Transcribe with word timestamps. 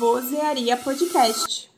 Vozearia 0.00 0.78
Podcast. 0.78 1.70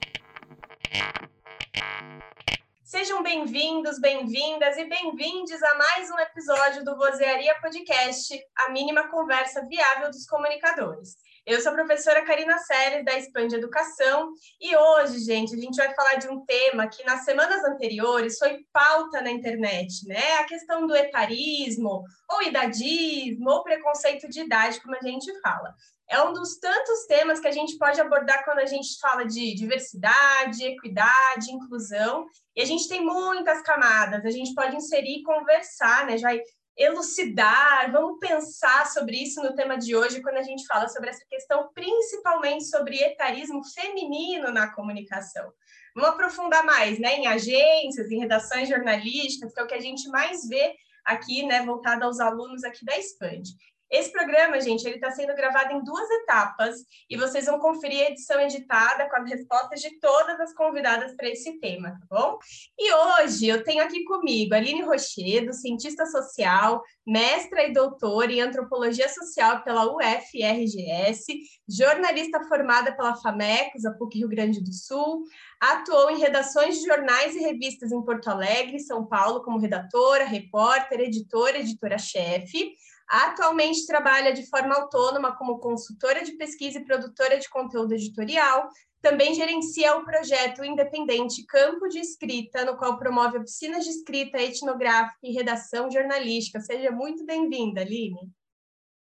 Sejam 2.85 3.21
bem-vindos, 3.21 4.01
bem-vindas 4.01 4.77
e 4.77 4.85
bem-vindes 4.85 5.61
a 5.61 5.75
mais 5.75 6.09
um 6.09 6.19
episódio 6.21 6.85
do 6.85 6.97
Vozearia 6.97 7.53
Podcast, 7.61 8.41
a 8.59 8.71
mínima 8.71 9.09
conversa 9.09 9.67
viável 9.67 10.09
dos 10.09 10.25
comunicadores. 10.27 11.17
Eu 11.45 11.61
sou 11.61 11.73
a 11.73 11.75
professora 11.75 12.25
Karina 12.25 12.57
Seles, 12.59 13.05
da 13.05 13.19
Expande 13.19 13.57
Educação, 13.57 14.31
e 14.61 14.77
hoje, 14.77 15.19
gente, 15.19 15.57
a 15.57 15.59
gente 15.59 15.75
vai 15.75 15.93
falar 15.93 16.15
de 16.15 16.29
um 16.29 16.45
tema 16.45 16.87
que 16.87 17.03
nas 17.03 17.25
semanas 17.25 17.65
anteriores 17.65 18.39
foi 18.39 18.65
pauta 18.73 19.21
na 19.21 19.33
internet, 19.33 20.07
né? 20.07 20.35
A 20.35 20.45
questão 20.45 20.87
do 20.87 20.95
etarismo, 20.95 22.05
ou 22.31 22.43
idadismo, 22.43 23.51
ou 23.51 23.65
preconceito 23.65 24.29
de 24.29 24.43
idade, 24.43 24.81
como 24.81 24.95
a 24.95 25.03
gente 25.03 25.29
fala. 25.41 25.75
É 26.13 26.23
um 26.23 26.35
dos 26.35 26.59
tantos 26.59 27.07
temas 27.07 27.41
que 27.41 27.49
a 27.49 27.51
gente 27.51 27.79
pode 27.79 27.99
abordar 27.99 28.45
quando 28.45 28.59
a 28.59 28.67
gente 28.67 29.01
fala 29.01 29.25
de 29.25 29.55
diversidade, 29.55 30.63
equidade, 30.63 31.51
inclusão, 31.51 32.27
e 32.55 32.61
a 32.61 32.67
gente 32.67 32.87
tem 32.87 33.03
muitas 33.03 33.63
camadas, 33.63 34.23
a 34.23 34.31
gente 34.31 34.55
pode 34.55 34.77
inserir 34.77 35.23
conversar, 35.23 36.05
né? 36.05 36.19
Já 36.19 36.29
elucidar, 36.77 37.91
vamos 37.91 38.19
pensar 38.19 38.87
sobre 38.89 39.23
isso 39.23 39.43
no 39.43 39.55
tema 39.55 39.79
de 39.79 39.97
hoje, 39.97 40.21
quando 40.21 40.37
a 40.37 40.43
gente 40.43 40.67
fala 40.67 40.87
sobre 40.87 41.09
essa 41.09 41.25
questão, 41.31 41.71
principalmente 41.73 42.65
sobre 42.65 42.99
etarismo 42.99 43.63
feminino 43.73 44.53
na 44.53 44.71
comunicação. 44.71 45.51
Vamos 45.95 46.11
aprofundar 46.11 46.63
mais, 46.63 46.99
né, 46.99 47.17
em 47.17 47.27
agências, 47.27 48.11
em 48.11 48.19
redações 48.19 48.69
jornalísticas, 48.69 49.55
que 49.55 49.61
é 49.61 49.65
o 49.65 49.67
que 49.67 49.75
a 49.75 49.81
gente 49.81 50.09
mais 50.09 50.47
vê 50.47 50.75
aqui, 51.05 51.45
né, 51.47 51.65
voltado 51.65 52.05
aos 52.05 52.21
alunos 52.21 52.65
aqui 52.65 52.85
da 52.85 52.99
Expand. 52.99 53.45
Esse 53.93 54.11
programa, 54.11 54.59
gente, 54.59 54.87
ele 54.87 54.95
está 54.95 55.11
sendo 55.11 55.35
gravado 55.35 55.75
em 55.75 55.85
duas 55.85 56.11
etapas 56.11 56.77
e 57.11 57.15
vocês 57.15 57.45
vão 57.45 57.59
conferir 57.59 58.07
a 58.07 58.11
edição 58.11 58.41
editada 58.41 59.07
com 59.11 59.17
as 59.17 59.29
respostas 59.29 59.83
de 59.83 60.01
todas 60.01 60.41
as 60.41 60.55
convidadas 60.55 61.15
para 61.15 61.29
esse 61.29 61.61
tema, 61.61 61.91
tá 61.91 62.07
bom? 62.11 62.39
E 62.79 62.91
hoje 62.91 63.49
eu 63.49 63.63
tenho 63.63 63.85
aqui 63.85 64.03
comigo 64.05 64.55
Aline 64.55 64.81
Rochedo, 64.81 65.53
cientista 65.53 66.07
social, 66.07 66.83
mestra 67.07 67.69
e 67.69 67.73
doutora 67.75 68.33
em 68.33 68.41
antropologia 68.41 69.11
social 69.11 69.63
pela 69.63 69.85
UFRGS, 69.85 71.27
jornalista 71.69 72.43
formada 72.45 72.97
pela 72.97 73.15
FAMECOS, 73.17 73.85
a 73.85 73.93
PUC 73.93 74.21
Rio 74.21 74.29
Grande 74.29 74.63
do 74.63 74.73
Sul, 74.73 75.23
atuou 75.61 76.11
em 76.11 76.19
redações 76.19 76.79
de 76.79 76.87
jornais 76.87 77.37
e 77.37 77.41
revistas 77.41 77.93
em 77.93 78.03
Porto 78.03 78.29
Alegre, 78.29 78.81
São 78.81 79.05
Paulo, 79.05 79.43
como 79.43 79.59
redatora, 79.59 80.25
repórter, 80.25 80.99
editora, 81.01 81.59
editora-chefe 81.59 82.75
Atualmente 83.13 83.87
trabalha 83.87 84.33
de 84.33 84.49
forma 84.49 84.75
autônoma 84.75 85.37
como 85.37 85.59
consultora 85.59 86.25
de 86.25 86.33
pesquisa 86.33 86.79
e 86.79 86.85
produtora 86.85 87.39
de 87.39 87.47
conteúdo 87.47 87.93
editorial. 87.93 88.71
Também 89.03 89.35
gerencia 89.35 89.95
o 89.99 90.05
projeto 90.05 90.65
independente 90.65 91.45
Campo 91.45 91.89
de 91.89 91.99
Escrita, 91.99 92.65
no 92.65 92.79
qual 92.79 92.99
promove 92.99 93.37
oficinas 93.37 93.85
de 93.85 93.91
escrita 93.91 94.41
etnográfica 94.41 95.19
e 95.23 95.35
redação 95.35 95.91
jornalística. 95.91 96.59
Seja 96.61 96.91
muito 96.91 97.27
bem-vinda, 97.27 97.83
Aline. 97.83 98.33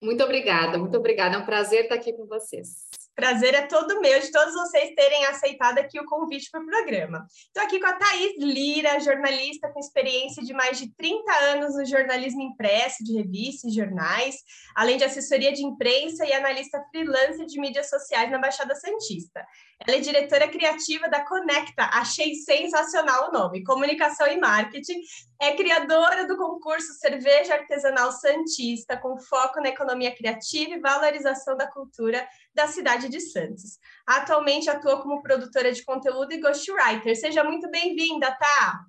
Muito 0.03 0.25
obrigada, 0.25 0.79
muito 0.79 0.97
obrigada. 0.97 1.37
É 1.37 1.39
um 1.39 1.45
prazer 1.45 1.83
estar 1.83 1.97
aqui 1.97 2.15
com 2.15 2.25
vocês. 2.25 2.89
Prazer 3.21 3.53
é 3.53 3.67
todo 3.67 4.01
meu 4.01 4.19
de 4.19 4.33
todos 4.33 4.55
vocês 4.55 4.95
terem 4.95 5.27
aceitado 5.27 5.77
aqui 5.77 6.01
o 6.01 6.07
convite 6.07 6.51
para 6.51 6.63
o 6.63 6.65
programa. 6.65 7.27
Estou 7.29 7.63
aqui 7.63 7.79
com 7.79 7.87
a 7.87 7.93
Thaís 7.93 8.33
Lira, 8.39 8.99
jornalista 8.99 9.71
com 9.71 9.79
experiência 9.79 10.43
de 10.43 10.55
mais 10.55 10.79
de 10.79 10.91
30 10.95 11.31
anos 11.31 11.77
no 11.77 11.85
jornalismo 11.85 12.41
impresso, 12.41 13.05
de 13.05 13.19
revistas 13.19 13.71
e 13.71 13.75
jornais, 13.75 14.37
além 14.75 14.97
de 14.97 15.05
assessoria 15.05 15.53
de 15.53 15.63
imprensa 15.63 16.25
e 16.25 16.33
analista 16.33 16.83
freelancer 16.91 17.45
de 17.45 17.61
mídias 17.61 17.91
sociais 17.91 18.31
na 18.31 18.39
Baixada 18.39 18.75
Santista. 18.75 19.45
Ela 19.87 19.99
é 19.99 20.01
diretora 20.01 20.49
criativa 20.49 21.07
da 21.09 21.23
Conecta, 21.23 21.91
achei 21.93 22.35
sensacional 22.37 23.29
o 23.29 23.33
nome, 23.33 23.65
Comunicação 23.65 24.29
e 24.29 24.39
Marketing. 24.39 25.01
É 25.41 25.55
criadora 25.55 26.27
do 26.27 26.37
concurso 26.37 26.95
Cerveja 26.95 27.55
Artesanal 27.55 28.13
Santista, 28.13 28.97
com 28.97 29.19
foco 29.19 29.61
na 29.61 29.71
economia 29.71 30.15
criativa 30.15 30.75
e 30.75 30.81
valorização 30.81 31.57
da 31.57 31.67
cultura 31.67 32.27
da 32.55 32.67
cidade 32.67 33.09
de 33.09 33.21
Santos. 33.21 33.79
Atualmente 34.07 34.69
atua 34.69 35.03
como 35.03 35.23
produtora 35.23 35.73
de 35.73 35.85
conteúdo 35.85 36.33
e 36.33 36.41
ghostwriter. 36.41 37.17
Seja 37.17 37.45
muito 37.45 37.71
bem-vinda, 37.71 38.31
tá? 38.33 38.85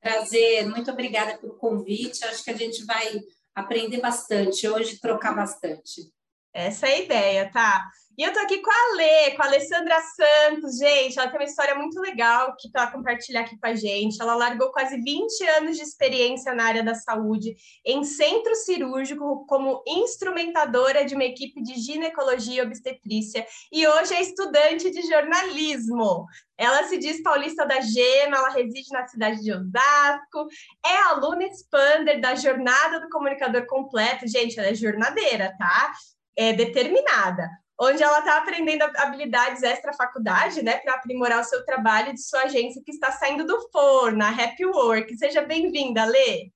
Prazer, 0.00 0.66
muito 0.68 0.90
obrigada 0.90 1.38
pelo 1.38 1.54
convite. 1.56 2.24
Acho 2.24 2.44
que 2.44 2.50
a 2.50 2.56
gente 2.56 2.84
vai 2.84 3.20
aprender 3.54 4.00
bastante 4.00 4.68
hoje, 4.68 5.00
trocar 5.00 5.34
bastante. 5.34 6.12
Essa 6.58 6.88
é 6.88 6.94
a 6.94 6.98
ideia, 6.98 7.50
tá? 7.52 7.88
E 8.18 8.22
eu 8.24 8.32
tô 8.32 8.40
aqui 8.40 8.60
com 8.60 8.68
a 8.68 8.96
Lê, 8.96 9.30
com 9.36 9.42
a 9.44 9.46
Alessandra 9.46 9.96
Santos, 10.00 10.76
gente. 10.76 11.16
Ela 11.16 11.28
tem 11.28 11.38
uma 11.38 11.46
história 11.46 11.76
muito 11.76 12.00
legal 12.00 12.52
que 12.58 12.68
para 12.68 12.90
compartilhar 12.90 13.42
aqui 13.42 13.56
com 13.56 13.66
a 13.68 13.76
gente. 13.76 14.20
Ela 14.20 14.34
largou 14.34 14.72
quase 14.72 15.00
20 15.00 15.40
anos 15.56 15.76
de 15.76 15.84
experiência 15.84 16.52
na 16.52 16.64
área 16.64 16.82
da 16.82 16.96
saúde 16.96 17.54
em 17.86 18.02
centro 18.02 18.56
cirúrgico 18.56 19.46
como 19.46 19.84
instrumentadora 19.86 21.04
de 21.04 21.14
uma 21.14 21.22
equipe 21.22 21.62
de 21.62 21.76
ginecologia 21.76 22.60
e 22.60 22.66
obstetrícia 22.66 23.46
e 23.70 23.86
hoje 23.86 24.12
é 24.14 24.20
estudante 24.20 24.90
de 24.90 25.02
jornalismo. 25.02 26.26
Ela 26.56 26.82
se 26.88 26.98
diz 26.98 27.22
paulista 27.22 27.64
da 27.64 27.80
Gema, 27.80 28.36
ela 28.36 28.50
reside 28.50 28.90
na 28.90 29.06
cidade 29.06 29.40
de 29.44 29.52
Osasco, 29.52 30.48
é 30.84 30.96
aluna 31.04 31.44
expander 31.44 32.20
da 32.20 32.34
Jornada 32.34 32.98
do 32.98 33.08
Comunicador 33.10 33.64
Completo. 33.66 34.26
Gente, 34.26 34.58
ela 34.58 34.70
é 34.70 34.74
jornadeira, 34.74 35.54
tá? 35.56 35.92
É 36.40 36.52
determinada 36.52 37.50
onde 37.80 38.02
ela 38.02 38.18
está 38.18 38.38
aprendendo 38.38 38.82
habilidades 38.96 39.62
extra-faculdade, 39.62 40.62
né, 40.62 40.78
para 40.78 40.94
aprimorar 40.94 41.40
o 41.40 41.44
seu 41.44 41.64
trabalho 41.64 42.12
de 42.12 42.20
sua 42.20 42.42
agência 42.42 42.82
que 42.84 42.90
está 42.90 43.12
saindo 43.12 43.46
do 43.46 43.70
forno, 43.70 44.22
a 44.24 44.30
Happy 44.30 44.64
Work. 44.64 45.16
Seja 45.16 45.42
bem-vinda, 45.42 46.04
Lê. 46.04 46.50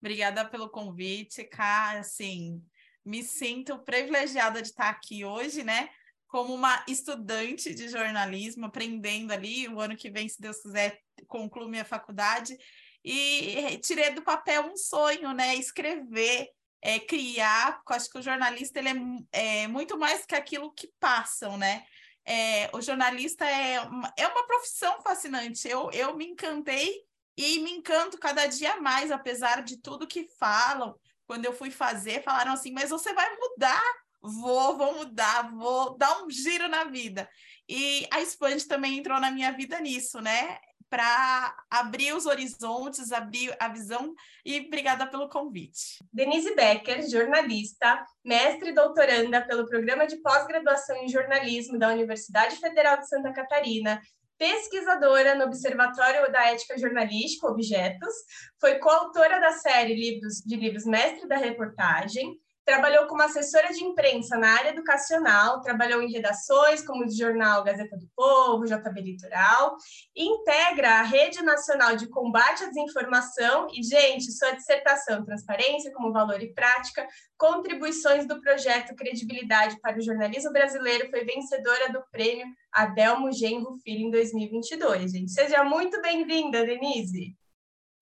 Obrigada 0.00 0.44
pelo 0.44 0.68
convite, 0.68 1.44
Cá. 1.44 1.98
Assim, 1.98 2.60
me 3.04 3.22
sinto 3.22 3.78
privilegiada 3.78 4.60
de 4.60 4.68
estar 4.68 4.88
aqui 4.88 5.24
hoje, 5.24 5.62
né? 5.62 5.88
Como 6.26 6.52
uma 6.52 6.84
estudante 6.88 7.72
de 7.72 7.88
jornalismo, 7.88 8.66
aprendendo 8.66 9.32
ali. 9.32 9.68
O 9.68 9.80
ano 9.80 9.96
que 9.96 10.10
vem, 10.10 10.28
se 10.28 10.40
Deus 10.40 10.60
quiser, 10.60 10.98
concluo 11.28 11.68
minha 11.68 11.84
faculdade. 11.84 12.56
E 13.04 13.78
tirei 13.82 14.10
do 14.10 14.22
papel 14.22 14.62
um 14.66 14.76
sonho, 14.76 15.32
né? 15.32 15.54
Escrever 15.54 16.48
é, 16.80 16.98
criar, 16.98 17.76
porque 17.76 17.92
eu 17.92 17.96
acho 17.96 18.10
que 18.10 18.18
o 18.18 18.22
jornalista 18.22 18.78
ele 18.78 18.88
é, 19.32 19.62
é 19.62 19.68
muito 19.68 19.98
mais 19.98 20.24
que 20.24 20.34
aquilo 20.34 20.72
que 20.72 20.92
passam, 20.98 21.56
né? 21.56 21.84
É, 22.24 22.68
o 22.74 22.80
jornalista 22.82 23.44
é 23.44 23.80
uma, 23.80 24.12
é 24.16 24.26
uma 24.26 24.46
profissão 24.46 25.00
fascinante. 25.00 25.66
Eu, 25.66 25.90
eu 25.92 26.14
me 26.14 26.26
encantei 26.26 27.02
e 27.36 27.60
me 27.60 27.70
encanto 27.72 28.18
cada 28.18 28.46
dia 28.46 28.80
mais, 28.80 29.10
apesar 29.10 29.62
de 29.62 29.78
tudo 29.78 30.06
que 30.06 30.28
falam. 30.38 30.94
Quando 31.26 31.44
eu 31.44 31.52
fui 31.52 31.70
fazer, 31.70 32.22
falaram 32.22 32.52
assim: 32.52 32.72
mas 32.72 32.90
você 32.90 33.14
vai 33.14 33.34
mudar? 33.36 33.82
Vou, 34.20 34.76
vou 34.76 34.94
mudar, 34.96 35.50
vou 35.54 35.96
dar 35.96 36.22
um 36.22 36.30
giro 36.30 36.68
na 36.68 36.84
vida. 36.84 37.28
E 37.68 38.06
a 38.10 38.20
Expand 38.20 38.58
também 38.66 38.98
entrou 38.98 39.20
na 39.20 39.30
minha 39.30 39.52
vida 39.52 39.80
nisso, 39.80 40.20
né? 40.20 40.58
Para 40.90 41.54
abrir 41.70 42.14
os 42.14 42.26
horizontes, 42.26 43.12
abrir 43.12 43.54
a 43.60 43.68
visão 43.68 44.14
e 44.44 44.60
obrigada 44.60 45.06
pelo 45.06 45.28
convite. 45.28 45.98
Denise 46.12 46.54
Becker, 46.54 47.08
jornalista, 47.08 48.04
mestre 48.24 48.70
e 48.70 48.74
doutoranda 48.74 49.40
pelo 49.42 49.66
Programa 49.66 50.06
de 50.06 50.16
Pós-Graduação 50.16 50.96
em 50.96 51.08
Jornalismo 51.08 51.78
da 51.78 51.88
Universidade 51.88 52.56
Federal 52.56 52.98
de 52.98 53.08
Santa 53.08 53.32
Catarina, 53.32 54.00
pesquisadora 54.38 55.34
no 55.34 55.44
Observatório 55.44 56.30
da 56.30 56.46
Ética 56.46 56.78
Jornalística 56.78 57.48
Objetos, 57.48 58.14
foi 58.60 58.78
coautora 58.78 59.40
da 59.40 59.52
série 59.52 59.94
livros, 59.94 60.36
de 60.36 60.56
livros 60.56 60.84
Mestre 60.84 61.26
da 61.26 61.36
Reportagem, 61.36 62.38
Trabalhou 62.68 63.06
como 63.06 63.22
assessora 63.22 63.72
de 63.72 63.82
imprensa 63.82 64.36
na 64.36 64.50
área 64.50 64.68
educacional, 64.68 65.62
trabalhou 65.62 66.02
em 66.02 66.12
redações 66.12 66.84
como 66.84 67.02
o 67.02 67.10
jornal 67.10 67.64
Gazeta 67.64 67.96
do 67.96 68.06
Povo, 68.14 68.66
JB 68.66 69.00
Litoral, 69.00 69.74
integra 70.14 70.98
a 70.98 71.02
Rede 71.02 71.42
Nacional 71.42 71.96
de 71.96 72.10
Combate 72.10 72.64
à 72.64 72.66
Desinformação 72.66 73.68
e, 73.72 73.82
gente, 73.82 74.30
sua 74.32 74.50
dissertação 74.50 75.24
Transparência 75.24 75.90
como 75.94 76.12
Valor 76.12 76.42
e 76.42 76.52
Prática, 76.52 77.08
contribuições 77.38 78.28
do 78.28 78.38
projeto 78.38 78.94
Credibilidade 78.94 79.80
para 79.80 79.96
o 79.96 80.02
Jornalismo 80.02 80.52
Brasileiro 80.52 81.08
foi 81.08 81.24
vencedora 81.24 81.90
do 81.90 82.02
prêmio 82.12 82.44
Adelmo 82.70 83.32
Genro 83.32 83.78
Filho 83.82 84.08
em 84.08 84.10
2022. 84.10 85.12
Gente, 85.12 85.32
seja 85.32 85.64
muito 85.64 86.02
bem-vinda, 86.02 86.66
Denise. 86.66 87.34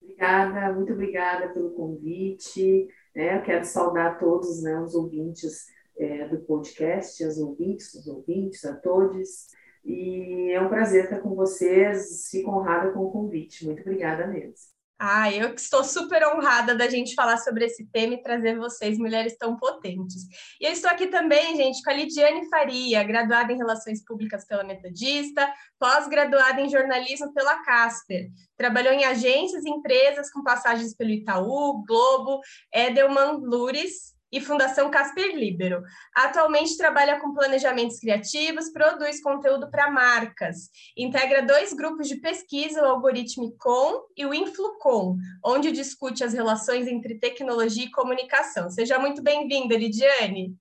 Obrigada, 0.01 0.73
muito 0.73 0.91
obrigada 0.91 1.53
pelo 1.53 1.71
convite. 1.71 2.87
Né? 3.17 3.35
Eu 3.35 3.41
quero 3.41 3.65
saudar 3.65 4.19
todos 4.19 4.61
né, 4.61 4.79
os 4.79 4.93
ouvintes 4.93 5.65
é, 5.97 6.27
do 6.27 6.37
podcast, 6.41 7.23
as 7.23 7.39
ouvintes, 7.39 7.95
os 7.95 8.07
ouvintes, 8.07 8.63
a 8.63 8.75
todos. 8.75 9.47
E 9.83 10.51
é 10.51 10.61
um 10.61 10.69
prazer 10.69 11.05
estar 11.05 11.19
com 11.21 11.33
vocês. 11.33 12.27
Fico 12.29 12.51
honrada 12.51 12.91
com 12.91 12.99
o 12.99 13.11
convite. 13.11 13.65
Muito 13.65 13.81
obrigada 13.81 14.27
mesmo. 14.27 14.76
Ah, 14.99 15.31
eu 15.31 15.53
que 15.53 15.61
estou 15.61 15.83
super 15.83 16.25
honrada 16.27 16.73
da 16.73 16.89
gente 16.89 17.13
falar 17.13 17.37
sobre 17.37 17.65
esse 17.65 17.85
tema 17.85 18.15
e 18.15 18.21
trazer 18.21 18.57
vocês, 18.57 18.97
mulheres 18.97 19.37
tão 19.37 19.55
potentes. 19.55 20.23
E 20.59 20.65
eu 20.65 20.71
estou 20.71 20.89
aqui 20.89 21.05
também, 21.05 21.55
gente, 21.55 21.83
com 21.83 21.91
a 21.91 21.93
Lidiane 21.93 22.49
Faria, 22.49 23.03
graduada 23.03 23.53
em 23.53 23.57
Relações 23.57 24.03
Públicas 24.03 24.45
pela 24.47 24.63
Metodista, 24.63 25.47
pós-graduada 25.79 26.61
em 26.61 26.69
Jornalismo 26.69 27.31
pela 27.31 27.63
Casper. 27.63 28.31
Trabalhou 28.57 28.91
em 28.91 29.05
agências 29.05 29.63
e 29.63 29.69
empresas 29.69 30.31
com 30.31 30.41
passagens 30.41 30.95
pelo 30.95 31.11
Itaú, 31.11 31.83
Globo, 31.85 32.39
Edelman, 32.73 33.37
Lures, 33.43 34.16
e 34.31 34.41
Fundação 34.41 34.91
Casper 34.91 35.35
Libero. 35.35 35.83
Atualmente 36.13 36.77
trabalha 36.77 37.19
com 37.19 37.33
planejamentos 37.33 37.99
criativos, 37.99 38.71
produz 38.71 39.21
conteúdo 39.21 39.69
para 39.69 39.89
marcas, 39.89 40.69
integra 40.95 41.45
dois 41.45 41.73
grupos 41.73 42.07
de 42.07 42.17
pesquisa, 42.17 42.81
o 42.81 42.85
Algoritmicom 42.85 44.01
e 44.15 44.25
o 44.25 44.33
Influcom, 44.33 45.17
onde 45.43 45.71
discute 45.71 46.23
as 46.23 46.33
relações 46.33 46.87
entre 46.87 47.19
tecnologia 47.19 47.85
e 47.85 47.91
comunicação. 47.91 48.69
Seja 48.69 48.99
muito 48.99 49.21
bem-vinda, 49.21 49.75
Lidiane. 49.75 50.55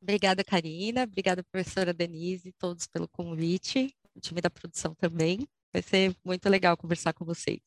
Obrigada, 0.00 0.44
Karina. 0.44 1.04
Obrigada, 1.04 1.42
professora 1.44 1.92
Denise, 1.92 2.52
todos 2.58 2.86
pelo 2.86 3.08
convite, 3.08 3.94
o 4.14 4.20
time 4.20 4.40
da 4.40 4.50
produção 4.50 4.94
também. 4.94 5.46
Vai 5.72 5.82
ser 5.82 6.16
muito 6.24 6.48
legal 6.48 6.76
conversar 6.76 7.12
com 7.12 7.24
vocês. 7.24 7.60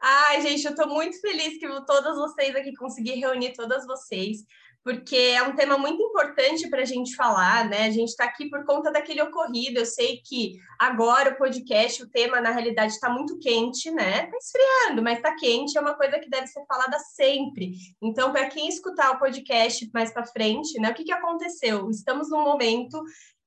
Ai, 0.00 0.42
gente, 0.42 0.64
eu 0.64 0.72
estou 0.72 0.88
muito 0.88 1.18
feliz 1.20 1.58
que 1.58 1.66
todas 1.86 2.16
vocês 2.16 2.54
aqui 2.54 2.74
consegui 2.74 3.12
reunir 3.12 3.54
todas 3.54 3.86
vocês 3.86 4.44
porque 4.84 5.16
é 5.16 5.42
um 5.42 5.56
tema 5.56 5.78
muito 5.78 6.02
importante 6.02 6.68
para 6.68 6.82
a 6.82 6.84
gente 6.84 7.16
falar, 7.16 7.66
né? 7.70 7.86
A 7.86 7.90
gente 7.90 8.10
está 8.10 8.24
aqui 8.24 8.50
por 8.50 8.66
conta 8.66 8.92
daquele 8.92 9.22
ocorrido. 9.22 9.80
Eu 9.80 9.86
sei 9.86 10.20
que 10.22 10.58
agora 10.78 11.30
o 11.30 11.38
podcast, 11.38 12.02
o 12.02 12.10
tema, 12.10 12.38
na 12.38 12.50
realidade, 12.50 12.92
está 12.92 13.08
muito 13.08 13.38
quente, 13.38 13.90
né? 13.90 14.24
Está 14.24 14.36
esfriando, 14.36 15.02
mas 15.02 15.16
está 15.16 15.34
quente, 15.36 15.78
é 15.78 15.80
uma 15.80 15.94
coisa 15.94 16.18
que 16.18 16.28
deve 16.28 16.46
ser 16.48 16.62
falada 16.66 16.98
sempre. 16.98 17.72
Então, 18.02 18.30
para 18.30 18.50
quem 18.50 18.68
escutar 18.68 19.12
o 19.12 19.18
podcast 19.18 19.88
mais 19.94 20.12
para 20.12 20.26
frente, 20.26 20.78
né? 20.78 20.90
O 20.90 20.94
que, 20.94 21.04
que 21.04 21.12
aconteceu? 21.12 21.88
Estamos 21.88 22.28
num 22.28 22.42
momento 22.44 23.02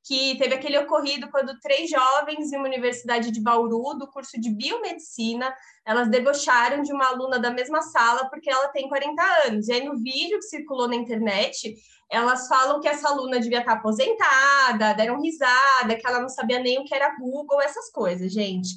que 0.07 0.37
teve 0.37 0.55
aquele 0.55 0.77
ocorrido 0.77 1.29
quando 1.29 1.59
três 1.59 1.89
jovens 1.89 2.51
em 2.51 2.55
uma 2.55 2.67
universidade 2.67 3.29
de 3.29 3.41
Bauru, 3.41 3.93
do 3.97 4.07
curso 4.07 4.39
de 4.39 4.49
biomedicina, 4.49 5.53
elas 5.85 6.09
debocharam 6.09 6.81
de 6.81 6.93
uma 6.93 7.07
aluna 7.07 7.37
da 7.37 7.51
mesma 7.51 7.81
sala 7.81 8.29
porque 8.29 8.49
ela 8.49 8.69
tem 8.69 8.87
40 8.87 9.21
anos. 9.47 9.67
E 9.67 9.73
aí, 9.73 9.83
no 9.83 9.97
vídeo 9.97 10.39
que 10.39 10.45
circulou 10.45 10.87
na 10.87 10.95
internet, 10.95 11.75
elas 12.09 12.47
falam 12.47 12.79
que 12.79 12.87
essa 12.87 13.09
aluna 13.09 13.37
devia 13.39 13.59
estar 13.59 13.73
aposentada, 13.73 14.93
deram 14.93 15.21
risada, 15.21 15.95
que 15.99 16.07
ela 16.07 16.21
não 16.21 16.29
sabia 16.29 16.59
nem 16.59 16.79
o 16.79 16.85
que 16.85 16.95
era 16.95 17.17
Google, 17.19 17.61
essas 17.61 17.91
coisas, 17.91 18.31
gente. 18.31 18.69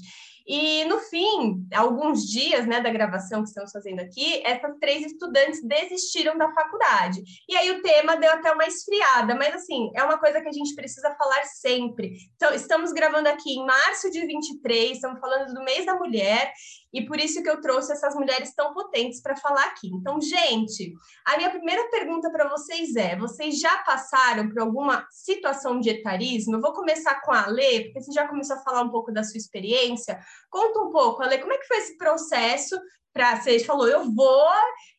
E 0.52 0.84
no 0.86 0.98
fim, 0.98 1.64
alguns 1.72 2.28
dias 2.28 2.66
né, 2.66 2.80
da 2.80 2.90
gravação 2.90 3.40
que 3.40 3.50
estamos 3.50 3.70
fazendo 3.70 4.00
aqui, 4.00 4.42
essas 4.44 4.76
três 4.80 5.06
estudantes 5.06 5.62
desistiram 5.62 6.36
da 6.36 6.52
faculdade. 6.52 7.22
E 7.48 7.56
aí 7.56 7.70
o 7.70 7.80
tema 7.80 8.16
deu 8.16 8.32
até 8.32 8.50
uma 8.50 8.66
esfriada, 8.66 9.36
mas 9.36 9.54
assim, 9.54 9.92
é 9.94 10.02
uma 10.02 10.18
coisa 10.18 10.40
que 10.40 10.48
a 10.48 10.52
gente 10.52 10.74
precisa 10.74 11.14
falar 11.14 11.44
sempre. 11.44 12.16
Então, 12.34 12.52
estamos 12.52 12.92
gravando 12.92 13.28
aqui 13.28 13.52
em 13.52 13.64
março 13.64 14.10
de 14.10 14.26
23, 14.26 14.90
estamos 14.90 15.20
falando 15.20 15.54
do 15.54 15.62
mês 15.62 15.86
da 15.86 15.94
mulher, 15.94 16.52
e 16.92 17.06
por 17.06 17.18
isso 17.18 17.42
que 17.42 17.48
eu 17.48 17.60
trouxe 17.60 17.92
essas 17.92 18.14
mulheres 18.14 18.54
tão 18.54 18.72
potentes 18.72 19.20
para 19.20 19.36
falar 19.36 19.64
aqui. 19.64 19.88
Então, 19.88 20.20
gente, 20.20 20.92
a 21.24 21.36
minha 21.36 21.50
primeira 21.50 21.88
pergunta 21.90 22.30
para 22.30 22.48
vocês 22.48 22.96
é: 22.96 23.16
vocês 23.16 23.58
já 23.58 23.78
passaram 23.78 24.48
por 24.48 24.60
alguma 24.60 25.06
situação 25.10 25.78
de 25.78 25.90
etarismo? 25.90 26.56
Eu 26.56 26.60
vou 26.60 26.72
começar 26.72 27.20
com 27.22 27.32
a 27.32 27.44
Ale, 27.44 27.84
porque 27.84 28.02
você 28.02 28.12
já 28.12 28.26
começou 28.26 28.56
a 28.56 28.62
falar 28.62 28.82
um 28.82 28.90
pouco 28.90 29.12
da 29.12 29.22
sua 29.22 29.38
experiência. 29.38 30.18
Conta 30.50 30.80
um 30.80 30.90
pouco, 30.90 31.22
Ale, 31.22 31.38
como 31.38 31.52
é 31.52 31.58
que 31.58 31.66
foi 31.66 31.78
esse 31.78 31.96
processo 31.96 32.78
para 33.12 33.40
você 33.40 33.58
falou 33.60 33.88
eu 33.88 34.08
vou 34.14 34.48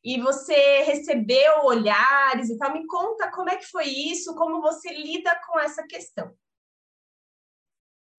e 0.03 0.19
você 0.19 0.81
recebeu 0.83 1.63
olhares 1.63 2.49
e 2.49 2.57
tal. 2.57 2.73
Me 2.73 2.85
conta 2.85 3.31
como 3.31 3.49
é 3.49 3.55
que 3.55 3.67
foi 3.67 3.85
isso, 3.85 4.35
como 4.35 4.61
você 4.61 4.93
lida 4.93 5.33
com 5.47 5.59
essa 5.59 5.83
questão. 5.87 6.31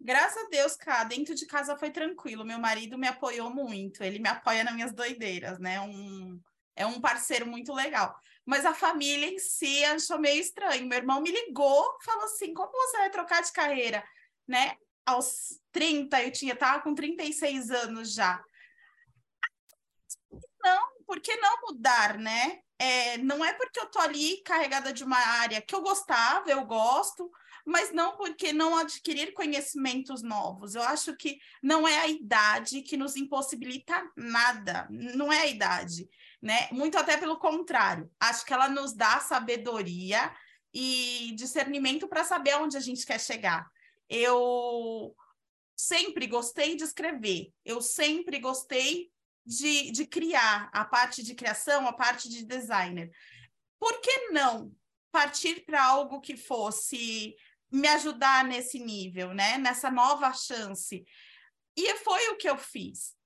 Graças 0.05 0.45
a 0.45 0.49
Deus, 0.49 0.75
cara, 0.75 1.05
dentro 1.05 1.33
de 1.33 1.47
casa 1.47 1.77
foi 1.77 1.89
tranquilo. 1.89 2.45
Meu 2.45 2.59
marido 2.59 2.99
me 2.99 3.07
apoiou 3.07 3.51
muito. 3.51 4.03
Ele 4.03 4.19
me 4.19 4.29
apoia 4.29 4.65
nas 4.65 4.75
minhas 4.75 4.93
doideiras, 4.93 5.61
né? 5.61 5.81
Um, 5.81 6.41
é 6.75 6.85
um 6.85 7.01
parceiro 7.01 7.47
muito 7.47 7.73
legal. 7.73 8.19
Mas 8.45 8.67
a 8.67 8.75
família 8.75 9.29
em 9.29 9.39
si 9.39 9.85
achou 9.85 10.19
meio 10.19 10.41
estranho. 10.41 10.89
Meu 10.89 10.99
irmão 10.99 11.21
me 11.21 11.31
ligou, 11.31 11.97
falou 12.05 12.25
assim: 12.25 12.53
como 12.53 12.73
você 12.73 12.99
vai 12.99 13.11
trocar 13.11 13.43
de 13.43 13.53
carreira? 13.53 14.05
Né? 14.47 14.75
Aos 15.07 15.61
30, 15.71 16.21
eu 16.21 16.33
tinha, 16.33 16.57
tava 16.57 16.83
com 16.83 16.97
36 16.97 17.71
anos 17.71 18.13
já. 18.13 18.43
Não, 20.65 21.05
por 21.07 21.21
que 21.21 21.37
não 21.37 21.61
mudar, 21.69 22.19
né? 22.19 22.59
É, 22.77 23.19
não 23.19 23.45
é 23.45 23.53
porque 23.53 23.79
eu 23.79 23.87
tô 23.87 24.01
ali 24.01 24.43
carregada 24.43 24.93
de 24.93 25.05
uma 25.05 25.19
área 25.19 25.63
que 25.63 25.75
eu 25.77 25.81
gostava, 25.81 26.51
eu 26.51 26.65
gosto, 26.65 27.31
mas 27.64 27.93
não 27.93 28.17
porque 28.17 28.53
não 28.53 28.76
adquirir 28.76 29.32
conhecimentos 29.32 30.23
novos. 30.23 30.75
Eu 30.75 30.82
acho 30.82 31.17
que 31.17 31.38
não 31.62 31.87
é 31.87 31.99
a 32.00 32.09
idade 32.09 32.82
que 32.82 32.97
nos 32.97 33.17
impossibilita 33.17 34.11
nada, 34.17 34.88
não 34.91 35.32
é 35.32 35.43
a 35.43 35.47
idade, 35.47 36.09
né? 36.41 36.69
Muito 36.73 36.99
até 36.99 37.17
pelo 37.17 37.38
contrário. 37.38 38.11
Acho 38.19 38.44
que 38.44 38.53
ela 38.53 38.69
nos 38.69 38.93
dá 38.93 39.20
sabedoria 39.20 40.35
e 40.75 41.32
discernimento 41.37 42.09
para 42.09 42.25
saber 42.25 42.53
aonde 42.53 42.76
a 42.76 42.81
gente 42.81 43.06
quer 43.06 43.20
chegar. 43.20 43.70
Eu 44.08 45.15
sempre 45.76 46.26
gostei 46.26 46.76
de 46.76 46.85
escrever, 46.85 47.53
eu 47.65 47.81
sempre 47.81 48.38
gostei 48.38 49.11
de, 49.44 49.91
de 49.91 50.06
criar 50.06 50.70
a 50.73 50.85
parte 50.85 51.23
de 51.23 51.35
criação, 51.35 51.87
a 51.87 51.93
parte 51.93 52.29
de 52.29 52.44
designer. 52.44 53.11
Por 53.79 54.00
que 54.00 54.29
não 54.29 54.73
partir 55.11 55.65
para 55.67 55.85
algo 55.85 56.20
que 56.20 56.37
fosse 56.37 57.37
me 57.73 57.89
ajudar 57.89 58.45
nesse 58.45 58.79
nível, 58.79 59.33
né? 59.33 59.59
Nessa 59.59 59.91
nova 59.91 60.33
chance. 60.33 61.05
E 61.77 61.97
foi 61.97 62.29
o 62.29 62.37
que 62.37 62.49
eu 62.49 62.59
fiz. 62.59 63.17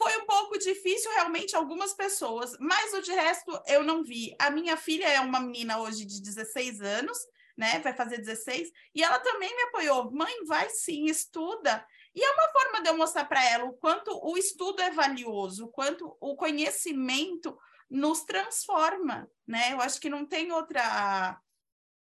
Foi 0.00 0.16
um 0.18 0.26
pouco 0.26 0.58
difícil 0.58 1.10
realmente 1.12 1.56
algumas 1.56 1.92
pessoas, 1.92 2.56
mas 2.60 2.94
o 2.94 3.02
de 3.02 3.10
resto 3.10 3.60
eu 3.66 3.82
não 3.82 4.04
vi. 4.04 4.34
A 4.38 4.50
minha 4.50 4.76
filha 4.76 5.08
é 5.08 5.18
uma 5.18 5.40
menina 5.40 5.80
hoje 5.80 6.04
de 6.04 6.22
16 6.22 6.80
anos, 6.80 7.18
né? 7.56 7.80
Vai 7.80 7.92
fazer 7.92 8.18
16, 8.18 8.70
e 8.94 9.02
ela 9.02 9.18
também 9.18 9.54
me 9.56 9.62
apoiou. 9.62 10.12
Mãe, 10.12 10.44
vai 10.44 10.70
sim, 10.70 11.06
estuda. 11.06 11.84
E 12.14 12.22
é 12.22 12.30
uma 12.30 12.48
forma 12.52 12.82
de 12.82 12.88
eu 12.90 12.96
mostrar 12.96 13.24
para 13.24 13.44
ela 13.44 13.64
o 13.64 13.72
quanto 13.72 14.16
o 14.22 14.38
estudo 14.38 14.80
é 14.80 14.90
valioso, 14.90 15.64
o 15.64 15.68
quanto 15.68 16.16
o 16.20 16.36
conhecimento 16.36 17.58
nos 17.90 18.24
transforma, 18.24 19.28
né? 19.46 19.72
Eu 19.72 19.80
acho 19.80 20.00
que 20.00 20.08
não 20.08 20.24
tem 20.24 20.52
outra 20.52 21.40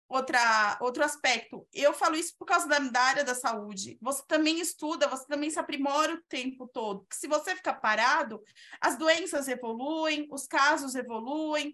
outra, 0.08 0.78
outro 0.80 1.04
aspecto. 1.04 1.66
Eu 1.72 1.92
falo 1.92 2.16
isso 2.16 2.34
por 2.38 2.46
causa 2.46 2.68
da, 2.68 2.78
da, 2.78 3.00
área 3.00 3.24
da 3.24 3.34
saúde. 3.34 3.98
Você 4.00 4.22
também 4.26 4.60
estuda, 4.60 5.08
você 5.08 5.26
também 5.26 5.50
se 5.50 5.58
aprimora 5.58 6.14
o 6.14 6.22
tempo 6.28 6.68
todo. 6.68 7.00
Porque 7.00 7.16
se 7.16 7.26
você 7.26 7.54
ficar 7.54 7.74
parado, 7.74 8.42
as 8.80 8.96
doenças 8.96 9.48
evoluem, 9.48 10.28
os 10.30 10.46
casos 10.46 10.94
evoluem. 10.94 11.72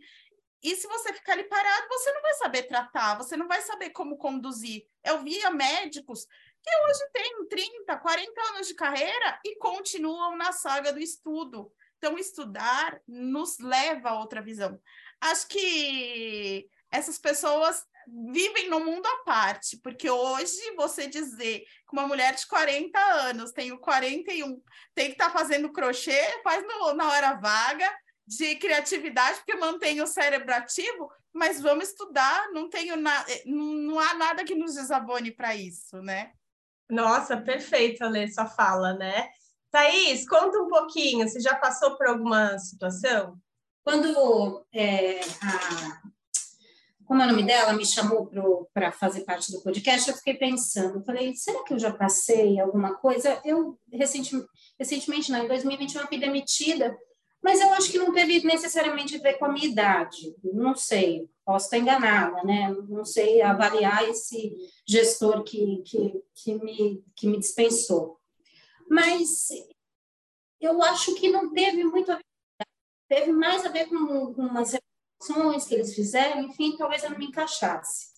E 0.62 0.76
se 0.76 0.86
você 0.86 1.12
ficar 1.12 1.32
ali 1.32 1.44
parado, 1.44 1.88
você 1.88 2.12
não 2.12 2.22
vai 2.22 2.34
saber 2.34 2.62
tratar, 2.64 3.16
você 3.16 3.36
não 3.36 3.48
vai 3.48 3.60
saber 3.62 3.90
como 3.90 4.16
conduzir. 4.16 4.86
Eu 5.04 5.22
via 5.22 5.50
médicos 5.50 6.24
que 6.62 6.70
hoje 6.70 7.10
têm 7.12 7.48
30, 7.48 7.96
40 7.96 8.42
anos 8.50 8.68
de 8.68 8.74
carreira 8.74 9.40
e 9.44 9.56
continuam 9.56 10.36
na 10.36 10.52
saga 10.52 10.92
do 10.92 11.00
estudo. 11.00 11.72
Então, 11.98 12.16
estudar 12.18 13.00
nos 13.06 13.58
leva 13.58 14.10
a 14.10 14.18
outra 14.20 14.40
visão. 14.42 14.80
Acho 15.20 15.46
que 15.48 16.68
essas 16.90 17.18
pessoas 17.18 17.84
vivem 18.30 18.68
no 18.68 18.80
mundo 18.80 19.06
à 19.06 19.24
parte, 19.24 19.78
porque 19.78 20.10
hoje 20.10 20.74
você 20.76 21.06
dizer 21.06 21.60
que 21.60 21.92
uma 21.92 22.06
mulher 22.06 22.34
de 22.34 22.46
40 22.46 22.98
anos, 22.98 23.52
tenho 23.52 23.78
41, 23.78 24.60
tem 24.94 25.06
que 25.06 25.12
estar 25.12 25.30
tá 25.30 25.32
fazendo 25.32 25.72
crochê, 25.72 26.20
faz 26.44 26.62
no, 26.66 26.92
na 26.92 27.08
hora 27.08 27.34
vaga 27.34 27.90
de 28.26 28.56
criatividade, 28.56 29.38
porque 29.38 29.56
mantém 29.56 30.00
o 30.00 30.06
cérebro 30.06 30.54
ativo, 30.54 31.10
mas 31.32 31.60
vamos 31.60 31.88
estudar, 31.88 32.50
não 32.52 32.68
tenho 32.68 32.96
na, 32.96 33.24
eh, 33.28 33.42
não 33.46 33.98
há 33.98 34.14
nada 34.14 34.44
que 34.44 34.54
nos 34.54 34.74
desabone 34.74 35.30
para 35.30 35.56
isso, 35.56 36.00
né? 36.02 36.32
Nossa, 36.90 37.36
perfeito, 37.36 38.04
Alê, 38.04 38.28
sua 38.28 38.46
fala, 38.46 38.92
né? 38.92 39.28
Thaís, 39.70 40.28
conta 40.28 40.58
um 40.58 40.68
pouquinho, 40.68 41.26
você 41.26 41.40
já 41.40 41.54
passou 41.54 41.96
por 41.96 42.06
alguma 42.06 42.58
situação? 42.58 43.40
Quando 43.82 44.66
é, 44.72 45.20
a 45.20 46.11
como 47.06 47.22
é 47.22 47.24
o 47.26 47.28
nome 47.28 47.44
dela, 47.44 47.72
me 47.72 47.84
chamou 47.84 48.30
para 48.72 48.92
fazer 48.92 49.22
parte 49.22 49.52
do 49.52 49.62
podcast, 49.62 50.08
eu 50.08 50.16
fiquei 50.16 50.34
pensando, 50.34 51.04
falei, 51.04 51.34
será 51.34 51.62
que 51.64 51.74
eu 51.74 51.78
já 51.78 51.92
passei 51.92 52.58
alguma 52.60 52.94
coisa? 52.94 53.40
Eu, 53.44 53.78
recentemente, 53.92 54.48
recentemente 54.78 55.32
não, 55.32 55.44
em 55.44 55.48
2021 55.48 56.00
eu 56.00 56.06
fui 56.06 56.18
demitida, 56.18 56.96
mas 57.42 57.60
eu 57.60 57.72
acho 57.74 57.90
que 57.90 57.98
não 57.98 58.12
teve 58.12 58.44
necessariamente 58.46 59.16
a 59.16 59.20
ver 59.20 59.34
com 59.34 59.46
a 59.46 59.52
minha 59.52 59.66
idade, 59.66 60.34
não 60.44 60.74
sei, 60.74 61.28
posso 61.44 61.66
estar 61.66 61.78
enganada, 61.78 62.42
né? 62.44 62.70
Não 62.88 63.04
sei 63.04 63.42
avaliar 63.42 64.08
esse 64.08 64.54
gestor 64.86 65.42
que, 65.42 65.82
que, 65.84 66.22
que, 66.34 66.54
me, 66.54 67.04
que 67.16 67.26
me 67.26 67.38
dispensou. 67.38 68.20
Mas 68.88 69.48
eu 70.60 70.80
acho 70.82 71.14
que 71.16 71.28
não 71.28 71.52
teve 71.52 71.82
muito 71.82 72.12
a 72.12 72.16
ver, 72.16 72.24
teve 73.08 73.32
mais 73.32 73.66
a 73.66 73.68
ver 73.68 73.86
com, 73.88 74.32
com 74.32 74.42
umas 74.42 74.72
reflexões 75.22 75.64
que 75.64 75.74
eles 75.74 75.94
fizeram, 75.94 76.42
enfim, 76.42 76.76
talvez 76.76 77.02
eu 77.02 77.10
não 77.10 77.18
me 77.18 77.26
encaixasse. 77.26 78.08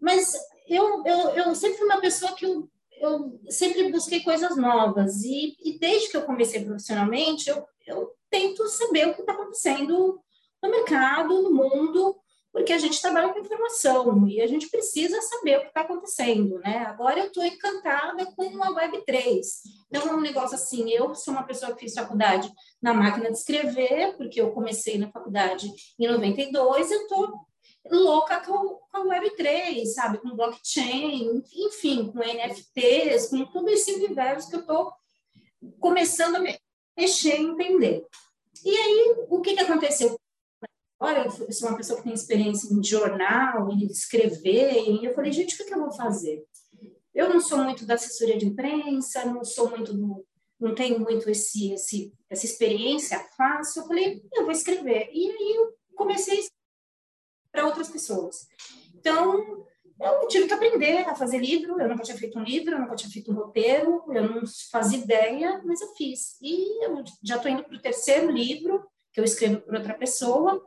Mas 0.00 0.34
eu, 0.68 1.02
eu, 1.04 1.18
eu 1.30 1.54
sempre 1.54 1.78
fui 1.78 1.86
uma 1.86 2.00
pessoa 2.00 2.32
que 2.32 2.44
eu, 2.44 2.68
eu 3.00 3.34
sempre 3.48 3.90
busquei 3.90 4.22
coisas 4.22 4.56
novas, 4.56 5.22
e, 5.24 5.56
e 5.64 5.78
desde 5.78 6.10
que 6.10 6.16
eu 6.16 6.22
comecei 6.22 6.64
profissionalmente, 6.64 7.48
eu, 7.48 7.64
eu 7.86 8.12
tento 8.30 8.66
saber 8.68 9.08
o 9.08 9.14
que 9.14 9.20
está 9.20 9.32
acontecendo 9.32 10.20
no 10.62 10.70
mercado, 10.70 11.42
no 11.42 11.54
mundo, 11.54 12.16
porque 12.54 12.72
a 12.72 12.78
gente 12.78 13.02
trabalha 13.02 13.32
com 13.32 13.40
informação 13.40 14.28
e 14.28 14.40
a 14.40 14.46
gente 14.46 14.70
precisa 14.70 15.20
saber 15.22 15.56
o 15.56 15.62
que 15.62 15.66
está 15.66 15.80
acontecendo, 15.80 16.60
né? 16.60 16.84
Agora 16.86 17.18
eu 17.18 17.26
estou 17.26 17.44
encantada 17.44 18.24
com 18.26 18.62
a 18.62 18.72
Web3. 18.72 19.40
Então, 19.88 20.08
é 20.08 20.14
um 20.14 20.20
negócio 20.20 20.54
assim, 20.54 20.88
eu 20.88 21.16
sou 21.16 21.34
uma 21.34 21.42
pessoa 21.42 21.74
que 21.74 21.80
fiz 21.80 21.94
faculdade 21.94 22.48
na 22.80 22.94
máquina 22.94 23.28
de 23.28 23.36
escrever, 23.36 24.16
porque 24.16 24.40
eu 24.40 24.52
comecei 24.52 24.96
na 24.98 25.10
faculdade 25.10 25.68
em 25.98 26.06
92, 26.06 26.92
eu 26.92 27.00
estou 27.02 27.40
louca 27.90 28.38
com, 28.46 28.78
a 28.92 29.00
Web3, 29.00 29.86
sabe? 29.86 30.18
Com 30.18 30.36
blockchain, 30.36 31.42
enfim, 31.56 32.12
com 32.12 32.20
NFTs, 32.20 33.30
com 33.30 33.44
todo 33.46 33.68
esse 33.68 33.94
universo 33.94 34.48
que 34.48 34.54
eu 34.54 34.60
estou 34.60 34.92
começando 35.80 36.36
a 36.36 36.56
mexer 36.96 37.36
e 37.36 37.46
entender. 37.46 38.06
E 38.64 38.76
aí, 38.76 39.16
o 39.28 39.40
que, 39.40 39.54
que 39.54 39.60
aconteceu? 39.60 40.16
Olha, 41.04 41.26
eu 41.26 41.52
sou 41.52 41.68
uma 41.68 41.76
pessoa 41.76 41.98
que 41.98 42.04
tem 42.04 42.14
experiência 42.14 42.72
em 42.72 42.82
jornal, 42.82 43.70
em 43.70 43.84
escrever, 43.84 44.72
e 44.88 45.04
eu 45.04 45.14
falei, 45.14 45.30
gente, 45.32 45.54
o 45.54 45.66
que, 45.66 45.74
eu 45.74 45.80
vou 45.80 45.92
fazer? 45.92 46.42
Eu 47.14 47.28
não 47.28 47.42
sou 47.42 47.58
muito 47.58 47.84
da 47.84 47.92
assessoria 47.92 48.38
de 48.38 48.46
imprensa, 48.46 49.22
não 49.26 49.44
sou 49.44 49.68
muito 49.68 49.92
do, 49.92 50.26
não 50.58 50.74
tenho 50.74 50.98
muito 50.98 51.28
esse, 51.28 51.74
esse, 51.74 52.10
essa 52.30 52.46
experiência 52.46 53.18
fácil. 53.36 53.82
Eu 53.82 53.86
falei, 53.86 54.24
eu 54.32 54.44
vou 54.44 54.50
escrever. 54.50 55.10
E 55.12 55.30
aí 55.30 55.56
eu 55.56 55.74
comecei 55.94 56.42
para 57.52 57.66
outras 57.66 57.90
pessoas. 57.90 58.48
Então, 58.94 59.66
eu 60.00 60.26
tive 60.28 60.46
que 60.46 60.54
aprender 60.54 61.06
a 61.06 61.14
fazer 61.14 61.36
livro. 61.36 61.78
Eu 61.78 61.88
nunca 61.90 62.02
tinha 62.02 62.16
feito 62.16 62.38
um 62.38 62.42
livro, 62.42 62.76
eu 62.76 62.80
nunca 62.80 62.96
tinha 62.96 63.12
feito 63.12 63.30
um 63.30 63.34
roteiro, 63.34 64.04
eu 64.08 64.22
não 64.22 64.42
fazia 64.72 65.00
ideia, 65.00 65.60
mas 65.66 65.82
eu 65.82 65.94
fiz. 65.96 66.38
E 66.40 66.82
eu 66.82 67.04
já 67.22 67.36
estou 67.36 67.50
indo 67.50 67.62
para 67.62 67.76
o 67.76 67.82
terceiro 67.82 68.30
livro, 68.30 68.82
que 69.12 69.20
eu 69.20 69.24
escrevo 69.24 69.60
para 69.60 69.78
outra 69.78 69.92
pessoa, 69.92 70.66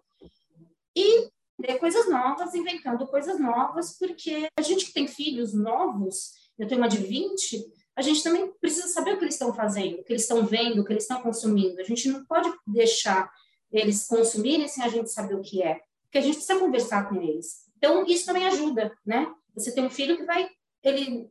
e 1.00 1.30
ler 1.60 1.80
coisas 1.80 2.10
novas, 2.10 2.54
inventando 2.54 3.08
coisas 3.08 3.40
novas, 3.40 3.98
porque 3.98 4.48
a 4.58 4.62
gente 4.62 4.86
que 4.86 4.94
tem 4.94 5.08
filhos 5.08 5.54
novos, 5.54 6.34
eu 6.58 6.68
tenho 6.68 6.82
uma 6.82 6.88
de 6.88 6.98
20, 6.98 7.66
a 7.96 8.02
gente 8.02 8.24
também 8.24 8.52
precisa 8.60 8.88
saber 8.88 9.14
o 9.14 9.18
que 9.18 9.24
eles 9.24 9.36
estão 9.36 9.54
fazendo, 9.54 10.00
o 10.00 10.04
que 10.04 10.14
eles 10.14 10.24
estão 10.24 10.46
vendo, 10.46 10.82
o 10.82 10.86
que 10.86 10.94
eles 10.94 11.04
estão 11.04 11.22
consumindo. 11.22 11.80
A 11.80 11.84
gente 11.84 12.08
não 12.10 12.24
pode 12.26 12.52
deixar 12.66 13.32
eles 13.72 14.06
consumirem 14.06 14.68
sem 14.68 14.84
a 14.84 14.88
gente 14.88 15.12
saber 15.12 15.36
o 15.36 15.42
que 15.42 15.64
é 15.64 15.82
porque 16.08 16.18
a 16.18 16.22
gente 16.22 16.36
precisa 16.36 16.60
conversar 16.60 17.10
com 17.10 17.22
eles. 17.22 17.68
Então, 17.78 18.06
isso 18.06 18.26
também 18.26 18.48
ajuda, 18.48 18.98
né? 19.06 19.32
Você 19.54 19.72
tem 19.74 19.86
um 19.86 19.90
filho 19.90 20.18
que 20.18 20.24
vai, 20.24 20.50
ele, 20.84 21.30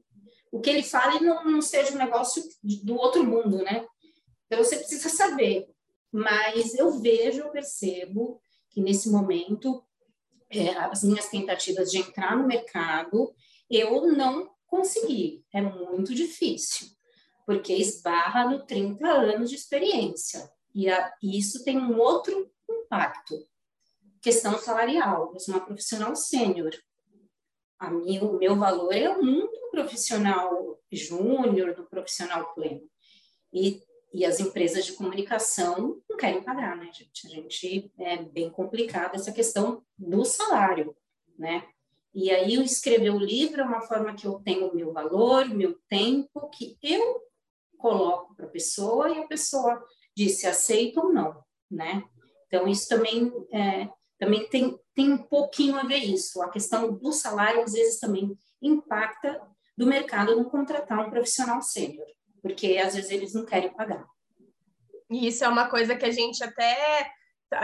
o 0.52 0.60
que 0.60 0.70
ele 0.70 0.82
fala 0.82 1.20
não, 1.20 1.44
não 1.44 1.62
seja 1.62 1.92
um 1.92 1.98
negócio 1.98 2.42
do 2.62 2.94
outro 2.94 3.24
mundo, 3.24 3.58
né? 3.58 3.86
Então, 4.46 4.62
você 4.62 4.76
precisa 4.76 5.08
saber. 5.08 5.66
Mas 6.12 6.74
eu 6.74 6.92
vejo, 7.00 7.40
eu 7.40 7.50
percebo 7.50 8.40
que 8.76 8.82
nesse 8.82 9.08
momento, 9.08 9.82
é, 10.50 10.68
as 10.76 11.02
minhas 11.02 11.30
tentativas 11.30 11.90
de 11.90 11.96
entrar 11.96 12.36
no 12.36 12.46
mercado, 12.46 13.34
eu 13.70 14.12
não 14.12 14.50
consegui. 14.66 15.42
É 15.50 15.62
muito 15.62 16.14
difícil, 16.14 16.88
porque 17.46 17.72
esbarra 17.72 18.50
no 18.50 18.66
30 18.66 19.08
anos 19.08 19.48
de 19.48 19.56
experiência. 19.56 20.46
E 20.74 20.90
a, 20.90 21.10
isso 21.22 21.64
tem 21.64 21.78
um 21.78 21.98
outro 21.98 22.52
impacto 22.68 23.48
questão 24.20 24.58
salarial. 24.58 25.32
Eu 25.32 25.40
sou 25.40 25.54
uma 25.54 25.64
profissional 25.64 26.14
sênior. 26.14 26.72
A 27.78 27.88
o 27.88 28.36
meu 28.36 28.56
valor 28.56 28.92
é 28.92 29.08
um 29.08 29.40
do 29.40 29.70
profissional 29.70 30.78
júnior, 30.92 31.74
do 31.74 31.84
profissional 31.84 32.52
pleno. 32.52 32.86
E, 33.54 33.80
e 34.12 34.24
as 34.24 34.40
empresas 34.40 34.86
de 34.86 34.92
comunicação 34.92 36.00
não 36.08 36.16
querem 36.16 36.42
pagar, 36.42 36.76
né, 36.76 36.90
gente? 36.92 37.26
A 37.26 37.30
gente 37.30 37.92
é 37.98 38.16
bem 38.22 38.50
complicado 38.50 39.14
essa 39.14 39.32
questão 39.32 39.82
do 39.98 40.24
salário, 40.24 40.96
né? 41.38 41.66
E 42.14 42.30
aí, 42.30 42.54
eu 42.54 42.62
escrever 42.62 43.10
o 43.10 43.18
livro 43.18 43.60
é 43.60 43.64
uma 43.64 43.82
forma 43.82 44.14
que 44.14 44.26
eu 44.26 44.40
tenho 44.40 44.68
o 44.68 44.74
meu 44.74 44.92
valor, 44.92 45.46
meu 45.48 45.78
tempo, 45.86 46.48
que 46.48 46.78
eu 46.82 47.20
coloco 47.76 48.34
para 48.34 48.46
a 48.46 48.50
pessoa 48.50 49.10
e 49.10 49.18
a 49.18 49.26
pessoa 49.26 49.84
diz 50.16 50.38
se 50.38 50.46
aceita 50.46 51.00
ou 51.02 51.12
não, 51.12 51.44
né? 51.70 52.02
Então, 52.46 52.66
isso 52.66 52.88
também 52.88 53.30
é, 53.52 53.90
também 54.18 54.48
tem, 54.48 54.78
tem 54.94 55.12
um 55.12 55.18
pouquinho 55.18 55.76
a 55.76 55.82
ver 55.82 55.98
isso. 55.98 56.40
A 56.42 56.48
questão 56.48 56.94
do 56.94 57.12
salário, 57.12 57.62
às 57.62 57.72
vezes, 57.72 58.00
também 58.00 58.36
impacta 58.62 59.40
do 59.76 59.86
mercado 59.86 60.34
não 60.34 60.44
contratar 60.44 61.06
um 61.06 61.10
profissional 61.10 61.60
sênior, 61.60 62.06
porque 62.46 62.78
às 62.78 62.94
vezes 62.94 63.10
eles 63.10 63.34
não 63.34 63.44
querem 63.44 63.72
pagar. 63.72 64.06
E 65.10 65.26
isso 65.26 65.44
é 65.44 65.48
uma 65.48 65.68
coisa 65.68 65.96
que 65.96 66.04
a 66.04 66.10
gente 66.10 66.42
até 66.42 67.10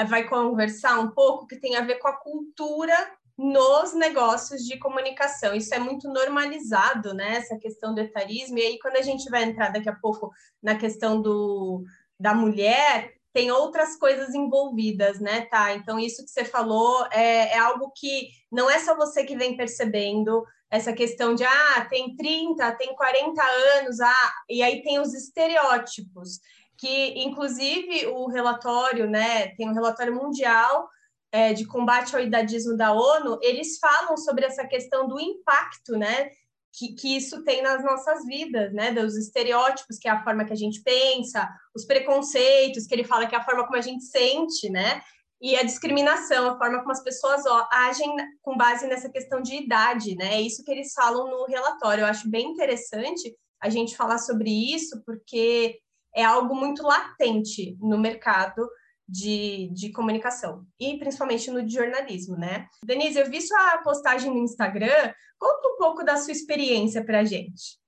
vai 0.09 0.29
conversar 0.29 0.99
um 0.99 1.11
pouco, 1.11 1.47
que 1.47 1.57
tem 1.57 1.77
a 1.77 1.83
ver 1.83 1.97
com 1.97 2.09
a 2.09 2.17
cultura 2.17 2.95
nos 3.39 3.95
negócios 3.95 4.63
de 4.63 4.79
comunicação. 4.79 5.55
Isso 5.55 5.75
é 5.75 5.79
muito 5.79 6.09
normalizado, 6.09 7.15
né? 7.15 7.37
Essa 7.37 7.59
questão 7.59 7.95
do 7.95 8.01
etarismo. 8.01 8.59
E 8.59 8.63
aí, 8.63 8.79
quando 8.79 8.97
a 8.97 9.03
gente 9.03 9.29
vai 9.31 9.45
entrar 9.45 9.71
daqui 9.73 9.89
a 9.89 9.97
pouco 9.97 10.31
na 10.63 10.77
questão 10.77 11.21
do, 11.21 11.83
da 12.19 12.35
mulher, 12.35 13.13
tem 13.33 13.51
outras 13.51 13.97
coisas 13.97 14.35
envolvidas, 14.35 15.19
né, 15.19 15.43
tá? 15.47 15.73
Então, 15.75 15.99
isso 15.99 16.23
que 16.23 16.31
você 16.31 16.45
falou 16.45 17.07
é, 17.11 17.55
é, 17.55 17.59
algo 17.59 17.91
que 17.97 18.29
não 18.51 18.71
é 18.71 18.79
só 18.79 18.95
você 18.95 19.25
que 19.25 19.37
vem 19.37 19.57
percebendo 19.57 20.45
essa 20.73 20.91
questão 20.95 21.35
de, 21.35 21.45
ah, 21.45 21.87
tem 21.91 22.17
30, 22.17 22.73
tem 22.77 22.97
40 22.97 23.43
anos, 23.79 24.01
ah, 24.01 24.33
e 24.49 24.63
aí 24.63 24.83
tem 24.83 24.99
os 24.99 25.13
estereótipos, 25.13 26.41
que, 26.79 27.23
inclusive, 27.23 28.07
o 28.07 28.27
relatório, 28.27 29.07
né, 29.09 29.49
tem 29.49 29.69
um 29.69 29.75
relatório 29.75 30.15
mundial 30.15 30.89
é, 31.31 31.53
de 31.53 31.67
combate 31.67 32.17
ao 32.17 32.23
idadismo 32.23 32.75
da 32.75 32.91
ONU, 32.95 33.39
eles 33.43 33.79
falam 33.79 34.17
sobre 34.17 34.47
essa 34.47 34.67
questão 34.67 35.07
do 35.07 35.21
impacto, 35.21 35.93
né, 35.93 36.31
que, 36.73 36.95
que 36.95 37.17
isso 37.19 37.45
tem 37.45 37.63
nas 37.63 37.85
nossas 37.85 38.25
vidas, 38.25 38.73
né? 38.73 38.93
Dos 38.93 39.15
estereótipos, 39.15 39.99
que 39.99 40.09
é 40.09 40.11
a 40.11 40.25
forma 40.25 40.43
que 40.47 40.55
a 40.55 40.57
gente 40.57 40.81
pensa, 40.81 41.47
os 41.75 41.85
preconceitos, 41.85 42.87
que 42.87 42.95
ele 42.95 43.05
fala 43.05 43.27
que 43.27 43.35
é 43.35 43.39
a 43.39 43.45
forma 43.45 43.67
como 43.67 43.77
a 43.77 43.83
gente 43.83 44.05
sente, 44.05 44.71
né? 44.71 45.03
E 45.43 45.57
a 45.57 45.65
discriminação, 45.65 46.51
a 46.51 46.57
forma 46.57 46.79
como 46.79 46.93
as 46.93 47.03
pessoas 47.03 47.43
agem 47.73 48.15
com 48.41 48.57
base 48.57 48.87
nessa 48.87 49.11
questão 49.11 49.43
de 49.43 49.57
idade, 49.57 50.15
né? 50.15 50.37
É 50.37 50.41
isso 50.41 50.63
que 50.63 50.71
eles 50.71 50.93
falam 50.93 51.29
no 51.29 51.47
relatório. 51.47 52.03
Eu 52.03 52.07
acho 52.07 52.31
bem 52.31 52.53
interessante 52.53 53.37
a 53.61 53.69
gente 53.69 53.97
falar 53.97 54.19
sobre 54.19 54.51
isso, 54.73 55.03
porque 55.05 55.81
é 56.15 56.25
algo 56.25 56.55
muito 56.55 56.85
latente 56.85 57.77
no 57.81 57.99
mercado 57.99 58.69
de, 59.09 59.69
de 59.75 59.91
comunicação, 59.91 60.65
e 60.79 60.97
principalmente 60.97 61.51
no 61.51 61.63
de 61.63 61.75
jornalismo, 61.75 62.37
né? 62.37 62.69
Denise, 62.85 63.19
eu 63.19 63.29
vi 63.29 63.41
sua 63.41 63.79
postagem 63.79 64.31
no 64.31 64.39
Instagram, 64.39 65.13
conta 65.39 65.69
um 65.69 65.77
pouco 65.77 66.05
da 66.05 66.17
sua 66.17 66.33
experiência 66.33 67.05
para 67.05 67.21
a 67.21 67.25
gente. 67.25 67.81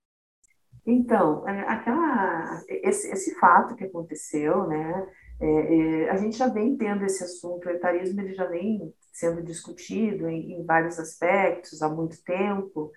Então, 0.87 1.49
é, 1.49 1.61
aquela, 1.69 2.63
esse, 2.69 3.11
esse 3.11 3.35
fato 3.39 3.75
que 3.75 3.85
aconteceu, 3.85 4.67
né? 4.67 5.07
É, 5.45 6.05
é, 6.07 6.11
a 6.11 6.17
gente 6.17 6.39
já 6.39 6.49
vem 6.49 6.75
tendo 6.75 7.05
esse 7.05 7.23
assunto, 7.23 7.67
o 7.67 7.71
etarismo 7.71 8.19
ele 8.21 8.33
já 8.33 8.47
vem 8.47 8.95
sendo 9.13 9.43
discutido 9.43 10.27
em, 10.27 10.53
em 10.55 10.65
vários 10.65 10.99
aspectos 10.99 11.83
há 11.83 11.89
muito 11.89 12.23
tempo, 12.25 12.91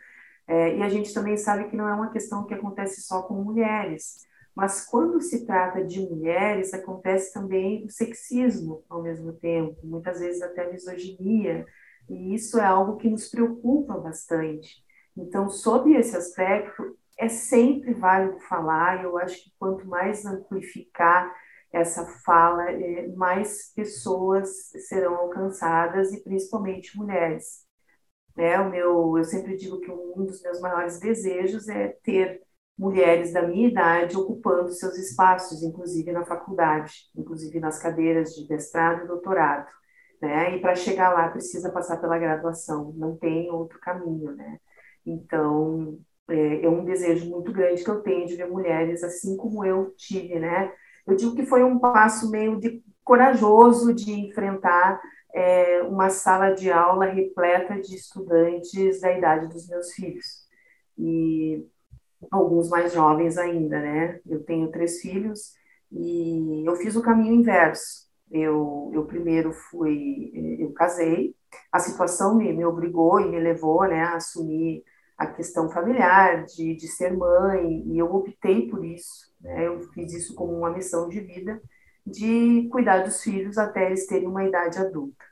é, 0.47 0.77
e 0.77 0.81
a 0.81 0.87
gente 0.87 1.13
também 1.13 1.35
sabe 1.35 1.69
que 1.69 1.75
não 1.75 1.89
é 1.89 1.93
uma 1.93 2.09
questão 2.09 2.45
que 2.45 2.53
acontece 2.53 3.01
só 3.01 3.21
com 3.23 3.43
mulheres. 3.43 4.25
Mas 4.55 4.85
quando 4.85 5.21
se 5.21 5.45
trata 5.45 5.83
de 5.83 5.99
mulheres, 5.99 6.73
acontece 6.73 7.33
também 7.33 7.85
o 7.85 7.89
sexismo 7.89 8.83
ao 8.89 9.03
mesmo 9.03 9.33
tempo, 9.33 9.77
muitas 9.83 10.19
vezes 10.19 10.41
até 10.41 10.63
a 10.63 10.71
misoginia, 10.71 11.65
e 12.09 12.33
isso 12.33 12.57
é 12.59 12.65
algo 12.65 12.95
que 12.95 13.09
nos 13.09 13.27
preocupa 13.29 13.97
bastante. 13.97 14.69
Então, 15.17 15.49
sob 15.49 15.93
esse 15.93 16.15
aspecto, 16.15 16.97
é 17.19 17.27
sempre 17.27 17.93
válido 17.93 18.39
falar, 18.39 19.01
e 19.01 19.03
eu 19.03 19.17
acho 19.17 19.43
que 19.43 19.51
quanto 19.59 19.85
mais 19.85 20.25
amplificar 20.25 21.29
essa 21.71 22.05
fala, 22.25 22.71
é, 22.71 23.07
mais 23.09 23.73
pessoas 23.75 24.49
serão 24.87 25.15
alcançadas, 25.15 26.13
e 26.13 26.23
principalmente 26.23 26.97
mulheres. 26.97 27.65
É, 28.37 28.59
o 28.59 28.69
meu, 28.69 29.17
eu 29.17 29.23
sempre 29.23 29.55
digo 29.57 29.79
que 29.79 29.91
um 29.91 30.25
dos 30.25 30.41
meus 30.43 30.59
maiores 30.61 30.99
desejos 30.99 31.67
é 31.69 31.89
ter 32.03 32.41
mulheres 32.77 33.33
da 33.33 33.41
minha 33.41 33.67
idade 33.67 34.15
ocupando 34.15 34.71
seus 34.71 34.95
espaços, 34.97 35.63
inclusive 35.63 36.11
na 36.11 36.23
faculdade, 36.25 36.93
inclusive 37.15 37.59
nas 37.59 37.79
cadeiras 37.79 38.35
de 38.35 38.47
mestrado 38.47 39.03
e 39.05 39.07
doutorado. 39.07 39.67
Né? 40.21 40.55
E 40.57 40.61
para 40.61 40.75
chegar 40.75 41.13
lá 41.13 41.29
precisa 41.29 41.71
passar 41.71 41.97
pela 41.97 42.17
graduação, 42.17 42.93
não 42.95 43.15
tem 43.17 43.51
outro 43.51 43.79
caminho, 43.79 44.35
né? 44.35 44.59
Então, 45.05 45.99
é, 46.29 46.65
é, 46.65 46.69
um 46.69 46.83
desejo 46.83 47.29
muito 47.29 47.51
grande 47.51 47.83
que 47.83 47.89
eu 47.89 48.01
tenho 48.01 48.27
de 48.27 48.35
ver 48.35 48.47
mulheres 48.47 49.03
assim 49.03 49.37
como 49.37 49.63
eu 49.65 49.93
tive, 49.95 50.39
né? 50.39 50.73
Eu 51.07 51.15
digo 51.15 51.35
que 51.35 51.45
foi 51.45 51.63
um 51.63 51.79
passo 51.79 52.29
meio 52.29 52.59
de 52.59 52.83
corajoso 53.03 53.93
de 53.93 54.11
enfrentar 54.11 55.01
é, 55.33 55.81
uma 55.83 56.09
sala 56.09 56.51
de 56.51 56.71
aula 56.71 57.05
repleta 57.05 57.79
de 57.79 57.95
estudantes 57.95 59.01
da 59.01 59.17
idade 59.17 59.47
dos 59.47 59.67
meus 59.67 59.93
filhos. 59.93 60.45
E 60.97 61.65
alguns 62.31 62.69
mais 62.69 62.91
jovens 62.93 63.37
ainda, 63.37 63.79
né? 63.79 64.19
Eu 64.25 64.43
tenho 64.43 64.71
três 64.71 64.99
filhos 64.99 65.53
e 65.91 66.63
eu 66.65 66.75
fiz 66.75 66.95
o 66.95 67.01
caminho 67.01 67.35
inverso. 67.35 68.07
Eu, 68.29 68.91
eu 68.93 69.05
primeiro 69.05 69.53
fui, 69.53 70.31
eu 70.59 70.73
casei, 70.73 71.33
a 71.71 71.79
situação 71.79 72.35
me, 72.35 72.51
me 72.51 72.65
obrigou 72.65 73.21
e 73.21 73.29
me 73.29 73.39
levou 73.39 73.87
né, 73.87 74.01
a 74.03 74.15
assumir 74.17 74.83
a 75.17 75.25
questão 75.25 75.69
familiar, 75.69 76.45
de, 76.45 76.75
de 76.75 76.87
ser 76.87 77.15
mãe, 77.15 77.83
e 77.87 77.97
eu 77.97 78.13
optei 78.13 78.69
por 78.69 78.85
isso. 78.85 79.33
Né? 79.41 79.67
Eu 79.67 79.81
fiz 79.93 80.13
isso 80.13 80.35
como 80.35 80.53
uma 80.53 80.69
missão 80.69 81.09
de 81.09 81.19
vida, 81.19 81.59
de 82.05 82.67
cuidar 82.71 83.03
dos 83.03 83.21
filhos 83.21 83.57
até 83.57 83.87
eles 83.87 84.05
terem 84.05 84.27
uma 84.27 84.45
idade 84.45 84.77
adulta. 84.77 85.25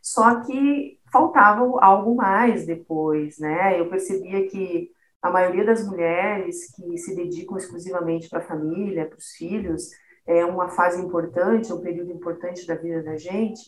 Só 0.00 0.40
que 0.40 0.98
faltava 1.10 1.62
algo 1.80 2.14
mais 2.14 2.66
depois, 2.66 3.38
né? 3.38 3.78
Eu 3.78 3.88
percebia 3.88 4.48
que 4.48 4.90
a 5.20 5.30
maioria 5.30 5.64
das 5.64 5.86
mulheres 5.86 6.74
que 6.74 6.98
se 6.98 7.14
dedicam 7.14 7.56
exclusivamente 7.56 8.28
para 8.28 8.40
a 8.40 8.46
família, 8.46 9.06
para 9.06 9.18
os 9.18 9.30
filhos, 9.30 9.90
é 10.26 10.44
uma 10.44 10.68
fase 10.68 11.00
importante, 11.00 11.70
é 11.70 11.74
um 11.74 11.80
período 11.80 12.10
importante 12.10 12.66
da 12.66 12.74
vida 12.74 13.02
da 13.02 13.16
gente, 13.16 13.60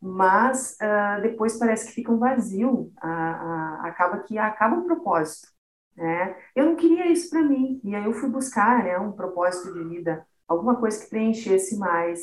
mas 0.00 0.76
uh, 0.80 1.22
depois 1.22 1.58
parece 1.58 1.88
que 1.88 1.94
fica 1.94 2.12
um 2.12 2.18
vazio, 2.18 2.92
acaba 3.82 4.18
que 4.18 4.38
acaba 4.38 4.76
o 4.76 4.84
propósito. 4.84 5.48
Né? 5.96 6.36
Eu 6.54 6.66
não 6.66 6.76
queria 6.76 7.10
isso 7.10 7.30
para 7.30 7.42
mim, 7.42 7.80
e 7.82 7.94
aí 7.94 8.04
eu 8.04 8.12
fui 8.12 8.28
buscar 8.28 8.84
né, 8.84 8.98
um 8.98 9.12
propósito 9.12 9.72
de 9.72 9.84
vida, 9.88 10.26
alguma 10.46 10.76
coisa 10.76 11.02
que 11.02 11.10
preenchesse 11.10 11.78
mais, 11.78 12.20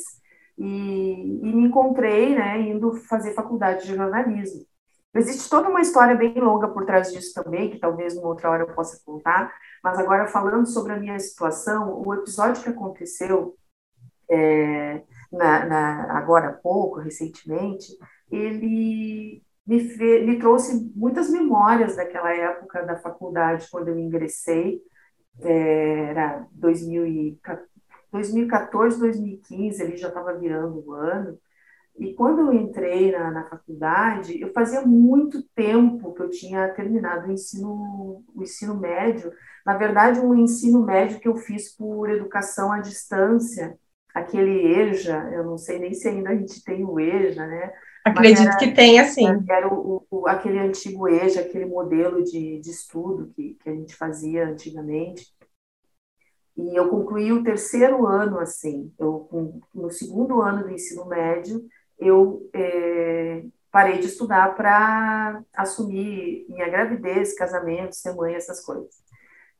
e, 0.56 1.40
e 1.42 1.52
me 1.52 1.64
encontrei 1.64 2.34
né, 2.34 2.60
indo 2.60 2.94
fazer 2.94 3.34
faculdade 3.34 3.86
de 3.86 3.96
jornalismo. 3.96 4.64
Existe 5.12 5.48
toda 5.48 5.68
uma 5.68 5.80
história 5.80 6.16
bem 6.16 6.34
longa 6.34 6.68
por 6.68 6.84
trás 6.84 7.12
disso 7.12 7.32
também, 7.34 7.70
que 7.70 7.78
talvez 7.78 8.16
numa 8.16 8.28
outra 8.28 8.50
hora 8.50 8.62
eu 8.64 8.74
possa 8.74 9.00
contar, 9.04 9.52
mas 9.82 9.98
agora 9.98 10.26
falando 10.26 10.66
sobre 10.66 10.92
a 10.92 10.98
minha 10.98 11.18
situação, 11.20 12.02
o 12.04 12.14
episódio 12.14 12.62
que 12.62 12.68
aconteceu 12.68 13.56
é, 14.28 15.02
na, 15.36 15.66
na, 15.66 16.18
agora 16.18 16.48
há 16.48 16.52
pouco, 16.52 17.00
recentemente, 17.00 17.96
ele 18.30 19.42
me, 19.66 19.78
me 20.24 20.38
trouxe 20.38 20.92
muitas 20.94 21.30
memórias 21.30 21.96
daquela 21.96 22.32
época 22.34 22.82
da 22.84 22.96
faculdade, 22.96 23.68
quando 23.70 23.88
eu 23.88 23.98
ingressei, 23.98 24.80
é, 25.40 26.10
era 26.10 26.46
2014, 26.52 28.98
2015, 28.98 29.82
ele 29.82 29.96
já 29.96 30.08
estava 30.08 30.34
virando 30.34 30.84
o 30.86 30.92
ano, 30.92 31.38
e 31.96 32.12
quando 32.14 32.40
eu 32.40 32.52
entrei 32.52 33.12
na, 33.12 33.30
na, 33.30 33.44
faculdade, 33.44 34.40
eu 34.40 34.52
fazia 34.52 34.82
muito 34.82 35.42
tempo 35.54 36.12
que 36.12 36.22
eu 36.22 36.30
tinha 36.30 36.68
terminado 36.70 37.28
o 37.28 37.32
ensino, 37.32 38.24
o 38.34 38.42
ensino 38.42 38.76
médio, 38.76 39.32
na 39.64 39.76
verdade, 39.76 40.18
um 40.18 40.34
ensino 40.34 40.84
médio 40.84 41.20
que 41.20 41.28
eu 41.28 41.36
fiz 41.36 41.74
por 41.76 42.10
educação 42.10 42.72
à 42.72 42.80
distância, 42.80 43.78
aquele 44.14 44.72
EJA, 44.78 45.28
eu 45.32 45.42
não 45.44 45.58
sei 45.58 45.80
nem 45.80 45.92
se 45.92 46.08
ainda 46.08 46.30
a 46.30 46.36
gente 46.36 46.62
tem 46.62 46.84
o 46.84 47.00
EJA, 47.00 47.46
né? 47.46 47.72
Acredito 48.04 48.46
era, 48.46 48.56
que 48.56 48.72
tem, 48.72 49.00
assim. 49.00 49.26
Era 49.48 49.66
o, 49.66 50.06
o, 50.08 50.28
aquele 50.28 50.58
antigo 50.58 51.08
EJA, 51.08 51.40
aquele 51.40 51.66
modelo 51.66 52.22
de, 52.22 52.60
de 52.60 52.70
estudo 52.70 53.32
que, 53.34 53.54
que 53.54 53.68
a 53.68 53.74
gente 53.74 53.96
fazia 53.96 54.46
antigamente. 54.46 55.34
E 56.56 56.78
eu 56.78 56.88
concluí 56.88 57.32
o 57.32 57.42
terceiro 57.42 58.06
ano, 58.06 58.38
assim. 58.38 58.92
Eu, 58.98 59.28
no 59.74 59.90
segundo 59.90 60.40
ano 60.40 60.62
do 60.62 60.70
ensino 60.70 61.06
médio, 61.06 61.66
eu 61.98 62.48
é, 62.52 63.44
parei 63.72 63.98
de 63.98 64.06
estudar 64.06 64.54
para 64.54 65.42
assumir 65.56 66.46
minha 66.48 66.68
gravidez, 66.68 67.34
casamento, 67.34 67.96
ser 67.96 68.14
mãe, 68.14 68.34
essas 68.34 68.64
coisas. 68.64 69.03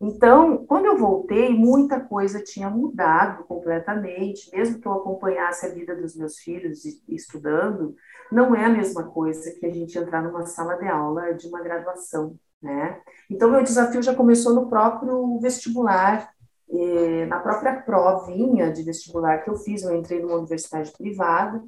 Então, 0.06 0.66
quando 0.66 0.84
eu 0.84 0.98
voltei, 0.98 1.48
muita 1.48 1.98
coisa 1.98 2.44
tinha 2.44 2.68
mudado 2.68 3.42
completamente, 3.44 4.50
mesmo 4.54 4.78
que 4.78 4.86
eu 4.86 4.92
acompanhasse 4.92 5.64
a 5.64 5.70
vida 5.70 5.96
dos 5.96 6.14
meus 6.14 6.36
filhos 6.38 6.84
estudando, 7.08 7.96
não 8.30 8.54
é 8.54 8.66
a 8.66 8.68
mesma 8.68 9.04
coisa 9.04 9.50
que 9.58 9.64
a 9.64 9.72
gente 9.72 9.96
entrar 9.96 10.22
numa 10.22 10.44
sala 10.44 10.74
de 10.76 10.86
aula 10.86 11.32
de 11.32 11.48
uma 11.48 11.62
graduação, 11.62 12.38
né? 12.60 13.00
Então, 13.30 13.50
meu 13.50 13.62
desafio 13.62 14.02
já 14.02 14.14
começou 14.14 14.54
no 14.54 14.68
próprio 14.68 15.38
vestibular, 15.40 16.30
eh, 16.70 17.24
na 17.24 17.40
própria 17.40 17.80
provinha 17.80 18.70
de 18.70 18.82
vestibular 18.82 19.38
que 19.38 19.48
eu 19.48 19.56
fiz, 19.56 19.84
eu 19.84 19.96
entrei 19.96 20.20
numa 20.20 20.36
universidade 20.36 20.92
privada, 20.92 21.64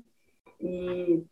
e 0.60 1.24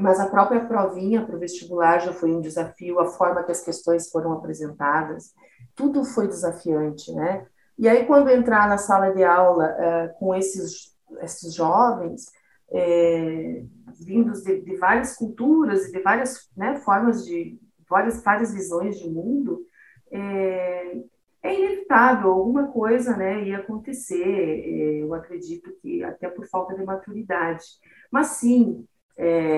mas 0.00 0.18
a 0.18 0.28
própria 0.28 0.66
provinha 0.66 1.24
para 1.24 1.36
o 1.36 1.38
vestibular 1.38 2.00
já 2.00 2.12
foi 2.12 2.32
um 2.32 2.40
desafio, 2.40 2.98
a 2.98 3.06
forma 3.06 3.44
que 3.44 3.52
as 3.52 3.62
questões 3.62 4.10
foram 4.10 4.32
apresentadas, 4.32 5.32
tudo 5.74 6.04
foi 6.04 6.28
desafiante, 6.28 7.12
né? 7.12 7.46
E 7.76 7.88
aí, 7.88 8.06
quando 8.06 8.30
entrar 8.30 8.68
na 8.68 8.78
sala 8.78 9.10
de 9.10 9.24
aula 9.24 9.66
é, 9.66 10.08
com 10.18 10.34
esses, 10.34 10.96
esses 11.20 11.54
jovens, 11.54 12.26
é, 12.70 13.64
vindos 14.00 14.42
de, 14.42 14.60
de, 14.60 14.76
várias 14.76 15.16
culturas 15.16 15.86
e 15.86 15.92
de 15.92 16.00
várias 16.00 16.48
né, 16.56 16.76
formas 16.76 17.24
de, 17.24 17.58
várias, 17.88 18.22
várias 18.22 18.54
visões 18.54 18.98
de 18.98 19.10
mundo, 19.10 19.64
é, 20.10 20.96
é 21.42 21.54
inevitável, 21.54 22.30
alguma 22.30 22.68
coisa 22.68 23.16
né, 23.16 23.44
ia 23.44 23.58
acontecer, 23.58 24.24
é, 24.24 25.02
eu 25.02 25.12
acredito 25.12 25.72
que 25.82 26.02
até 26.04 26.28
por 26.28 26.46
falta 26.46 26.74
de 26.74 26.84
maturidade. 26.84 27.64
Mas 28.10 28.28
sim, 28.28 28.86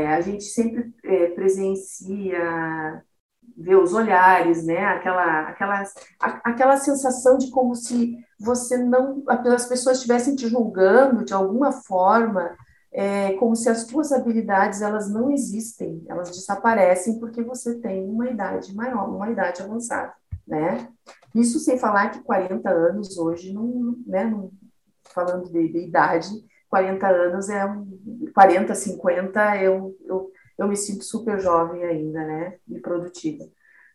a 0.08 0.20
gente 0.20 0.44
sempre 0.44 0.92
presencia 1.34 3.02
ver 3.56 3.76
os 3.76 3.92
olhares, 3.92 4.64
né? 4.64 4.84
Aquela, 4.84 5.48
aquela, 5.48 5.84
aquela 6.44 6.76
sensação 6.76 7.38
de 7.38 7.50
como 7.50 7.74
se 7.74 8.16
você 8.38 8.76
não, 8.76 9.22
as 9.26 9.66
pessoas 9.66 9.96
estivessem 9.96 10.36
te 10.36 10.48
julgando 10.48 11.24
de 11.24 11.32
alguma 11.32 11.72
forma, 11.72 12.56
é, 12.92 13.32
como 13.34 13.54
se 13.54 13.68
as 13.68 13.84
tuas 13.84 14.12
habilidades 14.12 14.80
elas 14.80 15.10
não 15.10 15.30
existem, 15.30 16.04
elas 16.08 16.30
desaparecem 16.30 17.18
porque 17.18 17.42
você 17.42 17.78
tem 17.78 18.08
uma 18.08 18.28
idade 18.28 18.74
maior, 18.74 19.08
uma 19.08 19.30
idade 19.30 19.62
avançada, 19.62 20.12
né? 20.46 20.88
Isso 21.34 21.58
sem 21.58 21.78
falar 21.78 22.10
que 22.10 22.22
40 22.22 22.70
anos 22.70 23.18
hoje, 23.18 23.52
não, 23.52 23.96
né? 24.06 24.24
Não, 24.24 24.50
falando 25.04 25.50
de, 25.50 25.68
de 25.68 25.78
idade, 25.78 26.28
40 26.68 27.06
anos 27.06 27.48
é 27.48 27.64
um 27.64 27.86
40, 28.34 28.74
50, 28.74 29.56
eu, 29.62 29.96
eu 30.04 30.30
eu 30.58 30.68
me 30.68 30.76
sinto 30.76 31.04
super 31.04 31.38
jovem 31.40 31.84
ainda, 31.84 32.24
né? 32.24 32.58
E 32.68 32.80
produtiva. 32.80 33.44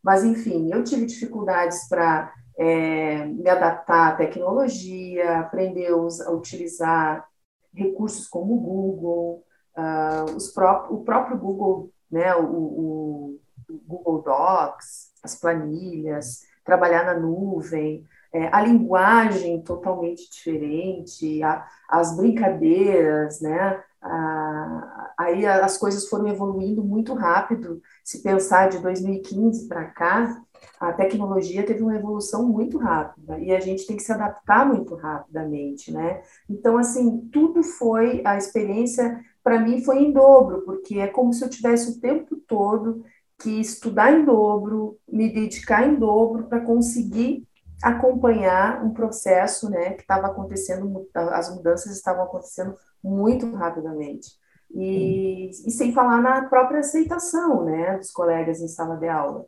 Mas, 0.04 0.24
enfim, 0.24 0.72
eu 0.72 0.84
tive 0.84 1.06
dificuldades 1.06 1.88
para 1.88 2.34
é, 2.58 3.26
me 3.26 3.50
adaptar 3.50 4.14
à 4.14 4.16
tecnologia, 4.16 5.40
aprender 5.40 5.88
a 5.88 6.32
utilizar 6.32 7.28
recursos 7.74 8.28
como 8.28 8.56
o 8.56 8.60
Google, 8.60 9.46
uh, 9.78 10.36
os 10.36 10.52
pró 10.52 10.88
o 10.90 11.04
próprio 11.04 11.38
Google, 11.38 11.92
né? 12.10 12.36
O, 12.36 12.46
o, 12.46 13.40
o, 13.70 13.82
Google 13.88 14.22
Docs, 14.22 15.12
as 15.24 15.36
planilhas, 15.36 16.42
trabalhar 16.66 17.06
na 17.06 17.18
nuvem, 17.18 18.06
é, 18.34 18.48
a 18.54 18.62
linguagem 18.62 19.62
totalmente 19.64 20.30
diferente, 20.30 21.42
a, 21.44 21.66
as 21.88 22.16
brincadeiras, 22.16 23.42
né? 23.42 23.82
Ah, 24.02 25.14
aí 25.18 25.46
as 25.46 25.78
coisas 25.78 26.08
foram 26.10 26.28
evoluindo 26.28 26.84
muito 26.84 27.14
rápido. 27.14 27.82
Se 28.04 28.24
pensar 28.24 28.70
de 28.70 28.80
2015 28.80 29.68
para 29.68 29.86
cá, 29.86 30.42
a 30.80 30.92
tecnologia 30.94 31.66
teve 31.66 31.84
uma 31.84 31.96
evolução 31.96 32.48
muito 32.48 32.78
rápida 32.78 33.40
e 33.40 33.52
a 33.52 33.60
gente 33.60 33.86
tem 33.86 33.96
que 33.96 34.04
se 34.04 34.12
adaptar 34.12 34.66
muito 34.66 34.96
rapidamente, 34.96 35.92
né? 35.92 36.22
Então, 36.50 36.78
assim, 36.78 37.30
tudo 37.32 37.64
foi, 37.64 38.22
a 38.26 38.38
experiência 38.38 39.20
para 39.44 39.60
mim 39.60 39.84
foi 39.84 40.00
em 40.00 40.12
dobro, 40.12 40.62
porque 40.64 41.00
é 41.00 41.08
como 41.08 41.34
se 41.34 41.44
eu 41.44 41.50
tivesse 41.50 41.92
o 41.92 42.00
tempo 42.00 42.36
todo 42.48 43.04
que 43.40 43.60
estudar 43.60 44.12
em 44.14 44.24
dobro, 44.24 44.98
me 45.08 45.32
dedicar 45.32 45.88
em 45.88 45.96
dobro 45.96 46.48
para 46.48 46.62
conseguir 46.62 47.44
acompanhar 47.82 48.84
um 48.86 48.94
processo, 48.94 49.70
né, 49.70 49.94
que 49.94 50.02
estava 50.02 50.28
acontecendo, 50.28 51.08
as 51.16 51.54
mudanças 51.56 51.96
estavam 51.96 52.24
acontecendo 52.24 52.76
muito 53.04 53.52
rapidamente. 53.56 54.30
E, 54.74 55.50
e, 55.50 55.72
sem 55.72 55.92
falar 55.94 56.22
na 56.22 56.48
própria 56.48 56.80
aceitação 56.80 57.66
né, 57.66 57.98
dos 57.98 58.12
colegas 58.12 58.62
em 58.62 58.68
sala 58.68 58.96
de 58.96 59.08
aula. 59.08 59.46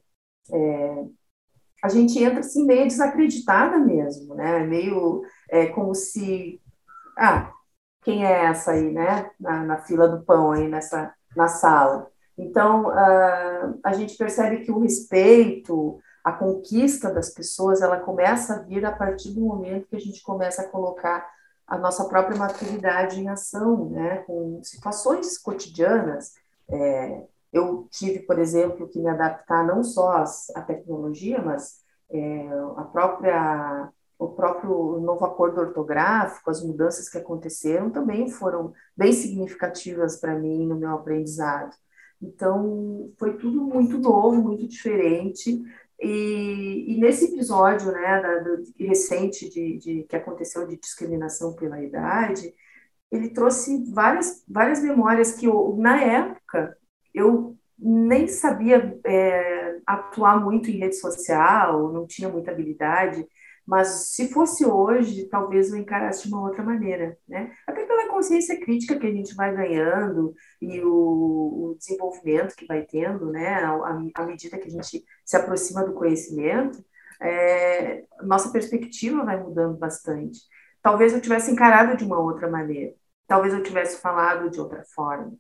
É, 0.52 1.06
a 1.84 1.90
gente 1.90 2.22
entra 2.22 2.40
assim 2.40 2.66
meio 2.66 2.88
desacreditada 2.88 3.78
mesmo, 3.78 4.36
né? 4.36 4.60
Meio 4.60 5.22
é, 5.50 5.68
como 5.68 5.94
se, 5.94 6.62
ah, 7.18 7.52
quem 8.04 8.26
é 8.26 8.46
essa 8.46 8.72
aí, 8.72 8.92
né? 8.92 9.30
Na, 9.40 9.64
na 9.64 9.78
fila 9.78 10.08
do 10.08 10.24
pão 10.24 10.52
aí 10.52 10.68
nessa 10.68 11.14
na 11.36 11.48
sala. 11.48 12.08
Então 12.38 12.88
uh, 12.88 13.80
a 13.84 13.94
gente 13.94 14.18
percebe 14.18 14.60
que 14.60 14.72
o 14.72 14.80
respeito, 14.80 16.00
a 16.24 16.32
conquista 16.32 17.14
das 17.14 17.30
pessoas, 17.30 17.82
ela 17.82 18.00
começa 18.00 18.56
a 18.56 18.60
vir 18.60 18.86
a 18.86 18.92
partir 18.92 19.34
do 19.34 19.42
momento 19.42 19.88
que 19.88 19.96
a 19.96 20.00
gente 20.00 20.22
começa 20.24 20.62
a 20.62 20.68
colocar 20.68 21.28
a 21.68 21.78
nossa 21.78 22.06
própria 22.06 22.38
maturidade 22.38 23.20
em 23.20 23.30
ação, 23.30 23.90
né, 23.90 24.18
com 24.28 24.62
situações 24.64 25.38
cotidianas. 25.38 26.34
É, 26.70 27.24
eu 27.52 27.88
tive, 27.92 28.20
por 28.20 28.40
exemplo, 28.40 28.88
que 28.88 29.00
me 29.00 29.10
adaptar 29.10 29.66
não 29.66 29.84
só 29.84 30.24
à 30.56 30.62
tecnologia, 30.62 31.42
mas 31.42 31.82
é, 32.12 32.48
a 32.78 32.84
própria 32.84 33.92
o 34.24 34.30
próprio 34.30 35.00
novo 35.02 35.26
acordo 35.26 35.60
ortográfico, 35.60 36.50
as 36.50 36.64
mudanças 36.64 37.10
que 37.10 37.18
aconteceram 37.18 37.90
também 37.90 38.30
foram 38.30 38.74
bem 38.96 39.12
significativas 39.12 40.18
para 40.18 40.38
mim 40.38 40.66
no 40.66 40.76
meu 40.76 40.92
aprendizado. 40.92 41.76
Então, 42.22 43.12
foi 43.18 43.38
tudo 43.38 43.62
muito 43.62 43.98
novo, 43.98 44.42
muito 44.42 44.66
diferente. 44.66 45.62
E, 46.02 46.94
e 46.94 47.00
nesse 47.00 47.26
episódio 47.26 47.92
né, 47.92 48.22
da, 48.22 48.40
do, 48.40 48.64
recente 48.78 49.50
de, 49.50 49.78
de, 49.78 50.04
que 50.04 50.16
aconteceu 50.16 50.68
de 50.68 50.78
discriminação 50.78 51.56
pela 51.56 51.82
idade, 51.82 52.54
ele 53.12 53.30
trouxe 53.30 53.92
várias, 53.92 54.44
várias 54.48 54.82
memórias 54.82 55.34
que, 55.34 55.46
eu, 55.46 55.76
na 55.78 56.02
época, 56.02 56.78
eu 57.14 57.56
nem 57.78 58.28
sabia 58.28 59.00
é, 59.06 59.80
atuar 59.86 60.44
muito 60.44 60.70
em 60.70 60.78
rede 60.78 60.96
social, 60.96 61.92
não 61.92 62.08
tinha 62.08 62.30
muita 62.30 62.52
habilidade, 62.52 63.28
mas 63.66 63.88
se 64.14 64.30
fosse 64.30 64.66
hoje, 64.66 65.28
talvez 65.30 65.72
eu 65.72 65.78
encarasse 65.78 66.28
de 66.28 66.34
uma 66.34 66.42
outra 66.42 66.64
maneira, 66.64 67.18
né? 67.28 67.54
Até 67.66 67.86
consciência 68.24 68.60
crítica 68.60 68.98
que 68.98 69.06
a 69.06 69.12
gente 69.12 69.36
vai 69.36 69.54
ganhando 69.54 70.34
e 70.62 70.82
o, 70.82 71.72
o 71.72 71.76
desenvolvimento 71.78 72.56
que 72.56 72.66
vai 72.66 72.84
tendo, 72.84 73.30
né? 73.30 73.56
À, 74.16 74.24
medida 74.24 74.58
que 74.58 74.68
a 74.68 74.72
gente 74.72 75.04
se 75.26 75.36
aproxima 75.36 75.84
do 75.84 75.94
conhecimento, 75.94 76.84
é, 77.22 78.06
nossa 78.22 78.50
perspectiva 78.50 79.26
vai 79.26 79.38
mudando 79.42 79.78
bastante. 79.78 80.40
Talvez 80.82 81.14
eu 81.14 81.22
tivesse 81.22 81.52
encarado 81.52 81.98
de 81.98 82.06
uma 82.06 82.20
outra 82.20 82.50
maneira, 82.50 82.94
talvez 83.28 83.54
eu 83.54 83.62
tivesse 83.62 84.00
falado 84.00 84.50
de 84.50 84.60
outra 84.60 84.84
forma, 84.96 85.34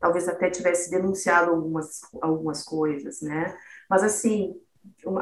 talvez 0.00 0.28
até 0.28 0.50
tivesse 0.50 0.90
denunciado 0.90 1.52
algumas, 1.52 2.00
algumas 2.20 2.64
coisas, 2.64 3.20
né? 3.22 3.56
Mas 3.88 4.02
assim, 4.02 4.54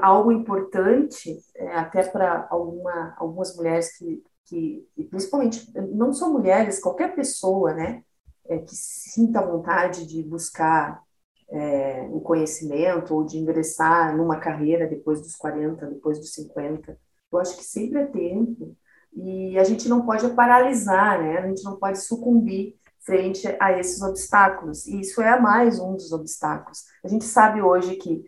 algo 0.00 0.32
importante, 0.32 1.38
é, 1.54 1.76
até 1.76 2.04
para 2.04 2.46
alguma, 2.50 3.14
algumas 3.18 3.54
mulheres 3.54 3.96
que, 3.96 4.22
que, 4.46 4.86
principalmente, 5.10 5.72
não 5.92 6.12
só 6.12 6.30
mulheres, 6.30 6.80
qualquer 6.80 7.14
pessoa, 7.14 7.72
né, 7.74 8.02
é, 8.46 8.58
que 8.58 8.74
sinta 8.74 9.44
vontade 9.44 10.06
de 10.06 10.22
buscar 10.22 11.02
é, 11.50 12.02
o 12.10 12.20
conhecimento 12.20 13.14
ou 13.14 13.24
de 13.24 13.38
ingressar 13.38 14.16
numa 14.16 14.38
carreira 14.38 14.86
depois 14.86 15.20
dos 15.20 15.36
40, 15.36 15.86
depois 15.86 16.18
dos 16.18 16.32
50, 16.34 16.98
eu 17.32 17.38
acho 17.38 17.56
que 17.56 17.64
sempre 17.64 18.00
é 18.00 18.06
tempo 18.06 18.76
e 19.14 19.58
a 19.58 19.64
gente 19.64 19.88
não 19.88 20.04
pode 20.04 20.28
paralisar, 20.30 21.22
né, 21.22 21.38
a 21.38 21.48
gente 21.48 21.62
não 21.62 21.76
pode 21.76 21.98
sucumbir 22.02 22.76
frente 23.04 23.48
a 23.60 23.76
esses 23.78 24.00
obstáculos, 24.00 24.86
e 24.86 25.00
isso 25.00 25.20
é 25.20 25.38
mais 25.38 25.80
um 25.80 25.94
dos 25.94 26.12
obstáculos. 26.12 26.84
A 27.04 27.08
gente 27.08 27.24
sabe 27.24 27.60
hoje 27.60 27.96
que 27.96 28.24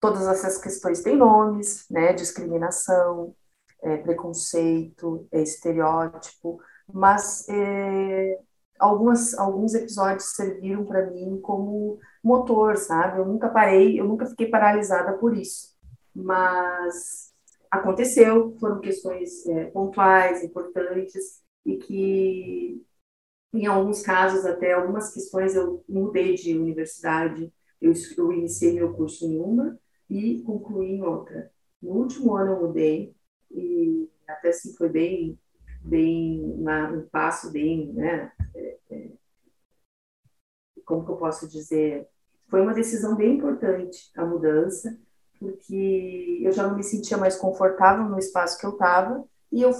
Todas 0.00 0.26
essas 0.26 0.58
questões 0.58 1.02
têm 1.02 1.16
nomes, 1.16 1.86
né? 1.90 2.12
Discriminação, 2.12 3.34
é, 3.86 3.96
preconceito, 3.98 5.28
é, 5.30 5.42
estereótipo, 5.42 6.60
mas 6.92 7.48
é, 7.48 8.40
algumas, 8.78 9.34
alguns 9.38 9.74
episódios 9.74 10.34
serviram 10.34 10.84
para 10.84 11.10
mim 11.10 11.40
como 11.40 11.98
motor, 12.22 12.76
sabe? 12.76 13.20
Eu 13.20 13.26
nunca 13.26 13.48
parei, 13.48 13.98
eu 14.00 14.06
nunca 14.06 14.26
fiquei 14.26 14.48
paralisada 14.48 15.16
por 15.18 15.36
isso, 15.36 15.76
mas 16.14 17.32
aconteceu, 17.70 18.56
foram 18.58 18.80
questões 18.80 19.46
é, 19.46 19.66
pontuais, 19.66 20.42
importantes 20.42 21.40
e 21.64 21.76
que 21.76 22.84
em 23.52 23.66
alguns 23.66 24.02
casos 24.02 24.44
até 24.44 24.72
algumas 24.72 25.12
questões 25.14 25.54
eu 25.54 25.84
mudei 25.88 26.34
de 26.34 26.56
universidade, 26.58 27.52
eu, 27.80 27.92
eu 28.18 28.32
iniciei 28.32 28.74
meu 28.74 28.92
curso 28.94 29.24
em 29.24 29.38
uma 29.40 29.78
e 30.10 30.42
concluí 30.42 30.90
em 30.90 31.02
outra. 31.02 31.50
No 31.80 31.92
último 31.92 32.34
ano 32.36 32.52
eu 32.52 32.60
mudei 32.68 33.15
e 33.56 34.10
até 34.28 34.50
assim 34.50 34.74
foi 34.74 34.88
bem, 34.88 35.38
bem 35.80 36.42
uma, 36.58 36.90
um 36.90 37.08
passo 37.08 37.50
bem, 37.50 37.92
né? 37.92 38.32
É, 38.54 38.78
é, 38.90 39.08
como 40.84 41.04
que 41.04 41.10
eu 41.10 41.16
posso 41.16 41.48
dizer? 41.48 42.06
Foi 42.48 42.60
uma 42.60 42.74
decisão 42.74 43.16
bem 43.16 43.36
importante 43.36 44.10
a 44.16 44.24
mudança, 44.24 44.96
porque 45.38 46.40
eu 46.42 46.52
já 46.52 46.66
não 46.66 46.76
me 46.76 46.84
sentia 46.84 47.16
mais 47.16 47.36
confortável 47.36 48.04
no 48.04 48.18
espaço 48.18 48.58
que 48.58 48.66
eu 48.66 48.70
estava 48.70 49.24
e 49.50 49.62
eu 49.62 49.72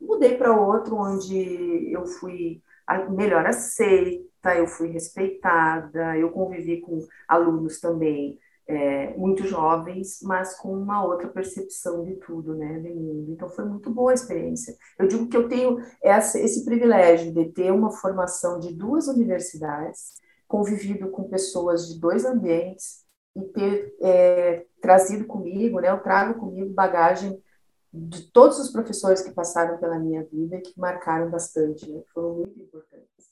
mudei 0.00 0.36
para 0.36 0.58
outro 0.58 0.96
onde 0.96 1.92
eu 1.92 2.06
fui 2.06 2.62
melhor 3.10 3.46
aceita, 3.46 4.56
eu 4.56 4.66
fui 4.66 4.88
respeitada, 4.88 6.16
eu 6.16 6.30
convivi 6.30 6.80
com 6.80 7.06
alunos 7.28 7.78
também 7.78 8.38
é, 8.70 9.16
muito 9.16 9.44
jovens, 9.46 10.20
mas 10.22 10.56
com 10.56 10.72
uma 10.72 11.04
outra 11.04 11.28
percepção 11.28 12.04
de 12.04 12.14
tudo, 12.16 12.54
né, 12.54 12.78
do 12.78 12.88
mundo. 12.88 13.32
Então 13.32 13.48
foi 13.48 13.64
muito 13.64 13.90
boa 13.90 14.12
a 14.12 14.14
experiência. 14.14 14.76
Eu 14.98 15.08
digo 15.08 15.28
que 15.28 15.36
eu 15.36 15.48
tenho 15.48 15.78
essa, 16.00 16.38
esse 16.38 16.64
privilégio 16.64 17.32
de 17.32 17.46
ter 17.52 17.72
uma 17.72 17.90
formação 17.90 18.60
de 18.60 18.72
duas 18.72 19.08
universidades, 19.08 20.14
convivido 20.46 21.10
com 21.10 21.28
pessoas 21.28 21.88
de 21.88 22.00
dois 22.00 22.24
ambientes 22.24 23.04
e 23.36 23.42
ter 23.42 23.96
é, 24.00 24.66
trazido 24.80 25.24
comigo, 25.24 25.80
né, 25.80 25.90
eu 25.90 26.00
trago 26.00 26.38
comigo 26.38 26.72
bagagem 26.72 27.42
de 27.92 28.30
todos 28.30 28.58
os 28.60 28.70
professores 28.70 29.20
que 29.20 29.32
passaram 29.32 29.78
pela 29.78 29.98
minha 29.98 30.24
vida 30.24 30.56
e 30.56 30.60
que 30.60 30.78
marcaram 30.78 31.28
bastante, 31.28 31.90
né, 31.90 32.02
foram 32.14 32.34
muito 32.34 32.58
importantes. 32.60 33.29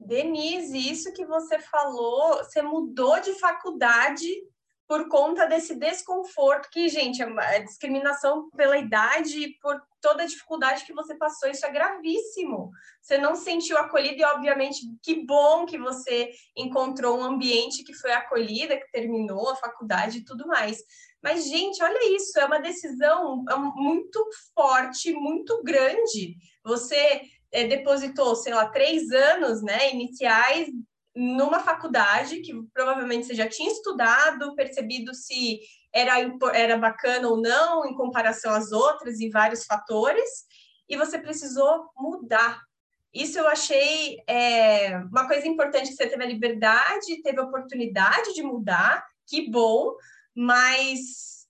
Denise, 0.00 0.90
isso 0.90 1.12
que 1.12 1.26
você 1.26 1.58
falou, 1.58 2.38
você 2.38 2.62
mudou 2.62 3.20
de 3.20 3.34
faculdade 3.38 4.28
por 4.90 5.08
conta 5.08 5.46
desse 5.46 5.76
desconforto 5.76 6.68
que, 6.68 6.88
gente, 6.88 7.22
a 7.22 7.58
discriminação 7.58 8.50
pela 8.50 8.76
idade, 8.76 9.56
por 9.62 9.80
toda 10.00 10.24
a 10.24 10.26
dificuldade 10.26 10.84
que 10.84 10.92
você 10.92 11.14
passou, 11.14 11.48
isso 11.48 11.64
é 11.64 11.70
gravíssimo. 11.70 12.70
Você 13.00 13.16
não 13.16 13.36
se 13.36 13.44
sentiu 13.44 13.78
acolhida 13.78 14.20
e, 14.20 14.24
obviamente, 14.24 14.80
que 15.00 15.24
bom 15.24 15.64
que 15.64 15.78
você 15.78 16.30
encontrou 16.56 17.20
um 17.20 17.22
ambiente 17.22 17.84
que 17.84 17.94
foi 17.94 18.10
acolhida, 18.10 18.76
que 18.76 18.90
terminou 18.90 19.50
a 19.50 19.56
faculdade 19.56 20.18
e 20.18 20.24
tudo 20.24 20.44
mais. 20.48 20.82
Mas, 21.22 21.46
gente, 21.46 21.80
olha 21.84 22.16
isso, 22.16 22.36
é 22.40 22.44
uma 22.44 22.58
decisão 22.58 23.44
é 23.48 23.56
muito 23.56 24.28
forte, 24.56 25.12
muito 25.12 25.62
grande. 25.62 26.34
Você 26.64 27.22
é, 27.52 27.66
depositou, 27.66 28.34
sei 28.36 28.54
lá, 28.54 28.66
três 28.66 29.10
anos 29.10 29.62
né, 29.62 29.92
iniciais 29.92 30.68
numa 31.14 31.60
faculdade 31.60 32.40
que 32.40 32.52
provavelmente 32.72 33.26
você 33.26 33.34
já 33.34 33.48
tinha 33.48 33.70
estudado, 33.70 34.54
percebido 34.54 35.14
se 35.14 35.60
era, 35.92 36.14
era 36.54 36.78
bacana 36.78 37.28
ou 37.28 37.36
não 37.36 37.84
em 37.84 37.94
comparação 37.94 38.54
às 38.54 38.70
outras 38.70 39.20
e 39.20 39.28
vários 39.28 39.64
fatores, 39.64 40.28
e 40.88 40.96
você 40.96 41.18
precisou 41.18 41.90
mudar. 41.96 42.60
Isso 43.12 43.38
eu 43.38 43.48
achei 43.48 44.18
é, 44.26 44.96
uma 45.10 45.26
coisa 45.26 45.46
importante 45.46 45.88
que 45.88 45.96
você 45.96 46.06
teve 46.06 46.22
a 46.22 46.28
liberdade, 46.28 47.22
teve 47.22 47.40
a 47.40 47.44
oportunidade 47.44 48.34
de 48.34 48.42
mudar, 48.42 49.04
que 49.26 49.50
bom, 49.50 49.96
mas 50.34 51.48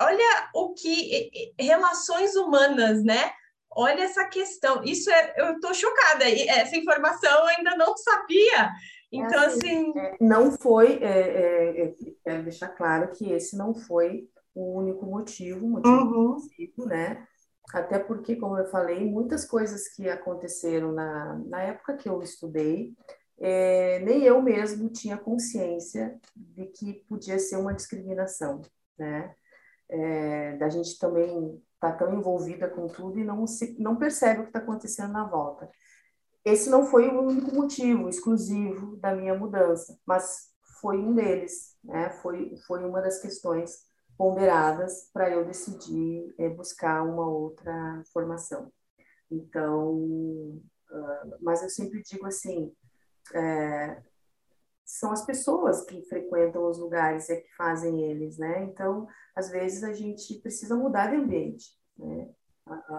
olha 0.00 0.50
o 0.54 0.74
que 0.74 1.52
relações 1.58 2.36
humanas, 2.36 3.02
né? 3.02 3.32
Olha 3.74 4.02
essa 4.02 4.24
questão. 4.26 4.82
Isso 4.84 5.10
é, 5.10 5.34
eu 5.36 5.54
estou 5.54 5.72
chocada. 5.74 6.24
Essa 6.28 6.76
informação 6.76 7.30
eu 7.30 7.46
ainda 7.46 7.76
não 7.76 7.96
sabia. 7.96 8.70
Então, 9.10 9.42
é 9.42 9.46
assim. 9.46 9.58
assim 9.58 9.98
é, 9.98 10.16
não 10.20 10.52
foi. 10.52 10.98
É, 11.02 11.06
é, 11.06 11.84
é, 11.84 11.94
quero 12.24 12.42
deixar 12.44 12.68
claro 12.68 13.10
que 13.12 13.30
esse 13.30 13.56
não 13.56 13.74
foi 13.74 14.28
o 14.54 14.78
único 14.78 15.06
motivo, 15.06 15.66
motivo 15.66 16.38
uhum. 16.78 16.86
né? 16.86 17.26
Até 17.72 17.98
porque, 17.98 18.36
como 18.36 18.58
eu 18.58 18.66
falei, 18.66 19.04
muitas 19.04 19.44
coisas 19.44 19.88
que 19.88 20.08
aconteceram 20.08 20.92
na, 20.92 21.40
na 21.46 21.62
época 21.62 21.96
que 21.96 22.08
eu 22.08 22.20
estudei, 22.20 22.92
é, 23.40 23.98
nem 24.00 24.22
eu 24.22 24.42
mesmo 24.42 24.90
tinha 24.90 25.16
consciência 25.16 26.18
de 26.36 26.66
que 26.66 27.04
podia 27.08 27.38
ser 27.38 27.56
uma 27.56 27.74
discriminação, 27.74 28.60
né? 28.98 29.34
É, 29.88 30.56
da 30.56 30.68
gente 30.68 30.98
também 30.98 31.62
está 31.82 31.92
tão 31.92 32.14
envolvida 32.14 32.68
com 32.68 32.86
tudo 32.86 33.18
e 33.18 33.24
não, 33.24 33.44
se, 33.44 33.76
não 33.80 33.96
percebe 33.96 34.40
o 34.40 34.42
que 34.44 34.50
está 34.50 34.60
acontecendo 34.60 35.12
na 35.12 35.24
volta. 35.24 35.68
Esse 36.44 36.70
não 36.70 36.86
foi 36.86 37.08
o 37.08 37.22
único 37.22 37.52
motivo 37.54 38.08
exclusivo 38.08 38.96
da 38.98 39.14
minha 39.14 39.34
mudança, 39.34 39.98
mas 40.06 40.52
foi 40.80 40.98
um 40.98 41.14
deles, 41.14 41.76
né? 41.82 42.10
Foi, 42.10 42.56
foi 42.66 42.84
uma 42.84 43.00
das 43.00 43.20
questões 43.20 43.80
ponderadas 44.16 45.10
para 45.12 45.30
eu 45.30 45.44
decidir 45.44 46.32
é, 46.38 46.48
buscar 46.48 47.02
uma 47.02 47.28
outra 47.28 48.02
formação. 48.12 48.72
Então, 49.30 49.94
uh, 49.94 51.36
mas 51.40 51.62
eu 51.62 51.70
sempre 51.70 52.02
digo 52.02 52.26
assim, 52.26 52.72
é, 53.34 54.02
são 54.92 55.10
as 55.10 55.24
pessoas 55.24 55.84
que 55.86 56.02
frequentam 56.02 56.68
os 56.68 56.78
lugares 56.78 57.28
e 57.28 57.32
é 57.32 57.36
que 57.36 57.54
fazem 57.56 58.02
eles, 58.02 58.36
né? 58.36 58.64
Então, 58.64 59.06
às 59.34 59.50
vezes 59.50 59.82
a 59.82 59.92
gente 59.94 60.38
precisa 60.40 60.76
mudar 60.76 61.08
de 61.08 61.16
ambiente, 61.16 61.64
né? 61.98 62.28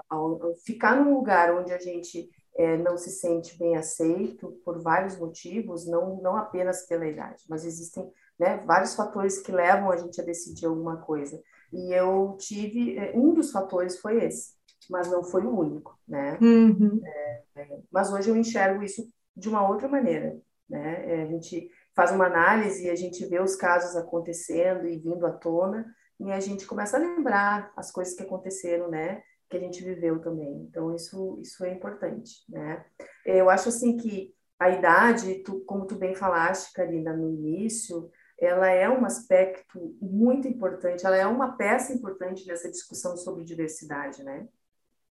ao 0.09 0.39
ficar 0.65 0.97
num 0.97 1.13
lugar 1.13 1.55
onde 1.55 1.71
a 1.71 1.79
gente 1.79 2.29
é, 2.57 2.77
não 2.77 2.97
se 2.97 3.11
sente 3.11 3.57
bem 3.57 3.77
aceito 3.77 4.59
por 4.65 4.81
vários 4.81 5.17
motivos, 5.17 5.87
não, 5.87 6.21
não 6.21 6.35
apenas 6.35 6.85
pela 6.85 7.07
idade, 7.07 7.43
mas 7.47 7.63
existem 7.63 8.11
né, 8.39 8.57
vários 8.65 8.95
fatores 8.95 9.39
que 9.39 9.51
levam 9.51 9.91
a 9.91 9.97
gente 9.97 10.19
a 10.19 10.25
decidir 10.25 10.65
alguma 10.65 10.97
coisa. 10.97 11.41
E 11.71 11.93
eu 11.93 12.35
tive, 12.39 12.97
é, 12.97 13.13
um 13.15 13.33
dos 13.33 13.51
fatores 13.51 13.99
foi 13.99 14.23
esse, 14.25 14.53
mas 14.89 15.09
não 15.09 15.23
foi 15.23 15.45
o 15.45 15.57
único, 15.57 15.97
né? 16.07 16.37
Uhum. 16.41 16.99
É, 17.05 17.43
é, 17.55 17.79
mas 17.91 18.11
hoje 18.11 18.29
eu 18.29 18.35
enxergo 18.35 18.83
isso 18.83 19.07
de 19.35 19.47
uma 19.47 19.67
outra 19.67 19.87
maneira, 19.87 20.37
né? 20.67 21.21
É, 21.21 21.23
a 21.23 21.25
gente 21.27 21.69
faz 21.95 22.11
uma 22.11 22.25
análise 22.25 22.85
e 22.85 22.89
a 22.89 22.95
gente 22.95 23.25
vê 23.25 23.39
os 23.39 23.55
casos 23.55 23.95
acontecendo 23.95 24.87
e 24.87 24.97
vindo 24.97 25.25
à 25.25 25.31
tona, 25.31 25.85
e 26.19 26.31
a 26.31 26.39
gente 26.39 26.65
começa 26.65 26.97
a 26.97 26.99
lembrar 26.99 27.71
as 27.75 27.91
coisas 27.91 28.15
que 28.15 28.23
aconteceram, 28.23 28.89
né? 28.89 29.21
que 29.53 29.57
a 29.57 29.59
gente 29.59 29.83
viveu 29.83 30.19
também. 30.19 30.63
Então, 30.63 30.93
isso, 30.95 31.39
isso 31.39 31.63
é 31.63 31.71
importante, 31.71 32.43
né? 32.49 32.83
Eu 33.23 33.49
acho, 33.49 33.69
assim, 33.69 33.95
que 33.95 34.33
a 34.59 34.69
idade, 34.69 35.43
tu, 35.43 35.61
como 35.61 35.85
tu 35.85 35.95
bem 35.95 36.15
falaste, 36.15 36.73
Karina, 36.73 37.15
no 37.15 37.29
início, 37.29 38.09
ela 38.39 38.67
é 38.67 38.89
um 38.89 39.05
aspecto 39.05 39.95
muito 40.01 40.47
importante, 40.47 41.05
ela 41.05 41.15
é 41.15 41.27
uma 41.27 41.55
peça 41.55 41.93
importante 41.93 42.47
nessa 42.47 42.69
discussão 42.69 43.15
sobre 43.15 43.43
diversidade, 43.43 44.23
né? 44.23 44.47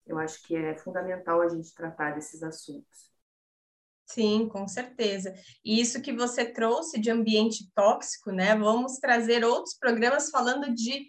Eu 0.06 0.18
acho 0.18 0.42
que 0.42 0.54
é 0.54 0.76
fundamental 0.76 1.40
a 1.40 1.48
gente 1.48 1.74
tratar 1.74 2.14
desses 2.14 2.42
assuntos. 2.42 3.15
Sim, 4.06 4.48
com 4.48 4.68
certeza. 4.68 5.34
E 5.64 5.80
isso 5.80 6.00
que 6.00 6.12
você 6.12 6.44
trouxe 6.44 6.98
de 6.98 7.10
ambiente 7.10 7.68
tóxico, 7.74 8.30
né? 8.30 8.54
Vamos 8.56 8.98
trazer 8.98 9.44
outros 9.44 9.74
programas 9.74 10.30
falando 10.30 10.72
de 10.72 11.06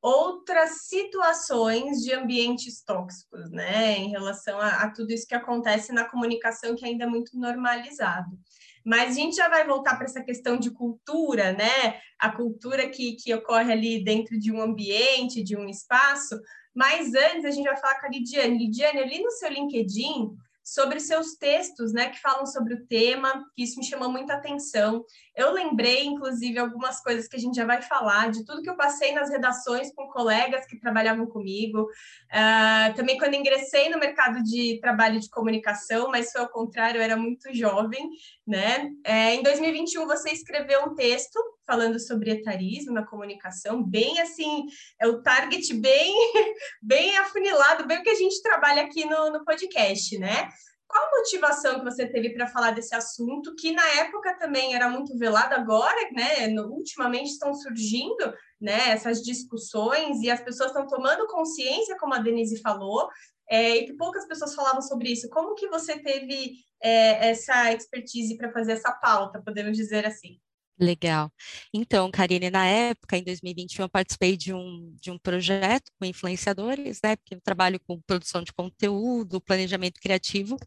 outras 0.00 0.82
situações 0.82 2.02
de 2.02 2.12
ambientes 2.12 2.80
tóxicos, 2.84 3.50
né, 3.50 3.98
em 3.98 4.10
relação 4.10 4.60
a, 4.60 4.82
a, 4.82 4.90
tudo 4.92 5.12
isso 5.12 5.26
que 5.26 5.34
acontece 5.34 5.92
na 5.92 6.04
comunicação 6.04 6.76
que 6.76 6.84
ainda 6.84 7.04
é 7.04 7.08
muito 7.08 7.36
normalizado. 7.36 8.38
Mas 8.84 9.10
a 9.10 9.20
gente 9.20 9.34
já 9.34 9.48
vai 9.48 9.66
voltar 9.66 9.96
para 9.96 10.04
essa 10.04 10.22
questão 10.22 10.56
de 10.58 10.70
cultura, 10.70 11.52
né, 11.54 12.00
a 12.20 12.30
cultura 12.30 12.88
que, 12.88 13.16
que 13.16 13.34
ocorre 13.34 13.72
ali 13.72 14.04
dentro 14.04 14.38
de 14.38 14.52
um 14.52 14.60
ambiente, 14.60 15.42
de 15.42 15.56
um 15.56 15.68
espaço. 15.68 16.40
Mas 16.72 17.12
antes 17.12 17.44
a 17.44 17.50
gente 17.50 17.64
vai 17.64 17.76
falar 17.76 17.98
com 17.98 18.06
a 18.06 18.10
Lidiane. 18.10 18.58
Lidiane, 18.58 19.00
ali 19.00 19.20
no 19.20 19.30
seu 19.32 19.50
LinkedIn, 19.50 20.36
sobre 20.66 20.98
seus 20.98 21.36
textos, 21.36 21.92
né, 21.92 22.08
que 22.08 22.20
falam 22.20 22.44
sobre 22.44 22.74
o 22.74 22.86
tema, 22.88 23.46
que 23.54 23.62
isso 23.62 23.78
me 23.78 23.86
chamou 23.86 24.10
muita 24.10 24.34
atenção. 24.34 25.04
Eu 25.36 25.52
lembrei, 25.52 26.04
inclusive, 26.04 26.58
algumas 26.58 27.00
coisas 27.00 27.28
que 27.28 27.36
a 27.36 27.38
gente 27.38 27.54
já 27.54 27.64
vai 27.64 27.80
falar, 27.80 28.32
de 28.32 28.44
tudo 28.44 28.62
que 28.62 28.68
eu 28.68 28.76
passei 28.76 29.12
nas 29.12 29.30
redações 29.30 29.94
com 29.94 30.08
colegas 30.08 30.66
que 30.66 30.80
trabalhavam 30.80 31.24
comigo. 31.26 31.82
Uh, 31.82 32.92
também 32.96 33.16
quando 33.16 33.34
ingressei 33.34 33.88
no 33.90 33.98
mercado 34.00 34.42
de 34.42 34.80
trabalho 34.80 35.20
de 35.20 35.30
comunicação, 35.30 36.10
mas 36.10 36.32
foi 36.32 36.40
ao 36.40 36.48
contrário, 36.48 36.98
eu 36.98 37.04
era 37.04 37.16
muito 37.16 37.54
jovem, 37.54 38.10
né? 38.44 38.90
É, 39.04 39.36
em 39.36 39.44
2021, 39.44 40.04
você 40.04 40.30
escreveu 40.30 40.82
um 40.86 40.96
texto 40.96 41.38
falando 41.66 41.98
sobre 41.98 42.30
etarismo 42.30 42.92
na 42.92 43.04
comunicação, 43.04 43.82
bem 43.82 44.20
assim, 44.20 44.66
é 45.00 45.06
o 45.06 45.20
target 45.22 45.74
bem, 45.74 46.14
bem 46.80 47.16
afunilado, 47.18 47.86
bem 47.86 47.98
o 47.98 48.02
que 48.02 48.10
a 48.10 48.14
gente 48.14 48.40
trabalha 48.40 48.82
aqui 48.82 49.04
no, 49.04 49.32
no 49.32 49.44
podcast, 49.44 50.18
né? 50.18 50.48
Qual 50.88 51.04
a 51.04 51.18
motivação 51.18 51.78
que 51.80 51.84
você 51.84 52.06
teve 52.06 52.30
para 52.30 52.46
falar 52.46 52.70
desse 52.70 52.94
assunto, 52.94 53.54
que 53.56 53.72
na 53.72 53.86
época 53.98 54.38
também 54.38 54.74
era 54.74 54.88
muito 54.88 55.18
velado, 55.18 55.54
agora, 55.54 56.10
né, 56.12 56.46
no, 56.46 56.68
ultimamente 56.68 57.30
estão 57.30 57.52
surgindo, 57.52 58.32
né, 58.60 58.90
essas 58.90 59.20
discussões 59.20 60.22
e 60.22 60.30
as 60.30 60.40
pessoas 60.40 60.70
estão 60.70 60.86
tomando 60.86 61.26
consciência, 61.26 61.96
como 61.98 62.14
a 62.14 62.18
Denise 62.18 62.60
falou, 62.62 63.08
é, 63.50 63.76
e 63.76 63.86
que 63.86 63.94
poucas 63.94 64.26
pessoas 64.26 64.54
falavam 64.54 64.80
sobre 64.80 65.10
isso. 65.10 65.28
Como 65.28 65.54
que 65.54 65.68
você 65.68 65.98
teve 65.98 66.54
é, 66.80 67.30
essa 67.30 67.72
expertise 67.72 68.36
para 68.36 68.52
fazer 68.52 68.72
essa 68.72 68.92
pauta, 68.92 69.42
podemos 69.42 69.76
dizer 69.76 70.06
assim? 70.06 70.38
Legal. 70.78 71.32
Então, 71.72 72.10
Karine, 72.10 72.50
na 72.50 72.66
época, 72.66 73.16
em 73.16 73.24
2021, 73.24 73.84
eu 73.84 73.88
participei 73.88 74.36
de 74.36 74.52
um, 74.52 74.94
de 75.00 75.10
um 75.10 75.18
projeto 75.18 75.90
com 75.98 76.04
influenciadores, 76.04 77.00
né? 77.02 77.16
Porque 77.16 77.34
eu 77.34 77.40
trabalho 77.40 77.80
com 77.80 78.00
produção 78.02 78.42
de 78.42 78.52
conteúdo, 78.52 79.40
planejamento 79.40 79.98
criativo. 79.98 80.58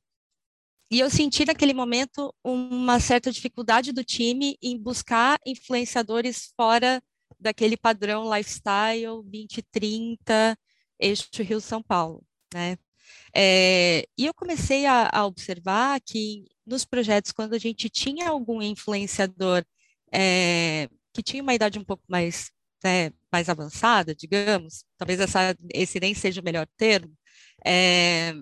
E 0.91 0.99
eu 0.99 1.09
senti 1.11 1.45
naquele 1.45 1.73
momento 1.73 2.33
uma 2.43 2.99
certa 2.99 3.31
dificuldade 3.31 3.91
do 3.91 4.03
time 4.03 4.57
em 4.61 4.75
buscar 4.77 5.39
influenciadores 5.45 6.51
fora 6.55 7.01
daquele 7.39 7.77
padrão 7.77 8.23
lifestyle 8.35 9.21
2030, 9.23 10.57
eixo 10.99 11.27
Rio-São 11.43 11.83
Paulo, 11.83 12.23
né? 12.51 12.77
É, 13.35 14.07
e 14.17 14.25
eu 14.25 14.33
comecei 14.33 14.85
a, 14.87 15.09
a 15.13 15.25
observar 15.25 15.99
que 16.01 16.45
nos 16.65 16.85
projetos, 16.85 17.31
quando 17.31 17.53
a 17.53 17.59
gente 17.59 17.89
tinha 17.89 18.29
algum 18.29 18.61
influenciador 18.61 19.63
é, 20.13 20.89
que 21.13 21.23
tinha 21.23 21.43
uma 21.43 21.53
idade 21.53 21.79
um 21.79 21.83
pouco 21.83 22.03
mais, 22.07 22.51
né, 22.83 23.11
mais 23.31 23.49
avançada, 23.49 24.15
digamos, 24.15 24.83
talvez 24.97 25.19
essa, 25.19 25.55
esse 25.73 25.99
nem 25.99 26.13
seja 26.13 26.41
o 26.41 26.43
melhor 26.43 26.67
termo, 26.77 27.13
é, 27.65 28.33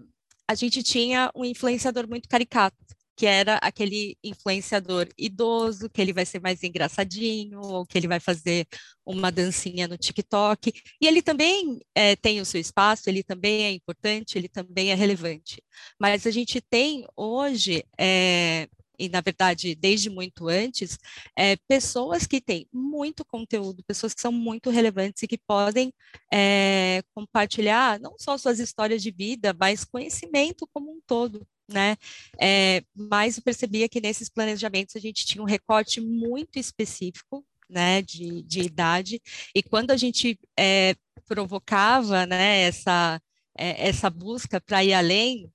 a 0.47 0.55
gente 0.55 0.81
tinha 0.83 1.31
um 1.35 1.43
influenciador 1.43 2.07
muito 2.07 2.29
caricato, 2.29 2.77
que 3.17 3.25
era 3.25 3.55
aquele 3.57 4.15
influenciador 4.23 5.07
idoso, 5.17 5.89
que 5.89 5.99
ele 5.99 6.13
vai 6.13 6.23
ser 6.23 6.39
mais 6.39 6.61
engraçadinho, 6.61 7.59
ou 7.61 7.85
que 7.85 7.97
ele 7.97 8.07
vai 8.07 8.19
fazer 8.19 8.67
uma 9.03 9.31
dancinha 9.31 9.87
no 9.87 9.97
TikTok. 9.97 10.71
E 11.01 11.07
ele 11.07 11.23
também 11.23 11.79
é, 11.95 12.15
tem 12.15 12.39
o 12.39 12.45
seu 12.45 12.61
espaço, 12.61 13.09
ele 13.09 13.23
também 13.23 13.63
é 13.65 13.71
importante, 13.71 14.37
ele 14.37 14.47
também 14.47 14.91
é 14.91 14.93
relevante. 14.93 15.63
Mas 15.99 16.27
a 16.27 16.31
gente 16.31 16.61
tem 16.61 17.07
hoje 17.15 17.83
é, 17.99 18.69
e 18.97 19.09
na 19.09 19.21
verdade 19.21 19.75
desde 19.75 20.09
muito 20.09 20.47
antes, 20.47 20.97
é, 21.37 21.55
pessoas 21.67 22.25
que 22.25 22.41
têm 22.41 22.67
muito 22.71 23.25
conteúdo, 23.25 23.83
pessoas 23.83 24.13
que 24.13 24.21
são 24.21 24.31
muito 24.31 24.69
relevantes 24.69 25.23
e 25.23 25.27
que 25.27 25.37
podem 25.37 25.93
é, 26.33 27.01
compartilhar 27.13 27.99
não 27.99 28.15
só 28.17 28.37
suas 28.37 28.59
histórias 28.59 29.01
de 29.01 29.11
vida, 29.11 29.55
mas 29.59 29.85
conhecimento 29.85 30.67
como 30.73 30.91
um 30.91 30.99
todo. 31.05 31.45
Né? 31.69 31.97
É, 32.39 32.81
mas 32.95 33.35
eu 33.35 33.43
percebia 33.43 33.89
que 33.89 33.99
nesses 33.99 34.29
planejamentos 34.29 34.95
a 34.95 34.99
gente 34.99 35.25
tinha 35.25 35.41
um 35.41 35.45
recorte 35.45 35.99
muito 35.99 36.57
específico 36.57 37.45
né, 37.69 38.01
de, 38.01 38.41
de 38.43 38.61
idade, 38.61 39.21
e 39.53 39.61
quando 39.61 39.91
a 39.91 39.97
gente 39.97 40.39
é, 40.57 40.95
provocava 41.25 42.25
né, 42.25 42.61
essa, 42.61 43.21
é, 43.57 43.89
essa 43.89 44.09
busca 44.09 44.61
para 44.61 44.83
ir 44.83 44.93
além, 44.93 45.51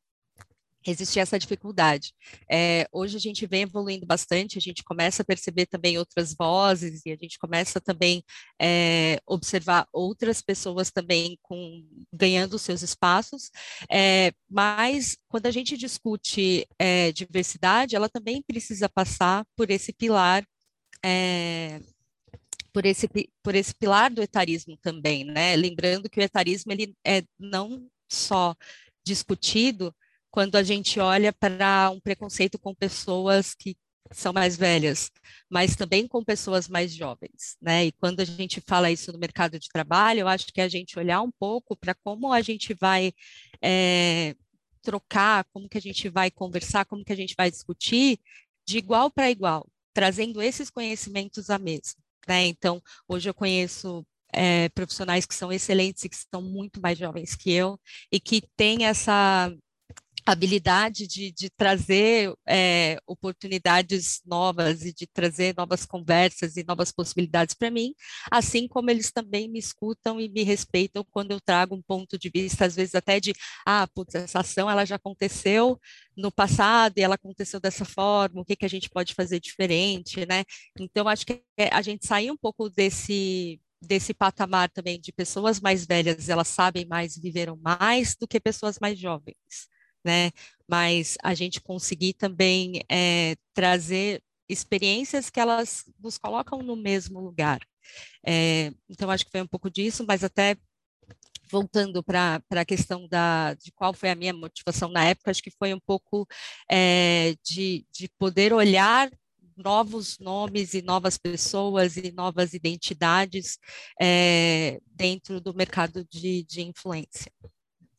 existia 0.90 1.22
essa 1.22 1.38
dificuldade. 1.38 2.12
É, 2.50 2.86
hoje 2.92 3.16
a 3.16 3.20
gente 3.20 3.46
vem 3.46 3.62
evoluindo 3.62 4.06
bastante, 4.06 4.58
a 4.58 4.60
gente 4.60 4.82
começa 4.82 5.22
a 5.22 5.24
perceber 5.24 5.66
também 5.66 5.98
outras 5.98 6.34
vozes 6.34 7.02
e 7.06 7.12
a 7.12 7.16
gente 7.16 7.38
começa 7.38 7.80
também 7.80 8.22
é, 8.60 9.20
observar 9.26 9.86
outras 9.92 10.42
pessoas 10.42 10.90
também 10.90 11.38
com, 11.42 11.86
ganhando 12.12 12.58
seus 12.58 12.82
espaços, 12.82 13.50
é, 13.90 14.32
mas 14.50 15.16
quando 15.28 15.46
a 15.46 15.50
gente 15.50 15.76
discute 15.76 16.66
é, 16.78 17.12
diversidade, 17.12 17.96
ela 17.96 18.08
também 18.08 18.42
precisa 18.42 18.88
passar 18.88 19.46
por 19.56 19.70
esse 19.70 19.92
pilar 19.92 20.44
é, 21.04 21.80
por 22.72 22.86
esse, 22.86 23.08
por 23.42 23.54
esse 23.54 23.74
pilar 23.74 24.10
do 24.10 24.22
etarismo 24.22 24.76
também, 24.78 25.24
né? 25.24 25.54
Lembrando 25.56 26.08
que 26.08 26.18
o 26.18 26.22
etarismo 26.22 26.72
ele 26.72 26.94
é 27.06 27.22
não 27.38 27.86
só 28.10 28.54
discutido 29.04 29.94
quando 30.32 30.56
a 30.56 30.62
gente 30.62 30.98
olha 30.98 31.32
para 31.32 31.90
um 31.90 32.00
preconceito 32.00 32.58
com 32.58 32.74
pessoas 32.74 33.54
que 33.54 33.76
são 34.10 34.32
mais 34.32 34.56
velhas, 34.56 35.10
mas 35.48 35.76
também 35.76 36.08
com 36.08 36.24
pessoas 36.24 36.68
mais 36.68 36.92
jovens, 36.92 37.56
né? 37.60 37.86
E 37.86 37.92
quando 37.92 38.20
a 38.20 38.24
gente 38.24 38.60
fala 38.66 38.90
isso 38.90 39.12
no 39.12 39.18
mercado 39.18 39.58
de 39.58 39.68
trabalho, 39.68 40.20
eu 40.20 40.28
acho 40.28 40.46
que 40.46 40.60
é 40.60 40.64
a 40.64 40.68
gente 40.68 40.98
olhar 40.98 41.20
um 41.22 41.30
pouco 41.30 41.76
para 41.76 41.94
como 41.94 42.32
a 42.32 42.40
gente 42.40 42.74
vai 42.74 43.12
é, 43.62 44.34
trocar, 44.82 45.44
como 45.52 45.68
que 45.68 45.78
a 45.78 45.80
gente 45.80 46.08
vai 46.08 46.30
conversar, 46.30 46.86
como 46.86 47.04
que 47.04 47.12
a 47.12 47.16
gente 47.16 47.34
vai 47.36 47.50
discutir 47.50 48.18
de 48.66 48.78
igual 48.78 49.10
para 49.10 49.30
igual, 49.30 49.68
trazendo 49.92 50.42
esses 50.42 50.70
conhecimentos 50.70 51.50
à 51.50 51.58
mesa, 51.58 51.94
né? 52.26 52.46
Então, 52.46 52.82
hoje 53.06 53.28
eu 53.28 53.34
conheço 53.34 54.04
é, 54.32 54.68
profissionais 54.70 55.26
que 55.26 55.34
são 55.34 55.52
excelentes 55.52 56.04
e 56.04 56.08
que 56.08 56.16
são 56.16 56.40
muito 56.42 56.80
mais 56.80 56.98
jovens 56.98 57.36
que 57.36 57.52
eu 57.52 57.78
e 58.10 58.18
que 58.18 58.42
têm 58.56 58.86
essa 58.86 59.54
habilidade 60.24 61.06
de, 61.06 61.32
de 61.32 61.50
trazer 61.50 62.32
é, 62.48 62.98
oportunidades 63.06 64.20
novas 64.24 64.84
e 64.84 64.92
de 64.92 65.06
trazer 65.06 65.54
novas 65.56 65.84
conversas 65.84 66.56
e 66.56 66.64
novas 66.64 66.92
possibilidades 66.92 67.54
para 67.54 67.70
mim, 67.70 67.94
assim 68.30 68.68
como 68.68 68.90
eles 68.90 69.10
também 69.10 69.48
me 69.48 69.58
escutam 69.58 70.20
e 70.20 70.28
me 70.28 70.42
respeitam 70.42 71.04
quando 71.10 71.32
eu 71.32 71.40
trago 71.40 71.74
um 71.74 71.82
ponto 71.82 72.18
de 72.18 72.30
vista, 72.32 72.64
às 72.64 72.76
vezes 72.76 72.94
até 72.94 73.18
de, 73.18 73.32
ah, 73.66 73.86
putz, 73.94 74.14
essa 74.14 74.40
ação 74.40 74.70
ela 74.70 74.84
já 74.84 74.96
aconteceu 74.96 75.78
no 76.16 76.30
passado 76.30 76.98
e 76.98 77.02
ela 77.02 77.16
aconteceu 77.16 77.60
dessa 77.60 77.84
forma, 77.84 78.40
o 78.40 78.44
que, 78.44 78.56
que 78.56 78.66
a 78.66 78.68
gente 78.68 78.88
pode 78.90 79.14
fazer 79.14 79.40
diferente, 79.40 80.24
né? 80.26 80.44
Então, 80.78 81.08
acho 81.08 81.26
que 81.26 81.42
a 81.70 81.82
gente 81.82 82.06
sair 82.06 82.30
um 82.30 82.36
pouco 82.36 82.68
desse 82.70 83.60
desse 83.82 84.14
patamar 84.14 84.70
também 84.70 85.00
de 85.00 85.12
pessoas 85.12 85.60
mais 85.60 85.84
velhas, 85.84 86.28
elas 86.28 86.48
sabem 86.48 86.86
mais, 86.86 87.16
viveram 87.18 87.56
mais 87.56 88.14
do 88.14 88.28
que 88.28 88.38
pessoas 88.38 88.78
mais 88.80 88.98
jovens, 88.98 89.36
né? 90.04 90.30
Mas 90.68 91.16
a 91.22 91.34
gente 91.34 91.60
conseguir 91.60 92.14
também 92.14 92.82
é, 92.90 93.36
trazer 93.54 94.22
experiências 94.48 95.30
que 95.30 95.40
elas 95.40 95.84
nos 95.98 96.18
colocam 96.18 96.62
no 96.62 96.76
mesmo 96.76 97.20
lugar. 97.20 97.60
É, 98.26 98.72
então, 98.88 99.10
acho 99.10 99.24
que 99.24 99.30
foi 99.30 99.42
um 99.42 99.46
pouco 99.46 99.70
disso, 99.70 100.04
mas 100.06 100.22
até 100.22 100.56
voltando 101.50 102.02
para 102.02 102.42
a 102.50 102.64
questão 102.64 103.06
da, 103.06 103.52
de 103.54 103.70
qual 103.72 103.92
foi 103.92 104.10
a 104.10 104.14
minha 104.14 104.32
motivação 104.32 104.88
na 104.88 105.04
época, 105.04 105.30
acho 105.30 105.42
que 105.42 105.50
foi 105.50 105.74
um 105.74 105.80
pouco 105.80 106.26
é, 106.70 107.34
de, 107.44 107.86
de 107.92 108.08
poder 108.18 108.54
olhar 108.54 109.10
novos 109.54 110.18
nomes 110.18 110.72
e 110.72 110.80
novas 110.80 111.18
pessoas 111.18 111.96
e 111.98 112.10
novas 112.12 112.54
identidades 112.54 113.58
é, 114.00 114.80
dentro 114.86 115.40
do 115.40 115.54
mercado 115.54 116.06
de, 116.10 116.42
de 116.44 116.62
influência. 116.62 117.30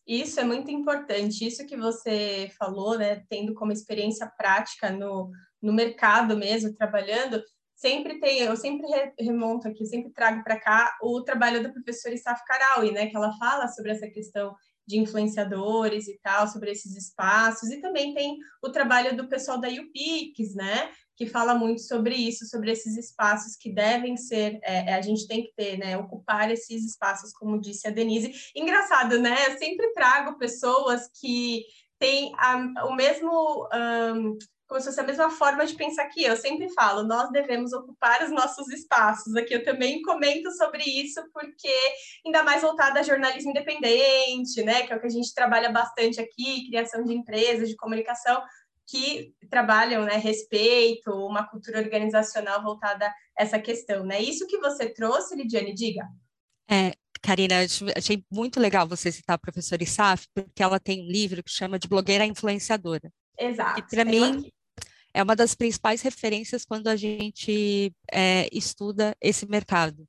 Isso 0.05 0.39
é 0.39 0.43
muito 0.43 0.69
importante. 0.69 1.45
Isso 1.45 1.65
que 1.65 1.77
você 1.77 2.51
falou, 2.57 2.97
né, 2.97 3.23
tendo 3.29 3.53
como 3.53 3.71
experiência 3.71 4.31
prática 4.37 4.91
no, 4.91 5.29
no 5.61 5.71
mercado 5.71 6.37
mesmo, 6.37 6.75
trabalhando, 6.75 7.41
sempre 7.75 8.19
tem, 8.19 8.39
eu 8.39 8.55
sempre 8.55 8.85
remonto 9.19 9.67
aqui, 9.67 9.85
sempre 9.85 10.11
trago 10.11 10.43
para 10.43 10.59
cá 10.59 10.97
o 11.01 11.21
trabalho 11.21 11.63
da 11.63 11.69
professora 11.69 12.13
Isaf 12.13 12.41
Karaui, 12.45 12.91
né, 12.91 13.07
que 13.07 13.15
ela 13.15 13.31
fala 13.37 13.67
sobre 13.67 13.91
essa 13.91 14.07
questão 14.07 14.55
de 14.85 14.97
influenciadores 14.99 16.07
e 16.07 16.19
tal, 16.21 16.47
sobre 16.47 16.71
esses 16.71 16.95
espaços, 16.95 17.69
e 17.71 17.79
também 17.79 18.13
tem 18.13 18.37
o 18.61 18.69
trabalho 18.69 19.15
do 19.15 19.29
pessoal 19.29 19.59
da 19.59 19.69
UPix, 19.69 20.53
né, 20.55 20.91
que 21.23 21.31
fala 21.31 21.55
muito 21.55 21.81
sobre 21.81 22.15
isso, 22.15 22.45
sobre 22.45 22.71
esses 22.71 22.97
espaços 22.97 23.55
que 23.55 23.69
devem 23.69 24.17
ser, 24.17 24.59
é, 24.63 24.91
é, 24.91 24.93
a 24.93 25.01
gente 25.01 25.27
tem 25.27 25.43
que 25.43 25.53
ter, 25.55 25.77
né, 25.77 25.97
ocupar 25.97 26.51
esses 26.51 26.83
espaços, 26.85 27.31
como 27.33 27.59
disse 27.59 27.87
a 27.87 27.91
Denise. 27.91 28.33
Engraçado, 28.55 29.19
né? 29.19 29.35
Eu 29.47 29.57
sempre 29.57 29.93
trago 29.93 30.37
pessoas 30.37 31.09
que 31.19 31.63
têm 31.99 32.33
a, 32.37 32.85
o 32.87 32.95
mesmo. 32.95 33.67
Um, 33.73 34.37
como 34.65 34.81
se 34.81 34.87
fosse 34.87 35.01
a 35.01 35.03
mesma 35.03 35.29
forma 35.29 35.63
de 35.67 35.75
pensar 35.75 36.07
que 36.07 36.23
eu 36.23 36.35
sempre 36.35 36.67
falo, 36.69 37.03
nós 37.03 37.29
devemos 37.29 37.73
ocupar 37.73 38.23
os 38.23 38.31
nossos 38.31 38.67
espaços. 38.69 39.35
Aqui 39.35 39.53
eu 39.53 39.63
também 39.63 40.01
comento 40.01 40.49
sobre 40.51 40.81
isso, 40.83 41.21
porque 41.31 41.69
ainda 42.25 42.41
mais 42.41 42.63
voltada 42.63 42.99
a 42.99 43.03
jornalismo 43.03 43.51
independente, 43.51 44.63
né? 44.63 44.81
Que 44.81 44.93
é 44.93 44.95
o 44.95 44.99
que 44.99 45.05
a 45.05 45.11
gente 45.11 45.31
trabalha 45.31 45.69
bastante 45.69 46.19
aqui, 46.19 46.65
criação 46.67 47.03
de 47.03 47.13
empresas, 47.13 47.69
de 47.69 47.75
comunicação 47.75 48.41
que 48.87 49.33
trabalham 49.49 50.03
né, 50.03 50.17
respeito, 50.17 51.11
uma 51.11 51.47
cultura 51.47 51.79
organizacional 51.79 52.61
voltada 52.61 53.07
a 53.07 53.13
essa 53.37 53.59
questão. 53.59 54.05
Né? 54.05 54.21
Isso 54.21 54.47
que 54.47 54.57
você 54.57 54.89
trouxe, 54.89 55.35
Lidiane, 55.35 55.73
diga. 55.73 56.07
É, 56.69 56.93
Karina, 57.21 57.55
achei 57.95 58.23
muito 58.31 58.59
legal 58.59 58.87
você 58.87 59.11
citar 59.11 59.35
a 59.35 59.39
professora 59.39 59.83
Isaf, 59.83 60.27
porque 60.33 60.61
ela 60.61 60.79
tem 60.79 61.01
um 61.01 61.07
livro 61.07 61.41
que 61.41 61.51
chama 61.51 61.79
de 61.79 61.87
Blogueira 61.87 62.25
Influenciadora. 62.25 63.11
Exato. 63.39 63.79
E 63.79 63.83
para 63.83 64.05
mim 64.05 64.39
aqui. 64.39 64.53
é 65.13 65.23
uma 65.23 65.35
das 65.35 65.55
principais 65.55 66.01
referências 66.01 66.65
quando 66.65 66.87
a 66.87 66.95
gente 66.95 67.93
é, 68.11 68.49
estuda 68.51 69.15
esse 69.21 69.47
mercado. 69.47 70.05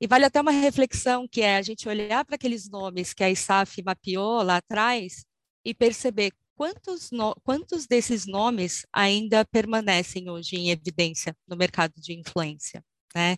E 0.00 0.06
vale 0.06 0.24
até 0.24 0.40
uma 0.40 0.50
reflexão, 0.50 1.26
que 1.26 1.40
é 1.40 1.56
a 1.56 1.62
gente 1.62 1.88
olhar 1.88 2.24
para 2.24 2.36
aqueles 2.36 2.68
nomes 2.68 3.14
que 3.14 3.24
a 3.24 3.30
ISAF 3.30 3.82
mapeou 3.82 4.42
lá 4.42 4.56
atrás 4.56 5.24
e 5.64 5.74
perceber 5.74 6.32
quantos, 6.56 7.10
no, 7.10 7.34
quantos 7.44 7.86
desses 7.86 8.26
nomes 8.26 8.86
ainda 8.92 9.44
permanecem 9.44 10.28
hoje 10.30 10.56
em 10.56 10.70
evidência 10.70 11.36
no 11.46 11.56
mercado 11.56 11.92
de 11.98 12.14
influência? 12.14 12.82
Né? 13.14 13.36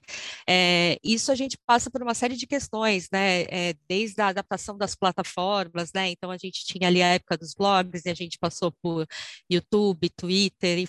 É, 0.49 0.99
isso 1.05 1.31
a 1.31 1.37
gente 1.37 1.57
passa 1.65 1.89
por 1.89 2.03
uma 2.03 2.15
série 2.15 2.35
de 2.37 2.49
questões, 2.49 3.09
né? 3.13 3.43
É, 3.43 3.75
desde 3.89 4.21
a 4.21 4.29
adaptação 4.29 4.77
das 4.77 4.97
plataformas, 4.97 5.93
né? 5.93 6.11
Então 6.11 6.33
a 6.33 6.37
gente 6.37 6.65
tinha 6.65 6.89
ali 6.89 7.01
a 7.01 7.15
época 7.15 7.37
dos 7.39 7.55
blogs 7.55 8.05
e 8.05 8.11
a 8.11 8.15
gente 8.15 8.39
passou 8.41 8.73
por 8.83 9.07
YouTube, 9.49 10.11
Twitter, 10.11 10.81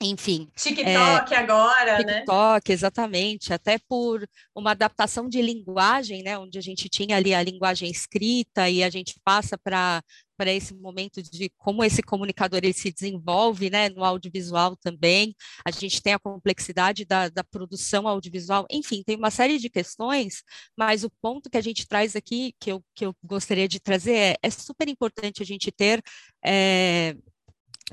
enfim. 0.00 0.48
TikTok 0.56 1.34
é, 1.34 1.36
agora, 1.36 1.96
TikTok, 1.96 2.06
né? 2.06 2.14
TikTok, 2.18 2.72
exatamente, 2.72 3.52
até 3.52 3.78
por 3.88 4.26
uma 4.54 4.72
adaptação 4.72 5.28
de 5.28 5.40
linguagem, 5.40 6.22
né, 6.22 6.38
onde 6.38 6.58
a 6.58 6.62
gente 6.62 6.88
tinha 6.88 7.16
ali 7.16 7.32
a 7.32 7.42
linguagem 7.42 7.90
escrita 7.90 8.68
e 8.68 8.82
a 8.82 8.90
gente 8.90 9.14
passa 9.24 9.56
para 9.56 10.02
para 10.36 10.52
esse 10.52 10.74
momento 10.74 11.22
de 11.22 11.50
como 11.56 11.82
esse 11.82 12.02
comunicador 12.02 12.60
ele 12.62 12.72
se 12.72 12.92
desenvolve 12.92 13.70
né, 13.70 13.88
no 13.88 14.04
audiovisual 14.04 14.76
também. 14.76 15.34
A 15.64 15.70
gente 15.70 16.02
tem 16.02 16.12
a 16.12 16.18
complexidade 16.18 17.04
da, 17.04 17.28
da 17.28 17.42
produção 17.42 18.06
audiovisual, 18.06 18.66
enfim, 18.70 19.02
tem 19.02 19.16
uma 19.16 19.30
série 19.30 19.58
de 19.58 19.70
questões, 19.70 20.42
mas 20.76 21.04
o 21.04 21.10
ponto 21.22 21.48
que 21.48 21.56
a 21.56 21.62
gente 21.62 21.88
traz 21.88 22.14
aqui, 22.14 22.54
que 22.60 22.70
eu, 22.70 22.84
que 22.94 23.06
eu 23.06 23.16
gostaria 23.24 23.66
de 23.66 23.80
trazer, 23.80 24.14
é, 24.14 24.36
é 24.42 24.50
super 24.50 24.88
importante 24.88 25.42
a 25.42 25.46
gente 25.46 25.72
ter 25.72 26.02
é, 26.44 27.16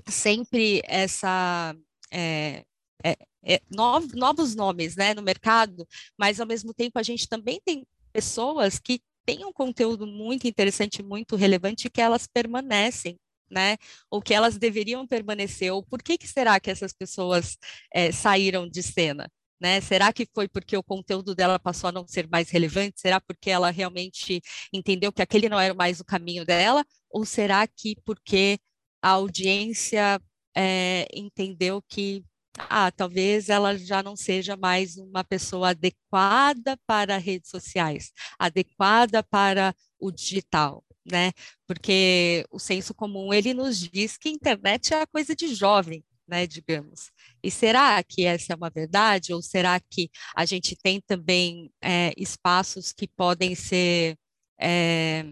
sempre 0.08 0.82
essa. 0.86 1.76
É, 2.12 2.64
é, 3.04 3.18
é 3.44 3.62
novos 3.70 4.56
nomes 4.56 4.96
né, 4.96 5.14
no 5.14 5.22
mercado, 5.22 5.88
mas 6.18 6.40
ao 6.40 6.48
mesmo 6.48 6.74
tempo 6.74 6.98
a 7.00 7.04
gente 7.04 7.28
também 7.28 7.60
tem 7.66 7.86
pessoas 8.14 8.80
que 8.80 9.02
têm 9.26 9.46
um 9.46 9.54
conteúdo 9.54 10.06
muito 10.08 10.48
interessante, 10.48 11.04
muito 11.04 11.36
relevante, 11.36 11.90
que 11.90 12.02
elas 12.02 12.28
permanecem 12.28 13.18
né? 13.54 13.78
Ou 14.10 14.22
que 14.22 14.34
elas 14.34 14.58
deveriam 14.58 15.06
permanecer, 15.08 15.72
ou 15.72 15.84
por 15.84 16.02
que, 16.02 16.18
que 16.18 16.28
será 16.28 16.60
que 16.60 16.72
essas 16.72 16.92
pessoas 16.92 17.58
é, 17.94 18.12
saíram 18.12 18.68
de 18.68 18.82
cena? 18.82 19.30
Né? 19.62 19.80
Será 19.80 20.12
que 20.12 20.28
foi 20.34 20.48
porque 20.50 20.76
o 20.76 20.84
conteúdo 20.84 21.34
dela 21.34 21.58
passou 21.58 21.88
a 21.88 21.92
não 21.92 22.06
ser 22.08 22.28
mais 22.28 22.50
relevante? 22.50 23.00
Será 23.00 23.22
porque 23.22 23.50
ela 23.50 23.70
realmente 23.70 24.42
entendeu 24.74 25.14
que 25.14 25.22
aquele 25.22 25.48
não 25.48 25.60
era 25.60 25.74
mais 25.74 26.00
o 26.02 26.06
caminho 26.06 26.46
dela? 26.46 26.84
Ou 27.10 27.24
será 27.26 27.66
que 27.68 27.96
porque 28.04 28.60
a 29.04 29.10
audiência 29.10 30.22
é, 30.56 31.06
entendeu 31.14 31.82
que 31.82 32.24
ah, 32.70 32.90
talvez 32.90 33.50
ela 33.50 33.78
já 33.78 34.02
não 34.02 34.16
seja 34.16 34.56
mais 34.56 34.98
uma 34.98 35.24
pessoa 35.24 35.72
adequada 35.72 36.78
para 36.88 37.18
redes 37.18 37.50
sociais, 37.50 38.14
adequada 38.40 39.22
para 39.22 39.76
o 40.00 40.10
digital, 40.10 40.86
né? 41.06 41.34
Porque 41.68 42.46
o 42.50 42.60
senso 42.60 42.94
comum 42.94 43.34
ele 43.34 43.54
nos 43.54 43.80
diz 43.80 44.18
que 44.18 44.30
a 44.30 44.32
internet 44.32 44.94
é 44.94 45.06
coisa 45.06 45.36
de 45.36 45.54
jovem, 45.54 46.04
né, 46.28 46.48
digamos. 46.48 47.12
E 47.44 47.52
será 47.52 48.02
que 48.04 48.24
essa 48.26 48.54
é 48.54 48.56
uma 48.56 48.70
verdade? 48.70 49.34
Ou 49.34 49.42
será 49.42 49.80
que 49.80 50.10
a 50.36 50.46
gente 50.46 50.78
tem 50.78 51.02
também 51.02 51.72
é, 51.82 52.14
espaços 52.16 52.94
que 52.94 53.08
podem 53.08 53.54
ser 53.56 54.18
é, 54.60 55.26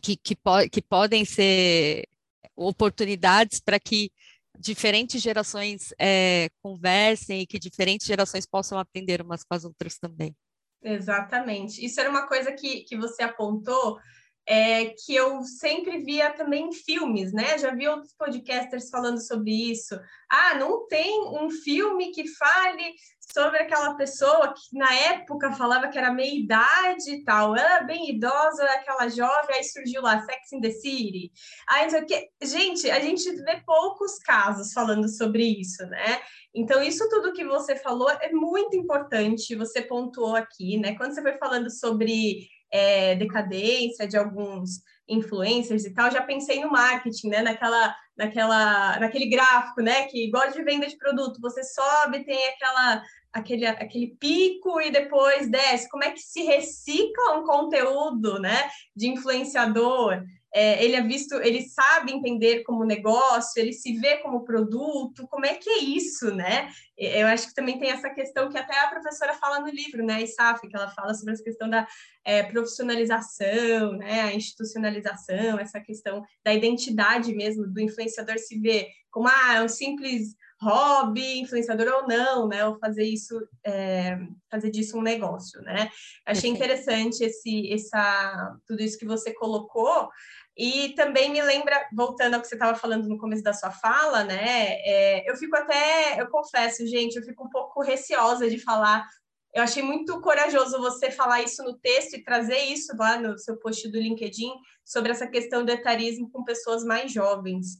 que, 0.00 0.16
que, 0.16 0.34
po 0.36 0.68
que 0.70 0.80
podem 0.80 1.24
ser 1.24 2.08
oportunidades 2.56 3.60
para 3.60 3.78
que 3.78 4.10
diferentes 4.58 5.20
gerações 5.20 5.94
é, 5.98 6.48
conversem 6.62 7.40
e 7.40 7.46
que 7.46 7.58
diferentes 7.58 8.06
gerações 8.06 8.46
possam 8.46 8.78
aprender 8.78 9.22
umas 9.22 9.42
com 9.42 9.54
as 9.54 9.64
outras 9.64 9.98
também. 9.98 10.34
Exatamente. 10.82 11.84
Isso 11.84 12.00
era 12.00 12.10
uma 12.10 12.26
coisa 12.26 12.52
que, 12.52 12.82
que 12.82 12.96
você 12.96 13.22
apontou, 13.22 13.98
é, 14.46 14.86
que 14.86 15.14
eu 15.14 15.42
sempre 15.42 15.98
via 15.98 16.32
também 16.32 16.68
em 16.68 16.72
filmes, 16.72 17.32
né? 17.32 17.58
Já 17.58 17.74
vi 17.74 17.86
outros 17.86 18.12
podcasters 18.14 18.90
falando 18.90 19.20
sobre 19.20 19.70
isso. 19.70 19.98
Ah, 20.28 20.54
não 20.54 20.86
tem 20.88 21.20
um 21.28 21.50
filme 21.50 22.10
que 22.10 22.26
fale 22.26 22.94
sobre 23.32 23.58
aquela 23.60 23.94
pessoa 23.94 24.52
que 24.52 24.76
na 24.76 24.92
época 24.94 25.52
falava 25.52 25.88
que 25.88 25.96
era 25.96 26.12
meia 26.12 26.34
idade 26.34 27.10
e 27.10 27.24
tal. 27.24 27.56
É 27.56 27.84
bem 27.84 28.10
idosa, 28.10 28.64
aquela 28.64 29.08
jovem, 29.08 29.56
aí 29.56 29.64
surgiu 29.64 30.02
lá 30.02 30.20
Sex 30.20 30.52
in 30.52 30.60
the 30.60 30.70
City. 30.70 31.30
Aí, 31.68 32.04
que... 32.04 32.28
Gente, 32.42 32.90
a 32.90 32.98
gente 33.00 33.30
vê 33.44 33.62
poucos 33.64 34.18
casos 34.18 34.72
falando 34.72 35.08
sobre 35.08 35.44
isso, 35.44 35.86
né? 35.86 36.20
Então, 36.54 36.82
isso 36.82 37.08
tudo 37.08 37.32
que 37.32 37.44
você 37.44 37.76
falou 37.76 38.10
é 38.10 38.30
muito 38.30 38.76
importante, 38.76 39.54
você 39.54 39.80
pontuou 39.80 40.36
aqui, 40.36 40.78
né? 40.78 40.94
Quando 40.96 41.14
você 41.14 41.22
foi 41.22 41.38
falando 41.38 41.70
sobre 41.70 42.46
é, 42.72 43.14
decadência 43.14 44.08
de 44.08 44.16
alguns 44.16 44.80
influencers 45.08 45.84
e 45.84 45.92
tal, 45.92 46.10
já 46.10 46.22
pensei 46.22 46.60
no 46.60 46.70
marketing, 46.70 47.28
né? 47.28 47.42
Naquela, 47.42 47.94
naquela, 48.16 48.98
naquele 48.98 49.26
gráfico, 49.26 49.82
né? 49.82 50.04
Que 50.04 50.26
igual 50.26 50.50
de 50.50 50.62
venda 50.62 50.86
de 50.86 50.96
produto, 50.96 51.40
você 51.40 51.62
sobe, 51.62 52.24
tem 52.24 52.48
aquela, 52.48 53.02
aquele, 53.32 53.66
aquele 53.66 54.16
pico 54.18 54.80
e 54.80 54.90
depois 54.90 55.50
desce. 55.50 55.88
Como 55.90 56.04
é 56.04 56.10
que 56.10 56.20
se 56.20 56.42
recicla 56.42 57.38
um 57.38 57.44
conteúdo, 57.44 58.40
né? 58.40 58.70
De 58.96 59.08
influenciador? 59.08 60.22
É, 60.54 60.84
ele 60.84 60.94
é 60.94 61.02
visto, 61.02 61.34
ele 61.36 61.62
sabe 61.62 62.12
entender 62.12 62.62
como 62.62 62.84
negócio, 62.84 63.60
ele 63.60 63.72
se 63.72 63.98
vê 63.98 64.18
como 64.18 64.44
produto, 64.44 65.26
como 65.28 65.46
é 65.46 65.54
que 65.54 65.68
é 65.68 65.78
isso, 65.78 66.34
né? 66.34 66.70
Eu 66.96 67.26
acho 67.26 67.48
que 67.48 67.54
também 67.54 67.78
tem 67.78 67.90
essa 67.90 68.10
questão 68.10 68.50
que 68.50 68.58
até 68.58 68.78
a 68.80 68.88
professora 68.88 69.34
fala 69.34 69.60
no 69.60 69.68
livro, 69.68 70.04
né, 70.04 70.22
Isaf, 70.22 70.68
que 70.68 70.76
ela 70.76 70.90
fala 70.90 71.14
sobre 71.14 71.32
essa 71.32 71.42
questão 71.42 71.68
da 71.68 71.86
é, 72.24 72.42
profissionalização, 72.42 73.92
né, 73.92 74.20
a 74.22 74.34
institucionalização, 74.34 75.58
essa 75.58 75.80
questão 75.80 76.22
da 76.44 76.52
identidade 76.52 77.34
mesmo 77.34 77.66
do 77.66 77.80
influenciador 77.80 78.38
se 78.38 78.58
ver 78.58 78.88
como 79.10 79.28
ah, 79.28 79.56
é 79.56 79.62
um 79.62 79.68
simples 79.68 80.34
hobby, 80.62 81.40
influenciador 81.40 81.88
ou 81.92 82.08
não, 82.08 82.48
né? 82.48 82.64
Ou 82.64 82.78
fazer 82.78 83.04
isso, 83.04 83.36
é, 83.66 84.16
fazer 84.50 84.70
disso 84.70 84.96
um 84.96 85.02
negócio, 85.02 85.60
né? 85.62 85.90
Achei 86.24 86.48
interessante 86.48 87.24
esse, 87.24 87.72
essa, 87.72 88.56
tudo 88.66 88.80
isso 88.80 88.96
que 88.96 89.04
você 89.04 89.34
colocou. 89.34 90.08
E 90.56 90.90
também 90.90 91.30
me 91.30 91.40
lembra, 91.40 91.88
voltando 91.94 92.34
ao 92.34 92.40
que 92.40 92.46
você 92.46 92.54
estava 92.54 92.76
falando 92.78 93.08
no 93.08 93.18
começo 93.18 93.42
da 93.42 93.54
sua 93.54 93.70
fala, 93.70 94.22
né? 94.24 94.76
É, 94.84 95.30
eu 95.30 95.36
fico 95.36 95.56
até, 95.56 96.20
eu 96.20 96.28
confesso, 96.28 96.86
gente, 96.86 97.16
eu 97.16 97.22
fico 97.22 97.44
um 97.46 97.50
pouco 97.50 97.82
receosa 97.82 98.48
de 98.50 98.58
falar. 98.58 99.06
Eu 99.54 99.62
achei 99.62 99.82
muito 99.82 100.20
corajoso 100.20 100.78
você 100.78 101.10
falar 101.10 101.42
isso 101.42 101.62
no 101.62 101.78
texto 101.78 102.14
e 102.14 102.24
trazer 102.24 102.58
isso 102.58 102.94
lá 102.96 103.18
no 103.18 103.38
seu 103.38 103.58
post 103.58 103.86
do 103.90 103.98
LinkedIn 103.98 104.50
sobre 104.84 105.12
essa 105.12 105.26
questão 105.26 105.64
do 105.64 105.72
etarismo 105.72 106.30
com 106.30 106.44
pessoas 106.44 106.84
mais 106.84 107.12
jovens. 107.12 107.74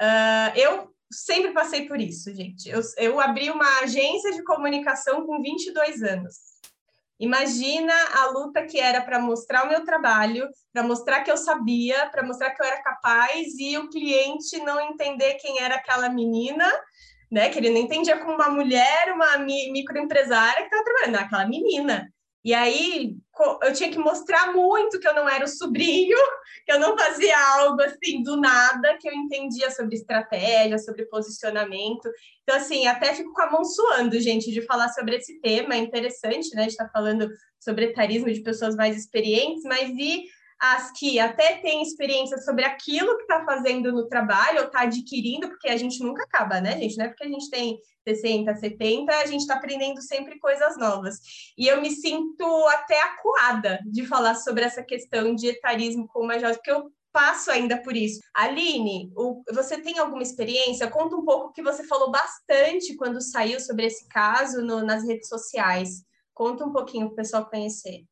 Uh, 0.00 0.56
eu 0.56 0.94
sempre 1.10 1.52
passei 1.52 1.86
por 1.86 2.00
isso, 2.00 2.34
gente. 2.34 2.68
Eu, 2.68 2.80
eu 2.98 3.20
abri 3.20 3.50
uma 3.50 3.80
agência 3.80 4.32
de 4.32 4.42
comunicação 4.44 5.26
com 5.26 5.40
22 5.40 6.02
anos. 6.02 6.34
Imagina 7.18 7.94
a 8.14 8.26
luta 8.26 8.66
que 8.66 8.78
era 8.78 9.00
para 9.00 9.18
mostrar 9.18 9.64
o 9.64 9.68
meu 9.68 9.84
trabalho, 9.84 10.48
para 10.72 10.82
mostrar 10.82 11.22
que 11.22 11.30
eu 11.30 11.36
sabia, 11.36 12.06
para 12.10 12.22
mostrar 12.22 12.50
que 12.50 12.62
eu 12.62 12.66
era 12.66 12.82
capaz 12.82 13.58
e 13.58 13.78
o 13.78 13.88
cliente 13.88 14.58
não 14.58 14.78
entender 14.80 15.34
quem 15.34 15.60
era 15.60 15.76
aquela 15.76 16.10
menina, 16.10 16.70
né? 17.30 17.48
Que 17.48 17.58
ele 17.58 17.70
não 17.70 17.80
entendia 17.80 18.18
como 18.18 18.34
uma 18.34 18.50
mulher, 18.50 19.12
uma 19.14 19.38
microempresária 19.38 20.68
que 20.68 20.74
estava 20.74 20.84
trabalhando, 20.84 21.16
aquela 21.16 21.46
menina. 21.46 22.06
E 22.44 22.52
aí 22.52 23.16
eu 23.62 23.72
tinha 23.72 23.90
que 23.90 23.98
mostrar 23.98 24.52
muito 24.52 24.98
que 24.98 25.06
eu 25.06 25.14
não 25.14 25.28
era 25.28 25.44
o 25.44 25.48
sobrinho, 25.48 26.16
que 26.64 26.72
eu 26.72 26.80
não 26.80 26.96
fazia 26.96 27.36
algo 27.56 27.80
assim 27.82 28.22
do 28.22 28.36
nada, 28.36 28.96
que 28.98 29.08
eu 29.08 29.12
entendia 29.12 29.70
sobre 29.70 29.96
estratégia, 29.96 30.78
sobre 30.78 31.06
posicionamento. 31.06 32.10
Então, 32.42 32.56
assim, 32.56 32.86
até 32.86 33.14
fico 33.14 33.32
com 33.32 33.42
a 33.42 33.50
mão 33.50 33.64
suando, 33.64 34.18
gente, 34.20 34.50
de 34.50 34.62
falar 34.62 34.88
sobre 34.90 35.16
esse 35.16 35.40
tema. 35.40 35.74
É 35.74 35.78
interessante, 35.78 36.54
né? 36.54 36.60
A 36.60 36.62
gente 36.62 36.72
está 36.72 36.88
falando 36.88 37.28
sobre 37.58 37.86
etarismo 37.86 38.32
de 38.32 38.40
pessoas 38.40 38.76
mais 38.76 38.96
experientes, 38.96 39.64
mas 39.64 39.90
e 39.90 40.24
as 40.60 40.90
que 40.92 41.18
até 41.18 41.56
têm 41.56 41.82
experiência 41.82 42.38
sobre 42.38 42.64
aquilo 42.64 43.16
que 43.16 43.22
está 43.22 43.44
fazendo 43.44 43.92
no 43.92 44.08
trabalho 44.08 44.60
ou 44.60 44.66
está 44.66 44.82
adquirindo, 44.82 45.48
porque 45.48 45.68
a 45.68 45.76
gente 45.76 46.02
nunca 46.02 46.22
acaba, 46.22 46.60
né, 46.60 46.78
gente? 46.78 46.96
Não 46.96 47.04
é 47.04 47.08
porque 47.08 47.24
a 47.24 47.28
gente 47.28 47.50
tem 47.50 47.78
60, 48.06 48.54
70, 48.54 49.12
a 49.14 49.26
gente 49.26 49.40
está 49.40 49.54
aprendendo 49.54 50.00
sempre 50.00 50.38
coisas 50.38 50.78
novas. 50.78 51.18
E 51.58 51.66
eu 51.66 51.80
me 51.80 51.90
sinto 51.90 52.44
até 52.68 53.00
acuada 53.02 53.80
de 53.84 54.06
falar 54.06 54.34
sobre 54.36 54.64
essa 54.64 54.82
questão 54.82 55.34
de 55.34 55.48
etarismo 55.48 56.06
com 56.08 56.20
uma 56.20 56.38
jovem, 56.38 56.54
porque 56.56 56.70
eu 56.70 56.90
passo 57.12 57.50
ainda 57.50 57.82
por 57.82 57.96
isso. 57.96 58.20
Aline, 58.34 59.10
o, 59.16 59.42
você 59.52 59.80
tem 59.80 59.98
alguma 59.98 60.22
experiência? 60.22 60.90
Conta 60.90 61.16
um 61.16 61.24
pouco 61.24 61.52
que 61.52 61.62
você 61.62 61.82
falou 61.84 62.10
bastante 62.10 62.94
quando 62.96 63.20
saiu 63.20 63.58
sobre 63.58 63.86
esse 63.86 64.06
caso 64.08 64.62
no, 64.62 64.84
nas 64.84 65.02
redes 65.02 65.28
sociais. 65.28 66.04
Conta 66.34 66.64
um 66.64 66.72
pouquinho 66.72 67.06
para 67.06 67.14
o 67.14 67.16
pessoal 67.16 67.46
conhecer. 67.48 68.04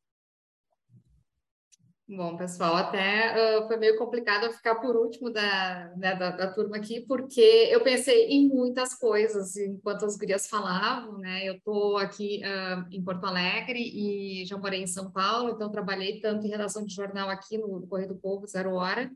Bom, 2.07 2.37
pessoal, 2.37 2.75
até 2.75 3.33
uh, 3.63 3.67
foi 3.67 3.77
meio 3.77 3.97
complicado 3.97 4.53
ficar 4.53 4.75
por 4.75 4.95
último 4.95 5.31
da, 5.31 5.91
né, 5.97 6.15
da, 6.15 6.29
da, 6.29 6.53
turma 6.53 6.77
aqui, 6.77 7.01
porque 7.01 7.41
eu 7.41 7.81
pensei 7.81 8.27
em 8.27 8.47
muitas 8.47 8.93
coisas 8.93 9.57
enquanto 9.57 10.05
as 10.05 10.15
gurias 10.15 10.47
falavam, 10.47 11.17
né? 11.17 11.49
Eu 11.49 11.55
estou 11.55 11.97
aqui 11.97 12.43
uh, 12.45 12.85
em 12.93 13.03
Porto 13.03 13.25
Alegre 13.25 13.79
e 13.79 14.45
já 14.45 14.55
morei 14.55 14.83
em 14.83 14.87
São 14.87 15.11
Paulo, 15.11 15.49
então 15.49 15.71
trabalhei 15.71 16.19
tanto 16.19 16.45
em 16.45 16.49
redação 16.51 16.85
de 16.85 16.93
jornal 16.93 17.27
aqui 17.27 17.57
no 17.57 17.87
Correio 17.87 18.09
do 18.09 18.19
Povo, 18.19 18.45
Zero 18.45 18.75
Hora, 18.75 19.11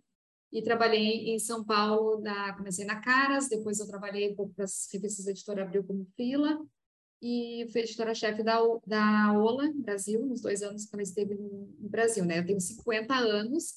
e 0.52 0.64
trabalhei 0.64 1.30
em 1.30 1.38
São 1.38 1.64
Paulo, 1.64 2.20
na, 2.22 2.54
comecei 2.58 2.86
na 2.86 3.00
Caras, 3.00 3.48
depois 3.48 3.80
eu 3.80 3.88
trabalhei 3.88 4.32
um 4.32 4.36
pouco 4.36 4.56
para 4.56 4.66
as 4.66 4.90
revistas 4.92 5.28
Editora 5.28 5.62
Abril 5.62 5.84
como 5.84 6.08
fila, 6.18 6.60
e 7.22 7.68
fui 7.72 7.82
editora-chefe 7.82 8.44
da, 8.44 8.60
da 8.86 9.34
Ola 9.34 9.72
Brasil, 9.76 10.26
nos 10.26 10.42
dois 10.42 10.62
anos 10.62 10.86
que 10.86 10.96
ela 10.96 11.04
esteve 11.04 11.36
no, 11.36 11.74
no, 11.80 11.90
Brasil. 11.90 12.24
Né? 12.24 12.40
Eu 12.40 12.46
tenho 12.46 12.62
50 12.62 13.14
anos, 13.14 13.74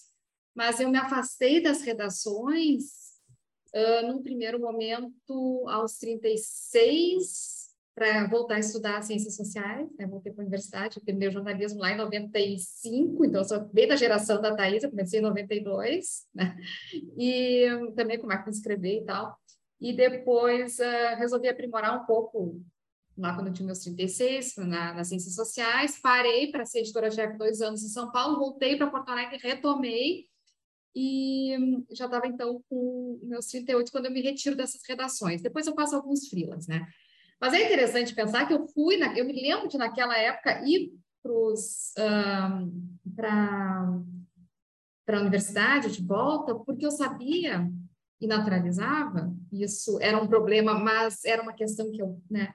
mas 0.54 0.78
eu 0.80 0.88
me 0.88 0.98
afastei 0.98 1.60
das 1.60 1.82
redações 1.82 2.82
uh, 3.74 4.06
num 4.06 4.22
primeiro 4.22 4.60
momento 4.60 5.64
aos 5.68 5.98
36 5.98 7.62
para 7.94 8.26
voltar 8.26 8.54
a 8.54 8.60
estudar 8.60 9.02
ciências 9.02 9.36
sociais, 9.36 9.86
né? 9.98 10.06
voltei 10.06 10.32
para 10.32 10.42
a 10.42 10.46
universidade, 10.46 10.96
eu 10.96 11.04
terminei 11.04 11.30
jornalismo 11.30 11.80
lá 11.80 11.92
em 11.92 11.96
95, 11.96 13.24
então 13.24 13.42
eu 13.42 13.44
sou 13.44 13.60
bem 13.66 13.86
da 13.86 13.96
geração 13.96 14.40
da 14.40 14.54
Thais, 14.54 14.82
eu 14.82 14.90
comecei 14.90 15.20
em 15.20 15.22
92, 15.22 16.26
né? 16.34 16.56
e 17.18 17.66
também 17.94 18.18
com 18.18 18.26
máquina 18.26 18.50
de 18.50 18.56
escrever 18.56 19.02
e 19.02 19.04
tal, 19.04 19.36
e 19.78 19.92
depois 19.92 20.78
uh, 20.78 21.18
resolvi 21.18 21.48
aprimorar 21.48 22.00
um 22.00 22.06
pouco 22.06 22.62
lá 23.16 23.34
quando 23.34 23.48
eu 23.48 23.52
tinha 23.52 23.66
meus 23.66 23.80
36, 23.80 24.56
na, 24.56 24.94
nas 24.94 25.08
ciências 25.08 25.34
sociais, 25.34 25.98
parei 26.00 26.50
para 26.50 26.64
ser 26.64 26.80
editora-chefe 26.80 27.36
dois 27.36 27.60
anos 27.60 27.82
em 27.82 27.88
São 27.88 28.10
Paulo, 28.10 28.38
voltei 28.38 28.76
para 28.76 28.90
Porto 28.90 29.08
Alegre, 29.10 29.38
retomei, 29.42 30.26
e 30.94 31.56
já 31.90 32.04
estava 32.04 32.26
então 32.26 32.62
com 32.68 33.18
meus 33.22 33.46
38 33.46 33.90
quando 33.90 34.06
eu 34.06 34.12
me 34.12 34.20
retiro 34.20 34.54
dessas 34.54 34.80
redações. 34.86 35.40
Depois 35.40 35.66
eu 35.66 35.74
faço 35.74 35.96
alguns 35.96 36.28
frilas, 36.28 36.66
né? 36.66 36.86
Mas 37.40 37.54
é 37.54 37.64
interessante 37.64 38.14
pensar 38.14 38.46
que 38.46 38.52
eu 38.52 38.66
fui, 38.68 38.98
na, 38.98 39.16
eu 39.18 39.24
me 39.24 39.32
lembro 39.32 39.68
de 39.68 39.78
naquela 39.78 40.16
época 40.16 40.62
ir 40.66 40.92
um, 41.24 42.88
para 43.16 44.00
para 45.04 45.18
a 45.18 45.20
universidade 45.20 45.90
de 45.90 46.06
volta, 46.06 46.54
porque 46.54 46.86
eu 46.86 46.90
sabia 46.90 47.68
e 48.20 48.26
naturalizava, 48.26 49.34
isso 49.50 49.98
era 50.00 50.16
um 50.16 50.28
problema, 50.28 50.74
mas 50.74 51.24
era 51.24 51.42
uma 51.42 51.52
questão 51.52 51.90
que 51.90 52.00
eu, 52.00 52.22
né, 52.30 52.54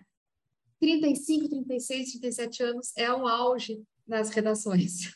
35, 0.80 1.50
36, 1.50 2.12
37 2.20 2.64
anos 2.64 2.94
é 2.96 3.12
o 3.12 3.28
auge 3.28 3.82
nas 4.08 4.30
redações. 4.30 5.16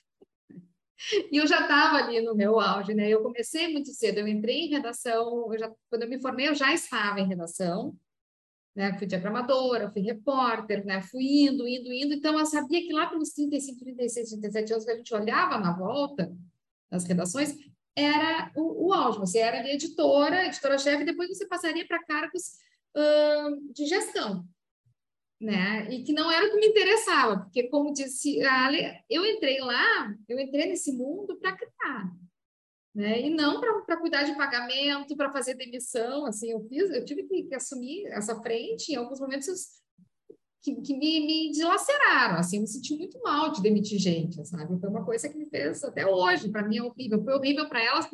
E 1.31 1.37
eu 1.37 1.47
já 1.47 1.61
estava 1.61 1.97
ali 1.97 2.21
no 2.21 2.35
meu 2.35 2.59
auge, 2.59 2.93
né? 2.93 3.09
Eu 3.09 3.23
comecei 3.23 3.71
muito 3.71 3.89
cedo, 3.91 4.19
eu 4.19 4.27
entrei 4.27 4.65
em 4.65 4.69
redação, 4.69 5.51
eu 5.51 5.59
já, 5.59 5.71
quando 5.89 6.03
eu 6.03 6.09
me 6.09 6.21
formei, 6.21 6.47
eu 6.47 6.53
já 6.53 6.71
estava 6.73 7.19
em 7.19 7.27
redação, 7.27 7.97
né? 8.75 8.95
Fui 8.97 9.07
diagramadora, 9.07 9.89
fui 9.89 10.01
repórter, 10.01 10.85
né? 10.85 11.01
Fui 11.01 11.23
indo, 11.23 11.67
indo, 11.67 11.91
indo. 11.91 12.13
Então, 12.13 12.37
eu 12.37 12.45
sabia 12.45 12.81
que 12.81 12.93
lá 12.93 13.07
pelos 13.07 13.29
35, 13.31 13.79
36, 13.79 14.29
37 14.29 14.73
anos 14.73 14.85
que 14.85 14.91
a 14.91 14.95
gente 14.95 15.13
olhava 15.13 15.57
na 15.57 15.75
volta 15.75 16.31
das 16.89 17.03
redações, 17.03 17.55
era 17.95 18.51
o, 18.55 18.89
o 18.89 18.93
auge. 18.93 19.19
Você 19.19 19.39
era 19.39 19.59
ali 19.59 19.71
editora, 19.71 20.45
editora-chefe, 20.45 21.03
depois 21.03 21.29
você 21.29 21.47
passaria 21.47 21.87
para 21.87 22.03
cargos 22.03 22.43
uh, 22.95 23.73
de 23.73 23.87
gestão 23.87 24.45
né? 25.41 25.91
E 25.91 26.03
que 26.03 26.13
não 26.13 26.31
era 26.31 26.45
o 26.45 26.51
que 26.51 26.57
me 26.57 26.67
interessava, 26.67 27.41
porque 27.41 27.63
como 27.63 27.91
disse 27.91 28.41
a 28.43 28.67
Ale, 28.67 28.83
eu 29.09 29.25
entrei 29.25 29.59
lá, 29.59 30.15
eu 30.29 30.39
entrei 30.39 30.67
nesse 30.67 30.93
mundo 30.93 31.35
para 31.37 31.57
criar, 31.57 32.11
né? 32.93 33.21
E 33.21 33.29
não 33.31 33.59
para 33.59 33.97
cuidar 33.97 34.23
de 34.23 34.35
pagamento, 34.35 35.17
para 35.17 35.31
fazer 35.31 35.55
demissão, 35.55 36.25
assim, 36.27 36.51
eu 36.51 36.61
fiz, 36.67 36.91
eu 36.91 37.03
tive 37.03 37.23
que, 37.23 37.43
que 37.43 37.55
assumir 37.55 38.05
essa 38.07 38.39
frente 38.41 38.91
em 38.91 38.95
alguns 38.95 39.19
momentos 39.19 39.81
que, 40.61 40.75
que 40.75 40.95
me, 40.95 41.25
me 41.25 41.51
dilaceraram, 41.51 42.37
assim, 42.37 42.57
eu 42.57 42.61
me 42.61 42.67
senti 42.67 42.95
muito 42.95 43.19
mal 43.23 43.51
de 43.51 43.63
demitir 43.63 43.97
gente, 43.97 44.45
sabe? 44.45 44.79
Foi 44.79 44.89
uma 44.89 45.03
coisa 45.03 45.27
que 45.27 45.37
me 45.37 45.49
fez 45.49 45.83
até 45.83 46.05
hoje, 46.05 46.49
para 46.49 46.67
mim 46.67 46.77
é 46.77 46.83
horrível, 46.83 47.23
foi 47.23 47.33
horrível 47.33 47.67
para 47.67 47.83
elas, 47.83 48.07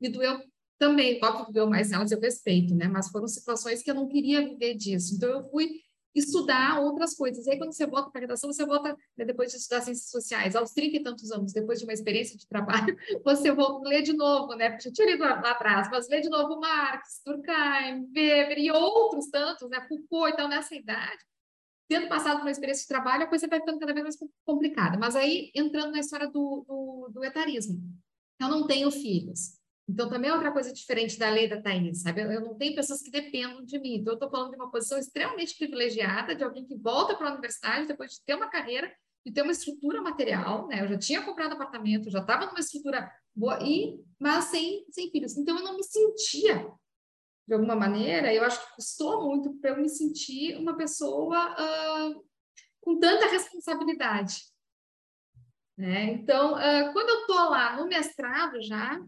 me 0.00 0.08
doeu 0.08 0.40
também, 0.78 1.18
óbvio 1.22 1.46
que 1.46 1.52
doeu 1.52 1.68
mais 1.68 1.90
nelas, 1.90 2.12
eu 2.12 2.20
respeito, 2.20 2.72
né? 2.74 2.86
Mas 2.86 3.08
foram 3.08 3.26
situações 3.26 3.82
que 3.82 3.90
eu 3.90 3.94
não 3.96 4.06
queria 4.06 4.46
viver 4.46 4.74
disso, 4.74 5.16
então 5.16 5.28
eu 5.28 5.50
fui 5.50 5.80
estudar 6.14 6.80
outras 6.80 7.14
coisas. 7.14 7.46
E 7.46 7.50
aí, 7.50 7.58
quando 7.58 7.72
você 7.72 7.86
volta 7.86 8.10
para 8.10 8.20
a 8.20 8.22
redação, 8.22 8.52
você 8.52 8.64
volta, 8.64 8.96
né, 9.16 9.24
depois 9.24 9.50
de 9.50 9.58
estudar 9.58 9.80
ciências 9.80 10.10
sociais, 10.10 10.54
aos 10.54 10.72
30 10.72 10.96
e 10.96 11.02
tantos 11.02 11.30
anos, 11.30 11.52
depois 11.52 11.78
de 11.78 11.84
uma 11.84 11.92
experiência 11.92 12.36
de 12.36 12.46
trabalho, 12.46 12.96
você 13.24 13.52
volta 13.52 13.88
ler 13.88 14.02
de 14.02 14.12
novo, 14.12 14.54
né? 14.54 14.70
Porque 14.70 14.88
eu 14.88 14.92
tinha 14.92 15.10
lido 15.10 15.22
lá 15.22 15.38
atrás, 15.50 15.88
mas 15.90 16.08
ler 16.08 16.20
de 16.20 16.28
novo 16.28 16.60
Marx, 16.60 17.22
Durkheim, 17.24 18.10
Weber 18.14 18.58
e 18.58 18.70
outros 18.70 19.28
tantos, 19.28 19.68
né? 19.70 19.80
Foucault, 19.88 20.32
então, 20.32 20.48
nessa 20.48 20.74
idade. 20.74 21.24
Tendo 21.88 22.08
passado 22.08 22.36
por 22.36 22.42
uma 22.42 22.50
experiência 22.50 22.82
de 22.82 22.88
trabalho, 22.88 23.24
a 23.24 23.26
coisa 23.26 23.46
vai 23.46 23.60
ficando 23.60 23.78
cada 23.78 23.92
vez 23.92 24.04
mais 24.04 24.16
complicada. 24.44 24.98
Mas 24.98 25.16
aí, 25.16 25.50
entrando 25.54 25.92
na 25.92 26.00
história 26.00 26.26
do, 26.26 26.64
do, 26.66 27.10
do 27.12 27.24
etarismo. 27.24 27.78
Eu 28.40 28.48
não 28.48 28.66
tenho 28.66 28.90
filhos. 28.90 29.61
Então, 29.88 30.08
também 30.08 30.30
é 30.30 30.32
outra 30.32 30.52
coisa 30.52 30.72
diferente 30.72 31.18
da 31.18 31.28
lei 31.28 31.48
da 31.48 31.60
Thaís, 31.60 32.02
sabe? 32.02 32.22
Eu 32.22 32.40
não 32.40 32.56
tenho 32.56 32.74
pessoas 32.74 33.02
que 33.02 33.10
dependam 33.10 33.64
de 33.64 33.78
mim. 33.78 33.96
Então, 33.96 34.12
eu 34.12 34.16
estou 34.16 34.30
falando 34.30 34.50
de 34.50 34.56
uma 34.56 34.70
posição 34.70 34.98
extremamente 34.98 35.56
privilegiada, 35.56 36.34
de 36.34 36.44
alguém 36.44 36.64
que 36.64 36.76
volta 36.76 37.16
para 37.16 37.28
a 37.28 37.32
universidade 37.32 37.88
depois 37.88 38.12
de 38.12 38.24
ter 38.24 38.34
uma 38.34 38.48
carreira, 38.48 38.92
de 39.26 39.32
ter 39.32 39.42
uma 39.42 39.52
estrutura 39.52 40.00
material, 40.00 40.68
né? 40.68 40.82
Eu 40.82 40.88
já 40.88 40.98
tinha 40.98 41.22
comprado 41.22 41.52
apartamento, 41.52 42.10
já 42.10 42.20
estava 42.20 42.46
numa 42.46 42.60
estrutura 42.60 43.10
boa, 43.34 43.58
e, 43.62 44.00
mas 44.18 44.44
sem, 44.46 44.84
sem 44.90 45.10
filhos. 45.10 45.36
Então, 45.36 45.58
eu 45.58 45.64
não 45.64 45.76
me 45.76 45.82
sentia, 45.84 46.70
de 47.46 47.54
alguma 47.54 47.74
maneira, 47.74 48.32
eu 48.32 48.44
acho 48.44 48.64
que 48.64 48.76
custou 48.76 49.26
muito 49.26 49.52
para 49.54 49.70
eu 49.70 49.76
me 49.76 49.88
sentir 49.88 50.56
uma 50.56 50.76
pessoa 50.76 51.52
uh, 51.52 52.24
com 52.80 52.98
tanta 52.98 53.26
responsabilidade. 53.26 54.44
Né? 55.76 56.12
Então, 56.12 56.54
uh, 56.54 56.92
quando 56.92 57.08
eu 57.08 57.20
estou 57.20 57.50
lá 57.50 57.76
no 57.76 57.86
mestrado 57.86 58.62
já, 58.62 59.00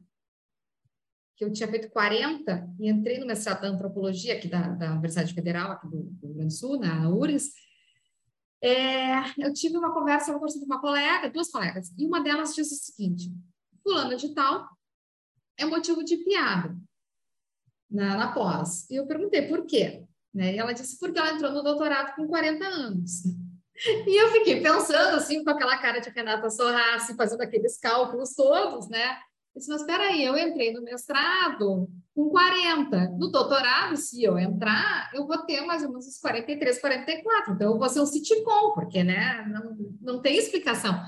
que 1.36 1.44
eu 1.44 1.52
tinha 1.52 1.68
feito 1.68 1.90
40 1.90 2.74
e 2.78 2.88
entrei 2.88 3.18
no 3.18 3.26
mestrado 3.26 3.62
da 3.62 3.68
antropologia 3.68 4.34
aqui 4.34 4.48
da, 4.48 4.68
da 4.68 4.92
Universidade 4.92 5.34
Federal, 5.34 5.72
aqui 5.72 5.88
do, 5.88 6.02
do 6.02 6.26
Rio 6.26 6.34
Grande 6.36 6.54
do 6.54 6.58
Sul, 6.58 6.78
na 6.78 7.08
URGS, 7.08 7.52
é, 8.62 9.18
eu 9.38 9.52
tive 9.52 9.76
uma 9.76 9.92
conversa, 9.92 10.30
uma 10.30 10.38
conversa 10.38 10.58
com 10.58 10.64
uma 10.64 10.80
colega, 10.80 11.28
duas 11.28 11.50
colegas, 11.50 11.92
e 11.98 12.06
uma 12.06 12.22
delas 12.22 12.54
disse 12.54 12.72
o 12.72 12.78
seguinte, 12.78 13.30
fulano 13.82 14.16
de 14.16 14.34
tal 14.34 14.66
é 15.58 15.66
motivo 15.66 16.02
de 16.02 16.16
piada 16.18 16.74
na, 17.90 18.16
na 18.16 18.32
pós. 18.32 18.88
E 18.90 18.96
eu 18.96 19.06
perguntei 19.06 19.46
por 19.46 19.66
quê? 19.66 20.04
Né? 20.32 20.54
E 20.54 20.58
ela 20.58 20.72
disse 20.72 20.98
porque 20.98 21.18
ela 21.18 21.32
entrou 21.32 21.52
no 21.52 21.62
doutorado 21.62 22.14
com 22.16 22.26
40 22.26 22.64
anos. 22.64 23.22
E 24.06 24.22
eu 24.22 24.30
fiquei 24.30 24.62
pensando, 24.62 25.16
assim, 25.16 25.42
com 25.42 25.50
aquela 25.50 25.76
cara 25.76 25.98
de 25.98 26.08
Renata 26.08 26.48
Sorrassi, 26.48 27.16
fazendo 27.16 27.40
aqueles 27.40 27.76
cálculos 27.76 28.32
todos, 28.36 28.88
né? 28.88 29.18
Eu 29.54 29.60
disse, 29.60 29.70
mas 29.70 29.80
espera 29.82 30.04
aí, 30.04 30.24
eu 30.24 30.36
entrei 30.36 30.72
no 30.72 30.82
mestrado 30.82 31.88
com 32.12 32.28
40. 32.28 33.10
No 33.10 33.30
doutorado, 33.30 33.96
se 33.96 34.22
eu 34.22 34.36
entrar, 34.36 35.10
eu 35.14 35.26
vou 35.26 35.38
ter 35.44 35.60
mais 35.60 35.82
ou 35.82 35.90
menos 35.90 36.08
uns 36.08 36.18
43, 36.18 36.80
44. 36.80 37.54
Então, 37.54 37.72
eu 37.72 37.78
vou 37.78 37.88
ser 37.88 38.00
um 38.00 38.06
sitcom, 38.06 38.72
porque, 38.74 39.04
né, 39.04 39.46
não, 39.48 39.76
não 40.00 40.20
tem 40.20 40.36
explicação. 40.36 41.00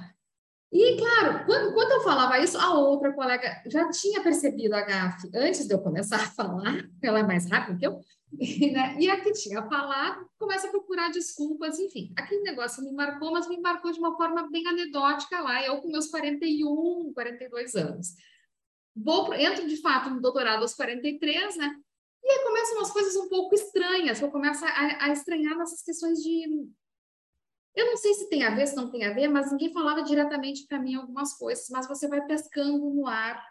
E, 0.72 0.96
claro, 0.96 1.44
quando, 1.46 1.74
quando 1.74 1.92
eu 1.92 2.00
falava 2.02 2.38
isso, 2.38 2.58
a 2.58 2.74
outra 2.74 3.12
colega 3.12 3.62
já 3.66 3.88
tinha 3.90 4.22
percebido 4.22 4.74
a 4.74 4.82
gafe 4.82 5.30
antes 5.34 5.66
de 5.66 5.72
eu 5.72 5.78
começar 5.80 6.16
a 6.16 6.30
falar, 6.30 6.88
ela 7.02 7.20
é 7.20 7.22
mais 7.22 7.50
rápida 7.50 7.78
que 7.78 7.86
eu, 7.86 8.00
né? 8.72 8.96
e 8.98 9.08
a 9.08 9.20
que 9.20 9.32
tinha 9.32 9.62
falado 9.62 10.28
começa 10.38 10.66
a 10.66 10.70
procurar 10.70 11.10
desculpas, 11.10 11.78
enfim. 11.78 12.12
Aquele 12.16 12.42
negócio 12.42 12.84
me 12.84 12.92
marcou, 12.92 13.32
mas 13.32 13.48
me 13.48 13.58
marcou 13.60 13.92
de 13.92 13.98
uma 13.98 14.16
forma 14.16 14.50
bem 14.50 14.66
anedótica 14.66 15.40
lá, 15.40 15.64
eu 15.64 15.80
com 15.80 15.88
meus 15.88 16.08
41, 16.08 17.12
42 17.14 17.74
anos. 17.76 18.08
Vou, 18.96 19.32
entro 19.34 19.68
de 19.68 19.76
fato 19.80 20.10
no 20.10 20.20
doutorado 20.20 20.62
aos 20.62 20.74
43, 20.74 21.56
né? 21.56 21.76
E 22.24 22.28
aí 22.28 22.44
começam 22.44 22.78
umas 22.78 22.90
coisas 22.90 23.14
um 23.16 23.28
pouco 23.28 23.54
estranhas, 23.54 24.20
eu 24.20 24.30
começo 24.30 24.64
a, 24.64 25.04
a 25.04 25.08
estranhar 25.10 25.56
nessas 25.56 25.82
questões 25.82 26.18
de 26.18 26.66
eu 27.76 27.84
não 27.84 27.96
sei 27.98 28.14
se 28.14 28.30
tem 28.30 28.42
a 28.42 28.54
ver, 28.54 28.66
se 28.66 28.74
não 28.74 28.90
tem 28.90 29.04
a 29.04 29.12
ver, 29.12 29.28
mas 29.28 29.52
ninguém 29.52 29.70
falava 29.70 30.02
diretamente 30.02 30.66
para 30.66 30.80
mim 30.80 30.94
algumas 30.94 31.34
coisas, 31.34 31.68
mas 31.68 31.86
você 31.86 32.08
vai 32.08 32.24
pescando 32.24 32.78
no 32.78 33.06
ar 33.06 33.44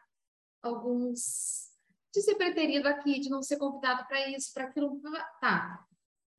alguns 0.64 1.70
de 2.12 2.22
ser 2.24 2.34
preterido 2.34 2.88
aqui, 2.88 3.20
de 3.20 3.30
não 3.30 3.44
ser 3.44 3.58
convidado 3.58 4.08
para 4.08 4.28
isso, 4.30 4.52
para 4.52 4.64
aquilo, 4.64 5.00
tá. 5.40 5.86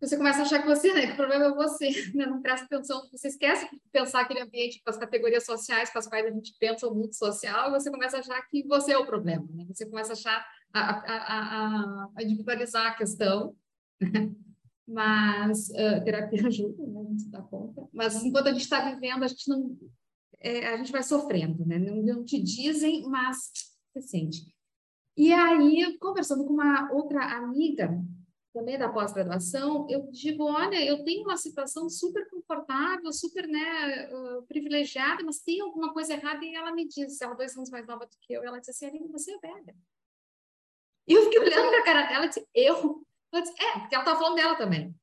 Você 0.00 0.16
começa 0.16 0.40
a 0.40 0.42
achar 0.42 0.60
que 0.60 0.68
você, 0.68 0.92
né, 0.92 1.06
que 1.06 1.12
o 1.12 1.16
problema 1.16 1.46
é 1.46 1.54
você, 1.54 1.88
né, 2.14 2.26
não 2.26 2.42
presta 2.42 2.66
atenção, 2.66 3.08
você 3.10 3.28
esquece 3.28 3.68
de 3.70 3.80
pensar 3.90 4.20
aquele 4.20 4.40
ambiente 4.40 4.82
com 4.84 4.90
as 4.90 4.98
categorias 4.98 5.46
sociais 5.46 5.90
com 5.90 5.98
as 5.98 6.06
quais 6.06 6.26
a 6.26 6.30
gente 6.30 6.54
pensa 6.58 6.86
o 6.86 6.94
mundo 6.94 7.14
social, 7.14 7.68
e 7.68 7.70
você 7.72 7.90
começa 7.90 8.18
a 8.18 8.20
achar 8.20 8.40
que 8.48 8.66
você 8.66 8.92
é 8.92 8.98
o 8.98 9.06
problema, 9.06 9.46
né? 9.54 9.64
Você 9.68 9.86
começa 9.86 10.12
a 10.12 10.12
achar, 10.12 10.46
a, 10.72 10.80
a, 10.80 11.16
a, 11.16 12.08
a 12.16 12.22
individualizar 12.22 12.88
a 12.88 12.94
questão, 12.94 13.56
né? 14.00 14.30
mas 14.86 15.70
uh, 15.70 16.04
terapia 16.04 16.46
ajuda, 16.46 16.86
né? 16.86 17.00
a 17.00 17.04
gente 17.10 17.22
se 17.22 17.30
dá 17.30 17.42
conta. 17.42 17.88
Mas 17.92 18.22
enquanto 18.22 18.46
a 18.46 18.52
gente 18.52 18.62
está 18.62 18.88
vivendo, 18.88 19.24
a 19.24 19.26
gente 19.26 19.48
não, 19.48 19.76
é, 20.40 20.68
a 20.68 20.76
gente 20.76 20.92
vai 20.92 21.02
sofrendo, 21.02 21.66
né? 21.66 21.78
Não, 21.78 21.96
não 22.02 22.24
te 22.24 22.40
dizem, 22.40 23.02
mas 23.08 23.50
você 23.92 24.00
sente. 24.00 24.46
E 25.16 25.32
aí, 25.32 25.96
conversando 25.98 26.44
com 26.44 26.52
uma 26.52 26.92
outra 26.92 27.24
amiga, 27.36 27.98
também 28.56 28.78
da 28.78 28.88
pós-graduação, 28.88 29.86
eu 29.90 30.08
digo, 30.10 30.44
olha, 30.44 30.82
eu 30.82 31.04
tenho 31.04 31.24
uma 31.24 31.36
situação 31.36 31.90
super 31.90 32.26
confortável, 32.30 33.12
super, 33.12 33.46
né, 33.46 34.08
privilegiada, 34.48 35.22
mas 35.22 35.40
tem 35.40 35.60
alguma 35.60 35.92
coisa 35.92 36.14
errada, 36.14 36.42
e 36.42 36.54
ela 36.54 36.72
me 36.72 36.88
disse, 36.88 37.22
ela 37.22 37.34
é 37.34 37.36
dois 37.36 37.54
anos 37.54 37.68
mais 37.68 37.86
nova 37.86 38.06
do 38.06 38.16
que 38.18 38.32
eu, 38.32 38.42
ela 38.42 38.58
disse 38.58 38.70
assim, 38.70 38.86
Aline, 38.86 39.12
você 39.12 39.30
é 39.32 39.38
velha. 39.38 39.76
E 41.06 41.12
eu 41.12 41.24
fiquei 41.24 41.38
olhando 41.38 41.68
para 41.68 41.80
a 41.80 41.84
cara 41.84 42.06
dela 42.06 42.24
e 42.24 42.28
disse, 42.28 42.48
eu? 42.54 43.06
Disse, 43.34 43.52
é, 43.62 43.80
porque 43.80 43.94
ela 43.94 44.04
estava 44.04 44.18
falando 44.18 44.36
dela 44.36 44.54
também. 44.54 44.94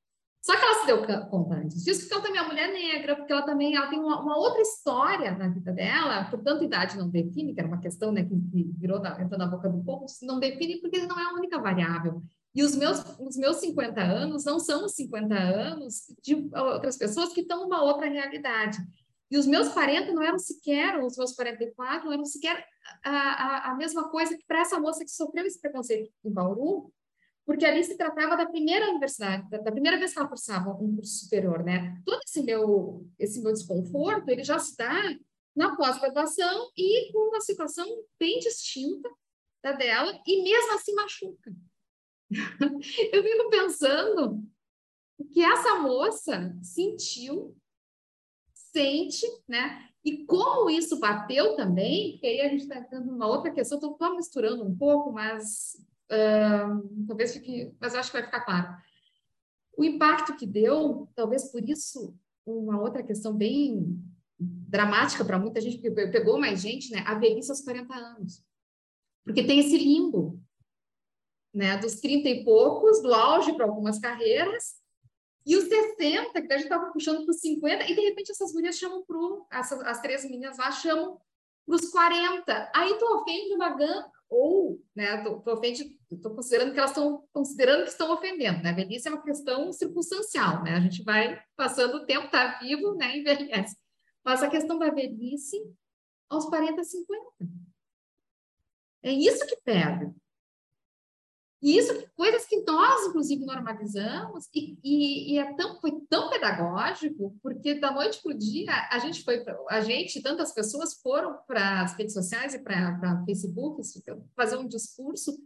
Só 0.42 0.58
que 0.58 0.66
ela 0.66 0.80
se 0.80 0.88
deu 0.88 1.30
conta 1.30 1.56
antes 1.56 1.84
disso, 1.84 2.02
porque 2.02 2.14
ela 2.16 2.24
também 2.24 2.42
é 2.42 2.48
mulher 2.48 2.74
negra, 2.74 3.16
porque 3.16 3.32
ela 3.32 3.46
também 3.46 3.76
ela 3.76 3.88
tem 3.88 4.00
uma, 4.00 4.20
uma, 4.20 4.36
outra 4.36 4.62
história 4.62 5.38
na 5.38 5.48
vida 5.48 5.72
dela, 5.72 6.26
portanto, 6.26 6.64
idade 6.64 6.98
não 6.98 7.08
define, 7.08 7.54
que 7.54 7.60
era 7.60 7.68
uma 7.68 7.80
questão 7.80 8.12
né, 8.12 8.26
que 8.26 8.36
virou 8.80 9.00
na, 9.00 9.22
entrou 9.22 9.38
na 9.38 9.46
boca 9.46 9.70
do 9.70 9.82
povo, 9.84 10.08
não 10.24 10.40
define 10.40 10.82
porque 10.82 11.06
não 11.06 11.18
é 11.18 11.24
a 11.24 11.34
única 11.34 11.60
variável. 11.60 12.24
E 12.56 12.64
os 12.64 12.76
meus, 12.76 13.00
os 13.20 13.36
meus 13.36 13.58
50 13.58 14.00
anos 14.02 14.46
não 14.46 14.60
são 14.60 14.86
os 14.86 14.94
50 14.94 15.34
anos 15.34 16.06
de 16.22 16.50
outras 16.56 16.98
pessoas 16.98 17.34
que 17.34 17.42
estão 17.42 17.62
numa 17.62 17.84
outra 17.84 18.08
realidade. 18.08 18.78
E 19.32 19.38
os 19.38 19.48
meus 19.48 19.70
40 19.70 20.14
não 20.14 20.22
eram 20.22 20.38
sequer, 20.38 21.04
os 21.04 21.18
meus 21.18 21.34
44 21.34 22.06
não 22.06 22.14
eram 22.14 22.26
sequer 22.26 22.64
a, 23.04 23.10
a, 23.10 23.72
a 23.72 23.76
mesma 23.76 24.10
coisa 24.10 24.38
que 24.38 24.46
para 24.46 24.60
essa 24.60 24.80
moça 24.80 25.04
que 25.04 25.10
sofreu 25.10 25.46
esse 25.46 25.60
preconceito 25.60 26.12
em 26.24 26.32
Bauru, 26.32 26.94
porque 27.46 27.66
ali 27.66 27.84
se 27.84 27.98
tratava 27.98 28.38
da 28.38 28.46
primeira 28.46 28.90
universidade, 28.90 29.50
da, 29.50 29.58
da, 29.58 29.72
primeira 29.72 29.98
vez 29.98 30.14
que 30.14 30.20
ela 30.20 30.28
cursava 30.28 30.72
um 30.72 30.96
curso 30.96 31.24
superior, 31.24 31.64
né? 31.64 32.00
Todo 32.06 32.22
esse 32.24 32.44
meu, 32.44 33.08
esse 33.18 33.42
meu 33.42 33.52
desconforto, 33.52 34.30
ele 34.30 34.44
já 34.44 34.60
se 34.60 34.78
dá 34.78 34.94
na 35.56 35.76
pós-graduação 35.76 36.70
e 36.78 37.12
com 37.12 37.30
uma 37.30 37.42
situação 37.42 37.88
bem 38.20 38.40
distinta 38.40 39.10
da 39.64 39.72
dela, 39.72 40.22
e 40.28 40.44
mesmo 40.44 40.74
assim 40.74 40.94
machuca. 40.94 41.52
Eu 43.12 43.24
fico 43.24 43.50
pensando 43.50 44.44
que 45.32 45.44
essa 45.44 45.80
moça 45.80 46.56
sentiu, 46.62 47.56
sente, 48.54 49.26
né? 49.48 49.90
E 50.04 50.26
como 50.26 50.70
isso 50.70 51.00
bateu 51.00 51.56
também, 51.56 52.14
porque 52.14 52.28
aí 52.28 52.42
a 52.42 52.50
gente 52.50 52.64
está 52.64 52.78
entrando 52.78 53.06
numa 53.08 53.28
outra 53.28 53.52
questão, 53.52 53.78
estou 53.78 54.16
misturando 54.16 54.66
um 54.66 54.76
pouco, 54.76 55.12
mas 55.12 55.78
Uh, 56.14 57.06
talvez 57.08 57.34
fique, 57.34 57.74
mas 57.80 57.96
acho 57.96 58.12
que 58.12 58.18
vai 58.18 58.26
ficar 58.26 58.42
claro. 58.42 58.76
O 59.78 59.84
impacto 59.84 60.36
que 60.36 60.46
deu, 60.46 61.10
talvez 61.16 61.52
por 61.52 61.68
isso, 61.68 62.16
uma 62.46 62.80
outra 62.80 63.02
questão 63.02 63.34
bem 63.34 64.00
dramática 64.38 65.24
para 65.26 65.40
muita 65.40 65.62
gente, 65.62 65.80
porque 65.80 66.08
pegou 66.08 66.40
mais 66.40 66.62
gente, 66.62 66.92
né? 66.92 67.04
A 67.08 67.16
velhice 67.16 67.50
aos 67.50 67.62
40 67.62 67.94
anos. 67.96 68.44
Porque 69.24 69.44
tem 69.44 69.60
esse 69.60 69.78
limbo, 69.78 70.40
né? 71.54 71.78
Dos 71.78 71.96
30 71.96 72.28
e 72.30 72.44
poucos, 72.44 73.02
do 73.02 73.14
auge 73.14 73.54
para 73.54 73.66
algumas 73.66 74.00
carreiras, 74.00 74.82
e 75.46 75.58
os 75.58 75.66
60, 75.66 76.42
que 76.42 76.54
a 76.54 76.58
gente 76.58 76.66
estava 76.66 76.92
puxando 76.92 77.26
para 77.26 77.32
os 77.32 77.42
50, 77.42 77.84
e 77.92 77.96
de 77.96 78.02
repente 78.02 78.32
essas 78.32 78.54
mulheres 78.54 78.78
chamam 78.78 79.04
para 79.06 79.60
as, 79.60 80.02
três 80.02 80.24
meninas 80.24 80.58
lá 80.58 80.72
chamam 80.72 81.20
para 81.66 81.76
os 81.76 81.90
40. 81.90 82.72
Aí 82.74 82.98
tu 82.98 83.06
ofende 83.18 83.54
uma 83.54 83.70
gama, 83.72 84.10
ou, 84.30 84.82
né, 84.96 85.22
tô, 85.22 85.42
tô, 85.42 85.54
ofende, 85.54 86.00
tô 86.22 86.34
considerando 86.34 86.74
que 86.74 86.80
elas 86.80 86.92
estão 86.92 87.28
considerando 87.32 87.84
que 87.84 87.90
estão 87.90 88.12
ofendendo, 88.14 88.64
né? 88.64 88.70
A 88.70 88.74
velhice 88.74 89.08
é 89.08 89.12
uma 89.12 89.22
questão 89.22 89.72
circunstancial, 89.72 90.64
né? 90.64 90.76
A 90.76 90.80
gente 90.80 91.04
vai 91.04 91.40
passando 91.56 91.98
o 91.98 92.06
tempo, 92.06 92.32
tá 92.32 92.58
vivo, 92.60 92.96
né, 92.96 93.18
envelhece. 93.18 93.78
Mas 94.24 94.42
a 94.42 94.50
questão 94.50 94.80
da 94.80 94.90
velhice 94.90 95.58
aos 96.30 96.46
40, 96.46 96.84
50. 96.84 97.22
É 99.04 99.12
isso 99.12 99.46
que 99.46 99.58
pega. 99.58 100.16
E 101.64 101.78
isso, 101.78 101.94
coisas 102.14 102.46
que 102.46 102.62
nós, 102.64 103.08
inclusive, 103.08 103.46
normalizamos, 103.46 104.50
e, 104.54 104.78
e, 104.84 105.34
e, 105.34 105.40
é 105.40 105.54
tão, 105.54 105.80
foi 105.80 105.94
tão 106.10 106.30
pedagógico, 106.30 107.40
porque 107.42 107.76
da 107.76 107.90
noite 107.90 108.22
para 108.22 108.34
o 108.34 108.38
dia, 108.38 108.90
a 108.92 109.00
gente 109.00 109.24
foi, 109.24 109.42
a 109.70 109.80
gente, 109.80 110.22
tantas 110.22 110.52
pessoas 110.52 110.96
foram 110.96 111.40
para 111.48 111.84
as 111.84 111.94
redes 111.94 112.14
sociais 112.14 112.54
e 112.54 112.60
para 112.60 113.24
Facebook 113.26 113.82
fazer 114.36 114.58
um 114.58 114.68
discurso 114.68 115.42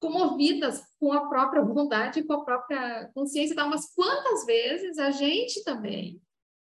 comovidas 0.00 0.82
com 0.98 1.12
a 1.12 1.28
própria 1.28 1.62
vontade, 1.62 2.24
com 2.24 2.32
a 2.32 2.44
própria 2.44 3.10
consciência. 3.14 3.52
Então, 3.52 3.68
mas 3.68 3.92
quantas 3.94 4.46
vezes 4.46 4.96
a 4.98 5.10
gente 5.10 5.62
também, 5.62 6.22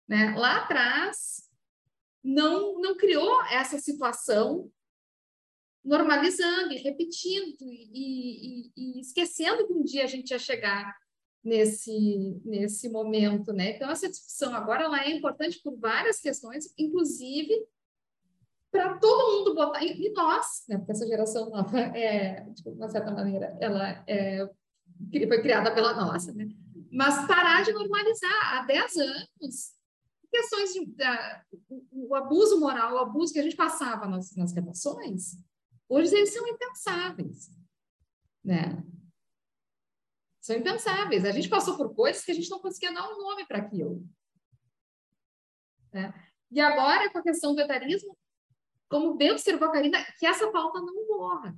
né, 0.07 0.36
lá 0.38 0.57
atrás, 0.57 1.49
não, 2.23 2.80
não 2.80 2.95
criou 2.95 3.41
essa 3.45 3.80
situação 3.80 4.69
normalizando 5.84 6.73
e 6.73 6.78
repetindo 6.78 7.61
e, 7.61 7.91
e, 7.93 8.71
e, 8.75 9.01
esquecendo 9.01 9.65
que 9.65 9.73
um 9.73 9.84
dia 9.84 10.03
a 10.03 10.07
gente 10.07 10.32
ia 10.32 10.39
chegar 10.39 10.95
nesse, 11.43 12.41
nesse 12.43 12.89
momento, 12.89 13.53
né? 13.53 13.75
Então, 13.75 13.89
essa 13.89 14.09
discussão 14.09 14.53
agora 14.53 14.84
ela 14.84 15.03
é 15.03 15.11
importante 15.11 15.61
por 15.63 15.78
várias 15.78 16.19
questões, 16.19 16.73
inclusive 16.78 17.53
para 18.69 18.97
todo 18.97 19.38
mundo 19.38 19.55
botar, 19.55 19.84
e, 19.84 20.11
nós, 20.11 20.65
né? 20.67 20.78
Porque 20.78 20.91
essa 20.91 21.07
geração 21.07 21.49
nova, 21.49 21.80
é, 21.80 22.41
de 22.49 22.69
uma 22.69 22.89
certa 22.89 23.11
maneira, 23.11 23.57
ela 23.61 24.03
é, 24.07 24.45
foi 25.28 25.41
criada 25.41 25.73
pela 25.73 25.93
nossa, 25.93 26.34
né? 26.34 26.49
Mas 26.91 27.25
parar 27.28 27.63
de 27.63 27.71
normalizar 27.71 28.57
há 28.57 28.65
10 28.65 28.97
anos 28.97 29.78
questões 30.30 30.73
de 30.73 30.80
o, 31.69 32.09
o 32.09 32.15
abuso 32.15 32.59
moral, 32.59 32.95
o 32.95 32.99
abuso 32.99 33.34
que 33.34 33.39
a 33.39 33.43
gente 33.43 33.55
passava 33.55 34.07
nas, 34.07 34.36
nas 34.36 34.53
relações, 34.53 35.38
Hoje 35.90 36.16
eles 36.16 36.34
são 36.34 36.46
impensáveis, 36.48 37.50
né? 38.44 38.84
São 40.42 40.56
impensáveis. 40.56 41.26
A 41.26 41.32
gente 41.32 41.50
passou 41.50 41.78
por 41.78 41.94
coisas 41.94 42.24
que 42.24 42.32
a 42.32 42.36
gente 42.36 42.50
não 42.50 42.60
conseguia 42.60 42.94
dar 42.94 43.10
um 43.10 43.18
nome 43.18 43.46
para 43.46 43.60
aquilo. 43.60 44.06
Né? 45.94 46.14
E 46.52 46.60
agora, 46.60 47.10
com 47.12 47.18
a 47.18 47.24
questão 47.24 47.54
do 47.54 47.62
etarismo, 47.62 48.18
como 48.90 49.16
bem 49.16 49.32
observou 49.32 49.68
a 49.68 49.72
Karina, 49.72 50.04
que 50.18 50.26
essa 50.26 50.50
pauta 50.52 50.80
não 50.80 51.08
morra. 51.08 51.58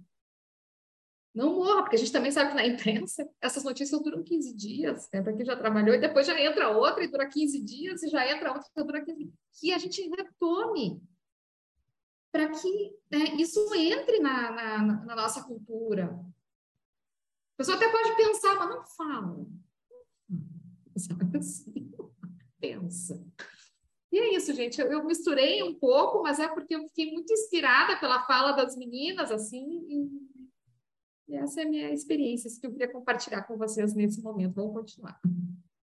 não 1.34 1.56
morra, 1.56 1.84
porque 1.84 1.96
a 1.96 2.00
gente 2.00 2.12
também 2.12 2.32
sabe 2.32 2.50
que 2.50 2.56
na 2.56 2.66
imprensa 2.66 3.30
essas 3.40 3.64
notícias 3.64 4.02
duram 4.02 4.24
15 4.24 4.56
dias, 4.56 5.08
né? 5.14 5.22
para 5.22 5.34
quem 5.34 5.46
já 5.46 5.56
trabalhou, 5.56 5.94
e 5.94 6.00
depois 6.00 6.26
já 6.26 6.40
entra 6.40 6.70
outra 6.70 7.04
e 7.04 7.08
dura 7.08 7.30
15 7.30 7.64
dias, 7.64 8.02
e 8.02 8.10
já 8.10 8.28
entra 8.28 8.52
outra 8.52 8.68
e 8.76 8.84
dura 8.84 9.06
15 9.06 9.18
dias. 9.18 9.34
Que 9.60 9.72
a 9.72 9.78
gente 9.78 10.02
retome 10.10 11.02
para 12.32 12.50
que 12.50 12.96
né, 13.12 13.36
isso 13.38 13.74
entre 13.76 14.20
na, 14.20 14.52
na, 14.52 15.06
na, 15.06 15.16
nossa 15.16 15.44
cultura. 15.44 16.06
A 16.06 17.58
pessoa 17.58 17.78
até 17.78 17.90
pode 17.90 18.16
pensar, 18.16 18.56
mas 18.56 18.70
não 18.70 18.86
fala. 18.86 19.46
Assim? 21.38 21.92
Pensa. 22.60 23.26
E 24.12 24.18
é 24.18 24.36
isso, 24.36 24.54
gente. 24.54 24.80
Eu, 24.80 24.92
eu, 24.92 25.06
misturei 25.06 25.64
um 25.64 25.74
pouco, 25.74 26.24
mas 26.24 26.40
é 26.40 26.48
porque 26.48 26.76
eu 26.76 26.88
fiquei 26.88 27.12
muito 27.12 27.32
inspirada 27.32 28.00
pela 28.00 28.26
fala 28.26 28.52
das 28.54 28.76
meninas, 28.76 29.32
assim, 29.32 29.66
e, 29.88 30.10
e 31.30 31.36
essa 31.36 31.62
é 31.62 31.66
a 31.66 31.70
minha 31.70 31.94
experiência 31.94 32.50
que 32.60 32.66
eu 32.66 32.72
queria 32.72 32.92
compartilhar 32.92 33.44
com 33.44 33.56
vocês 33.56 33.94
nesse 33.94 34.22
momento. 34.22 34.56
Vamos 34.56 34.74
continuar. 34.74 35.20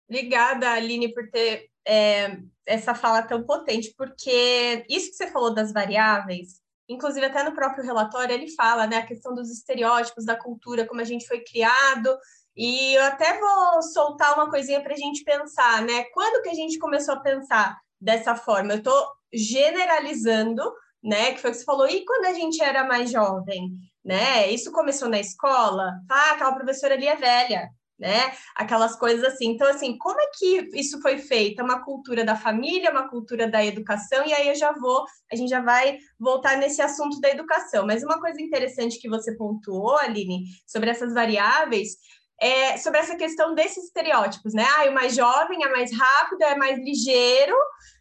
Obrigada, 0.08 0.70
Aline, 0.72 1.12
por 1.14 1.30
ter 1.30 1.69
é, 1.86 2.38
essa 2.66 2.94
fala 2.94 3.22
tão 3.22 3.42
potente, 3.42 3.94
porque 3.96 4.84
isso 4.88 5.10
que 5.10 5.16
você 5.16 5.26
falou 5.28 5.52
das 5.54 5.72
variáveis, 5.72 6.60
inclusive 6.88 7.26
até 7.26 7.42
no 7.42 7.54
próprio 7.54 7.84
relatório 7.84 8.34
ele 8.34 8.50
fala, 8.50 8.86
né, 8.86 8.98
a 8.98 9.06
questão 9.06 9.34
dos 9.34 9.50
estereótipos 9.50 10.24
da 10.24 10.36
cultura, 10.36 10.86
como 10.86 11.00
a 11.00 11.04
gente 11.04 11.26
foi 11.26 11.40
criado, 11.40 12.16
e 12.56 12.94
eu 12.94 13.04
até 13.04 13.38
vou 13.38 13.82
soltar 13.82 14.34
uma 14.34 14.50
coisinha 14.50 14.82
para 14.82 14.92
a 14.92 14.96
gente 14.96 15.22
pensar, 15.24 15.82
né? 15.82 16.04
Quando 16.12 16.42
que 16.42 16.50
a 16.50 16.54
gente 16.54 16.78
começou 16.78 17.14
a 17.14 17.20
pensar 17.20 17.78
dessa 18.00 18.34
forma? 18.34 18.72
Eu 18.72 18.78
estou 18.78 19.08
generalizando, 19.32 20.62
né? 21.02 21.32
Que 21.32 21.40
foi 21.40 21.50
o 21.50 21.52
que 21.52 21.58
você 21.60 21.64
falou, 21.64 21.88
e 21.88 22.04
quando 22.04 22.26
a 22.26 22.34
gente 22.34 22.62
era 22.62 22.84
mais 22.84 23.10
jovem, 23.10 23.70
né? 24.04 24.50
Isso 24.50 24.72
começou 24.72 25.08
na 25.08 25.20
escola, 25.20 25.92
ah, 26.10 26.32
aquela 26.32 26.54
professora 26.54 26.94
ali 26.94 27.06
é 27.06 27.16
velha, 27.16 27.70
né? 28.00 28.32
Aquelas 28.56 28.96
coisas 28.96 29.22
assim. 29.24 29.50
Então, 29.50 29.68
assim, 29.68 29.96
como 29.98 30.18
é 30.20 30.26
que 30.34 30.70
isso 30.72 31.00
foi 31.02 31.18
feito? 31.18 31.60
É 31.60 31.64
uma 31.64 31.84
cultura 31.84 32.24
da 32.24 32.34
família, 32.34 32.90
uma 32.90 33.08
cultura 33.08 33.46
da 33.46 33.64
educação, 33.64 34.26
e 34.26 34.32
aí 34.32 34.48
eu 34.48 34.54
já 34.54 34.72
vou, 34.72 35.04
a 35.30 35.36
gente 35.36 35.50
já 35.50 35.60
vai 35.60 35.98
voltar 36.18 36.56
nesse 36.56 36.80
assunto 36.80 37.20
da 37.20 37.28
educação. 37.28 37.86
Mas 37.86 38.02
uma 38.02 38.18
coisa 38.18 38.40
interessante 38.40 38.98
que 38.98 39.08
você 39.08 39.36
pontuou, 39.36 39.96
Aline, 39.98 40.44
sobre 40.66 40.90
essas 40.90 41.12
variáveis, 41.12 41.96
é 42.40 42.78
sobre 42.78 43.00
essa 43.00 43.16
questão 43.16 43.54
desses 43.54 43.84
estereótipos, 43.84 44.54
né? 44.54 44.64
Ah, 44.78 44.88
o 44.88 44.94
mais 44.94 45.14
jovem 45.14 45.62
é 45.62 45.68
mais 45.68 45.92
rápido, 45.92 46.42
é 46.42 46.56
mais 46.56 46.78
ligeiro, 46.78 47.54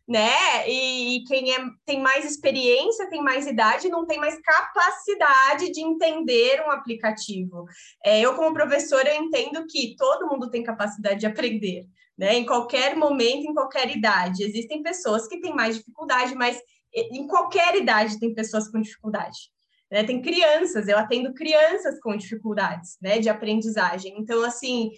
né? 0.10 0.68
E, 0.68 1.24
quem 1.28 1.54
é, 1.54 1.60
tem 1.86 2.02
mais 2.02 2.26
experiência, 2.26 3.08
tem 3.12 3.22
mais 3.22 3.46
idade, 3.46 3.90
não 3.90 4.08
tem 4.08 4.18
mais 4.18 4.42
capacidade 4.42 5.72
de 5.72 5.82
entender 5.82 6.64
um 6.66 6.72
aplicativo. 6.72 7.66
É, 8.04 8.20
eu, 8.20 8.34
como 8.34 8.52
professora, 8.52 9.14
eu 9.14 9.22
entendo 9.22 9.68
que 9.68 9.96
todo 9.96 10.26
mundo 10.28 10.50
tem 10.50 10.64
capacidade 10.64 11.20
de 11.20 11.28
aprender, 11.28 11.86
né? 12.18 12.34
Em 12.34 12.46
qualquer 12.46 12.96
momento, 12.96 13.48
em 13.48 13.54
qualquer 13.54 13.96
idade. 13.96 14.44
Existem 14.44 14.82
pessoas 14.82 15.28
que 15.28 15.40
têm 15.40 15.54
mais 15.54 15.78
dificuldade, 15.78 16.34
mas 16.34 16.60
em 16.92 17.28
qualquer 17.28 17.76
idade 17.76 18.20
tem 18.20 18.34
pessoas 18.34 18.68
com 18.68 18.82
dificuldade. 18.82 19.38
Né? 19.92 20.04
Tem 20.04 20.22
crianças, 20.22 20.88
eu 20.88 20.98
atendo 20.98 21.34
crianças 21.34 22.00
com 22.00 22.16
dificuldades 22.16 22.98
né, 23.00 23.20
de 23.20 23.30
aprendizagem. 23.30 24.16
Então, 24.18 24.44
assim, 24.44 24.90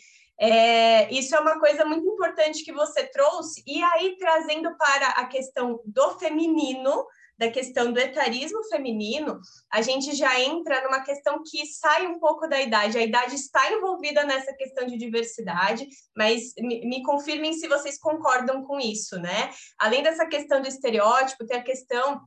é, 0.41 1.13
isso 1.13 1.35
é 1.35 1.39
uma 1.39 1.59
coisa 1.59 1.85
muito 1.85 2.07
importante 2.07 2.65
que 2.65 2.73
você 2.73 3.05
trouxe, 3.05 3.61
e 3.67 3.83
aí 3.83 4.17
trazendo 4.17 4.75
para 4.75 5.09
a 5.09 5.27
questão 5.27 5.79
do 5.85 6.17
feminino, 6.17 7.05
da 7.37 7.51
questão 7.51 7.91
do 7.91 7.99
etarismo 7.99 8.63
feminino, 8.63 9.39
a 9.71 9.83
gente 9.83 10.15
já 10.15 10.39
entra 10.39 10.83
numa 10.83 11.01
questão 11.01 11.43
que 11.45 11.65
sai 11.67 12.07
um 12.07 12.19
pouco 12.19 12.47
da 12.47 12.59
idade. 12.59 12.97
A 12.97 13.03
idade 13.03 13.35
está 13.35 13.71
envolvida 13.71 14.23
nessa 14.23 14.51
questão 14.53 14.87
de 14.87 14.97
diversidade, 14.97 15.87
mas 16.17 16.53
me, 16.57 16.87
me 16.87 17.03
confirmem 17.03 17.53
se 17.53 17.67
vocês 17.67 17.99
concordam 17.99 18.63
com 18.63 18.79
isso, 18.79 19.19
né? 19.19 19.51
Além 19.77 20.01
dessa 20.01 20.25
questão 20.25 20.59
do 20.59 20.67
estereótipo, 20.67 21.45
tem 21.45 21.57
a 21.57 21.63
questão 21.63 22.21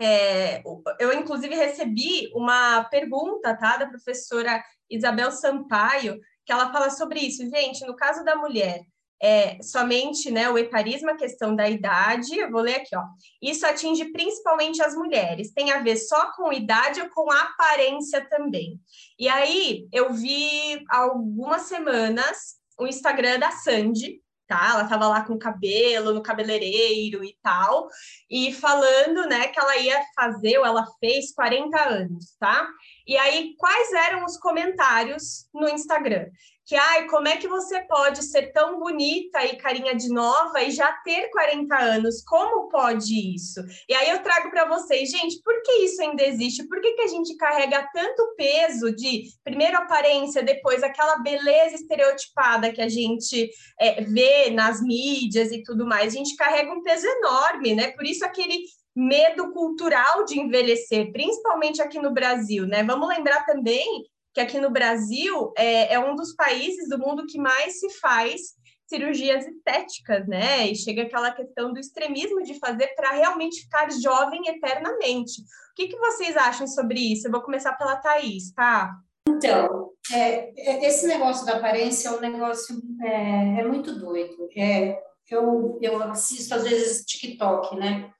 é, 0.00 0.62
eu, 0.98 1.12
inclusive, 1.12 1.54
recebi 1.54 2.28
uma 2.34 2.82
pergunta 2.84 3.56
tá, 3.56 3.76
da 3.76 3.86
professora 3.86 4.62
Isabel 4.90 5.30
Sampaio, 5.30 6.20
que 6.44 6.52
ela 6.52 6.72
fala 6.72 6.90
sobre 6.90 7.20
isso. 7.20 7.48
Gente, 7.48 7.86
no 7.86 7.96
caso 7.96 8.24
da 8.24 8.36
mulher, 8.36 8.82
é, 9.22 9.62
somente 9.62 10.32
né, 10.32 10.50
o 10.50 10.58
etarismo, 10.58 11.10
a 11.10 11.16
questão 11.16 11.54
da 11.54 11.68
idade, 11.70 12.36
eu 12.36 12.50
vou 12.50 12.60
ler 12.60 12.76
aqui, 12.76 12.96
ó. 12.96 13.04
Isso 13.40 13.64
atinge 13.64 14.06
principalmente 14.06 14.82
as 14.82 14.96
mulheres, 14.96 15.52
tem 15.52 15.70
a 15.70 15.80
ver 15.80 15.96
só 15.96 16.32
com 16.32 16.52
idade 16.52 17.00
ou 17.00 17.08
com 17.10 17.30
aparência 17.30 18.26
também. 18.28 18.80
E 19.16 19.28
aí 19.28 19.86
eu 19.92 20.12
vi 20.12 20.82
algumas 20.90 21.62
semanas 21.62 22.60
o 22.78 22.86
Instagram 22.86 23.38
da 23.38 23.50
Sandy, 23.52 24.20
tá? 24.52 24.70
Ela 24.72 24.82
estava 24.82 25.08
lá 25.08 25.22
com 25.22 25.38
cabelo 25.38 26.12
no 26.12 26.22
cabeleireiro 26.22 27.24
e 27.24 27.34
tal, 27.42 27.88
e 28.30 28.52
falando, 28.52 29.26
né, 29.26 29.48
que 29.48 29.58
ela 29.58 29.76
ia 29.78 29.98
fazer, 30.14 30.58
ou 30.58 30.66
ela 30.66 30.86
fez 31.00 31.32
40 31.32 31.80
anos, 31.80 32.36
tá? 32.38 32.68
E 33.06 33.16
aí, 33.16 33.54
quais 33.56 33.92
eram 33.92 34.26
os 34.26 34.36
comentários 34.36 35.48
no 35.54 35.68
Instagram? 35.68 36.26
Que, 36.72 36.76
ai, 36.76 37.06
como 37.06 37.28
é 37.28 37.36
que 37.36 37.46
você 37.46 37.82
pode 37.82 38.24
ser 38.24 38.50
tão 38.50 38.78
bonita 38.78 39.44
e 39.44 39.56
carinha 39.56 39.94
de 39.94 40.08
nova 40.08 40.62
e 40.62 40.70
já 40.70 40.90
ter 41.04 41.28
40 41.28 41.76
anos? 41.76 42.24
Como 42.24 42.70
pode 42.70 43.34
isso? 43.34 43.60
E 43.86 43.94
aí 43.94 44.08
eu 44.08 44.22
trago 44.22 44.48
para 44.48 44.66
vocês, 44.66 45.10
gente, 45.10 45.42
por 45.42 45.60
que 45.60 45.70
isso 45.84 46.00
ainda 46.00 46.24
existe? 46.24 46.66
Por 46.66 46.80
que, 46.80 46.92
que 46.92 47.02
a 47.02 47.08
gente 47.08 47.36
carrega 47.36 47.86
tanto 47.92 48.34
peso 48.38 48.90
de 48.90 49.24
primeiro 49.44 49.76
aparência, 49.76 50.42
depois 50.42 50.82
aquela 50.82 51.18
beleza 51.18 51.74
estereotipada 51.74 52.72
que 52.72 52.80
a 52.80 52.88
gente 52.88 53.50
é, 53.78 54.00
vê 54.04 54.48
nas 54.48 54.80
mídias 54.80 55.52
e 55.52 55.62
tudo 55.62 55.84
mais? 55.84 56.14
A 56.14 56.16
gente 56.16 56.34
carrega 56.36 56.72
um 56.72 56.82
peso 56.82 57.06
enorme, 57.06 57.74
né? 57.74 57.90
Por 57.90 58.06
isso 58.06 58.24
aquele 58.24 58.62
medo 58.96 59.52
cultural 59.52 60.24
de 60.24 60.40
envelhecer, 60.40 61.12
principalmente 61.12 61.82
aqui 61.82 61.98
no 61.98 62.14
Brasil, 62.14 62.66
né? 62.66 62.82
Vamos 62.82 63.10
lembrar 63.10 63.44
também 63.44 64.06
que 64.32 64.40
aqui 64.40 64.58
no 64.58 64.70
Brasil 64.70 65.52
é, 65.56 65.94
é 65.94 65.98
um 65.98 66.14
dos 66.14 66.34
países 66.34 66.88
do 66.88 66.98
mundo 66.98 67.26
que 67.26 67.38
mais 67.38 67.78
se 67.78 67.90
faz 68.00 68.40
cirurgias 68.86 69.46
estéticas, 69.46 70.26
né? 70.26 70.66
E 70.66 70.76
chega 70.76 71.02
aquela 71.02 71.30
questão 71.32 71.72
do 71.72 71.78
extremismo 71.78 72.42
de 72.42 72.58
fazer 72.58 72.88
para 72.94 73.12
realmente 73.12 73.62
ficar 73.62 73.90
jovem 73.90 74.48
eternamente. 74.48 75.40
O 75.40 75.74
que, 75.74 75.88
que 75.88 75.96
vocês 75.96 76.36
acham 76.36 76.66
sobre 76.66 77.00
isso? 77.00 77.26
Eu 77.26 77.32
vou 77.32 77.40
começar 77.40 77.72
pela 77.72 77.96
Thaís, 77.96 78.52
tá? 78.52 78.92
Então, 79.26 79.90
é, 80.12 80.52
é 80.56 80.86
esse 80.86 81.06
negócio 81.06 81.46
da 81.46 81.56
aparência 81.56 82.08
é 82.08 82.12
um 82.12 82.20
negócio 82.20 82.82
é, 83.02 83.60
é 83.60 83.64
muito 83.64 83.98
doido. 83.98 84.48
É, 84.56 85.00
eu, 85.30 85.78
eu 85.80 86.02
assisto 86.02 86.54
às 86.54 86.64
vezes 86.64 87.04
TikTok, 87.06 87.76
né? 87.76 88.12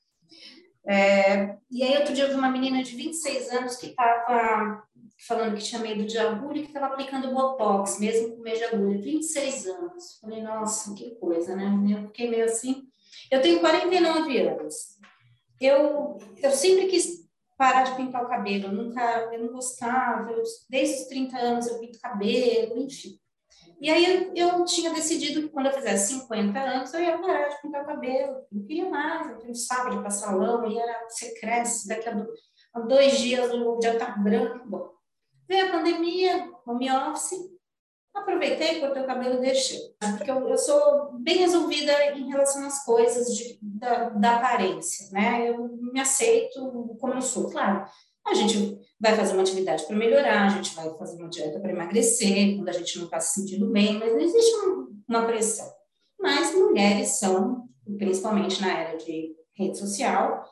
É, 0.86 1.56
e 1.70 1.82
aí 1.82 1.96
outro 1.98 2.12
dia 2.12 2.24
eu 2.24 2.30
vi 2.30 2.34
uma 2.34 2.50
menina 2.50 2.82
de 2.82 2.96
26 2.96 3.50
anos 3.50 3.76
que 3.76 3.86
estava 3.86 4.82
falando 5.26 5.56
que 5.56 5.62
tinha 5.62 5.80
medo 5.80 6.04
de 6.04 6.18
agulha 6.18 6.58
e 6.58 6.62
que 6.62 6.68
estava 6.68 6.86
aplicando 6.86 7.32
botox, 7.32 7.98
mesmo 7.98 8.36
com 8.36 8.42
medo 8.42 8.58
de 8.58 8.64
agulha, 8.64 8.98
26 9.00 9.66
anos. 9.66 10.18
Falei, 10.20 10.42
nossa, 10.42 10.94
que 10.94 11.14
coisa, 11.16 11.54
né? 11.54 11.72
Eu 11.96 12.06
fiquei 12.08 12.28
meio 12.28 12.44
assim. 12.44 12.88
Eu 13.30 13.40
tenho 13.40 13.60
49 13.60 14.38
anos. 14.38 14.98
Eu, 15.60 16.18
eu 16.42 16.50
sempre 16.50 16.86
quis 16.86 17.22
parar 17.56 17.84
de 17.84 17.94
pintar 17.94 18.24
o 18.24 18.28
cabelo, 18.28 18.66
eu 18.66 18.72
nunca, 18.72 19.30
eu 19.32 19.44
não 19.44 19.52
gostava, 19.52 20.32
eu, 20.32 20.42
desde 20.68 21.02
os 21.02 21.08
30 21.08 21.38
anos 21.38 21.66
eu 21.68 21.78
pinto 21.78 22.00
cabelo, 22.00 22.82
enfim. 22.82 23.16
E 23.80 23.88
aí 23.88 24.32
eu, 24.34 24.34
eu, 24.34 24.64
tinha 24.64 24.92
decidido 24.92 25.42
que 25.42 25.48
quando 25.48 25.66
eu 25.66 25.72
fizesse 25.72 26.14
50 26.14 26.58
anos 26.58 26.92
eu 26.92 27.00
ia 27.00 27.18
parar 27.18 27.48
de 27.48 27.62
pintar 27.62 27.84
o 27.84 27.86
cabelo, 27.86 28.44
não 28.50 28.64
queria 28.64 28.88
mais, 28.88 29.44
eu 29.44 29.54
saco 29.54 29.90
de 29.90 30.02
passar 30.02 30.34
lama, 30.34 30.66
e 30.66 30.76
era, 30.76 31.08
você 31.08 31.38
cresce, 31.38 31.86
daqui 31.86 32.08
a, 32.08 32.12
do, 32.12 32.28
a 32.74 32.80
dois 32.80 33.18
dias 33.18 33.52
o 33.52 33.78
já 33.80 33.96
tá 33.96 34.16
branco, 34.16 34.68
bom. 34.68 34.91
Veio 35.52 35.66
a 35.66 35.70
pandemia, 35.70 36.50
home 36.66 36.90
office, 36.90 37.38
aproveitei, 38.14 38.80
cortei 38.80 39.02
o 39.02 39.06
cabelo 39.06 39.34
e 39.34 39.40
deixei. 39.40 39.80
Porque 40.16 40.30
eu, 40.30 40.48
eu, 40.48 40.56
sou 40.56 41.12
bem 41.18 41.40
resolvida 41.40 41.92
em 42.16 42.30
relação 42.30 42.64
às 42.66 42.82
coisas 42.86 43.36
de, 43.36 43.58
da, 43.60 44.08
da, 44.08 44.36
aparência, 44.36 45.10
né? 45.12 45.50
Eu 45.50 45.76
me 45.92 46.00
aceito 46.00 46.58
como 46.98 47.12
eu 47.12 47.20
sou, 47.20 47.50
claro. 47.50 47.84
A 48.26 48.32
gente 48.32 48.80
vai 48.98 49.14
fazer 49.14 49.34
uma 49.34 49.42
atividade 49.42 49.84
para 49.84 49.94
melhorar, 49.94 50.46
a 50.46 50.48
gente 50.48 50.74
vai 50.74 50.88
fazer 50.96 51.18
uma 51.18 51.28
dieta 51.28 51.60
para 51.60 51.72
emagrecer, 51.72 52.56
quando 52.56 52.70
a 52.70 52.72
gente 52.72 52.96
não 52.96 53.04
está 53.04 53.20
se 53.20 53.38
sentindo 53.38 53.70
bem, 53.70 53.98
mas 53.98 54.10
não 54.10 54.20
existe 54.20 54.56
uma 55.06 55.26
pressão. 55.26 55.70
Mas 56.18 56.54
mulheres 56.54 57.18
são, 57.18 57.68
principalmente 57.98 58.58
na 58.62 58.72
era 58.72 58.96
de 58.96 59.36
rede 59.54 59.76
social, 59.76 60.46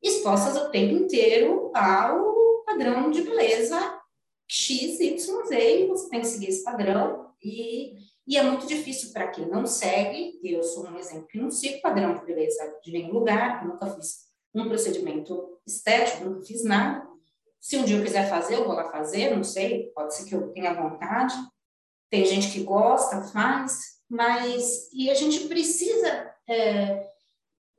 expostas 0.00 0.56
o 0.56 0.70
tempo 0.70 0.94
inteiro 0.94 1.72
ao 1.74 2.62
padrão 2.64 3.10
de 3.10 3.20
beleza 3.22 4.03
X, 4.46 5.00
Y, 5.00 5.46
Z, 5.46 5.84
e 5.84 5.86
você 5.86 6.08
tem 6.08 6.20
que 6.20 6.26
seguir 6.26 6.48
esse 6.48 6.64
padrão. 6.64 7.32
E, 7.42 7.94
e 8.26 8.36
é 8.36 8.42
muito 8.42 8.66
difícil 8.66 9.12
para 9.12 9.28
quem 9.28 9.46
não 9.48 9.66
segue. 9.66 10.38
Eu 10.42 10.62
sou 10.62 10.86
um 10.88 10.98
exemplo 10.98 11.26
que 11.26 11.38
não 11.38 11.50
sigo 11.50 11.80
padrão 11.80 12.14
de 12.14 12.24
beleza 12.24 12.78
de 12.82 12.92
nenhum 12.92 13.12
lugar, 13.12 13.66
nunca 13.66 13.86
fiz 13.86 14.24
um 14.54 14.68
procedimento 14.68 15.58
estético, 15.66 16.24
nunca 16.24 16.46
fiz 16.46 16.62
nada. 16.64 17.06
Se 17.60 17.76
um 17.76 17.84
dia 17.84 17.96
eu 17.96 18.04
quiser 18.04 18.28
fazer, 18.28 18.56
eu 18.56 18.64
vou 18.64 18.74
lá 18.74 18.90
fazer, 18.90 19.34
não 19.34 19.42
sei, 19.42 19.90
pode 19.94 20.14
ser 20.14 20.26
que 20.26 20.34
eu 20.34 20.52
tenha 20.52 20.74
vontade. 20.74 21.34
Tem 22.10 22.24
gente 22.24 22.52
que 22.52 22.62
gosta, 22.62 23.22
faz, 23.22 23.94
mas 24.08 24.88
e 24.92 25.10
a 25.10 25.14
gente 25.14 25.48
precisa 25.48 26.30
é, 26.48 27.08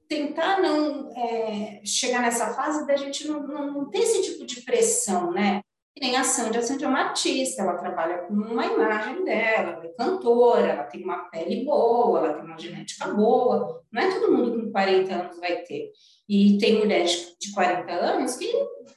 tentar 0.07 0.61
não 0.61 1.15
é, 1.15 1.81
chegar 1.85 2.21
nessa 2.21 2.53
fase 2.53 2.85
da 2.85 2.95
gente 2.95 3.27
não, 3.27 3.45
não, 3.47 3.73
não, 3.73 3.89
ter 3.89 3.99
esse 3.99 4.21
tipo 4.23 4.45
de 4.45 4.61
pressão, 4.61 5.31
né? 5.31 5.61
E 5.97 6.01
nem 6.01 6.17
a 6.17 6.25
Sandy, 6.25 6.57
a 6.57 6.61
Sandy 6.61 6.83
é 6.83 6.87
uma 6.89 6.99
artista, 6.99 7.61
ela 7.61 7.77
trabalha 7.77 8.17
com 8.23 8.33
uma 8.33 8.65
imagem 8.65 9.23
dela, 9.23 9.71
ela 9.71 9.85
é 9.85 9.93
cantora, 9.93 10.67
ela 10.67 10.83
tem 10.83 11.01
uma 11.01 11.29
pele 11.29 11.63
boa, 11.63 12.19
ela 12.19 12.33
tem 12.33 12.43
uma 12.43 12.59
genética 12.59 13.07
boa, 13.13 13.81
não 13.89 14.01
é 14.01 14.11
todo 14.11 14.33
mundo 14.33 14.59
com 14.59 14.71
40 14.73 15.13
anos 15.13 15.39
vai 15.39 15.61
ter. 15.61 15.91
E 16.27 16.57
tem 16.57 16.79
mulheres 16.79 17.37
de 17.39 17.53
40 17.53 17.89
anos 17.93 18.35
que, 18.35 18.51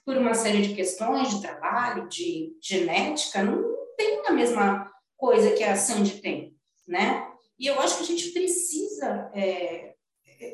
por 0.04 0.16
uma 0.16 0.34
série 0.34 0.62
de 0.62 0.74
questões 0.74 1.30
de 1.30 1.40
trabalho, 1.40 2.08
de 2.08 2.52
genética, 2.60 3.44
não 3.44 3.62
tem 3.96 4.26
a 4.26 4.32
mesma 4.32 4.90
coisa 5.16 5.52
que 5.52 5.62
a 5.62 5.76
Sandy 5.76 6.20
tem, 6.20 6.56
né? 6.88 7.28
E 7.56 7.68
eu 7.68 7.78
acho 7.80 7.98
que 7.98 8.02
a 8.02 8.06
gente 8.06 8.30
precisa 8.30 9.30
é, 9.34 9.94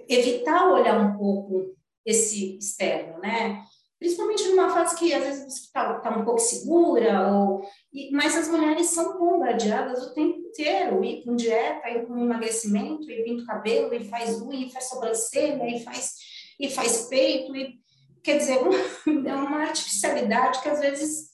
evitar 0.08 0.70
olhar 0.70 1.00
um 1.00 1.16
pouco 1.16 1.74
esse 2.04 2.58
externo, 2.58 3.18
né? 3.20 3.62
Principalmente 4.04 4.46
numa 4.48 4.68
fase 4.68 4.96
que 4.98 5.14
às 5.14 5.24
vezes 5.24 5.44
você 5.44 5.60
está 5.60 5.94
tá 5.94 6.10
um 6.10 6.26
pouco 6.26 6.38
segura, 6.38 7.26
ou, 7.32 7.66
e, 7.90 8.10
mas 8.12 8.36
as 8.36 8.48
mulheres 8.48 8.88
são 8.88 9.18
bombardeadas 9.18 10.02
o 10.02 10.12
tempo 10.12 10.40
inteiro, 10.40 11.02
e 11.02 11.24
com 11.24 11.34
dieta, 11.34 11.88
e 11.88 12.04
com 12.04 12.18
emagrecimento, 12.18 13.10
e 13.10 13.24
pinta 13.24 13.44
o 13.44 13.46
cabelo, 13.46 13.94
e 13.94 14.04
faz 14.04 14.42
unha, 14.42 14.66
e 14.66 14.70
faz 14.70 14.90
sobrancelha, 14.90 15.66
e 15.74 15.82
faz, 15.82 16.16
e 16.60 16.68
faz 16.68 17.06
peito, 17.08 17.56
e 17.56 17.80
quer 18.22 18.36
dizer, 18.36 18.58
é 19.26 19.34
uma 19.34 19.62
artificialidade 19.62 20.60
que 20.60 20.68
às 20.68 20.80
vezes 20.80 21.30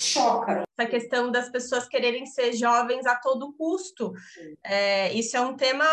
choca. 0.00 0.62
Essa 0.78 0.88
questão 0.88 1.28
das 1.28 1.50
pessoas 1.50 1.88
quererem 1.88 2.24
ser 2.24 2.52
jovens 2.52 3.04
a 3.04 3.16
todo 3.16 3.52
custo, 3.54 4.12
é, 4.64 5.12
isso 5.12 5.36
é 5.36 5.40
um 5.40 5.56
tema 5.56 5.84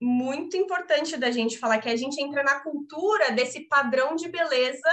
muito 0.00 0.56
importante 0.56 1.18
da 1.18 1.30
gente 1.30 1.58
falar, 1.58 1.76
que 1.80 1.90
a 1.90 1.96
gente 1.96 2.18
entra 2.18 2.42
na 2.42 2.60
cultura 2.60 3.32
desse 3.32 3.68
padrão 3.68 4.16
de 4.16 4.26
beleza 4.30 4.88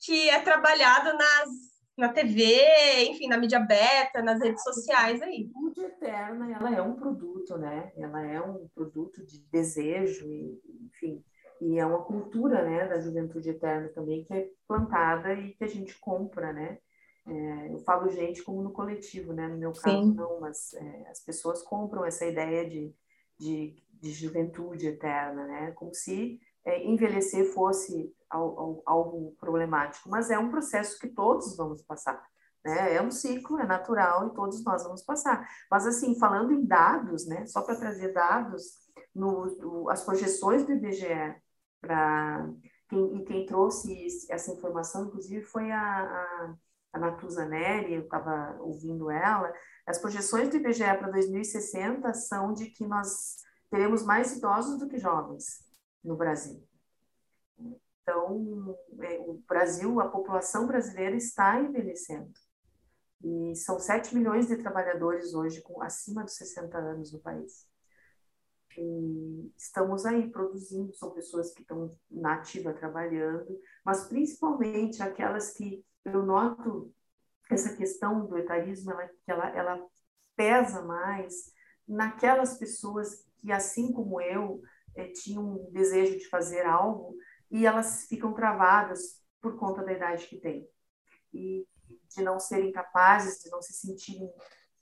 que 0.00 0.30
é 0.30 0.40
trabalhado 0.40 1.16
nas, 1.16 1.48
na 1.96 2.08
TV, 2.08 3.04
enfim, 3.10 3.28
na 3.28 3.38
mídia 3.38 3.58
aberta, 3.58 4.22
nas 4.22 4.40
redes 4.40 4.62
sociais 4.62 5.20
aí. 5.20 5.50
A 5.54 5.60
juventude 5.60 5.80
eterna, 5.80 6.52
ela 6.52 6.74
é 6.74 6.82
um 6.82 6.94
produto, 6.94 7.58
né? 7.58 7.92
Ela 7.96 8.24
é 8.24 8.40
um 8.40 8.68
produto 8.74 9.24
de 9.24 9.40
desejo, 9.50 10.30
e, 10.30 10.60
enfim, 10.86 11.24
e 11.60 11.78
é 11.78 11.84
uma 11.84 12.04
cultura, 12.04 12.62
né, 12.62 12.86
da 12.86 13.00
juventude 13.00 13.50
eterna 13.50 13.88
também 13.88 14.24
que 14.24 14.32
é 14.32 14.48
plantada 14.66 15.34
e 15.34 15.54
que 15.54 15.64
a 15.64 15.68
gente 15.68 15.98
compra, 15.98 16.52
né? 16.52 16.78
É, 17.26 17.74
eu 17.74 17.78
falo 17.80 18.08
gente 18.08 18.42
como 18.42 18.62
no 18.62 18.72
coletivo, 18.72 19.32
né? 19.32 19.48
No 19.48 19.58
meu 19.58 19.72
caso, 19.72 20.02
Sim. 20.02 20.14
não, 20.14 20.40
mas 20.40 20.72
é, 20.74 21.08
as 21.10 21.20
pessoas 21.20 21.62
compram 21.62 22.04
essa 22.04 22.24
ideia 22.24 22.66
de, 22.66 22.94
de, 23.38 23.76
de 24.00 24.12
juventude 24.12 24.86
eterna, 24.86 25.46
né? 25.46 25.72
Como 25.72 25.92
se 25.92 26.40
é, 26.68 26.86
envelhecer 26.86 27.50
fosse 27.54 28.14
algo, 28.28 29.34
problemático. 29.40 30.10
Mas 30.10 30.30
é 30.30 30.38
um 30.38 30.50
processo 30.50 30.98
que 30.98 31.08
todos 31.08 31.56
vamos 31.56 31.82
passar. 31.82 32.22
Né? 32.62 32.94
É 32.94 33.02
um 33.02 33.10
ciclo, 33.10 33.58
é 33.58 33.66
natural 33.66 34.26
e 34.28 34.34
todos 34.34 34.62
nós 34.62 34.82
vamos 34.84 35.02
passar. 35.02 35.48
Mas, 35.70 35.86
assim, 35.86 36.18
falando 36.18 36.52
em 36.52 36.64
dados, 36.64 37.26
né? 37.26 37.46
Só 37.46 37.62
para 37.62 37.76
trazer 37.76 38.12
dados, 38.12 38.64
no, 39.14 39.46
no, 39.56 39.90
as 39.90 40.04
projeções 40.04 40.64
do 40.64 40.72
IBGE 40.72 41.34
para. 41.80 42.48
Quem, 42.88 43.18
e 43.18 43.24
quem 43.24 43.44
trouxe 43.44 44.06
essa 44.30 44.50
informação, 44.50 45.06
inclusive, 45.06 45.42
foi 45.44 45.70
a, 45.70 46.02
a 46.02 46.54
a 46.90 46.98
Natuza 46.98 47.44
Neri, 47.44 47.92
eu 47.92 48.00
estava 48.00 48.56
ouvindo 48.60 49.10
ela, 49.10 49.52
as 49.86 49.98
projeções 49.98 50.48
do 50.48 50.56
IBGE 50.56 50.96
para 50.98 51.10
2060 51.10 52.14
são 52.14 52.54
de 52.54 52.70
que 52.70 52.86
nós 52.86 53.36
teremos 53.70 54.02
mais 54.02 54.34
idosos 54.34 54.78
do 54.78 54.88
que 54.88 54.96
jovens 54.96 55.67
no 56.02 56.16
Brasil. 56.16 56.66
Então, 58.02 58.78
é, 59.00 59.18
o 59.18 59.42
Brasil, 59.46 60.00
a 60.00 60.08
população 60.08 60.66
brasileira 60.66 61.16
está 61.16 61.60
envelhecendo. 61.60 62.32
E 63.22 63.54
são 63.56 63.78
7 63.78 64.14
milhões 64.14 64.46
de 64.46 64.56
trabalhadores 64.56 65.34
hoje 65.34 65.60
com 65.62 65.82
acima 65.82 66.24
dos 66.24 66.36
60 66.36 66.78
anos 66.78 67.12
no 67.12 67.18
país. 67.18 67.68
E 68.76 69.52
estamos 69.56 70.06
aí 70.06 70.30
produzindo, 70.30 70.94
são 70.94 71.10
pessoas 71.10 71.52
que 71.52 71.62
estão 71.62 71.96
na 72.08 72.34
ativa 72.34 72.72
trabalhando, 72.72 73.60
mas 73.84 74.06
principalmente 74.06 75.02
aquelas 75.02 75.52
que 75.52 75.84
eu 76.04 76.22
noto 76.24 76.94
essa 77.50 77.74
questão 77.74 78.26
do 78.26 78.36
etarismo, 78.36 78.92
ela, 78.92 79.10
ela, 79.26 79.48
ela 79.56 79.86
pesa 80.36 80.82
mais 80.82 81.52
naquelas 81.86 82.58
pessoas 82.58 83.26
que, 83.38 83.50
assim 83.50 83.92
como 83.92 84.20
eu, 84.20 84.62
é, 84.98 85.08
tinham 85.12 85.44
um 85.44 85.70
desejo 85.70 86.18
de 86.18 86.28
fazer 86.28 86.66
algo 86.66 87.16
e 87.50 87.64
elas 87.64 88.06
ficam 88.06 88.34
travadas 88.34 89.22
por 89.40 89.56
conta 89.56 89.82
da 89.84 89.92
idade 89.92 90.26
que 90.26 90.38
têm. 90.38 90.68
E 91.32 91.66
de 92.14 92.22
não 92.22 92.40
serem 92.40 92.72
capazes, 92.72 93.42
de 93.42 93.50
não 93.50 93.62
se 93.62 93.72
sentirem 93.72 94.28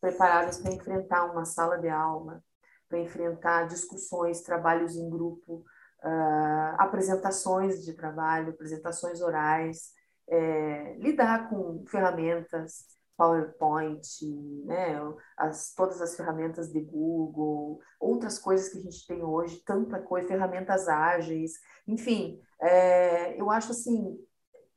preparadas 0.01 0.59
para 0.59 0.73
enfrentar 0.73 1.31
uma 1.31 1.45
sala 1.45 1.79
de 1.79 1.89
aula, 1.89 2.43
para 2.89 2.99
enfrentar 2.99 3.67
discussões, 3.67 4.41
trabalhos 4.41 4.97
em 4.97 5.09
grupo, 5.11 5.65
uh, 6.03 6.75
apresentações 6.79 7.85
de 7.85 7.93
trabalho, 7.95 8.51
apresentações 8.51 9.21
orais, 9.21 9.93
é, 10.29 10.97
lidar 10.99 11.49
com 11.49 11.85
ferramentas, 11.87 12.87
PowerPoint, 13.17 14.07
né, 14.65 14.97
as, 15.37 15.73
todas 15.75 16.01
as 16.01 16.17
ferramentas 16.17 16.73
de 16.73 16.81
Google, 16.81 17.81
outras 17.99 18.39
coisas 18.39 18.69
que 18.69 18.79
a 18.79 18.83
gente 18.83 19.07
tem 19.07 19.23
hoje, 19.23 19.63
tanta 19.65 20.01
coisa, 20.01 20.29
ferramentas 20.29 20.89
ágeis, 20.89 21.53
enfim, 21.87 22.41
é, 22.61 23.41
eu 23.41 23.51
acho 23.51 23.73
assim, 23.73 24.19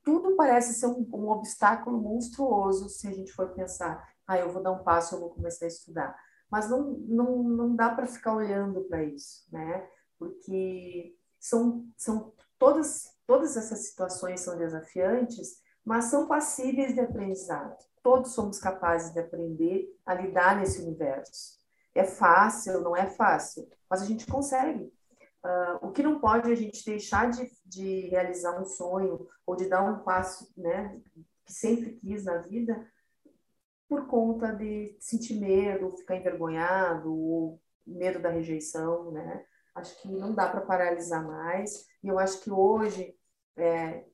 tudo 0.04 0.36
parece 0.36 0.74
ser 0.74 0.88
um, 0.88 1.08
um, 1.14 1.30
obstáculo 1.30 2.00
monstruoso 2.00 2.90
se 2.90 3.08
a 3.08 3.12
gente 3.12 3.32
for 3.34 3.50
pensar, 3.50 4.08
ah, 4.28 4.38
eu 4.38 4.52
vou 4.52 4.62
dar 4.62 4.72
um 4.72 4.84
passo, 4.84 5.16
eu 5.16 5.20
vou 5.20 5.30
começar 5.32 5.66
a 5.66 5.68
estudar. 5.70 6.16
Mas 6.50 6.70
não, 6.70 6.92
não, 7.08 7.44
não 7.44 7.76
dá 7.76 7.90
para 7.90 8.08
ficar 8.08 8.36
olhando 8.36 8.82
para 8.86 9.04
isso, 9.04 9.48
né? 9.52 9.88
Porque 10.18 11.16
são, 11.40 11.86
são 11.96 12.34
todas 12.58 13.20
Todas 13.30 13.56
essas 13.56 13.86
situações 13.86 14.40
são 14.40 14.58
desafiantes, 14.58 15.62
mas 15.86 16.06
são 16.06 16.28
passíveis 16.28 16.96
de 16.96 17.00
aprendizado. 17.00 17.78
Todos 18.02 18.34
somos 18.34 18.60
capazes 18.60 19.14
de 19.14 19.20
aprender 19.20 19.88
a 20.06 20.14
lidar 20.14 20.58
nesse 20.58 20.82
universo. 20.82 21.60
É 21.94 22.04
fácil, 22.04 22.82
não 22.82 22.96
é 22.96 23.08
fácil, 23.08 23.68
mas 23.90 24.02
a 24.02 24.06
gente 24.06 24.26
consegue. 24.26 24.92
Uh, 25.44 25.88
o 25.88 25.92
que 25.92 26.04
não 26.04 26.20
pode 26.20 26.50
é 26.50 26.54
a 26.54 26.58
gente 26.58 26.84
deixar 26.86 27.30
de, 27.30 27.50
de 27.66 28.08
realizar 28.10 28.60
um 28.60 28.66
sonho 28.66 29.28
ou 29.46 29.56
de 29.56 29.68
dar 29.68 29.82
um 29.82 30.00
passo 30.04 30.52
né, 30.58 31.00
que 31.46 31.54
sempre 31.54 31.94
quis 31.94 32.26
na 32.26 32.40
vida 32.40 32.86
por 33.88 34.06
conta 34.06 34.52
de 34.54 34.96
sentir 35.00 35.40
medo, 35.40 35.98
ficar 35.98 36.16
envergonhado, 36.16 37.12
ou 37.12 37.60
medo 37.86 38.20
da 38.20 38.30
rejeição, 38.30 39.12
né? 39.12 39.44
Acho 39.74 40.00
que 40.02 40.08
não 40.08 40.34
dá 40.34 40.48
para 40.48 40.62
paralisar 40.62 41.26
mais. 41.26 41.88
E 42.04 42.08
eu 42.08 42.20
acho 42.20 42.42
que 42.42 42.52
hoje 42.52 43.16
é, 43.58 44.06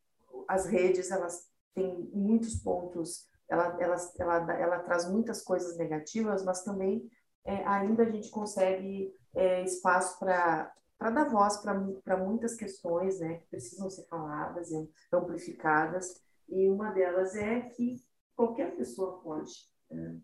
as 0.47 0.65
redes 0.65 1.11
elas 1.11 1.49
têm 1.73 2.09
muitos 2.13 2.55
pontos, 2.55 3.27
ela, 3.49 3.77
ela, 3.79 3.95
ela, 4.17 4.53
ela 4.53 4.79
traz 4.79 5.09
muitas 5.09 5.41
coisas 5.43 5.77
negativas, 5.77 6.43
mas 6.43 6.63
também 6.63 7.09
é, 7.43 7.65
ainda 7.67 8.03
a 8.03 8.09
gente 8.09 8.29
consegue 8.29 9.13
é, 9.35 9.63
espaço 9.63 10.17
para 10.19 10.73
dar 10.99 11.29
voz 11.29 11.57
para 11.57 12.17
muitas 12.17 12.55
questões 12.55 13.19
né, 13.19 13.35
que 13.35 13.47
precisam 13.47 13.89
ser 13.89 14.07
faladas 14.07 14.71
e 14.71 14.89
amplificadas, 15.13 16.21
e 16.49 16.69
uma 16.69 16.91
delas 16.91 17.35
é 17.35 17.61
que 17.61 17.95
qualquer 18.35 18.75
pessoa 18.75 19.19
pode. 19.21 19.53
Né, 19.89 20.19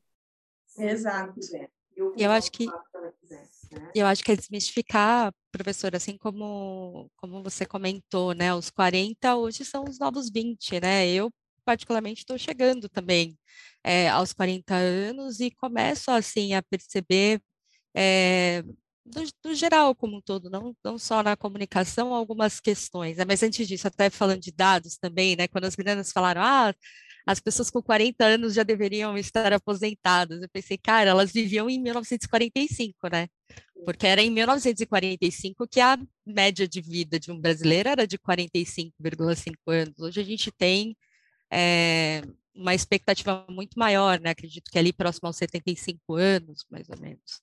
Exato. 0.78 1.40
Eu, 1.96 2.16
eu 2.18 2.32
acho 2.32 2.52
que 2.52 2.66
né? 2.66 3.92
eu 3.94 4.06
acho 4.06 4.24
que 4.24 4.32
é 4.32 4.36
desmistificar, 4.36 5.32
professor, 5.52 5.94
assim 5.96 6.18
como 6.18 7.10
como 7.18 7.44
você 7.44 7.66
comentou, 7.66 8.34
né? 8.34 8.54
Os 8.56 8.70
40 8.70 9.36
hoje 9.36 9.66
são 9.66 9.84
os 9.84 10.00
novos 10.00 10.30
20, 10.30 10.80
né? 10.80 11.08
Eu 11.10 11.30
particularmente 11.66 12.22
estou 12.22 12.38
chegando 12.38 12.90
também 12.90 13.38
é, 13.84 14.10
aos 14.10 14.34
40 14.34 14.74
anos 14.76 15.40
e 15.40 15.52
começo 15.52 16.12
assim 16.12 16.54
a 16.54 16.62
perceber 16.62 17.42
é, 17.96 18.64
do, 19.06 19.24
do, 19.44 19.56
geral 19.56 19.96
como 19.96 20.18
um 20.18 20.22
todo, 20.22 20.50
não, 20.50 20.76
não 20.84 20.98
só 20.98 21.24
na 21.24 21.36
comunicação, 21.36 22.14
algumas 22.14 22.60
questões. 22.60 23.18
Né? 23.18 23.26
Mas 23.26 23.44
antes 23.44 23.68
disso, 23.68 23.88
até 23.88 24.10
falando 24.10 24.42
de 24.42 24.52
dados 24.52 24.98
também, 24.98 25.36
né? 25.36 25.48
Quando 25.48 25.66
as 25.66 25.76
meninas 25.76 26.12
falaram, 26.12 26.42
ah, 26.42 26.74
as 27.26 27.40
pessoas 27.40 27.70
com 27.70 27.82
40 27.82 28.24
anos 28.26 28.54
já 28.54 28.64
deveriam 28.64 29.18
estar 29.18 29.54
aposentadas. 29.54 30.42
Eu 30.42 30.50
pensei, 30.50 30.78
cara, 30.78 31.10
elas 31.12 31.32
viviam 31.32 31.70
em 31.70 31.80
1945, 31.80 33.08
né? 33.12 33.28
Porque 33.86 34.08
era 34.08 34.22
em 34.22 34.30
1945 34.30 35.68
que 35.68 35.80
a 35.80 35.98
média 36.26 36.68
de 36.68 36.82
vida 36.82 37.20
de 37.20 37.32
um 37.32 37.40
brasileiro 37.40 37.90
era 37.90 38.08
de 38.08 38.18
45,5 38.18 39.56
anos. 39.68 40.00
Hoje 40.00 40.22
a 40.22 40.24
gente 40.24 40.52
tem 40.52 40.96
é, 41.52 42.22
uma 42.56 42.74
expectativa 42.76 43.46
muito 43.50 43.78
maior, 43.78 44.20
né? 44.20 44.32
Acredito 44.32 44.70
que 44.72 44.78
ali 44.80 44.94
próximo 44.94 45.28
aos 45.28 45.38
75 45.38 46.16
anos, 46.16 46.66
mais 46.70 46.88
ou 46.90 47.00
menos. 47.00 47.42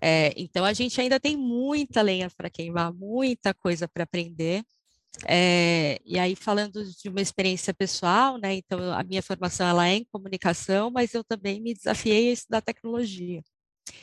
É, 0.00 0.32
então, 0.36 0.64
a 0.64 0.72
gente 0.72 1.00
ainda 1.00 1.20
tem 1.20 1.36
muita 1.36 2.02
lenha 2.02 2.30
para 2.30 2.50
queimar, 2.50 2.92
muita 2.92 3.54
coisa 3.54 3.88
para 3.88 4.04
aprender. 4.04 4.64
É, 5.26 6.00
e 6.04 6.18
aí, 6.18 6.34
falando 6.34 6.84
de 6.84 7.08
uma 7.08 7.20
experiência 7.20 7.72
pessoal, 7.72 8.36
né? 8.38 8.54
Então, 8.54 8.92
a 8.92 9.02
minha 9.04 9.22
formação 9.22 9.66
ela 9.66 9.88
é 9.88 9.94
em 9.96 10.04
comunicação, 10.04 10.90
mas 10.90 11.14
eu 11.14 11.22
também 11.24 11.60
me 11.60 11.74
desafiei 11.74 12.30
a 12.30 12.32
estudar 12.32 12.60
tecnologia. 12.62 13.42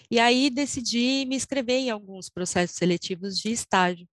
E 0.09 0.19
aí, 0.19 0.49
decidi 0.49 1.25
me 1.27 1.35
inscrever 1.35 1.77
em 1.79 1.89
alguns 1.89 2.29
processos 2.29 2.77
seletivos 2.77 3.37
de 3.37 3.51
estágio. 3.51 4.07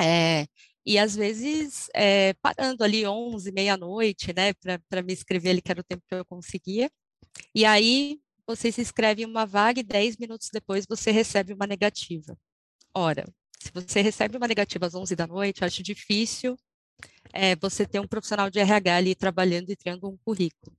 É, 0.00 0.46
e 0.84 0.98
às 0.98 1.14
vezes 1.14 1.88
é, 1.94 2.34
parando 2.34 2.82
ali 2.82 3.06
11, 3.06 3.52
meia-noite, 3.52 4.32
né, 4.34 4.52
para 4.88 5.02
me 5.02 5.12
inscrever 5.12 5.50
ali, 5.50 5.62
que 5.62 5.70
era 5.70 5.80
o 5.80 5.84
tempo 5.84 6.02
que 6.06 6.14
eu 6.14 6.24
conseguia. 6.24 6.90
E 7.54 7.64
aí 7.64 8.18
você 8.46 8.72
se 8.72 8.80
inscreve 8.80 9.22
em 9.22 9.26
uma 9.26 9.46
vaga 9.46 9.80
e 9.80 9.84
10 9.84 10.16
minutos 10.16 10.48
depois 10.52 10.86
você 10.88 11.10
recebe 11.10 11.52
uma 11.52 11.66
negativa. 11.66 12.36
Ora, 12.94 13.24
se 13.60 13.70
você 13.72 14.00
recebe 14.00 14.36
uma 14.36 14.48
negativa 14.48 14.86
às 14.86 14.94
11 14.94 15.14
da 15.14 15.26
noite, 15.26 15.64
acho 15.64 15.82
difícil 15.82 16.56
é, 17.32 17.54
você 17.56 17.86
ter 17.86 18.00
um 18.00 18.08
profissional 18.08 18.50
de 18.50 18.58
RH 18.58 18.96
ali 18.96 19.14
trabalhando 19.14 19.70
e 19.70 19.76
criando 19.76 20.08
um 20.08 20.16
currículo. 20.24 20.76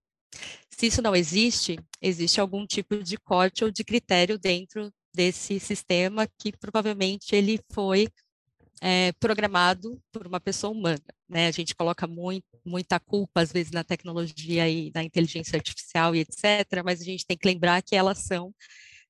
Se 0.70 0.88
isso 0.88 1.02
não 1.02 1.16
existe, 1.16 1.80
existe 2.02 2.42
algum 2.42 2.66
tipo 2.66 3.02
de 3.04 3.18
corte 3.18 3.64
ou 3.64 3.72
de 3.72 3.84
critério 3.84 4.40
dentro 4.40 4.92
desse 5.14 5.60
sistema 5.60 6.28
que 6.40 6.52
provavelmente 6.58 7.36
ele 7.36 7.60
foi 7.72 8.08
é, 8.82 9.12
programado 9.14 10.02
por 10.12 10.26
uma 10.28 10.40
pessoa 10.40 10.74
humana. 10.74 11.04
Né? 11.30 11.48
A 11.48 11.52
gente 11.52 11.76
coloca 11.76 12.08
muito, 12.08 12.46
muita 12.66 13.00
culpa, 13.00 13.42
às 13.42 13.52
vezes, 13.52 13.72
na 13.72 13.84
tecnologia 13.84 14.68
e 14.68 14.92
na 14.94 15.04
inteligência 15.04 15.56
artificial 15.56 16.16
e 16.16 16.22
etc., 16.22 16.84
mas 16.84 17.00
a 17.00 17.04
gente 17.06 17.26
tem 17.26 17.38
que 17.38 17.48
lembrar 17.48 17.82
que 17.84 17.96
elas 17.96 18.20
são 18.20 18.54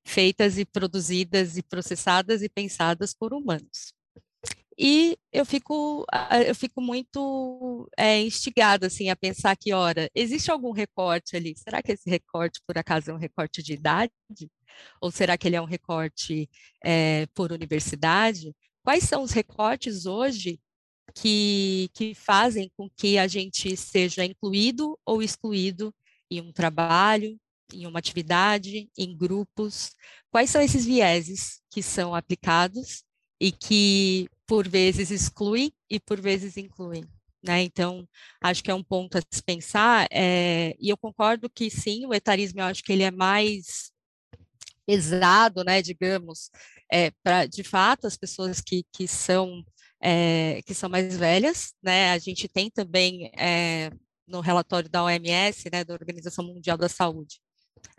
feitas 0.04 0.58
e 0.58 0.64
produzidas 0.64 1.56
e 1.56 1.62
processadas 1.62 2.42
e 2.42 2.48
pensadas 2.48 3.14
por 3.14 3.32
humanos. 3.32 3.94
E 4.78 5.18
eu 5.32 5.44
fico, 5.44 6.04
eu 6.46 6.54
fico 6.54 6.80
muito 6.80 7.88
é, 7.96 8.20
instigada 8.22 8.86
assim, 8.86 9.10
a 9.10 9.16
pensar 9.16 9.56
que, 9.56 9.72
ora, 9.72 10.10
existe 10.14 10.50
algum 10.50 10.72
recorte 10.72 11.36
ali? 11.36 11.54
Será 11.56 11.82
que 11.82 11.92
esse 11.92 12.08
recorte, 12.08 12.60
por 12.66 12.78
acaso, 12.78 13.10
é 13.10 13.14
um 13.14 13.18
recorte 13.18 13.62
de 13.62 13.74
idade? 13.74 14.12
Ou 15.00 15.10
será 15.10 15.36
que 15.36 15.46
ele 15.46 15.56
é 15.56 15.60
um 15.60 15.66
recorte 15.66 16.48
é, 16.84 17.26
por 17.34 17.52
universidade? 17.52 18.54
Quais 18.82 19.04
são 19.04 19.22
os 19.22 19.30
recortes 19.30 20.06
hoje 20.06 20.60
que, 21.14 21.88
que 21.94 22.14
fazem 22.14 22.70
com 22.76 22.88
que 22.90 23.16
a 23.16 23.28
gente 23.28 23.76
seja 23.76 24.24
incluído 24.24 24.98
ou 25.06 25.22
excluído 25.22 25.94
em 26.30 26.40
um 26.40 26.52
trabalho, 26.52 27.38
em 27.72 27.86
uma 27.86 27.98
atividade, 27.98 28.90
em 28.98 29.16
grupos? 29.16 29.90
Quais 30.30 30.50
são 30.50 30.60
esses 30.60 30.84
vieses 30.84 31.60
que 31.70 31.82
são 31.82 32.14
aplicados 32.14 33.04
e 33.40 33.52
que, 33.52 34.28
por 34.46 34.66
vezes, 34.68 35.10
excluem 35.10 35.72
e, 35.88 36.00
por 36.00 36.20
vezes, 36.20 36.56
incluem? 36.56 37.04
Né? 37.42 37.62
Então, 37.62 38.08
acho 38.40 38.62
que 38.62 38.70
é 38.70 38.74
um 38.74 38.84
ponto 38.84 39.18
a 39.18 39.22
se 39.30 39.42
pensar, 39.42 40.06
é, 40.12 40.76
e 40.78 40.88
eu 40.90 40.96
concordo 40.96 41.50
que 41.50 41.68
sim, 41.68 42.06
o 42.06 42.14
etarismo, 42.14 42.60
eu 42.60 42.66
acho 42.66 42.84
que 42.84 42.92
ele 42.92 43.02
é 43.02 43.10
mais 43.10 43.92
pesado, 44.86 45.64
né, 45.64 45.82
digamos, 45.82 46.50
é, 46.92 47.10
para, 47.22 47.46
de 47.46 47.64
fato, 47.64 48.06
as 48.06 48.18
pessoas 48.18 48.60
que, 48.60 48.84
que, 48.92 49.08
são, 49.08 49.64
é, 49.98 50.60
que 50.66 50.74
são 50.74 50.90
mais 50.90 51.16
velhas, 51.16 51.72
né, 51.82 52.12
a 52.12 52.18
gente 52.18 52.46
tem 52.46 52.70
também 52.70 53.30
é, 53.34 53.90
no 54.26 54.40
relatório 54.40 54.90
da 54.90 55.02
OMS, 55.02 55.70
né, 55.72 55.84
da 55.84 55.94
Organização 55.94 56.44
Mundial 56.44 56.76
da 56.76 56.90
Saúde, 56.90 57.40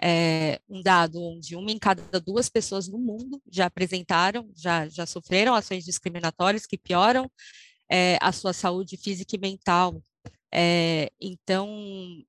é, 0.02 0.60
um 0.70 0.82
dado 0.82 1.22
onde 1.24 1.56
uma 1.56 1.72
em 1.72 1.80
cada 1.80 2.20
duas 2.20 2.50
pessoas 2.50 2.88
no 2.88 3.00
mundo 3.00 3.42
já 3.52 3.66
apresentaram, 3.66 4.48
já, 4.56 4.88
já 4.88 5.08
sofreram 5.08 5.56
ações 5.56 5.84
discriminatórias 5.84 6.68
que 6.68 6.78
pioram 6.78 7.30
é, 7.90 8.18
a 8.22 8.32
sua 8.32 8.54
saúde 8.54 8.96
física 8.96 9.36
e 9.36 9.40
mental, 9.40 10.02
é, 10.56 11.12
então, 11.20 11.68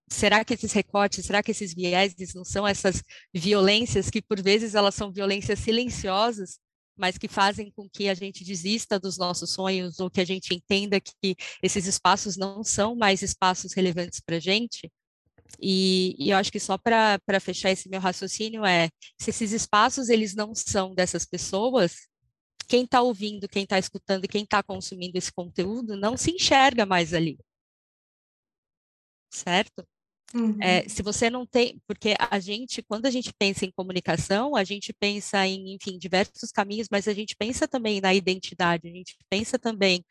será 0.09 0.43
que 0.45 0.55
esses 0.55 0.73
recortes, 0.73 1.27
será 1.27 1.43
que 1.43 1.51
esses 1.51 1.75
vieses 1.75 2.33
não 2.33 2.43
são 2.43 2.67
essas 2.67 3.03
violências 3.35 4.09
que, 4.09 4.23
por 4.23 4.41
vezes, 4.41 4.75
elas 4.75 4.95
são 4.95 5.13
violências 5.13 5.59
silenciosas, 5.59 6.59
mas 6.97 7.19
que 7.19 7.29
fazem 7.29 7.71
com 7.73 7.87
que 7.87 8.09
a 8.09 8.15
gente 8.15 8.43
desista 8.43 8.99
dos 8.99 9.19
nossos 9.19 9.51
sonhos 9.51 10.01
ou 10.01 10.11
que 10.11 10.23
a 10.23 10.25
gente 10.25 10.55
entenda 10.55 10.99
que 11.01 11.37
esses 11.63 11.87
espaços 11.87 12.37
não 12.39 12.65
são 12.65 12.97
mais 12.97 13.21
espaços 13.21 13.75
relevantes 13.75 14.21
para 14.21 14.37
a 14.37 14.41
gente? 14.41 14.91
E, 15.61 16.17
e, 16.19 16.31
eu 16.31 16.39
acho 16.39 16.51
que 16.51 16.61
só 16.61 16.79
para 16.79 17.21
fechar 17.41 17.71
esse 17.71 17.91
meu 17.91 18.01
raciocínio 18.01 18.65
é, 18.65 18.89
se 19.21 19.31
esses 19.31 19.53
espaços 19.53 20.09
eles 20.09 20.35
não 20.35 20.55
são 20.55 20.95
dessas 20.95 21.27
pessoas, 21.27 22.09
quem 22.69 22.85
está 22.85 23.03
ouvindo, 23.03 23.49
quem 23.49 23.65
está 23.65 23.79
escutando 23.79 24.27
quem 24.27 24.45
está 24.45 24.63
consumindo 24.63 25.19
esse 25.19 25.33
conteúdo 25.33 25.97
não 25.97 26.17
se 26.17 26.31
enxerga 26.33 26.87
mais 26.87 27.13
ali 27.13 27.39
certo? 29.35 29.87
Uhum. 30.35 30.59
É, 30.61 30.89
se 30.89 31.01
você 31.03 31.31
não 31.31 31.47
tem, 31.47 31.81
porque 31.87 32.17
a 32.19 32.41
gente, 32.41 32.83
quando 32.83 33.07
a 33.07 33.11
gente 33.11 33.33
pensa 33.39 33.65
em 33.65 33.71
comunicação, 33.71 34.57
a 34.57 34.65
gente 34.65 34.93
pensa 34.93 35.47
em, 35.47 35.75
enfim, 35.75 35.97
diversos 35.97 36.51
caminhos, 36.51 36.89
mas 36.91 37.07
a 37.07 37.15
gente 37.15 37.37
pensa 37.37 37.69
também 37.69 38.01
na 38.01 38.13
identidade, 38.13 38.89
a 38.89 38.91
gente 38.91 39.17
pensa 39.31 39.59
também, 39.59 40.05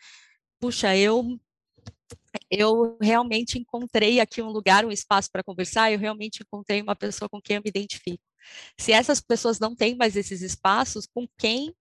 puxa, 0.60 0.96
eu 0.96 1.40
eu 2.50 2.98
realmente 3.02 3.60
encontrei 3.60 4.20
aqui 4.20 4.42
um 4.42 4.50
lugar, 4.50 4.86
um 4.86 4.92
espaço 4.92 5.30
para 5.32 5.44
conversar, 5.44 5.92
eu 5.92 6.00
realmente 6.00 6.42
encontrei 6.42 6.82
uma 6.82 6.96
pessoa 6.96 7.30
com 7.30 7.42
quem 7.42 7.58
eu 7.58 7.62
me 7.62 7.70
identifico. 7.70 8.24
Se 8.78 8.92
essas 8.92 9.22
pessoas 9.22 9.60
não 9.60 9.76
têm 9.76 9.96
mais 9.96 10.16
esses 10.16 10.42
espaços, 10.42 11.08
com 11.08 11.28
quem 11.38 11.74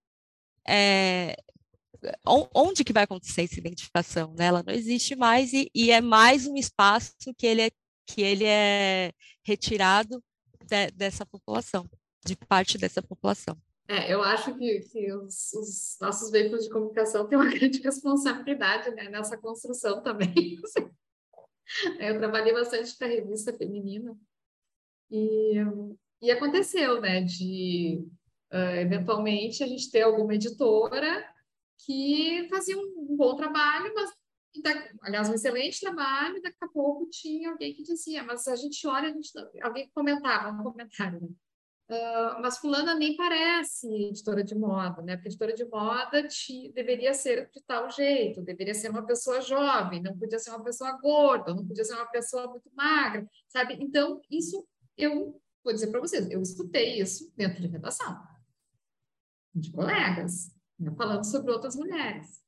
é, 0.67 1.37
onde 2.55 2.85
que 2.85 2.93
vai 2.93 3.05
acontecer 3.05 3.43
essa 3.43 3.59
identificação? 3.59 4.35
Né? 4.35 4.47
Ela 4.47 4.63
não 4.63 4.73
existe 4.73 5.15
mais 5.15 5.53
e, 5.53 5.71
e, 5.75 5.91
é 5.91 6.01
mais 6.01 6.47
um 6.47 6.57
espaço 6.57 7.13
que 7.37 7.47
ele 7.47 7.63
é, 7.63 7.71
que 8.07 8.23
ele 8.23 8.45
é 8.45 9.13
retirado 9.45 10.23
de, 10.65 10.91
dessa 10.93 11.25
população, 11.25 11.89
de 12.25 12.37
parte 12.37 12.79
dessa 12.79 13.03
população. 13.03 13.57
É, 13.89 14.13
eu 14.13 14.23
acho 14.23 14.57
que, 14.57 14.81
que 14.81 15.13
os, 15.13 15.53
os, 15.53 15.97
nossos 16.01 16.31
veículos 16.31 16.65
de 16.65 16.71
comunicação 16.71 17.27
têm 17.27 17.39
uma 17.39 17.51
grande 17.51 17.81
responsabilidade 17.81 18.91
né, 18.93 19.09
nessa 19.09 19.37
construção 19.37 20.03
também. 20.03 20.59
eu 22.01 22.19
trabalhei 22.19 22.53
bastante 22.53 22.97
para 22.97 23.07
a 23.07 23.11
revista 23.11 23.53
feminina 23.53 24.17
e, 25.11 25.57
e 26.23 26.31
aconteceu, 26.31 27.01
né, 27.01 27.21
de 27.23 28.05
uh, 28.53 28.77
eventualmente 28.77 29.63
a 29.63 29.67
gente 29.67 29.91
ter 29.91 30.03
alguma 30.03 30.35
editora 30.35 31.25
que 31.85 32.47
fazia 32.51 32.77
um, 32.77 33.17
bom 33.17 33.35
trabalho, 33.37 33.93
mas 33.95 34.11
aliás, 35.01 35.29
um 35.29 35.35
excelente 35.35 35.81
trabalho, 35.81 36.37
e 36.37 36.43
daqui 36.43 36.59
a 36.61 36.69
pouco 36.69 37.09
tinha 37.09 37.51
alguém 37.51 37.73
que 37.73 37.83
dizia, 37.83 38.23
mas 38.23 38.47
a 38.47 38.57
gente 38.57 38.87
olha, 38.87 39.09
a 39.09 39.13
gente, 39.13 39.31
alguém 39.63 39.91
comentava 39.95 40.51
um 40.51 40.63
comentário, 40.63 41.21
né? 41.21 41.29
Uh, 41.91 42.41
mas 42.41 42.59
fulana 42.59 42.95
nem 42.95 43.17
parece 43.17 43.87
editora 43.87 44.43
de 44.43 44.55
moda, 44.55 45.03
né? 45.03 45.17
Porque 45.17 45.29
editora 45.29 45.53
de 45.53 45.65
moda 45.67 46.27
te, 46.27 46.73
deveria 46.73 47.13
ser 47.13 47.51
de 47.51 47.63
tal 47.65 47.91
jeito, 47.91 48.41
deveria 48.41 48.73
ser 48.73 48.89
uma 48.89 49.05
pessoa 49.05 49.41
jovem, 49.41 50.01
não 50.01 50.17
podia 50.17 50.39
ser 50.39 50.51
uma 50.51 50.63
pessoa 50.63 50.93
gorda, 50.93 51.53
não 51.53 51.67
podia 51.67 51.85
ser 51.85 51.95
uma 51.95 52.07
pessoa 52.07 52.49
muito 52.49 52.71
magra, 52.75 53.27
sabe? 53.49 53.77
Então, 53.81 54.23
isso 54.31 54.67
eu 54.97 55.39
vou 55.63 55.73
dizer 55.73 55.89
para 55.89 56.01
vocês, 56.01 56.31
eu 56.31 56.41
escutei 56.41 56.99
isso 56.99 57.31
dentro 57.37 57.61
de 57.61 57.69
redação, 57.69 58.19
de 59.55 59.71
colegas, 59.71 60.51
falando 60.97 61.25
sobre 61.25 61.53
outras 61.53 61.77
mulheres. 61.77 62.43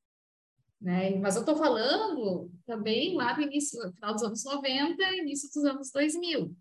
Né? 0.80 1.16
Mas 1.16 1.34
eu 1.36 1.40
estou 1.40 1.56
falando 1.56 2.50
também 2.66 3.14
lá 3.16 3.36
no 3.36 3.42
início, 3.42 3.82
no 3.82 3.92
final 3.92 4.12
dos 4.12 4.22
anos 4.22 4.44
90, 4.44 5.02
início 5.16 5.48
dos 5.48 5.64
anos 5.64 5.90
2000. 5.90 6.54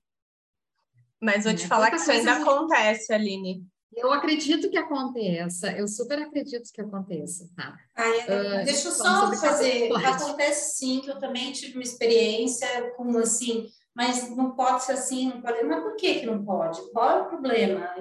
Mas 1.22 1.46
vou 1.46 1.54
te 1.54 1.64
né? 1.64 1.68
falar 1.68 1.90
que 1.90 1.98
isso 1.98 2.12
ainda 2.12 2.34
acontece, 2.34 3.14
Aline. 3.14 3.66
Eu 3.96 4.12
acredito 4.12 4.70
que 4.70 4.78
aconteça, 4.78 5.72
eu 5.72 5.88
super 5.88 6.20
acredito 6.20 6.72
que 6.74 6.82
aconteça, 6.82 7.48
tá? 7.56 7.78
uh, 7.96 8.66
deixa 8.66 8.88
eu 8.88 8.92
só 8.92 9.32
fazer, 9.36 9.92
acontece 9.96 10.78
sim, 10.78 11.00
que 11.00 11.12
eu 11.12 11.20
também 11.20 11.52
tive 11.52 11.74
uma 11.76 11.84
experiência 11.84 12.68
com 12.98 13.16
assim, 13.20 13.70
mas 13.94 14.36
não 14.36 14.56
pode 14.56 14.84
ser 14.84 14.94
assim, 14.94 15.30
não 15.30 15.42
pode, 15.42 15.64
mas 15.64 15.84
por 15.84 15.96
que 15.96 16.22
que 16.22 16.26
não 16.26 16.44
pode? 16.44 16.82
Qual 16.92 17.10
é 17.10 17.22
o 17.22 17.28
problema? 17.28 17.96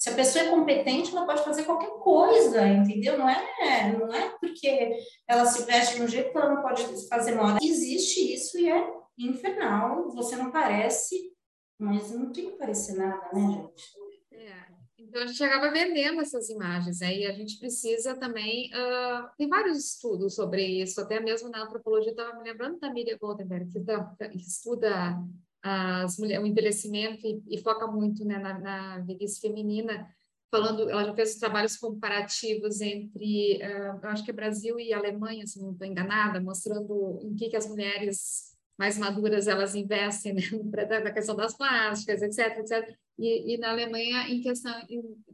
Se 0.00 0.08
a 0.08 0.14
pessoa 0.14 0.46
é 0.46 0.48
competente, 0.48 1.14
ela 1.14 1.26
pode 1.26 1.44
fazer 1.44 1.64
qualquer 1.64 1.90
coisa, 1.98 2.66
entendeu? 2.66 3.18
Não 3.18 3.28
é, 3.28 3.92
não 3.92 4.10
é 4.14 4.30
porque 4.40 4.96
ela 5.28 5.44
se 5.44 5.66
veste 5.66 5.96
de 5.96 6.02
um 6.02 6.08
jeito 6.08 6.32
que 6.32 6.38
ela 6.38 6.54
não 6.54 6.62
pode 6.62 7.06
fazer 7.06 7.34
moda. 7.34 7.58
Existe 7.62 8.32
isso 8.32 8.58
e 8.58 8.70
é 8.70 8.90
infernal. 9.18 10.10
Você 10.12 10.36
não 10.36 10.50
parece, 10.50 11.34
mas 11.78 12.10
não 12.12 12.32
tem 12.32 12.50
que 12.50 12.56
parecer 12.56 12.94
nada, 12.94 13.28
né, 13.34 13.52
gente? 13.52 13.84
É. 14.32 14.70
Então, 14.98 15.22
a 15.22 15.26
gente 15.26 15.44
acaba 15.44 15.70
vendendo 15.70 16.22
essas 16.22 16.48
imagens, 16.48 17.02
aí 17.02 17.26
a 17.26 17.32
gente 17.32 17.58
precisa 17.58 18.16
também. 18.16 18.70
Uh, 18.72 19.28
tem 19.36 19.48
vários 19.50 19.84
estudos 19.84 20.34
sobre 20.34 20.64
isso, 20.64 20.98
até 20.98 21.20
mesmo 21.20 21.50
na 21.50 21.64
antropologia, 21.64 22.12
estava 22.12 22.38
me 22.38 22.44
lembrando 22.44 22.78
da 22.78 22.90
Miriam 22.90 23.18
Goldenberg, 23.20 23.70
que, 23.70 24.28
que 24.30 24.38
estuda 24.38 25.18
as 25.62 26.18
mulheres, 26.18 26.42
o 26.42 26.46
envelhecimento 26.46 27.26
e, 27.26 27.42
e 27.48 27.58
foca 27.58 27.86
muito 27.86 28.24
né, 28.24 28.38
na, 28.38 28.58
na 28.58 28.98
velhice 29.00 29.40
feminina, 29.40 30.08
falando, 30.50 30.88
ela 30.90 31.04
já 31.04 31.14
fez 31.14 31.36
trabalhos 31.36 31.76
comparativos 31.76 32.80
entre, 32.80 33.58
uh, 33.58 34.00
eu 34.02 34.08
acho 34.08 34.24
que 34.24 34.30
é 34.30 34.34
Brasil 34.34 34.80
e 34.80 34.92
Alemanha, 34.92 35.46
se 35.46 35.60
não 35.60 35.72
estou 35.72 35.86
enganada, 35.86 36.40
mostrando 36.40 37.20
em 37.22 37.34
que, 37.36 37.48
que 37.48 37.56
as 37.56 37.68
mulheres 37.68 38.50
mais 38.78 38.98
maduras 38.98 39.46
elas 39.46 39.74
investem 39.74 40.34
né, 40.34 40.42
na 41.04 41.12
questão 41.12 41.36
das 41.36 41.56
plásticas, 41.56 42.22
etc, 42.22 42.58
etc. 42.58 42.96
E, 43.18 43.54
e 43.54 43.58
na 43.58 43.70
Alemanha, 43.70 44.28
em 44.28 44.40
questão, 44.40 44.72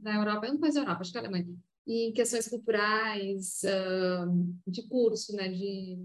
na 0.03 0.17
Europa, 0.17 0.47
eu 0.47 0.55
não 0.55 0.65
a 0.65 0.69
Europa, 0.69 1.01
acho 1.01 1.13
que 1.13 1.19
é 1.19 1.21
a 1.21 1.25
Alemanha, 1.25 1.47
e 1.87 2.09
em 2.09 2.13
questões 2.13 2.49
culturais, 2.49 3.61
uh, 3.65 4.57
de 4.67 4.87
curso, 4.89 5.35
né, 5.35 5.49
de, 5.49 5.97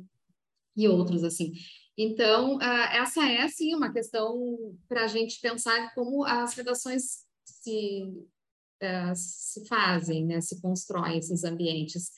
e 0.78 0.88
outros, 0.88 1.24
assim. 1.24 1.52
Então, 1.98 2.58
uh, 2.58 2.62
essa 2.94 3.24
é, 3.28 3.48
sim, 3.48 3.76
uma 3.76 3.92
questão 3.92 4.76
para 4.88 5.04
a 5.04 5.08
gente 5.08 5.40
pensar 5.42 5.94
como 5.94 6.24
as 6.24 6.54
redações 6.54 7.26
se, 7.44 8.04
uh, 8.82 9.14
se 9.16 9.68
fazem, 9.68 10.26
né, 10.26 10.42
se 10.42 10.62
constroem 10.62 11.18
esses 11.18 11.44
ambientes. 11.44 12.12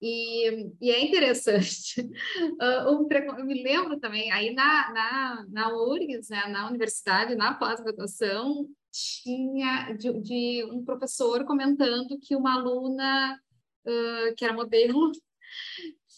E, 0.00 0.70
e, 0.80 0.90
é 0.90 1.04
interessante. 1.04 2.08
Um, 2.60 3.08
eu 3.10 3.44
me 3.44 3.62
lembro 3.62 3.98
também, 4.00 4.30
aí 4.32 4.52
na, 4.52 4.92
na, 4.92 5.46
na 5.48 5.76
URGS, 5.76 6.28
né, 6.28 6.46
na 6.48 6.68
universidade, 6.68 7.34
na 7.34 7.54
pós-graduação, 7.54 8.68
tinha 8.90 9.92
de, 9.92 10.12
de, 10.20 10.64
um 10.72 10.84
professor 10.84 11.44
comentando 11.44 12.18
que 12.20 12.34
uma 12.34 12.54
aluna 12.54 13.38
uh, 13.84 14.34
que 14.36 14.44
era 14.44 14.54
modelo, 14.54 15.12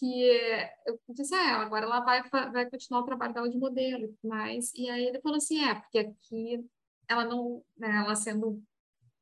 que 0.01 0.23
eu 0.87 0.99
disse, 1.09 1.35
é, 1.35 1.51
agora 1.51 1.85
ela 1.85 1.99
vai, 1.99 2.27
vai 2.29 2.67
continuar 2.67 3.01
o 3.01 3.05
trabalho 3.05 3.35
dela 3.35 3.47
de 3.47 3.57
modelo, 3.57 4.17
mas 4.23 4.73
e 4.73 4.89
aí 4.89 5.05
ele 5.05 5.21
falou 5.21 5.37
assim, 5.37 5.63
é, 5.63 5.75
porque 5.75 5.99
aqui 5.99 6.65
ela 7.07 7.23
não, 7.23 7.63
né, 7.77 7.97
ela 8.03 8.15
sendo 8.15 8.63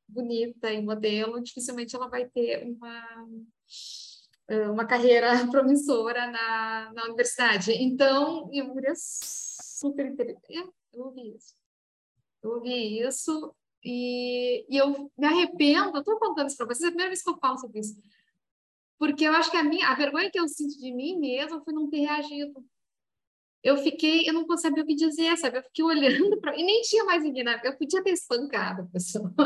bonita 0.07 0.71
e 0.71 0.82
modelo, 0.82 1.41
dificilmente 1.41 1.95
ela 1.95 2.07
vai 2.07 2.30
ter 2.30 2.63
uma 2.65 3.27
uma 4.71 4.86
carreira 4.86 5.27
promissora 5.51 6.25
na, 6.25 6.91
na 6.93 7.03
universidade. 7.05 7.71
Então, 7.71 8.49
eu 8.51 8.73
super 8.95 10.07
interessante. 10.07 10.57
É, 10.57 10.63
eu 10.93 11.05
ouvi 11.05 11.36
isso. 11.36 11.55
Eu 12.41 12.51
ouvi 12.51 12.99
isso 12.99 13.53
e, 13.84 14.65
e 14.67 14.77
eu 14.77 15.11
me 15.15 15.27
arrependo, 15.27 15.97
eu 15.97 15.99
estou 15.99 16.17
contando 16.17 16.47
isso 16.47 16.57
para 16.57 16.65
vocês, 16.65 16.84
é 16.84 16.88
a 16.88 16.89
primeira 16.89 17.09
vez 17.09 17.21
que 17.21 17.30
eu 17.30 17.38
falo 17.38 17.57
sobre 17.59 17.80
isso. 17.80 17.95
Porque 18.99 19.23
eu 19.23 19.31
acho 19.31 19.49
que 19.49 19.57
a, 19.57 19.63
minha, 19.63 19.87
a 19.87 19.95
vergonha 19.95 20.29
que 20.29 20.39
eu 20.39 20.47
sinto 20.47 20.77
de 20.77 20.93
mim 20.93 21.17
mesma 21.17 21.63
foi 21.63 21.73
não 21.73 21.89
ter 21.89 21.99
reagido. 21.99 22.63
Eu 23.63 23.77
fiquei, 23.77 24.29
eu 24.29 24.33
não 24.33 24.45
sabia 24.57 24.83
o 24.83 24.85
que 24.85 24.95
dizer, 24.95 25.35
sabe? 25.37 25.57
Eu 25.57 25.63
fiquei 25.63 25.83
olhando 25.83 26.39
para. 26.39 26.57
E 26.57 26.63
nem 26.63 26.81
tinha 26.81 27.03
mais 27.05 27.23
ninguém, 27.23 27.45
eu 27.63 27.77
podia 27.77 28.03
ter 28.03 28.11
espancado 28.11 28.83
a 28.83 28.85
pessoa? 28.85 29.33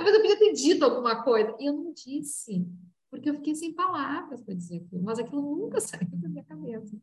Mas 0.00 0.14
eu 0.14 0.20
podia 0.20 0.38
ter 0.38 0.52
dito 0.52 0.84
alguma 0.84 1.22
coisa. 1.22 1.54
E 1.58 1.66
eu 1.66 1.72
não 1.72 1.92
disse, 1.92 2.66
porque 3.10 3.30
eu 3.30 3.34
fiquei 3.34 3.54
sem 3.54 3.72
palavras 3.72 4.42
para 4.42 4.54
dizer 4.54 4.82
aquilo, 4.84 5.02
mas 5.02 5.18
aquilo 5.18 5.42
nunca 5.42 5.80
saiu 5.80 6.08
da 6.12 6.28
minha 6.28 6.44
cabeça. 6.44 6.96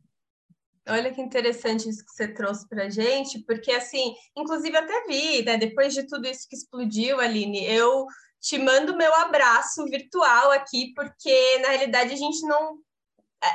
Olha 0.88 1.12
que 1.12 1.20
interessante 1.20 1.88
isso 1.88 2.04
que 2.04 2.12
você 2.12 2.26
trouxe 2.26 2.68
para 2.68 2.90
gente, 2.90 3.44
porque 3.44 3.70
assim, 3.70 4.14
inclusive 4.36 4.76
até 4.76 5.06
vi, 5.06 5.44
né, 5.44 5.56
depois 5.56 5.94
de 5.94 6.06
tudo 6.06 6.26
isso 6.26 6.48
que 6.48 6.56
explodiu, 6.56 7.20
Aline, 7.20 7.64
eu 7.64 8.06
te 8.40 8.58
mando 8.58 8.96
meu 8.96 9.14
abraço 9.16 9.84
virtual 9.84 10.50
aqui, 10.52 10.92
porque 10.94 11.58
na 11.58 11.68
realidade 11.68 12.14
a 12.14 12.16
gente 12.16 12.40
não. 12.46 12.78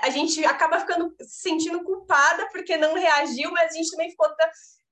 A 0.04 0.10
gente 0.10 0.44
acaba 0.46 0.80
ficando 0.80 1.14
se 1.20 1.42
sentindo 1.42 1.84
culpada 1.84 2.48
porque 2.52 2.76
não 2.76 2.96
reagiu, 2.96 3.52
mas 3.52 3.72
a 3.72 3.76
gente 3.76 3.92
também 3.92 4.10
ficou. 4.10 4.28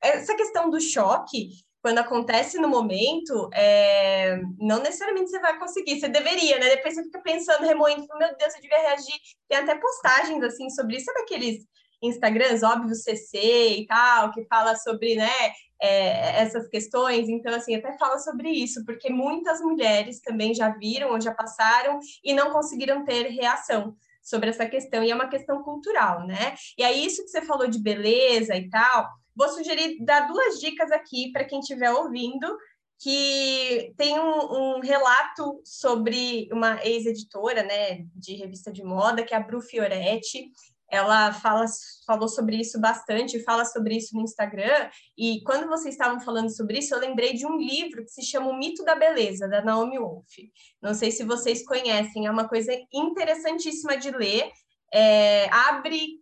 Essa 0.02 0.36
questão 0.36 0.70
do 0.70 0.80
choque, 0.80 1.50
quando 1.82 1.98
acontece 1.98 2.60
no 2.60 2.68
momento, 2.68 3.50
é... 3.54 4.40
não 4.60 4.80
necessariamente 4.80 5.30
você 5.30 5.40
vai 5.40 5.58
conseguir, 5.58 6.00
você 6.00 6.08
deveria, 6.08 6.60
né? 6.60 6.70
Depois 6.70 6.96
você 6.96 7.04
fica 7.04 7.22
pensando, 7.22 7.66
remoendo, 7.66 8.06
meu 8.18 8.36
Deus, 8.38 8.56
eu 8.56 8.62
devia 8.62 8.78
reagir. 8.80 9.16
Tem 9.48 9.60
até 9.60 9.76
postagens 9.76 10.44
assim 10.44 10.70
sobre 10.70 10.98
isso, 10.98 11.06
sabe 11.06 11.22
aqueles 11.22 11.66
Instagrams, 12.04 12.64
óbvio, 12.64 12.94
CC 12.94 13.78
e 13.78 13.88
tal, 13.88 14.32
que 14.32 14.46
fala 14.46 14.76
sobre, 14.76 15.16
né, 15.16 15.30
é, 15.82 16.42
essas 16.42 16.68
questões. 16.68 17.30
Então, 17.30 17.54
assim, 17.54 17.76
até 17.76 17.98
fala 17.98 18.20
sobre 18.20 18.50
isso, 18.50 18.86
porque 18.86 19.10
muitas 19.10 19.62
mulheres 19.62 20.22
também 20.22 20.54
já 20.54 20.70
viram 20.70 21.12
ou 21.12 21.22
já 21.22 21.34
passaram 21.34 22.00
e 22.24 22.34
não 22.34 22.52
conseguiram 22.52 23.04
ter 23.04 23.28
reação 23.28 23.96
sobre 24.22 24.50
essa 24.50 24.66
questão, 24.66 25.04
e 25.04 25.12
é 25.12 25.16
uma 25.16 25.28
questão 25.28 25.62
cultural, 25.64 26.26
né? 26.26 26.56
E 26.78 26.84
aí, 26.84 27.06
isso 27.06 27.24
que 27.24 27.30
você 27.30 27.42
falou 27.42 27.68
de 27.68 27.78
beleza 27.78 28.56
e 28.56 28.70
tal, 28.70 29.10
vou 29.36 29.50
sugerir 29.50 29.98
dar 30.04 30.28
duas 30.28 30.60
dicas 30.62 30.92
aqui 30.92 31.30
para 31.34 31.44
quem 31.44 31.60
estiver 31.60 31.92
ouvindo, 31.92 32.58
que 33.00 33.94
tem 33.98 34.18
um, 34.18 34.78
um 34.78 34.80
relato 34.80 35.60
sobre 35.66 36.48
uma 36.54 36.82
ex-editora, 36.86 37.62
né, 37.64 38.06
de 38.16 38.36
revista 38.36 38.72
de 38.72 38.82
moda, 38.82 39.24
que 39.24 39.34
é 39.34 39.38
a 39.38 39.42
Bru 39.42 39.60
Fioretti, 39.60 40.50
ela 40.94 41.34
fala, 41.34 41.66
falou 42.06 42.28
sobre 42.28 42.58
isso 42.58 42.80
bastante, 42.80 43.44
fala 43.44 43.66
sobre 43.66 43.98
isso 43.98 44.16
no 44.16 44.22
Instagram, 44.22 44.92
e 45.18 45.42
quando 45.44 45.68
vocês 45.68 45.96
estavam 45.96 46.20
falando 46.20 46.56
sobre 46.56 46.78
isso, 46.78 46.94
eu 46.94 47.00
lembrei 47.00 47.34
de 47.34 47.48
um 47.48 47.58
livro 47.58 48.06
que 48.06 48.12
se 48.12 48.22
chama 48.22 48.50
O 48.50 48.56
Mito 48.56 48.84
da 48.84 48.94
Beleza, 48.94 49.48
da 49.48 49.64
Naomi 49.64 49.98
Wolf. 49.98 50.32
Não 50.80 50.94
sei 50.94 51.10
se 51.10 51.24
vocês 51.24 51.66
conhecem, 51.66 52.28
é 52.28 52.32
uma 52.32 52.48
coisa 52.48 52.72
interessantíssima 52.94 53.98
de 53.98 54.12
ler, 54.12 54.52
é, 54.94 55.50
abre 55.50 56.22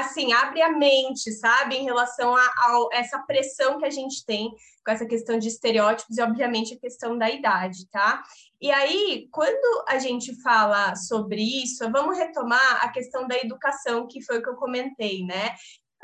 assim 0.00 0.32
abre 0.32 0.62
a 0.62 0.72
mente 0.72 1.30
sabe 1.32 1.76
em 1.76 1.84
relação 1.84 2.34
a, 2.34 2.40
a, 2.40 2.88
essa 2.92 3.18
pressão 3.18 3.78
que 3.78 3.84
a 3.84 3.90
gente 3.90 4.24
tem 4.24 4.50
com 4.82 4.90
essa 4.90 5.04
questão 5.04 5.38
de 5.38 5.48
estereótipos 5.48 6.16
e 6.16 6.22
obviamente 6.22 6.74
a 6.74 6.80
questão 6.80 7.18
da 7.18 7.28
idade 7.28 7.86
tá 7.90 8.22
e 8.58 8.70
aí 8.70 9.28
quando 9.30 9.84
a 9.86 9.98
gente 9.98 10.34
fala 10.40 10.96
sobre 10.96 11.42
isso 11.42 11.90
vamos 11.92 12.16
retomar 12.16 12.82
a 12.82 12.88
questão 12.88 13.28
da 13.28 13.36
educação 13.36 14.06
que 14.08 14.22
foi 14.22 14.38
o 14.38 14.42
que 14.42 14.48
eu 14.48 14.56
comentei 14.56 15.22
né 15.24 15.54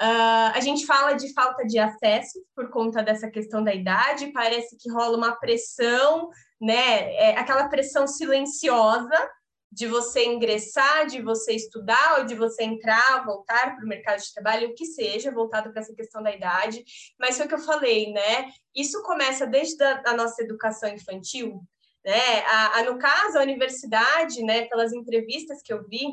Uh, 0.00 0.50
a 0.54 0.60
gente 0.60 0.84
fala 0.84 1.12
de 1.12 1.32
falta 1.32 1.64
de 1.64 1.78
acesso 1.78 2.42
por 2.56 2.70
conta 2.70 3.02
dessa 3.04 3.30
questão 3.30 3.62
da 3.62 3.72
idade, 3.72 4.32
parece 4.32 4.76
que 4.76 4.90
rola 4.90 5.16
uma 5.16 5.36
pressão, 5.36 6.28
né? 6.60 7.14
É 7.14 7.36
aquela 7.36 7.68
pressão 7.68 8.06
silenciosa 8.06 9.14
de 9.72 9.86
você 9.86 10.26
ingressar, 10.26 11.06
de 11.06 11.22
você 11.22 11.54
estudar, 11.54 12.18
ou 12.18 12.24
de 12.26 12.34
você 12.34 12.62
entrar, 12.62 13.24
voltar 13.24 13.74
para 13.74 13.84
o 13.84 13.88
mercado 13.88 14.20
de 14.20 14.32
trabalho, 14.34 14.68
o 14.68 14.74
que 14.74 14.84
seja, 14.84 15.32
voltado 15.32 15.72
para 15.72 15.80
essa 15.80 15.94
questão 15.94 16.22
da 16.22 16.30
idade. 16.30 16.84
Mas 17.18 17.38
foi 17.38 17.46
o 17.46 17.48
que 17.48 17.54
eu 17.54 17.58
falei, 17.58 18.12
né? 18.12 18.50
Isso 18.76 19.02
começa 19.02 19.46
desde 19.46 19.82
a, 19.82 20.02
a 20.06 20.14
nossa 20.14 20.42
educação 20.42 20.90
infantil, 20.90 21.62
né? 22.04 22.40
A, 22.46 22.80
a, 22.80 22.82
no 22.84 22.98
caso, 22.98 23.38
a 23.38 23.42
universidade, 23.42 24.42
né, 24.42 24.66
pelas 24.66 24.92
entrevistas 24.92 25.62
que 25.62 25.72
eu 25.72 25.82
vi, 25.88 26.06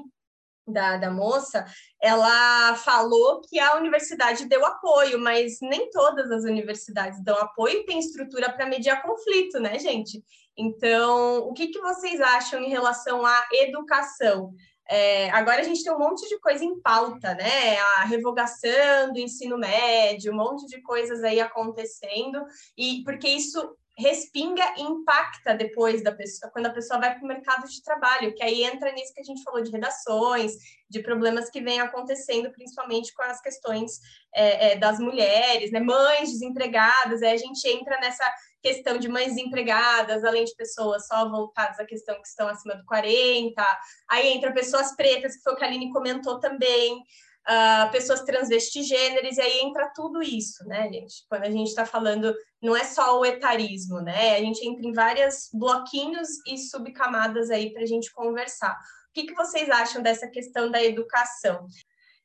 da, 0.71 0.97
da 0.97 1.11
moça, 1.11 1.65
ela 2.01 2.75
falou 2.75 3.41
que 3.41 3.59
a 3.59 3.75
universidade 3.75 4.45
deu 4.45 4.63
apoio, 4.65 5.19
mas 5.19 5.57
nem 5.61 5.89
todas 5.89 6.31
as 6.31 6.43
universidades 6.43 7.23
dão 7.23 7.35
apoio 7.37 7.79
e 7.79 7.85
tem 7.85 7.99
estrutura 7.99 8.51
para 8.51 8.67
mediar 8.67 9.01
conflito, 9.01 9.59
né, 9.59 9.79
gente? 9.79 10.23
Então, 10.59 11.47
o 11.47 11.53
que, 11.53 11.67
que 11.67 11.79
vocês 11.79 12.19
acham 12.19 12.61
em 12.61 12.69
relação 12.69 13.25
à 13.25 13.47
educação? 13.53 14.53
É, 14.89 15.29
agora 15.29 15.61
a 15.61 15.63
gente 15.63 15.83
tem 15.83 15.93
um 15.93 15.99
monte 15.99 16.27
de 16.27 16.37
coisa 16.39 16.65
em 16.65 16.81
pauta, 16.81 17.33
né? 17.35 17.77
A 17.77 18.03
revogação 18.03 19.13
do 19.13 19.19
ensino 19.19 19.57
médio, 19.57 20.33
um 20.33 20.35
monte 20.35 20.65
de 20.65 20.81
coisas 20.81 21.23
aí 21.23 21.39
acontecendo, 21.39 22.43
e 22.77 23.03
porque 23.05 23.29
isso 23.29 23.73
respinga 23.97 24.63
e 24.77 24.81
impacta 24.81 25.53
depois 25.53 26.01
da 26.01 26.11
pessoa, 26.11 26.51
quando 26.51 26.67
a 26.67 26.73
pessoa 26.73 26.99
vai 26.99 27.13
para 27.13 27.23
o 27.23 27.27
mercado 27.27 27.67
de 27.67 27.83
trabalho, 27.83 28.33
que 28.33 28.41
aí 28.41 28.63
entra 28.63 28.91
nisso 28.93 29.13
que 29.13 29.19
a 29.19 29.23
gente 29.23 29.43
falou 29.43 29.61
de 29.61 29.71
redações, 29.71 30.53
de 30.89 31.01
problemas 31.01 31.49
que 31.49 31.61
vêm 31.61 31.81
acontecendo, 31.81 32.51
principalmente 32.51 33.13
com 33.13 33.21
as 33.21 33.41
questões 33.41 33.99
é, 34.33 34.71
é, 34.71 34.75
das 34.77 34.99
mulheres, 34.99 35.71
né? 35.71 35.79
Mães 35.79 36.31
desempregadas, 36.31 37.21
aí 37.21 37.33
a 37.33 37.37
gente 37.37 37.65
entra 37.67 37.99
nessa 37.99 38.25
questão 38.61 38.97
de 38.97 39.07
mães 39.07 39.35
desempregadas, 39.35 40.23
além 40.23 40.45
de 40.45 40.55
pessoas 40.55 41.07
só 41.07 41.29
voltadas 41.29 41.79
à 41.79 41.85
questão 41.85 42.15
que 42.15 42.27
estão 42.27 42.47
acima 42.47 42.75
do 42.75 42.85
40, 42.85 43.79
aí 44.09 44.29
entra 44.29 44.53
pessoas 44.53 44.95
pretas, 44.95 45.35
que 45.35 45.43
foi 45.43 45.53
o 45.53 45.55
que 45.55 45.63
a 45.63 45.67
Aline 45.67 45.91
comentou 45.91 46.39
também, 46.39 46.97
uh, 46.97 47.91
pessoas 47.91 48.21
transvestigêneres, 48.23 49.37
e 49.37 49.41
aí 49.41 49.61
entra 49.61 49.91
tudo 49.95 50.21
isso, 50.21 50.65
né, 50.65 50.91
gente? 50.91 51.25
Quando 51.29 51.43
a 51.43 51.49
gente 51.49 51.67
está 51.67 51.85
falando, 51.85 52.33
não 52.61 52.75
é 52.75 52.83
só 52.83 53.19
o 53.19 53.25
etarismo, 53.25 54.01
né? 54.01 54.35
A 54.35 54.39
gente 54.39 54.65
entra 54.67 54.85
em 54.85 54.93
vários 54.93 55.49
bloquinhos 55.53 56.27
e 56.47 56.57
subcamadas 56.57 57.49
aí 57.49 57.71
para 57.71 57.83
a 57.83 57.87
gente 57.87 58.11
conversar. 58.13 58.73
O 58.73 59.13
que, 59.13 59.25
que 59.25 59.33
vocês 59.33 59.69
acham 59.69 60.01
dessa 60.01 60.27
questão 60.27 60.69
da 60.69 60.83
educação? 60.83 61.67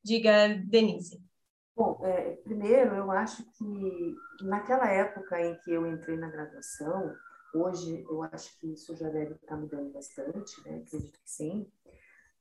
Diga, 0.02 0.48
Denise. 0.66 1.22
Bom, 1.76 1.98
é, 2.04 2.36
primeiro, 2.36 2.94
eu 2.94 3.10
acho 3.10 3.44
que 3.52 4.16
naquela 4.42 4.88
época 4.88 5.40
em 5.40 5.56
que 5.58 5.72
eu 5.72 5.84
entrei 5.86 6.16
na 6.16 6.30
graduação, 6.30 7.12
hoje 7.52 8.04
eu 8.08 8.22
acho 8.22 8.56
que 8.60 8.72
isso 8.72 8.94
já 8.94 9.08
deve 9.08 9.34
estar 9.34 9.56
mudando 9.56 9.92
bastante, 9.92 10.60
né? 10.64 10.82
acredito 10.86 11.18
que 11.18 11.30
sim, 11.30 11.66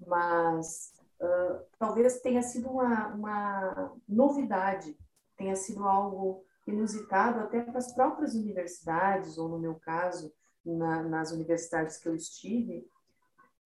mas 0.06 0.94
uh, 1.20 1.66
talvez 1.80 2.22
tenha 2.22 2.44
sido 2.44 2.70
uma, 2.70 3.08
uma 3.08 3.94
novidade, 4.08 4.96
tenha 5.36 5.56
sido 5.56 5.84
algo 5.84 6.46
inusitado 6.68 7.40
até 7.40 7.62
para 7.62 7.80
as 7.80 7.92
próprias 7.92 8.36
universidades, 8.36 9.40
ou 9.40 9.50
no 9.50 9.58
meu 9.58 9.76
caso, 9.76 10.32
na, 10.64 11.02
nas 11.02 11.32
universidades 11.32 11.98
que 11.98 12.08
eu 12.08 12.16
estive, 12.16 12.88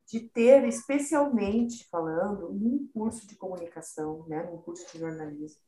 de 0.07 0.21
ter, 0.21 0.65
especialmente 0.67 1.87
falando, 1.89 2.53
num 2.53 2.89
curso 2.93 3.27
de 3.27 3.35
comunicação, 3.35 4.25
né, 4.27 4.43
num 4.43 4.61
curso 4.61 4.89
de 4.91 4.99
jornalismo, 4.99 5.61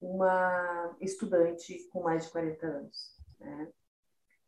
uma 0.00 0.96
estudante 1.00 1.88
com 1.90 2.02
mais 2.02 2.24
de 2.24 2.30
40 2.30 2.66
anos. 2.66 3.16
Né? 3.38 3.72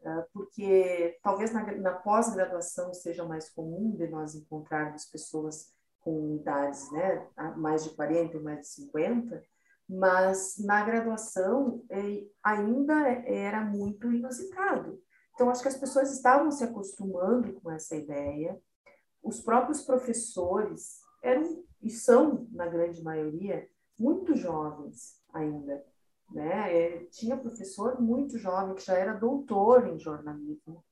Ah, 0.05 0.27
porque 0.33 1.19
talvez 1.23 1.53
na, 1.53 1.65
na 1.77 1.93
pós-graduação 1.93 2.95
seja 2.95 3.25
mais 3.25 3.51
comum 3.51 3.95
de 3.97 4.09
nós 4.09 4.35
encontrarmos 4.35 5.05
pessoas 5.05 5.75
com 6.01 6.37
idades 6.37 6.91
né, 6.93 7.29
mais 7.57 7.85
de 7.85 7.91
40 7.91 8.37
e 8.37 8.41
mais 8.41 8.61
de 8.61 8.69
50, 8.69 9.45
mas 9.89 10.57
na 10.59 10.85
graduação 10.85 11.85
eh, 11.91 12.27
ainda 12.43 12.95
era 13.27 13.63
muito 13.63 14.13
inusitado. 14.13 15.03
Então, 15.35 15.51
acho 15.51 15.63
que 15.63 15.69
as 15.69 15.77
pessoas 15.77 16.13
estavam 16.13 16.51
se 16.51 16.65
acostumando 16.65 17.61
com 17.61 17.71
essa 17.71 17.97
ideia, 17.97 18.61
os 19.23 19.41
próprios 19.41 19.83
professores 19.83 21.01
eram 21.23 21.65
e 21.83 21.91
são, 21.91 22.47
na 22.51 22.67
grande 22.67 23.03
maioria, 23.03 23.69
muito 23.99 24.35
jovens 24.35 25.21
ainda. 25.33 25.85
Né? 26.31 26.77
É, 26.77 27.05
tinha 27.07 27.37
professor 27.37 28.01
muito 28.01 28.37
jovem 28.39 28.75
que 28.75 28.85
já 28.85 28.95
era 28.95 29.15
doutor 29.15 29.87
em 29.87 29.99
jornalismo, 29.99 30.85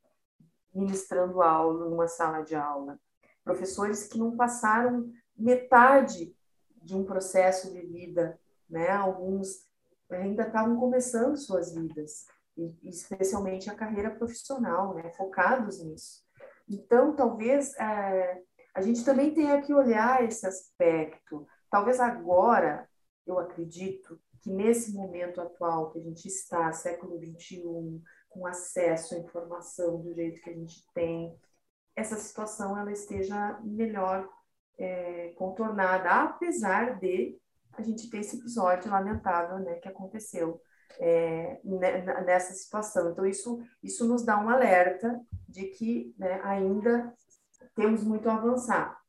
ministrando 0.74 1.42
aula 1.42 1.88
numa 1.88 2.08
sala 2.08 2.42
de 2.42 2.54
aula. 2.54 2.98
Professores 3.44 4.06
que 4.06 4.18
não 4.18 4.36
passaram 4.36 5.12
metade 5.36 6.34
de 6.82 6.96
um 6.96 7.04
processo 7.04 7.72
de 7.72 7.80
vida, 7.80 8.38
né? 8.68 8.90
Alguns 8.90 9.66
ainda 10.10 10.46
estavam 10.46 10.78
começando 10.78 11.36
suas 11.36 11.74
vidas, 11.74 12.26
especialmente 12.82 13.68
a 13.70 13.74
carreira 13.74 14.10
profissional, 14.10 14.94
né? 14.94 15.10
Focados 15.12 15.82
nisso. 15.82 16.25
Então, 16.68 17.14
talvez 17.14 17.74
é, 17.76 18.42
a 18.74 18.82
gente 18.82 19.04
também 19.04 19.32
tenha 19.32 19.60
que 19.62 19.72
olhar 19.72 20.24
esse 20.24 20.46
aspecto. 20.46 21.46
Talvez 21.70 22.00
agora, 22.00 22.88
eu 23.26 23.38
acredito 23.38 24.20
que 24.40 24.50
nesse 24.50 24.92
momento 24.92 25.40
atual 25.40 25.90
que 25.90 25.98
a 25.98 26.02
gente 26.02 26.26
está, 26.26 26.72
século 26.72 27.18
XXI, 27.18 28.02
com 28.28 28.46
acesso 28.46 29.14
à 29.14 29.18
informação 29.18 30.00
do 30.00 30.14
jeito 30.14 30.40
que 30.40 30.50
a 30.50 30.54
gente 30.54 30.84
tem, 30.92 31.38
essa 31.96 32.16
situação 32.16 32.78
ela 32.78 32.92
esteja 32.92 33.58
melhor 33.64 34.28
é, 34.78 35.32
contornada, 35.36 36.10
apesar 36.10 36.98
de 36.98 37.38
a 37.72 37.82
gente 37.82 38.10
ter 38.10 38.18
esse 38.18 38.36
episódio 38.36 38.90
lamentável 38.90 39.58
né, 39.58 39.76
que 39.76 39.88
aconteceu 39.88 40.60
é, 40.98 41.60
nessa 41.64 42.52
situação. 42.52 43.10
Então, 43.10 43.26
isso, 43.26 43.58
isso 43.82 44.06
nos 44.06 44.24
dá 44.24 44.38
um 44.38 44.48
alerta 44.48 45.18
de 45.56 45.68
que 45.68 46.14
né, 46.18 46.38
ainda 46.44 47.14
temos 47.74 48.04
muito 48.04 48.28
a 48.28 48.34
avançar. 48.34 49.00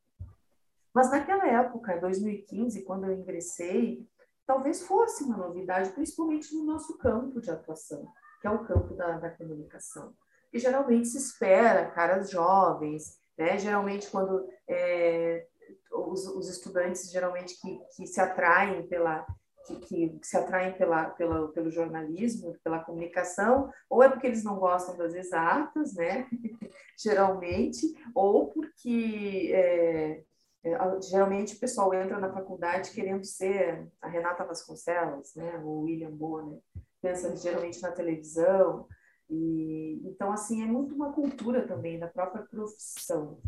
Mas 0.93 1.11
naquela 1.11 1.45
época, 1.45 1.95
em 1.95 1.99
2015, 1.99 2.83
quando 2.83 3.05
eu 3.05 3.13
ingressei, 3.13 4.07
talvez 4.45 4.81
fosse 4.81 5.25
uma 5.25 5.37
novidade, 5.37 5.91
principalmente 5.91 6.55
no 6.55 6.63
nosso 6.63 6.97
campo 6.97 7.41
de 7.41 7.51
atuação, 7.51 8.07
que 8.39 8.47
é 8.47 8.49
o 8.49 8.63
campo 8.63 8.95
da, 8.95 9.17
da 9.17 9.29
comunicação. 9.29 10.15
E 10.53 10.57
geralmente 10.57 11.09
se 11.09 11.17
espera 11.17 11.91
caras 11.91 12.31
jovens, 12.31 13.19
né? 13.37 13.59
geralmente 13.59 14.09
quando 14.09 14.47
é, 14.67 15.45
os, 15.91 16.25
os, 16.27 16.49
estudantes 16.49 17.11
geralmente 17.11 17.59
que, 17.59 17.77
que 17.95 18.07
se 18.07 18.21
atraem 18.21 18.87
pela, 18.87 19.27
que, 19.67 19.79
que, 20.19 20.19
se 20.21 20.37
atraem 20.37 20.73
pela, 20.73 21.09
pela, 21.11 21.47
pelo 21.49 21.69
jornalismo, 21.69 22.55
pela 22.63 22.79
comunicação, 22.79 23.71
ou 23.89 24.01
é 24.01 24.09
porque 24.09 24.27
eles 24.27 24.43
não 24.43 24.57
gostam 24.57 24.97
das 24.97 25.13
exatas, 25.13 25.93
né? 25.93 26.27
geralmente, 26.97 27.85
ou 28.15 28.47
porque 28.47 29.51
é, 29.53 30.23
é, 30.63 31.01
geralmente 31.01 31.55
o 31.55 31.59
pessoal 31.59 31.93
entra 31.93 32.19
na 32.19 32.31
faculdade 32.33 32.91
querendo 32.91 33.23
ser 33.23 33.87
a 34.01 34.07
Renata 34.07 34.45
Vasconcelos, 34.45 35.35
né? 35.35 35.61
o 35.63 35.81
William 35.81 36.11
Bonner, 36.11 36.59
pensa 37.01 37.35
geralmente 37.35 37.81
na 37.81 37.91
televisão, 37.91 38.87
e 39.29 40.01
então 40.05 40.31
assim 40.31 40.63
é 40.63 40.65
muito 40.65 40.95
uma 40.95 41.11
cultura 41.11 41.67
também 41.67 41.99
da 41.99 42.07
própria 42.07 42.43
profissão. 42.43 43.39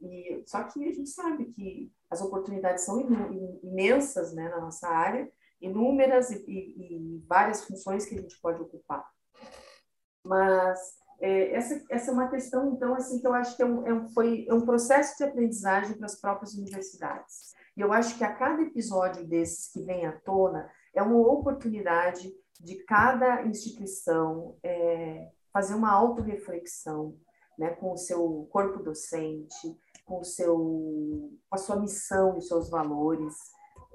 E, 0.00 0.42
só 0.46 0.62
que 0.64 0.86
a 0.86 0.92
gente 0.92 1.08
sabe 1.08 1.46
que 1.46 1.90
as 2.10 2.20
oportunidades 2.20 2.84
são 2.84 3.00
imensas 3.62 4.34
né, 4.34 4.48
na 4.48 4.60
nossa 4.60 4.88
área, 4.88 5.30
inúmeras 5.60 6.30
e, 6.30 6.44
e, 6.46 6.96
e 6.96 7.24
várias 7.26 7.64
funções 7.64 8.04
que 8.06 8.14
a 8.14 8.20
gente 8.20 8.38
pode 8.40 8.60
ocupar. 8.62 9.04
Mas 10.24 10.78
é, 11.20 11.54
essa, 11.54 11.82
essa 11.90 12.10
é 12.10 12.14
uma 12.14 12.28
questão, 12.28 12.72
então, 12.72 12.94
assim, 12.94 13.20
que 13.20 13.26
eu 13.26 13.32
acho 13.32 13.56
que 13.56 13.62
é 13.62 13.66
um, 13.66 13.86
é 13.86 13.92
um, 13.92 14.08
foi, 14.08 14.46
é 14.48 14.54
um 14.54 14.66
processo 14.66 15.16
de 15.16 15.24
aprendizagem 15.24 15.96
para 15.96 16.06
as 16.06 16.20
próprias 16.20 16.54
universidades. 16.54 17.54
E 17.76 17.80
eu 17.80 17.92
acho 17.92 18.16
que 18.16 18.24
a 18.24 18.34
cada 18.34 18.62
episódio 18.62 19.26
desses 19.26 19.70
que 19.72 19.82
vem 19.82 20.06
à 20.06 20.12
tona 20.12 20.70
é 20.94 21.02
uma 21.02 21.18
oportunidade 21.18 22.32
de 22.60 22.76
cada 22.84 23.42
instituição 23.42 24.56
é, 24.62 25.30
fazer 25.52 25.74
uma 25.74 25.92
autorreflexão 25.92 27.18
né, 27.58 27.70
com 27.70 27.92
o 27.92 27.96
seu 27.96 28.46
corpo 28.50 28.82
docente, 28.82 29.78
com, 30.04 30.20
o 30.20 30.24
seu, 30.24 30.56
com 30.56 31.54
a 31.54 31.58
sua 31.58 31.76
missão 31.76 32.36
e 32.36 32.42
seus 32.42 32.70
valores, 32.70 33.34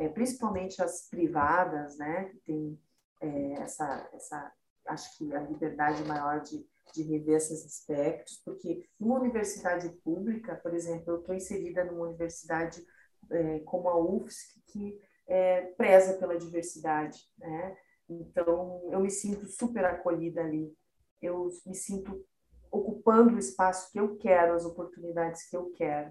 é, 0.01 0.09
principalmente 0.09 0.81
as 0.81 1.07
privadas, 1.07 1.95
né, 1.97 2.25
que 2.25 2.37
tem 2.39 2.79
é, 3.21 3.53
essa, 3.61 4.09
essa, 4.13 4.51
acho 4.87 5.15
que 5.15 5.31
a 5.35 5.41
liberdade 5.41 6.03
maior 6.05 6.41
de, 6.41 6.65
de 6.91 7.03
rever 7.03 7.37
esses 7.37 7.63
aspectos, 7.63 8.41
porque 8.43 8.83
numa 8.99 9.19
universidade 9.19 9.89
pública, 10.03 10.55
por 10.55 10.73
exemplo, 10.73 11.03
eu 11.13 11.19
estou 11.19 11.35
inserida 11.35 11.85
numa 11.85 12.07
universidade 12.07 12.83
é, 13.29 13.59
como 13.59 13.89
a 13.89 13.97
UFSC, 13.99 14.59
que 14.65 14.99
é, 15.27 15.61
preza 15.77 16.17
pela 16.17 16.37
diversidade, 16.37 17.19
né? 17.37 17.77
Então, 18.09 18.89
eu 18.91 18.99
me 18.99 19.09
sinto 19.09 19.47
super 19.47 19.85
acolhida 19.85 20.41
ali. 20.41 20.75
Eu 21.21 21.49
me 21.65 21.75
sinto 21.75 22.25
ocupando 22.69 23.35
o 23.35 23.39
espaço 23.39 23.89
que 23.91 23.99
eu 23.99 24.17
quero, 24.17 24.53
as 24.53 24.65
oportunidades 24.65 25.47
que 25.47 25.55
eu 25.55 25.71
quero, 25.71 26.09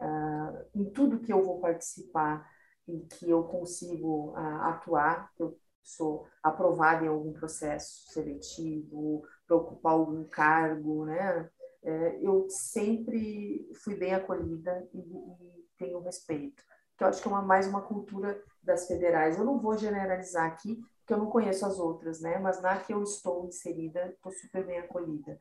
uh, 0.00 0.66
em 0.74 0.90
tudo 0.90 1.20
que 1.20 1.32
eu 1.32 1.44
vou 1.44 1.60
participar 1.60 2.48
e 2.88 3.00
que 3.00 3.28
eu 3.28 3.44
consigo 3.44 4.30
uh, 4.30 4.62
atuar, 4.62 5.30
que 5.34 5.42
eu 5.42 5.58
sou 5.82 6.26
aprovada 6.42 7.04
em 7.04 7.08
algum 7.08 7.32
processo 7.32 8.10
seletivo, 8.12 9.22
para 9.46 9.56
ocupar 9.56 9.92
algum 9.92 10.24
cargo, 10.24 11.04
né? 11.04 11.50
É, 11.82 12.18
eu 12.20 12.46
sempre 12.50 13.70
fui 13.82 13.94
bem 13.94 14.14
acolhida 14.14 14.86
e, 14.92 14.98
e 14.98 15.68
tenho 15.78 16.00
respeito. 16.00 16.62
Que 16.96 17.04
eu 17.04 17.08
acho 17.08 17.22
que 17.22 17.28
é 17.28 17.30
uma, 17.30 17.42
mais 17.42 17.66
uma 17.66 17.80
cultura 17.80 18.42
das 18.62 18.86
federais. 18.86 19.38
Eu 19.38 19.44
não 19.44 19.58
vou 19.58 19.78
generalizar 19.78 20.46
aqui, 20.46 20.76
porque 20.98 21.14
eu 21.14 21.18
não 21.18 21.30
conheço 21.30 21.64
as 21.64 21.78
outras, 21.78 22.20
né? 22.20 22.38
Mas 22.38 22.60
na 22.60 22.78
que 22.78 22.92
eu 22.92 23.02
estou 23.02 23.46
inserida, 23.46 24.08
estou 24.08 24.32
super 24.32 24.66
bem 24.66 24.78
acolhida. 24.78 25.38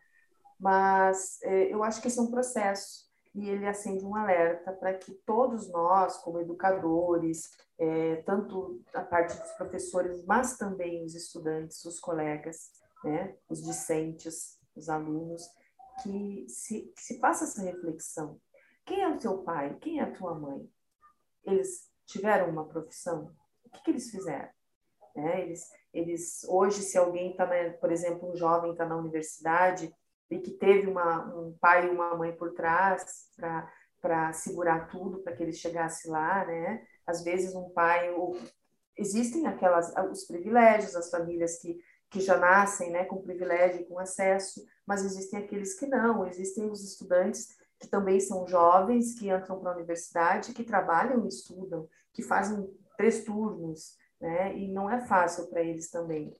Mas 0.59 1.39
é, 1.43 1.73
eu 1.73 1.83
acho 1.83 2.01
que 2.01 2.07
esse 2.07 2.19
é 2.19 2.21
um 2.21 2.31
processo 2.31 3.06
e 3.37 3.47
ele 3.51 3.67
acende 3.67 4.03
um 4.03 4.15
alerta 4.15 4.73
para 4.73 4.95
que 4.95 5.13
todos 5.23 5.69
nós, 5.69 6.17
como 6.17 6.39
educadores, 6.39 7.55
é, 7.77 8.15
tanto 8.23 8.81
a 8.95 9.03
parte 9.03 9.39
dos 9.39 9.51
professores, 9.51 10.25
mas 10.25 10.57
também 10.57 11.05
os 11.05 11.13
estudantes, 11.13 11.85
os 11.85 11.99
colegas, 11.99 12.71
né, 13.03 13.35
os 13.47 13.63
discentes, 13.63 14.59
os 14.75 14.89
alunos, 14.89 15.47
que 16.01 16.49
se, 16.49 16.91
que 16.95 17.01
se 17.01 17.19
faça 17.19 17.43
essa 17.43 17.61
reflexão. 17.61 18.41
Quem 18.83 19.03
é 19.03 19.07
o 19.07 19.19
teu 19.19 19.37
pai? 19.43 19.77
Quem 19.79 19.99
é 19.99 20.03
a 20.03 20.11
tua 20.11 20.33
mãe? 20.33 20.67
Eles 21.45 21.91
tiveram 22.07 22.49
uma 22.49 22.65
profissão? 22.65 23.31
O 23.63 23.69
que, 23.69 23.83
que 23.83 23.91
eles 23.91 24.09
fizeram? 24.09 24.49
É, 25.15 25.41
eles, 25.41 25.69
eles 25.93 26.43
hoje, 26.49 26.81
se 26.81 26.97
alguém 26.97 27.31
está, 27.31 27.47
por 27.79 27.91
exemplo, 27.91 28.31
um 28.31 28.35
jovem 28.35 28.71
está 28.71 28.85
na 28.85 28.97
universidade 28.97 29.93
e 30.29 30.39
que 30.39 30.51
teve 30.51 30.87
uma, 30.87 31.25
um 31.35 31.57
pai 31.59 31.87
e 31.87 31.89
uma 31.89 32.15
mãe 32.15 32.33
por 32.33 32.53
trás 32.53 33.29
para 34.01 34.33
segurar 34.33 34.87
tudo 34.89 35.19
para 35.19 35.35
que 35.35 35.43
ele 35.43 35.53
chegasse 35.53 36.09
lá, 36.09 36.45
né? 36.45 36.85
Às 37.05 37.23
vezes 37.23 37.55
um 37.55 37.69
pai 37.69 38.13
ou, 38.13 38.37
existem 38.97 39.47
aquelas 39.47 39.93
os 40.11 40.25
privilégios, 40.25 40.95
as 40.95 41.09
famílias 41.09 41.59
que 41.59 41.79
que 42.09 42.21
já 42.21 42.37
nascem, 42.37 42.91
né, 42.91 43.03
com 43.03 43.21
privilégio, 43.21 43.85
com 43.85 43.99
acesso, 43.99 44.65
mas 44.85 45.03
existem 45.03 45.39
aqueles 45.39 45.77
que 45.77 45.85
não, 45.85 46.25
existem 46.25 46.69
os 46.69 46.81
estudantes 46.83 47.57
que 47.79 47.87
também 47.87 48.19
são 48.19 48.47
jovens, 48.47 49.13
que 49.13 49.29
entram 49.29 49.59
para 49.59 49.71
a 49.71 49.75
universidade, 49.75 50.53
que 50.53 50.63
trabalham 50.63 51.25
e 51.25 51.27
estudam, 51.27 51.87
que 52.11 52.23
fazem 52.23 52.67
três 52.97 53.23
turnos, 53.23 53.95
né? 54.19 54.57
E 54.57 54.71
não 54.71 54.89
é 54.89 55.05
fácil 55.05 55.47
para 55.47 55.61
eles 55.61 55.89
também. 55.91 56.33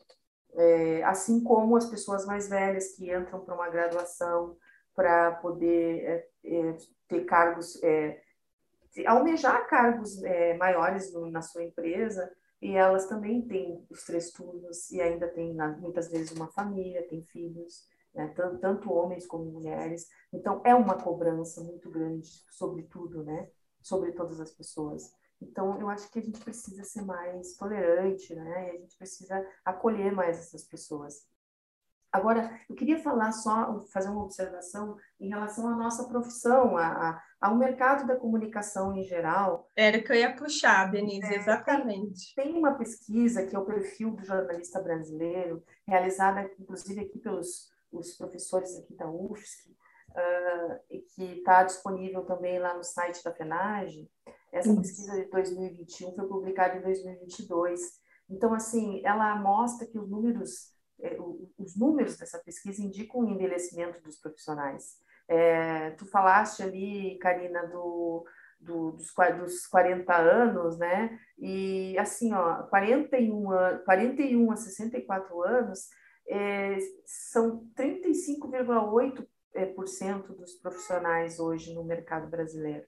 É, 0.56 1.04
assim 1.04 1.44
como 1.44 1.76
as 1.76 1.86
pessoas 1.86 2.26
mais 2.26 2.50
velhas 2.50 2.96
que 2.96 3.14
entram 3.14 3.40
para 3.42 3.54
uma 3.54 3.70
graduação 3.70 4.58
para 4.96 5.32
poder 5.34 6.04
é, 6.04 6.28
é, 6.44 6.78
ter 7.08 7.26
cargos, 7.26 7.82
é, 7.84 8.20
almejar 9.06 9.68
cargos 9.68 10.24
é, 10.24 10.58
maiores 10.58 11.14
no, 11.14 11.30
na 11.30 11.42
sua 11.42 11.64
empresa, 11.64 12.32
e 12.62 12.76
elas 12.76 13.06
também 13.06 13.42
têm 13.44 13.86
os 13.90 14.04
três 14.04 14.32
turnos 14.32 14.90
e 14.90 15.00
ainda 15.00 15.28
têm 15.28 15.56
muitas 15.80 16.10
vezes 16.10 16.32
uma 16.32 16.48
família, 16.48 17.08
têm 17.08 17.22
filhos, 17.22 17.88
né? 18.14 18.34
tanto, 18.36 18.58
tanto, 18.58 18.92
homens 18.92 19.28
como 19.28 19.46
mulheres. 19.46 20.08
Então 20.34 20.62
é 20.66 20.74
uma 20.74 20.98
cobrança 20.98 21.64
muito 21.64 21.90
grande 21.90 22.44
sobre 22.50 22.84
tudo, 22.84 23.24
né? 23.24 23.48
Sobre 23.80 24.12
todas 24.12 24.40
as 24.40 24.52
pessoas. 24.52 25.14
Então 25.42 25.80
eu 25.80 25.90
acho 25.90 26.10
que 26.12 26.20
a 26.20 26.22
gente 26.22 26.40
precisa 26.40 26.84
ser 26.84 27.04
mais 27.04 27.56
tolerante, 27.56 28.34
né? 28.36 28.68
E 28.68 28.78
a 28.78 28.80
gente 28.80 28.98
precisa 28.98 29.46
acolher 29.64 30.12
mais 30.12 30.38
essas 30.38 30.64
pessoas. 30.64 31.26
Agora, 32.12 32.60
eu 32.70 32.76
queria 32.76 32.98
falar 33.00 33.32
só, 33.32 33.86
fazer 33.92 34.10
uma 34.10 34.24
observação 34.24 34.98
em 35.20 35.30
relação 35.30 35.68
à 35.68 35.76
nossa 35.76 36.08
profissão, 36.08 36.78
a, 36.78 36.88
a, 36.88 37.24
ao 37.40 37.56
mercado 37.58 38.08
da 38.08 38.16
comunicação 38.16 38.96
em 38.96 39.04
geral. 39.04 39.70
Era 39.76 40.02
que 40.02 40.12
eu 40.12 40.16
ia 40.16 40.34
puxar, 40.34 40.90
Denise, 40.90 41.32
é, 41.32 41.36
exatamente. 41.36 42.34
Tem, 42.34 42.46
tem, 42.46 42.58
uma 42.58 42.76
pesquisa 42.76 43.46
que 43.46 43.56
é 43.56 43.60
o 43.60 43.66
perfil 43.66 44.12
do 44.12 44.26
jornalista 44.26 44.82
brasileiro, 44.82 45.64
realizada 45.86 46.50
inclusive 46.58 47.02
aqui 47.02 47.20
pelos 47.20 47.70
os 47.92 48.16
professores 48.16 48.78
aqui 48.78 48.96
da 48.96 49.10
UFSC, 49.10 49.70
uh, 49.70 50.80
e 50.90 51.00
que 51.00 51.24
está 51.40 51.64
disponível 51.64 52.24
também 52.26 52.60
lá 52.60 52.74
no 52.76 52.84
site 52.84 53.24
da 53.24 53.34
FENAGE. 53.34 54.10
Essa 54.52 54.70
Isso. 54.70 54.82
pesquisa 54.82 55.16
de 55.16 55.30
2021 55.30 56.16
foi 56.16 56.28
publicada 56.28 56.78
em 56.78 56.82
2022. 56.82 57.80
Então, 58.30 58.54
assim, 58.54 59.02
ela 59.06 59.36
mostra 59.36 59.88
que 59.88 59.98
os 59.98 60.10
números 60.10 60.76
é, 61.00 61.18
os 61.58 61.78
números 61.78 62.18
dessa 62.18 62.40
pesquisa 62.40 62.82
indicam 62.82 63.22
o 63.22 63.30
envelhecimento 63.30 64.02
dos 64.02 64.18
profissionais. 64.18 64.98
É, 65.28 65.92
tu 65.92 66.06
falaste 66.06 66.64
ali, 66.64 67.20
Karina, 67.20 67.68
do, 67.68 68.26
do, 68.60 68.92
dos, 68.94 69.14
dos 69.38 69.68
40 69.68 70.16
anos, 70.16 70.78
né? 70.78 71.20
E 71.38 71.98
assim, 72.00 72.34
ó, 72.34 72.64
41, 72.64 73.48
41 73.86 74.52
a 74.52 74.56
64 74.56 75.44
anos 75.44 75.90
é, 76.28 76.78
são 77.06 77.68
35,8% 77.76 79.26
é, 79.54 79.66
dos 80.34 80.54
profissionais 80.56 81.40
hoje 81.40 81.74
no 81.74 81.84
mercado 81.84 82.28
brasileiro 82.30 82.86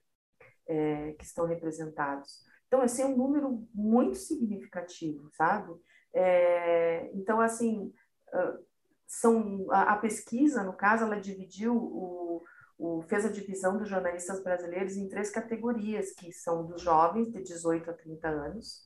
é, 0.70 1.12
que 1.18 1.24
estão 1.24 1.46
representados. 1.46 2.44
Então, 2.68 2.84
esse 2.84 3.02
é 3.02 3.06
um 3.06 3.16
número 3.16 3.66
muito 3.74 4.16
significativo, 4.16 5.28
sabe? 5.32 5.74
É, 6.14 7.10
então, 7.12 7.40
assim, 7.40 7.92
são 9.06 9.66
a, 9.72 9.94
a, 9.94 9.96
pesquisa, 9.96 10.62
no 10.62 10.72
caso, 10.72 11.02
ela 11.04 11.20
dividiu 11.20 11.74
o, 11.76 12.44
o, 12.78 13.02
fez 13.02 13.26
a 13.26 13.32
divisão 13.32 13.76
dos 13.76 13.88
jornalistas 13.88 14.40
brasileiros 14.44 14.96
em 14.96 15.08
três 15.08 15.30
categorias, 15.30 16.12
que 16.12 16.32
são 16.32 16.64
dos 16.64 16.80
jovens 16.80 17.32
de 17.32 17.42
18 17.42 17.90
a 17.90 17.92
30 17.92 18.28
anos, 18.28 18.84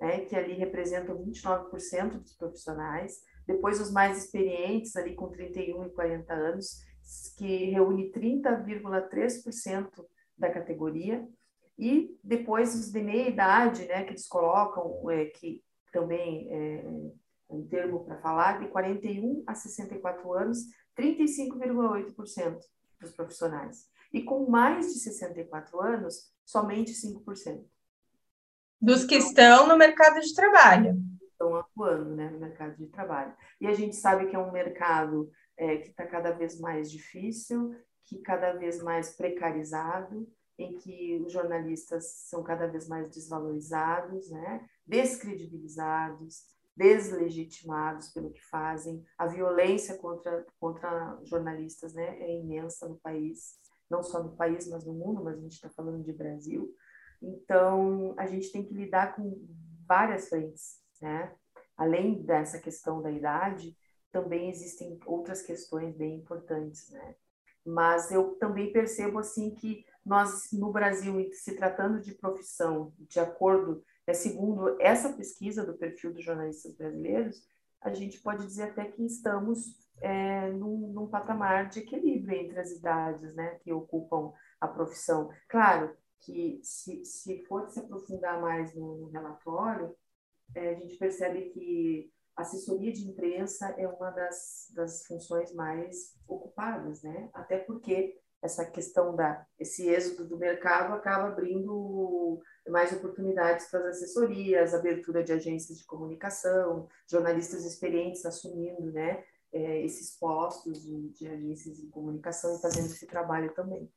né, 0.00 0.20
que 0.26 0.36
ali 0.36 0.52
representam 0.54 1.18
29% 1.18 2.20
dos 2.20 2.36
profissionais, 2.36 3.20
depois 3.44 3.80
os 3.80 3.90
mais 3.90 4.16
experientes, 4.16 4.94
ali 4.94 5.16
com 5.16 5.28
31 5.28 5.86
e 5.86 5.90
40 5.90 6.32
anos, 6.32 6.78
que 7.36 7.70
reúne 7.70 8.12
30,3% 8.12 9.90
da 10.36 10.50
categoria, 10.50 11.26
e 11.78 12.16
depois 12.22 12.74
os 12.74 12.90
de 12.90 13.02
meia 13.02 13.28
idade, 13.28 13.86
né, 13.86 14.04
que 14.04 14.10
eles 14.10 14.28
colocam, 14.28 15.10
é, 15.10 15.26
que 15.26 15.62
também 15.92 16.48
é, 16.50 16.84
um 17.48 17.66
termo 17.66 18.04
para 18.04 18.18
falar, 18.18 18.60
de 18.60 18.68
41 18.68 19.42
a 19.46 19.54
64 19.54 20.32
anos, 20.32 20.58
35,8% 20.96 22.58
dos 23.00 23.10
profissionais. 23.12 23.88
E 24.12 24.22
com 24.22 24.48
mais 24.48 24.92
de 24.92 25.00
64 25.00 25.80
anos, 25.80 26.32
somente 26.44 26.92
5%. 26.92 27.64
Dos 28.80 29.04
que 29.04 29.16
estão 29.16 29.66
no 29.66 29.76
mercado 29.76 30.20
de 30.20 30.34
trabalho. 30.34 31.02
Estão 31.22 31.56
atuando 31.56 32.14
né, 32.14 32.30
no 32.30 32.38
mercado 32.38 32.76
de 32.76 32.86
trabalho. 32.86 33.34
E 33.60 33.66
a 33.66 33.72
gente 33.72 33.96
sabe 33.96 34.26
que 34.26 34.36
é 34.36 34.38
um 34.38 34.52
mercado 34.52 35.30
é, 35.56 35.78
que 35.78 35.88
está 35.88 36.06
cada 36.06 36.30
vez 36.30 36.60
mais 36.60 36.90
difícil, 36.90 37.74
que 38.06 38.18
cada 38.18 38.52
vez 38.52 38.82
mais 38.82 39.16
precarizado, 39.16 40.28
em 40.58 40.76
que 40.76 41.20
os 41.24 41.32
jornalistas 41.32 42.06
são 42.28 42.42
cada 42.42 42.66
vez 42.66 42.88
mais 42.88 43.10
desvalorizados, 43.10 44.30
né, 44.30 44.68
descredibilizados, 44.86 46.44
deslegitimados 46.76 48.08
pelo 48.08 48.30
que 48.30 48.42
fazem. 48.44 49.04
A 49.18 49.26
violência 49.26 49.96
contra, 49.98 50.46
contra 50.58 51.18
jornalistas 51.24 51.94
né, 51.94 52.18
é 52.20 52.40
imensa 52.40 52.88
no 52.88 52.96
país, 52.96 53.58
não 53.90 54.02
só 54.02 54.22
no 54.22 54.36
país, 54.36 54.68
mas 54.68 54.84
no 54.84 54.92
mundo, 54.92 55.22
mas 55.22 55.38
a 55.38 55.40
gente 55.40 55.52
está 55.52 55.68
falando 55.70 56.02
de 56.02 56.12
Brasil. 56.12 56.74
Então, 57.22 58.14
a 58.18 58.26
gente 58.26 58.52
tem 58.52 58.64
que 58.64 58.74
lidar 58.74 59.14
com 59.14 59.40
várias 59.86 60.28
frentes, 60.28 60.80
né? 61.00 61.34
Além 61.76 62.22
dessa 62.22 62.58
questão 62.58 63.02
da 63.02 63.10
idade, 63.10 63.76
também 64.12 64.48
existem 64.50 64.98
outras 65.06 65.42
questões 65.42 65.96
bem 65.96 66.16
importantes, 66.16 66.90
né? 66.90 67.14
Mas 67.64 68.10
eu 68.10 68.36
também 68.36 68.72
percebo, 68.72 69.18
assim, 69.18 69.54
que 69.54 69.84
nós, 70.04 70.52
no 70.52 70.70
Brasil, 70.70 71.30
se 71.32 71.56
tratando 71.56 72.00
de 72.00 72.14
profissão, 72.14 72.92
de 72.98 73.18
acordo 73.18 73.82
é, 74.06 74.12
segundo 74.12 74.76
essa 74.80 75.12
pesquisa 75.12 75.64
do 75.64 75.74
perfil 75.74 76.12
dos 76.12 76.24
jornalistas 76.24 76.74
brasileiros, 76.74 77.42
a 77.80 77.92
gente 77.92 78.20
pode 78.20 78.46
dizer 78.46 78.64
até 78.64 78.84
que 78.84 79.04
estamos 79.04 79.76
é, 80.00 80.50
num, 80.50 80.92
num, 80.92 81.06
patamar 81.06 81.68
de 81.68 81.80
equilíbrio 81.80 82.38
entre 82.38 82.58
as 82.58 82.70
idades 82.70 83.34
né, 83.34 83.58
que 83.62 83.72
ocupam 83.72 84.32
a 84.60 84.68
profissão. 84.68 85.30
Claro 85.48 85.94
que 86.20 86.60
se, 86.62 87.04
se 87.04 87.44
for 87.44 87.68
se 87.68 87.80
aprofundar 87.80 88.40
mais 88.40 88.74
no, 88.74 88.96
no 88.96 89.08
relatório, 89.08 89.94
é, 90.54 90.70
a 90.70 90.74
gente 90.74 90.96
percebe 90.96 91.50
que 91.50 92.10
assessoria 92.36 92.92
de 92.92 93.08
imprensa 93.08 93.74
é 93.78 93.86
uma 93.86 94.10
das, 94.10 94.70
das 94.74 95.04
funções 95.06 95.52
mais 95.54 96.14
ocupadas, 96.26 97.02
né? 97.02 97.28
Até 97.32 97.58
porque 97.58 98.18
essa 98.42 98.64
questão 98.66 99.16
da 99.16 99.46
esse 99.58 99.88
êxodo 99.88 100.28
do 100.28 100.36
mercado 100.36 100.92
acaba 100.92 101.28
abrindo 101.28 102.40
mais 102.68 102.92
oportunidades 102.92 103.70
para 103.70 103.80
as 103.80 103.96
assessorias, 103.96 104.74
abertura 104.74 105.24
de 105.24 105.32
agências 105.32 105.78
de 105.78 105.86
comunicação, 105.86 106.86
jornalistas 107.10 107.64
experientes 107.64 108.24
assumindo, 108.26 108.92
né, 108.92 109.24
é, 109.52 109.82
esses 109.82 110.18
postos 110.18 110.82
de, 110.82 111.08
de, 111.10 111.26
agências 111.26 111.76
de 111.76 111.86
comunicação 111.88 112.56
e 112.56 112.60
fazendo 112.60 112.86
esse 112.86 113.06
trabalho 113.06 113.54
também. 113.54 113.90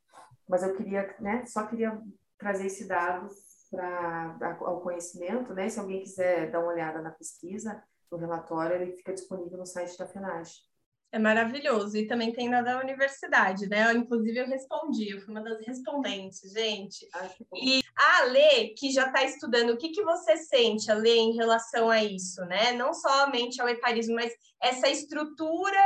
Mas 0.48 0.62
eu 0.62 0.74
queria, 0.74 1.14
né, 1.20 1.44
só 1.46 1.66
queria 1.66 2.00
trazer 2.38 2.66
esse 2.66 2.86
dado 2.86 3.28
para 3.70 4.56
ao 4.60 4.80
conhecimento, 4.80 5.52
né? 5.52 5.68
Se 5.68 5.78
alguém 5.78 6.00
quiser 6.00 6.50
dar 6.50 6.60
uma 6.60 6.72
olhada 6.72 7.02
na 7.02 7.10
pesquisa, 7.10 7.82
no 8.10 8.18
relatório, 8.18 8.76
ele 8.76 8.92
fica 8.92 9.12
disponível 9.12 9.58
no 9.58 9.66
site 9.66 9.96
da 9.98 10.06
FENAGE. 10.06 10.68
É 11.10 11.18
maravilhoso. 11.18 11.96
E 11.96 12.06
também 12.06 12.32
tem 12.32 12.48
na 12.48 12.60
da 12.60 12.78
universidade, 12.80 13.66
né? 13.66 13.90
Eu, 13.90 13.96
inclusive, 13.96 14.38
eu 14.38 14.46
respondi, 14.46 15.10
eu 15.10 15.20
fui 15.20 15.30
uma 15.30 15.42
das 15.42 15.58
respondentes, 15.66 16.52
gente. 16.52 17.08
E 17.54 17.80
a 17.96 18.24
Lê, 18.24 18.68
que 18.68 18.90
já 18.90 19.06
está 19.06 19.24
estudando, 19.24 19.70
o 19.70 19.78
que, 19.78 19.88
que 19.88 20.02
você 20.02 20.36
sente, 20.36 20.92
Lê, 20.92 21.16
em 21.16 21.34
relação 21.34 21.88
a 21.88 22.04
isso, 22.04 22.44
né? 22.44 22.72
Não 22.72 22.92
somente 22.92 23.60
ao 23.60 23.68
etarismo, 23.68 24.16
mas 24.16 24.32
essa 24.62 24.88
estrutura, 24.88 25.80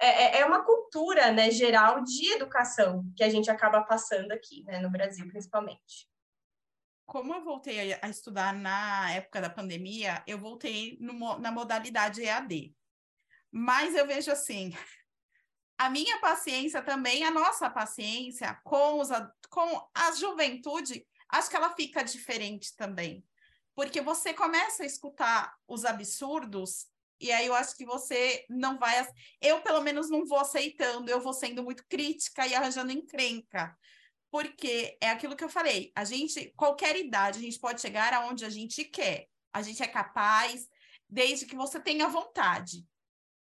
é, 0.00 0.08
é, 0.08 0.40
é 0.40 0.44
uma 0.44 0.64
cultura 0.64 1.30
né, 1.30 1.52
geral 1.52 2.02
de 2.02 2.32
educação 2.32 3.04
que 3.16 3.22
a 3.22 3.28
gente 3.28 3.48
acaba 3.50 3.82
passando 3.82 4.32
aqui, 4.32 4.64
né, 4.64 4.80
no 4.80 4.90
Brasil, 4.90 5.28
principalmente. 5.28 6.08
Como 7.06 7.34
eu 7.34 7.44
voltei 7.44 7.94
a 7.94 8.08
estudar 8.08 8.54
na 8.54 9.12
época 9.12 9.40
da 9.40 9.50
pandemia, 9.50 10.22
eu 10.26 10.38
voltei 10.38 10.96
no, 11.00 11.38
na 11.38 11.52
modalidade 11.52 12.22
EAD. 12.22 12.74
Mas 13.50 13.94
eu 13.94 14.06
vejo 14.06 14.32
assim, 14.32 14.72
a 15.78 15.90
minha 15.90 16.18
paciência 16.18 16.82
também, 16.82 17.24
a 17.24 17.30
nossa 17.30 17.68
paciência 17.70 18.58
com, 18.64 19.00
os, 19.00 19.08
com 19.50 19.88
a 19.94 20.12
juventude, 20.12 21.06
acho 21.28 21.50
que 21.50 21.56
ela 21.56 21.74
fica 21.74 22.02
diferente 22.02 22.74
também. 22.76 23.24
Porque 23.74 24.00
você 24.00 24.32
começa 24.32 24.82
a 24.82 24.86
escutar 24.86 25.54
os 25.66 25.84
absurdos, 25.84 26.86
e 27.20 27.32
aí 27.32 27.46
eu 27.46 27.54
acho 27.54 27.76
que 27.76 27.84
você 27.84 28.44
não 28.48 28.78
vai. 28.78 29.06
Eu, 29.40 29.60
pelo 29.62 29.80
menos, 29.80 30.10
não 30.10 30.26
vou 30.26 30.38
aceitando, 30.38 31.10
eu 31.10 31.20
vou 31.20 31.32
sendo 31.32 31.62
muito 31.62 31.84
crítica 31.88 32.46
e 32.46 32.54
arranjando 32.54 32.92
encrenca. 32.92 33.76
Porque 34.34 34.98
é 35.00 35.10
aquilo 35.10 35.36
que 35.36 35.44
eu 35.44 35.48
falei, 35.48 35.92
a 35.94 36.04
gente, 36.04 36.52
qualquer 36.56 36.96
idade, 36.96 37.38
a 37.38 37.40
gente 37.40 37.56
pode 37.56 37.80
chegar 37.80 38.12
aonde 38.12 38.44
a 38.44 38.50
gente 38.50 38.82
quer. 38.82 39.28
A 39.52 39.62
gente 39.62 39.80
é 39.80 39.86
capaz, 39.86 40.66
desde 41.08 41.46
que 41.46 41.54
você 41.54 41.78
tenha 41.78 42.08
vontade 42.08 42.84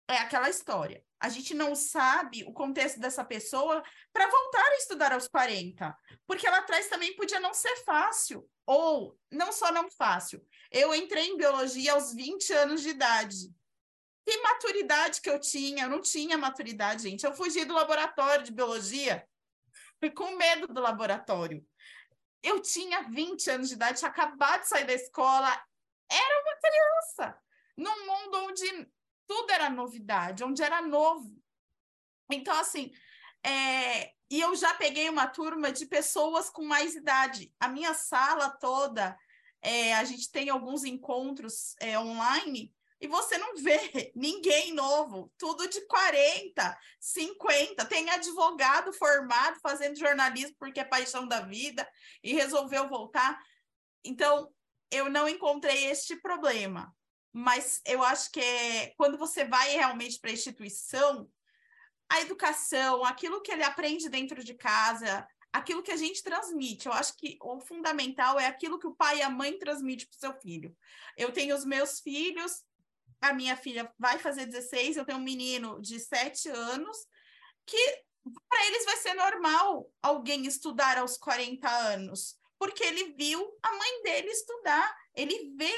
é 0.07 0.19
aquela 0.19 0.51
história. 0.51 1.03
A 1.19 1.31
gente 1.31 1.55
não 1.55 1.75
sabe 1.75 2.45
o 2.45 2.53
contexto 2.53 3.01
dessa 3.01 3.25
pessoa 3.25 3.83
para 4.13 4.29
voltar 4.29 4.67
a 4.67 4.77
estudar 4.77 5.15
aos 5.15 5.27
40, 5.29 5.97
porque 6.27 6.47
lá 6.47 6.59
atrás 6.59 6.91
também 6.91 7.17
podia 7.17 7.41
não 7.41 7.55
ser 7.55 7.75
fácil, 7.87 8.47
ou 8.67 9.19
não 9.31 9.51
só 9.51 9.73
não 9.73 9.91
fácil. 9.91 10.47
Eu 10.71 10.95
entrei 10.95 11.25
em 11.25 11.39
biologia 11.39 11.95
aos 11.95 12.13
20 12.13 12.53
anos 12.53 12.83
de 12.83 12.91
idade. 12.91 13.51
Que 14.27 14.37
maturidade 14.43 15.23
que 15.23 15.31
eu 15.31 15.41
tinha? 15.41 15.85
Eu 15.85 15.89
não 15.89 16.03
tinha 16.03 16.37
maturidade, 16.37 17.05
gente. 17.05 17.25
Eu 17.25 17.33
fugi 17.33 17.65
do 17.65 17.73
laboratório 17.73 18.45
de 18.45 18.53
biologia 18.53 19.27
com 20.11 20.37
medo 20.37 20.67
do 20.69 20.81
laboratório. 20.81 21.65
Eu 22.43 22.61
tinha 22.61 23.03
20 23.03 23.51
anos 23.51 23.69
de 23.69 23.75
idade, 23.75 23.99
tinha 23.99 24.11
acabado 24.11 24.63
de 24.63 24.69
sair 24.69 24.85
da 24.85 24.93
escola, 24.93 25.49
era 26.11 26.43
uma 26.43 26.57
criança, 26.61 27.39
num 27.77 28.07
mundo 28.07 28.39
onde 28.49 28.91
tudo 29.27 29.51
era 29.53 29.71
novidade, 29.71 30.45
onde 30.45 30.63
era 30.63 30.83
novo. 30.83 31.41
Então, 32.31 32.59
assim, 32.59 32.93
é... 33.45 34.13
e 34.31 34.41
eu 34.41 34.55
já 34.57 34.75
peguei 34.75 35.09
uma 35.09 35.27
turma 35.27 35.71
de 35.71 35.87
pessoas 35.87 36.51
com 36.51 36.65
mais 36.65 36.95
idade. 36.95 37.55
A 37.61 37.69
minha 37.69 37.95
sala 37.95 38.51
toda, 38.51 39.17
é, 39.63 39.95
a 39.95 40.05
gente 40.05 40.31
tem 40.31 40.51
alguns 40.51 40.85
encontros 40.85 41.77
é, 41.81 41.99
online 41.99 42.75
e 43.03 43.09
você 43.09 43.37
não 43.37 43.57
vê 43.57 44.13
ninguém 44.15 44.73
novo, 44.73 45.33
tudo 45.37 45.69
de 45.69 45.85
40, 45.89 46.79
50. 47.01 47.85
Tem 47.87 48.09
advogado 48.09 48.93
formado 48.93 49.59
fazendo 49.61 49.99
jornalismo 49.99 50.55
porque 50.57 50.79
é 50.79 50.85
paixão 50.85 51.27
da 51.27 51.41
vida 51.41 51.87
e 52.23 52.33
resolveu 52.33 52.89
voltar. 52.89 53.37
Então, 54.05 54.49
eu 54.89 55.11
não 55.11 55.29
encontrei 55.29 55.87
este 55.87 56.15
problema. 56.15 56.95
Mas 57.33 57.81
eu 57.85 58.05
acho 58.05 58.31
que 58.31 58.41
é, 58.41 58.95
quando 58.97 59.19
você 59.19 59.45
vai 59.45 59.71
realmente 59.71 60.21
para 60.21 60.31
a 60.31 60.35
instituição, 60.35 61.29
a 62.09 62.21
educação, 62.21 63.05
aquilo 63.05 63.43
que 63.43 63.51
ele 63.51 63.65
aprende 63.65 64.09
dentro 64.09 64.45
de 64.45 64.55
casa, 64.55 65.27
aquilo 65.53 65.83
que 65.83 65.91
a 65.91 65.97
gente 65.97 66.23
transmite. 66.23 66.87
Eu 66.87 66.93
acho 66.93 67.17
que 67.17 67.37
o 67.41 67.59
fundamental 67.59 68.39
é 68.39 68.47
aquilo 68.47 68.79
que 68.79 68.87
o 68.87 68.95
pai 68.95 69.19
e 69.19 69.23
a 69.23 69.31
mãe 69.31 69.59
transmite 69.59 70.07
para 70.07 70.17
o 70.17 70.21
seu 70.21 70.41
filho. 70.41 70.77
Eu 71.17 71.33
tenho 71.33 71.57
os 71.57 71.65
meus 71.65 71.99
filhos, 71.99 72.63
a 73.23 73.33
minha 73.33 73.57
filha 73.57 73.91
vai 73.99 74.19
fazer 74.19 74.47
16, 74.47 74.97
eu 74.97 75.05
tenho 75.05 75.19
um 75.19 75.23
menino 75.23 75.81
de 75.81 75.99
7 75.99 76.49
anos, 76.49 77.07
que 77.65 78.05
para 78.49 78.67
eles 78.67 78.85
vai 78.85 78.97
ser 78.97 79.15
normal 79.15 79.91
alguém 80.03 80.47
estudar 80.47 80.99
aos 80.99 81.17
40 81.17 81.69
anos, 81.69 82.37
porque 82.59 82.83
ele 82.83 83.15
viu 83.15 83.41
a 83.63 83.73
mãe 83.73 84.03
dele 84.03 84.29
estudar, 84.29 84.97
ele 85.15 85.55
vê 85.57 85.73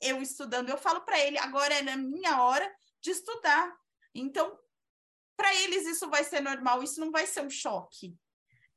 eu 0.00 0.20
estudando, 0.20 0.68
eu 0.68 0.78
falo 0.78 1.00
para 1.02 1.18
ele, 1.18 1.38
agora 1.38 1.74
é 1.74 1.82
na 1.82 1.96
minha 1.96 2.42
hora 2.42 2.70
de 3.00 3.10
estudar. 3.10 3.72
Então, 4.14 4.58
para 5.36 5.54
eles 5.54 5.86
isso 5.86 6.10
vai 6.10 6.24
ser 6.24 6.40
normal, 6.40 6.82
isso 6.82 7.00
não 7.00 7.10
vai 7.10 7.26
ser 7.26 7.42
um 7.42 7.50
choque 7.50 8.16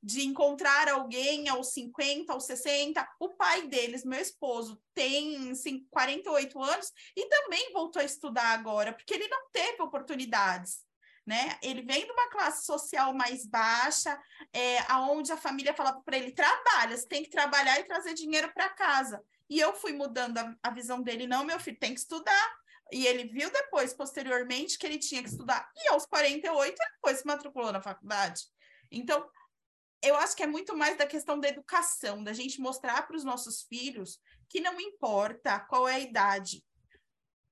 de 0.06 0.24
encontrar 0.24 0.88
alguém 0.88 1.50
aos 1.50 1.74
50, 1.74 2.32
aos 2.32 2.46
60. 2.46 3.08
O 3.20 3.30
pai 3.30 3.68
deles, 3.68 4.06
meu 4.06 4.20
esposo, 4.20 4.80
tem 4.94 5.50
assim, 5.50 5.84
48 5.90 6.62
anos 6.62 6.92
e 7.18 7.28
também 7.28 7.74
voltou 7.74 8.00
a 8.00 8.06
estudar 8.06 8.50
agora, 8.50 8.94
porque 8.94 9.16
ele 9.16 9.28
não 9.28 9.50
teve 9.52 9.82
oportunidades. 9.82 10.86
Né? 11.26 11.58
Ele 11.64 11.82
vem 11.82 12.06
de 12.06 12.12
uma 12.12 12.30
classe 12.30 12.68
social 12.68 13.16
mais 13.16 13.48
baixa, 13.48 14.16
é, 14.54 14.78
aonde 14.92 15.32
a 15.32 15.38
família 15.38 15.74
falava 15.74 16.00
para 16.02 16.18
ele: 16.18 16.32
trabalha, 16.32 16.96
você 16.96 17.08
tem 17.08 17.24
que 17.24 17.32
trabalhar 17.32 17.80
e 17.80 17.86
trazer 17.86 18.14
dinheiro 18.14 18.54
para 18.54 18.70
casa. 18.70 19.20
E 19.50 19.60
eu 19.60 19.74
fui 19.74 19.92
mudando 19.92 20.38
a, 20.38 20.56
a 20.62 20.70
visão 20.70 21.02
dele: 21.02 21.26
não, 21.26 21.44
meu 21.44 21.60
filho, 21.60 21.80
tem 21.80 21.96
que 21.96 22.00
estudar. 22.00 22.56
E 22.92 23.08
ele 23.08 23.26
viu 23.26 23.50
depois, 23.50 23.92
posteriormente, 23.92 24.78
que 24.78 24.86
ele 24.86 25.00
tinha 25.00 25.24
que 25.24 25.30
estudar. 25.30 25.68
E 25.76 25.88
aos 25.88 26.06
48, 26.06 26.80
ele 26.80 26.92
depois 26.94 27.18
se 27.18 27.26
matriculou 27.26 27.72
na 27.72 27.82
faculdade. 27.82 28.44
Então, 28.92 29.28
eu 30.06 30.16
acho 30.18 30.36
que 30.36 30.44
é 30.44 30.48
muito 30.48 30.76
mais 30.76 30.98
da 30.98 31.06
questão 31.06 31.40
da 31.40 31.48
educação, 31.48 32.24
da 32.24 32.34
gente 32.34 32.60
mostrar 32.60 33.06
para 33.08 33.16
os 33.16 33.24
nossos 33.24 33.64
filhos 33.64 34.20
que 34.50 34.60
não 34.60 34.80
importa 34.80 35.60
qual 35.60 35.88
é 35.88 35.96
a 35.96 36.00
idade. 36.00 36.64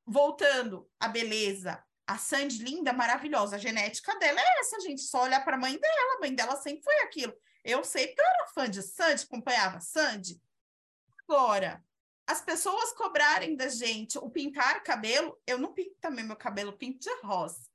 Voltando 0.05 0.89
à 0.99 1.07
beleza, 1.07 1.83
a 2.05 2.17
Sandy 2.17 2.63
linda, 2.63 2.91
maravilhosa, 2.91 3.55
a 3.55 3.59
genética 3.59 4.17
dela 4.19 4.39
é 4.39 4.59
essa, 4.59 4.79
gente. 4.81 5.01
Só 5.01 5.23
olhar 5.23 5.43
para 5.43 5.55
a 5.55 5.59
mãe 5.59 5.77
dela, 5.77 6.17
a 6.17 6.19
mãe 6.19 6.33
dela 6.35 6.55
sempre 6.57 6.83
foi 6.83 6.97
aquilo. 6.99 7.33
Eu 7.63 7.83
sei 7.83 8.07
porque 8.07 8.21
eu 8.21 8.25
era 8.25 8.47
fã 8.47 8.69
de 8.69 8.81
Sandy, 8.81 9.23
acompanhava 9.23 9.79
Sandy. 9.79 10.41
Agora, 11.21 11.83
as 12.27 12.41
pessoas 12.41 12.93
cobrarem 12.93 13.55
da 13.55 13.67
gente 13.67 14.17
o 14.17 14.29
pintar 14.29 14.83
cabelo, 14.83 15.39
eu 15.47 15.57
não 15.57 15.73
pinto 15.73 15.95
também 16.01 16.25
meu 16.25 16.35
cabelo, 16.35 16.77
pinto 16.77 16.99
de 16.99 17.13
rosa. 17.21 17.72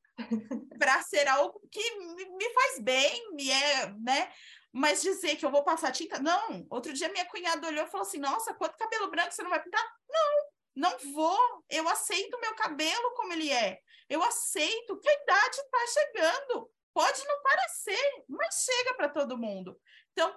Para 0.78 1.02
ser 1.02 1.28
algo 1.28 1.60
que 1.70 1.98
me 2.00 2.52
faz 2.54 2.80
bem, 2.80 3.34
me 3.34 3.50
é, 3.50 3.92
né? 4.00 4.32
Mas 4.72 5.02
dizer 5.02 5.36
que 5.36 5.46
eu 5.46 5.50
vou 5.50 5.64
passar 5.64 5.92
tinta, 5.92 6.18
não. 6.18 6.66
Outro 6.70 6.92
dia 6.92 7.08
minha 7.08 7.24
cunhada 7.26 7.66
olhou 7.66 7.86
e 7.86 7.90
falou 7.90 8.06
assim: 8.06 8.18
Nossa, 8.18 8.54
quanto 8.54 8.76
cabelo 8.76 9.10
branco 9.10 9.32
você 9.32 9.42
não 9.42 9.50
vai 9.50 9.62
pintar? 9.62 9.84
Não, 10.08 10.90
não 10.90 11.12
vou. 11.12 11.64
Eu 11.68 11.88
aceito 11.88 12.40
meu 12.40 12.54
cabelo 12.54 13.14
como 13.14 13.32
ele 13.32 13.50
é. 13.50 13.78
Eu 14.08 14.22
aceito 14.22 14.98
que 15.00 15.08
a 15.08 15.22
idade 15.22 15.56
está 15.56 15.86
chegando. 15.92 16.70
Pode 16.92 17.24
não 17.26 17.42
parecer, 17.42 18.24
mas 18.28 18.64
chega 18.64 18.94
para 18.94 19.08
todo 19.08 19.38
mundo. 19.38 19.78
Então, 20.12 20.34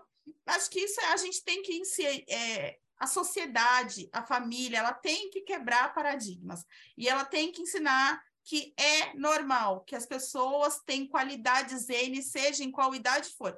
acho 0.48 0.70
que 0.70 0.80
isso 0.80 1.00
é, 1.02 1.06
a 1.06 1.18
gente 1.18 1.44
tem 1.44 1.62
que 1.62 1.82
é, 2.30 2.78
a 3.00 3.08
sociedade, 3.08 4.08
a 4.14 4.24
família, 4.24 4.78
ela 4.78 4.94
tem 4.94 5.30
que 5.32 5.42
quebrar 5.42 5.94
paradigmas 5.94 6.64
e 6.96 7.10
ela 7.10 7.26
tem 7.26 7.52
que 7.52 7.64
ensinar 7.64 8.22
que 8.52 8.74
é 8.76 9.14
normal, 9.14 9.80
que 9.86 9.96
as 9.96 10.06
pessoas 10.06 10.82
têm 10.86 11.08
qualidades 11.08 11.88
N, 11.88 12.22
seja 12.22 12.66
em 12.66 12.70
qual 12.70 12.94
idade 12.94 13.30
for 13.38 13.58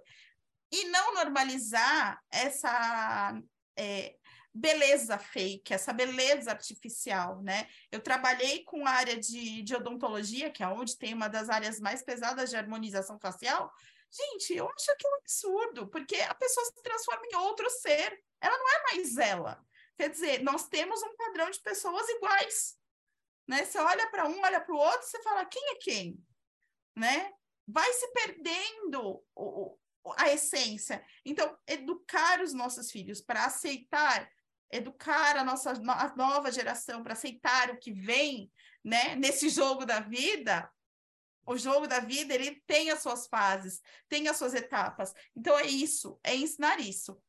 e 0.72 0.86
não 0.90 1.15
normalizar 1.15 2.22
essa 2.30 3.41
é, 3.76 4.15
beleza 4.53 5.18
fake, 5.18 5.74
essa 5.74 5.91
beleza 5.91 6.52
artificial, 6.52 7.41
né? 7.41 7.68
Eu 7.91 8.02
trabalhei 8.02 8.64
com 8.65 8.86
a 8.86 8.91
área 8.91 9.20
de, 9.20 9.64
de 9.64 9.76
odontologia, 9.76 10.52
que 10.52 10.61
é 10.61 10.68
onde 10.68 10.95
tem 10.95 11.15
uma 11.15 11.28
das 11.28 11.49
áreas 11.49 11.80
mais 11.80 12.03
pesadas 12.03 12.52
de 12.52 12.56
harmonização 12.56 13.20
facial. 13.20 13.74
Gente, 14.11 14.53
eu 14.53 14.70
acho 14.70 14.91
aquilo 14.91 15.15
absurdo, 15.15 15.88
porque 15.88 16.18
a 16.18 16.36
pessoa 16.36 16.68
se 16.68 16.84
transforma 16.84 17.26
em 17.32 17.36
outro 17.38 17.68
ser. 17.68 18.24
Ela 18.40 18.56
não 18.60 18.70
é 18.70 18.84
mais 18.84 19.18
ela. 19.18 19.60
Quer 19.98 20.11
dizer, 20.11 20.44
nós 20.44 20.68
temos 20.68 21.02
um 21.02 21.15
padrão 21.18 21.49
de 21.49 21.60
pessoas 21.61 22.07
iguais. 22.10 22.83
Né? 23.48 23.65
Você 23.65 23.78
olha 23.80 24.10
para 24.10 24.28
um, 24.28 24.41
olha 24.41 24.61
para 24.61 24.74
o 24.74 24.78
outro, 24.78 25.07
você 25.07 25.22
fala, 25.22 25.45
quem 25.45 25.72
é 25.72 25.76
quem? 25.76 26.18
Né? 26.95 27.32
Vai 27.68 27.91
se 27.94 28.07
perdendo 28.14 29.24
o, 29.36 29.78
a 30.18 30.30
essência. 30.32 31.03
Então, 31.26 31.57
educar 31.68 32.41
os 32.41 32.53
nossos 32.53 32.91
filhos 32.91 33.22
para 33.22 33.45
aceitar, 33.45 34.30
educar 34.72 35.38
a 35.38 35.44
nossa 35.44 35.72
a 35.72 36.15
nova 36.15 36.52
geração 36.52 37.03
para 37.03 37.14
aceitar 37.14 37.70
o 37.72 37.78
que 37.78 37.91
vem, 37.91 38.52
né, 38.84 39.15
nesse 39.15 39.49
jogo 39.49 39.86
da 39.86 39.99
vida. 39.99 40.70
O 41.45 41.57
jogo 41.57 41.88
da 41.88 41.99
vida, 41.99 42.34
ele 42.34 42.61
tem 42.65 42.90
as 42.90 43.02
suas 43.02 43.28
fases, 43.28 43.82
tem 44.07 44.28
as 44.28 44.38
suas 44.38 44.53
etapas. 44.53 45.14
Então 45.36 45.57
é 45.57 45.65
isso, 45.65 46.20
é 46.24 46.36
ensinar 46.36 46.80
isso. 46.80 47.22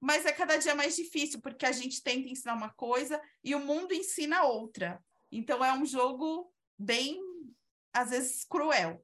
Mas 0.00 0.24
é 0.24 0.32
cada 0.32 0.56
dia 0.56 0.74
mais 0.74 0.96
difícil, 0.96 1.42
porque 1.42 1.66
a 1.66 1.72
gente 1.72 2.02
tenta 2.02 2.28
ensinar 2.28 2.54
uma 2.54 2.72
coisa 2.72 3.20
e 3.44 3.54
o 3.54 3.60
mundo 3.60 3.92
ensina 3.92 4.44
outra. 4.44 5.02
Então 5.30 5.64
é 5.64 5.72
um 5.72 5.86
jogo 5.86 6.50
bem, 6.78 7.20
às 7.92 8.10
vezes, 8.10 8.44
cruel. 8.44 9.00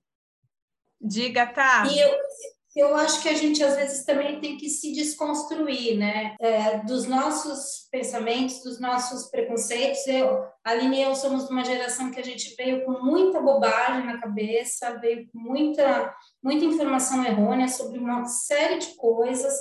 Diga, 1.01 1.47
tá. 1.47 1.87
E 1.87 2.01
eu, 2.01 2.11
eu 2.77 2.97
acho 2.97 3.23
que 3.23 3.29
a 3.29 3.35
gente 3.35 3.63
às 3.63 3.77
vezes 3.77 4.05
também 4.05 4.41
tem 4.41 4.57
que 4.57 4.69
se 4.69 4.93
desconstruir, 4.93 5.97
né? 5.97 6.37
É, 6.41 6.79
dos 6.79 7.07
nossos 7.07 7.87
pensamentos, 7.91 8.63
dos 8.63 8.81
nossos 8.81 9.31
preconceitos. 9.31 10.07
Eu, 10.07 10.43
a 10.65 10.71
Aline 10.71 10.99
e 10.99 11.03
eu 11.03 11.15
somos 11.15 11.47
de 11.47 11.53
uma 11.53 11.65
geração 11.65 12.11
que 12.11 12.21
a 12.21 12.25
gente 12.25 12.55
veio 12.57 12.85
com 12.85 13.03
muita 13.03 13.41
bobagem 13.41 14.05
na 14.07 14.19
cabeça, 14.21 14.99
veio 14.99 15.29
com 15.31 15.39
muita, 15.39 16.15
muita 16.43 16.65
informação 16.65 17.25
errônea 17.25 17.69
sobre 17.69 17.99
uma 17.99 18.25
série 18.27 18.79
de 18.79 18.95
coisas, 18.97 19.55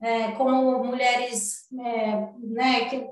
é, 0.00 0.32
como 0.32 0.82
mulheres 0.84 1.66
é, 1.80 2.32
né, 2.38 2.84
que, 2.86 3.06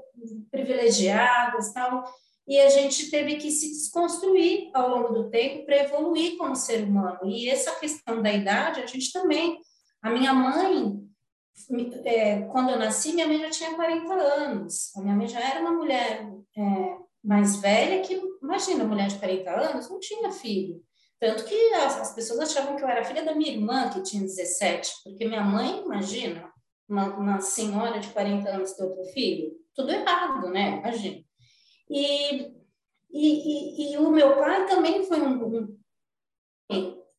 privilegiadas 0.50 1.72
tal 1.72 2.04
e 2.50 2.58
a 2.60 2.68
gente 2.68 3.08
teve 3.12 3.36
que 3.36 3.48
se 3.48 3.68
desconstruir 3.68 4.72
ao 4.74 4.88
longo 4.88 5.14
do 5.14 5.30
tempo 5.30 5.64
para 5.64 5.84
evoluir 5.84 6.36
como 6.36 6.56
ser 6.56 6.82
humano. 6.82 7.20
E 7.24 7.48
essa 7.48 7.70
questão 7.78 8.20
da 8.20 8.32
idade, 8.32 8.80
a 8.80 8.86
gente 8.86 9.12
também. 9.12 9.60
A 10.02 10.10
minha 10.10 10.34
mãe, 10.34 11.00
é, 12.04 12.40
quando 12.46 12.70
eu 12.70 12.78
nasci, 12.78 13.12
minha 13.12 13.28
mãe 13.28 13.38
já 13.38 13.50
tinha 13.50 13.76
40 13.76 14.12
anos. 14.14 14.90
A 14.96 15.00
minha 15.00 15.14
mãe 15.14 15.28
já 15.28 15.38
era 15.38 15.60
uma 15.60 15.70
mulher 15.70 16.28
é, 16.58 16.96
mais 17.22 17.54
velha 17.60 18.02
que, 18.02 18.20
imagina, 18.42 18.82
mulher 18.82 19.06
de 19.06 19.20
40 19.20 19.48
anos 19.48 19.88
não 19.88 20.00
tinha 20.00 20.32
filho. 20.32 20.82
Tanto 21.20 21.44
que 21.44 21.74
as, 21.74 22.00
as, 22.00 22.14
pessoas 22.14 22.40
achavam 22.40 22.74
que 22.74 22.82
eu 22.82 22.88
era 22.88 23.04
filha 23.04 23.24
da 23.24 23.32
minha 23.32 23.52
irmã, 23.52 23.90
que 23.90 24.02
tinha 24.02 24.24
17, 24.24 24.90
porque 25.04 25.28
minha 25.28 25.44
mãe, 25.44 25.84
imagina, 25.84 26.50
uma, 26.88 27.14
uma 27.16 27.40
senhora 27.40 28.00
de 28.00 28.08
40 28.08 28.48
anos 28.48 28.72
ter 28.72 28.82
outro 28.82 29.04
filho, 29.12 29.52
tudo 29.72 29.92
errado, 29.92 30.48
né? 30.48 30.78
Imagina. 30.78 31.29
E, 31.90 32.60
E, 33.12 33.90
e, 33.90 33.92
e, 33.92 33.98
o 33.98 34.10
meu 34.10 34.36
pai 34.36 34.66
também 34.66 35.04
foi 35.04 35.20
um, 35.20 35.44
um 35.44 35.80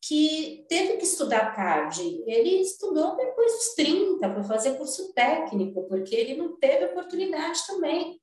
que 0.01 0.65
teve 0.67 0.97
que 0.97 1.03
estudar 1.03 1.53
tarde. 1.53 2.23
Ele 2.25 2.61
estudou 2.61 3.15
depois 3.15 3.51
dos 3.51 3.75
30, 3.75 4.33
foi 4.33 4.43
fazer 4.43 4.77
curso 4.77 5.13
técnico, 5.13 5.87
porque 5.87 6.15
ele 6.15 6.35
não 6.35 6.57
teve 6.57 6.85
oportunidade 6.85 7.67
também. 7.67 8.19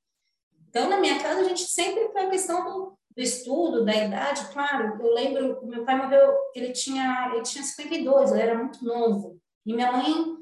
Então, 0.67 0.89
na 0.89 0.99
minha 0.99 1.21
casa, 1.21 1.39
a 1.39 1.43
gente 1.45 1.63
sempre 1.63 2.09
foi 2.09 2.23
a 2.23 2.29
questão 2.29 2.63
do, 2.65 2.97
do 3.15 3.21
estudo, 3.21 3.85
da 3.85 3.95
idade. 3.95 4.51
Claro, 4.51 5.01
eu 5.01 5.13
lembro, 5.13 5.65
meu 5.65 5.85
pai 5.85 5.95
morreu, 5.95 6.35
ele 6.53 6.73
tinha, 6.73 7.31
ele 7.33 7.43
tinha 7.43 7.63
52, 7.63 8.31
ele 8.31 8.41
era 8.41 8.57
muito 8.57 8.83
novo. 8.83 9.39
E 9.65 9.73
minha 9.73 9.91
mãe, 9.91 10.38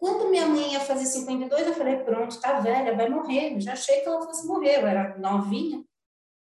quando 0.00 0.30
minha 0.30 0.46
mãe 0.46 0.72
ia 0.72 0.80
fazer 0.80 1.04
52, 1.04 1.66
eu 1.66 1.74
falei, 1.74 1.98
pronto, 1.98 2.40
tá 2.40 2.58
velha, 2.58 2.96
vai 2.96 3.10
morrer. 3.10 3.52
Eu 3.54 3.60
já 3.60 3.74
achei 3.74 4.00
que 4.00 4.08
ela 4.08 4.24
fosse 4.24 4.46
morrer, 4.46 4.78
eu 4.78 4.86
era 4.86 5.18
novinha. 5.18 5.84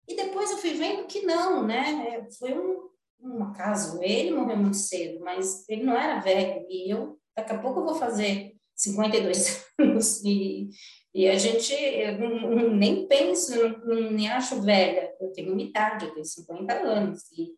E 0.06 0.14
depois 0.14 0.50
eu 0.50 0.58
fui 0.58 0.74
vendo 0.74 1.06
que 1.06 1.22
não, 1.22 1.66
né? 1.66 2.06
É, 2.06 2.30
foi 2.32 2.52
um, 2.52 2.90
um 3.18 3.44
acaso. 3.44 3.98
Ele 4.02 4.32
morreu 4.32 4.58
muito 4.58 4.76
cedo, 4.76 5.24
mas 5.24 5.66
ele 5.70 5.84
não 5.84 5.96
era 5.96 6.20
velho. 6.20 6.66
E 6.68 6.92
eu, 6.92 7.18
daqui 7.34 7.54
a 7.54 7.58
pouco, 7.58 7.80
eu 7.80 7.86
vou 7.86 7.94
fazer 7.94 8.54
52 8.74 9.64
anos. 9.80 10.22
E, 10.22 10.68
e 11.14 11.26
a 11.26 11.38
gente, 11.38 11.72
eu 11.72 12.70
nem 12.70 13.08
penso, 13.08 13.56
não, 13.86 14.10
nem 14.10 14.28
acho 14.28 14.60
velha. 14.60 15.14
Eu 15.18 15.32
tenho 15.32 15.54
uma 15.54 15.62
eu 15.62 16.12
tenho 16.12 16.24
50 16.26 16.74
anos. 16.74 17.22
E, 17.32 17.54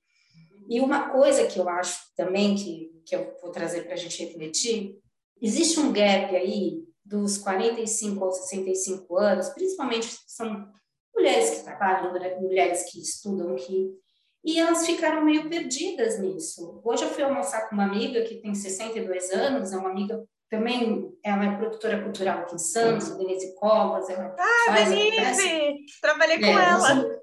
e 0.77 0.81
uma 0.81 1.11
coisa 1.11 1.45
que 1.49 1.59
eu 1.59 1.69
acho 1.69 1.99
também, 2.17 2.55
que, 2.55 2.89
que 3.05 3.17
eu 3.17 3.37
vou 3.43 3.51
trazer 3.51 3.83
para 3.83 3.95
a 3.95 3.97
gente 3.97 4.25
refletir, 4.25 4.97
existe 5.41 5.81
um 5.81 5.93
gap 5.93 6.35
aí 6.35 6.85
dos 7.05 7.39
45 7.39 8.25
aos 8.25 8.37
65 8.49 9.17
anos, 9.17 9.49
principalmente 9.51 10.19
são 10.27 10.69
mulheres 11.15 11.51
que 11.51 11.65
trabalham, 11.65 12.13
mulheres 12.41 12.91
que 12.91 13.01
estudam, 13.01 13.55
que 13.57 13.97
e 14.45 14.59
elas 14.59 14.87
ficaram 14.87 15.25
meio 15.25 15.49
perdidas 15.49 16.21
nisso. 16.21 16.81
Hoje 16.85 17.05
eu 17.05 17.11
fui 17.11 17.23
almoçar 17.23 17.69
com 17.69 17.75
uma 17.75 17.85
amiga 17.85 18.23
que 18.23 18.37
tem 18.37 18.55
62 18.55 19.31
anos, 19.33 19.73
é 19.73 19.77
uma 19.77 19.91
amiga 19.91 20.25
também, 20.49 21.13
ela 21.23 21.45
é 21.45 21.57
produtora 21.57 22.03
cultural 22.03 22.41
aqui 22.41 22.55
em 22.55 22.59
Santos, 22.59 23.11
Denise 23.17 23.55
Covas. 23.57 24.09
Ela 24.09 24.35
ah, 24.39 24.85
Denise! 24.89 25.77
Trabalhei 26.01 26.39
com 26.39 26.47
é, 26.47 26.51
ela. 26.51 27.21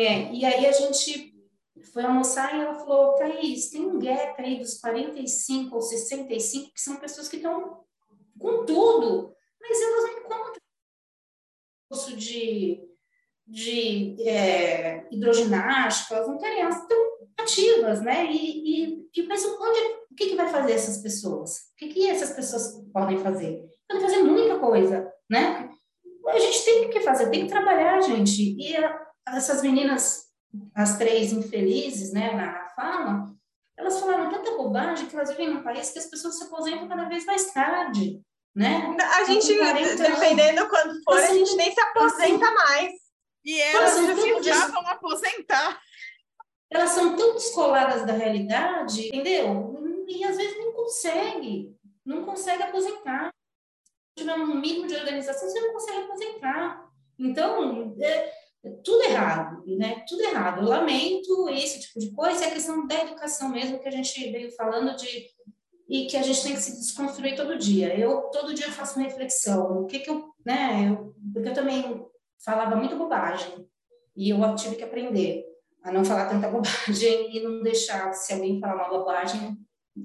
É, 0.00 0.32
e 0.32 0.44
aí 0.44 0.66
a 0.66 0.72
gente 0.72 1.32
foi 1.82 2.04
almoçar 2.04 2.54
e 2.54 2.60
ela 2.60 2.74
falou, 2.74 3.14
Thaís, 3.14 3.70
tem 3.70 3.86
um 3.86 3.98
gap 3.98 4.40
aí 4.40 4.58
dos 4.58 4.78
45 4.78 5.74
ou 5.74 5.80
65, 5.80 6.72
que 6.74 6.80
são 6.80 6.96
pessoas 6.96 7.28
que 7.28 7.36
estão 7.36 7.84
com 8.38 8.64
tudo, 8.64 9.34
mas 9.60 9.80
elas 9.80 10.04
não 10.04 10.18
encontram 10.18 10.60
curso 11.88 12.16
de 12.16 12.90
de 13.50 14.16
é, 14.22 15.08
hidroginástica, 15.10 16.14
elas 16.14 16.28
não 16.28 16.38
querem, 16.38 16.60
elas 16.60 16.80
estão 16.80 16.96
ativas, 17.40 18.00
né? 18.00 18.30
E, 18.30 18.84
e, 18.84 19.10
e 19.16 19.22
mas 19.24 19.44
onde, 19.44 19.80
o 20.10 20.14
que, 20.16 20.28
que 20.28 20.36
vai 20.36 20.48
fazer 20.48 20.72
essas 20.72 20.98
pessoas? 20.98 21.56
O 21.72 21.76
que, 21.76 21.88
que 21.88 22.08
essas 22.08 22.30
pessoas 22.30 22.80
podem 22.92 23.18
fazer? 23.18 23.64
Podem 23.88 24.08
fazer 24.08 24.22
muita 24.22 24.58
coisa, 24.60 25.12
né? 25.28 25.68
A 26.28 26.38
gente 26.38 26.64
tem 26.64 26.90
que 26.90 27.00
fazer, 27.00 27.28
tem 27.30 27.42
que 27.42 27.52
trabalhar, 27.52 28.00
gente. 28.02 28.56
E 28.56 28.76
a, 28.76 29.06
essas 29.26 29.62
meninas, 29.62 30.26
as 30.74 30.98
três 30.98 31.32
infelizes, 31.32 32.12
né, 32.12 32.32
na 32.32 32.68
fala, 32.70 33.32
elas 33.76 33.98
falaram 33.98 34.30
tanta 34.30 34.56
bobagem 34.56 35.06
que 35.06 35.14
elas 35.14 35.30
vivem 35.30 35.50
num 35.50 35.62
país 35.62 35.90
que 35.90 35.98
as 35.98 36.06
pessoas 36.06 36.38
se 36.38 36.44
aposentam 36.44 36.88
cada 36.88 37.04
vez 37.04 37.24
mais 37.24 37.52
tarde, 37.52 38.20
né? 38.54 38.96
A 39.16 39.24
gente, 39.24 39.54
dependendo 39.96 40.68
quando 40.68 41.02
for, 41.02 41.16
a 41.16 41.26
gente 41.26 41.54
nem 41.56 41.72
se 41.72 41.80
aposenta 41.80 42.50
mais. 42.50 42.92
E 43.44 43.60
elas 43.60 44.44
já 44.44 44.66
vão 44.66 44.86
aposentar. 44.86 45.80
Elas 46.70 46.90
são 46.90 47.16
tão 47.16 47.32
descoladas 47.34 48.04
da 48.04 48.12
realidade, 48.12 49.08
entendeu? 49.08 50.04
E 50.06 50.24
às 50.24 50.36
vezes 50.36 50.58
não 50.58 50.72
consegue, 50.72 51.74
não 52.04 52.24
consegue 52.24 52.62
aposentar. 52.62 53.32
Se 54.18 54.24
tiver 54.24 54.34
um 54.34 54.60
mínimo 54.60 54.86
de 54.86 54.94
organização, 54.94 55.48
você 55.48 55.60
não 55.60 55.72
consegue 55.72 55.98
aposentar. 56.02 56.90
Então, 57.18 57.94
é 57.98 58.39
tudo 58.84 59.04
errado, 59.04 59.64
né? 59.66 60.04
Tudo 60.06 60.22
errado. 60.22 60.60
Eu 60.60 60.68
lamento 60.68 61.48
esse 61.48 61.80
tipo 61.80 61.98
de 61.98 62.10
coisa, 62.12 62.44
é 62.44 62.48
a 62.48 62.52
questão 62.52 62.86
da 62.86 63.02
educação 63.02 63.48
mesmo 63.48 63.78
que 63.78 63.88
a 63.88 63.92
gente 63.92 64.30
veio 64.30 64.50
falando 64.52 64.96
de 64.96 65.30
e 65.88 66.06
que 66.06 66.16
a 66.16 66.22
gente 66.22 66.42
tem 66.44 66.52
que 66.54 66.60
se 66.60 66.76
desconstruir 66.76 67.34
todo 67.34 67.58
dia. 67.58 67.98
Eu 67.98 68.22
todo 68.30 68.54
dia 68.54 68.70
faço 68.70 68.96
uma 68.96 69.08
reflexão. 69.08 69.82
O 69.82 69.86
que 69.86 69.98
que 69.98 70.08
eu, 70.08 70.32
né? 70.46 70.88
Eu, 70.88 71.16
porque 71.32 71.48
eu 71.48 71.54
também 71.54 72.06
falava 72.44 72.76
muito 72.76 72.96
bobagem. 72.96 73.68
E 74.16 74.30
eu 74.30 74.54
tive 74.54 74.76
que 74.76 74.84
aprender 74.84 75.44
a 75.82 75.90
não 75.90 76.04
falar 76.04 76.28
tanta 76.28 76.48
bobagem 76.48 77.36
e 77.36 77.40
não 77.40 77.60
deixar, 77.62 78.12
se 78.12 78.32
alguém 78.32 78.60
falar 78.60 78.76
uma 78.76 78.98
bobagem, 78.98 79.58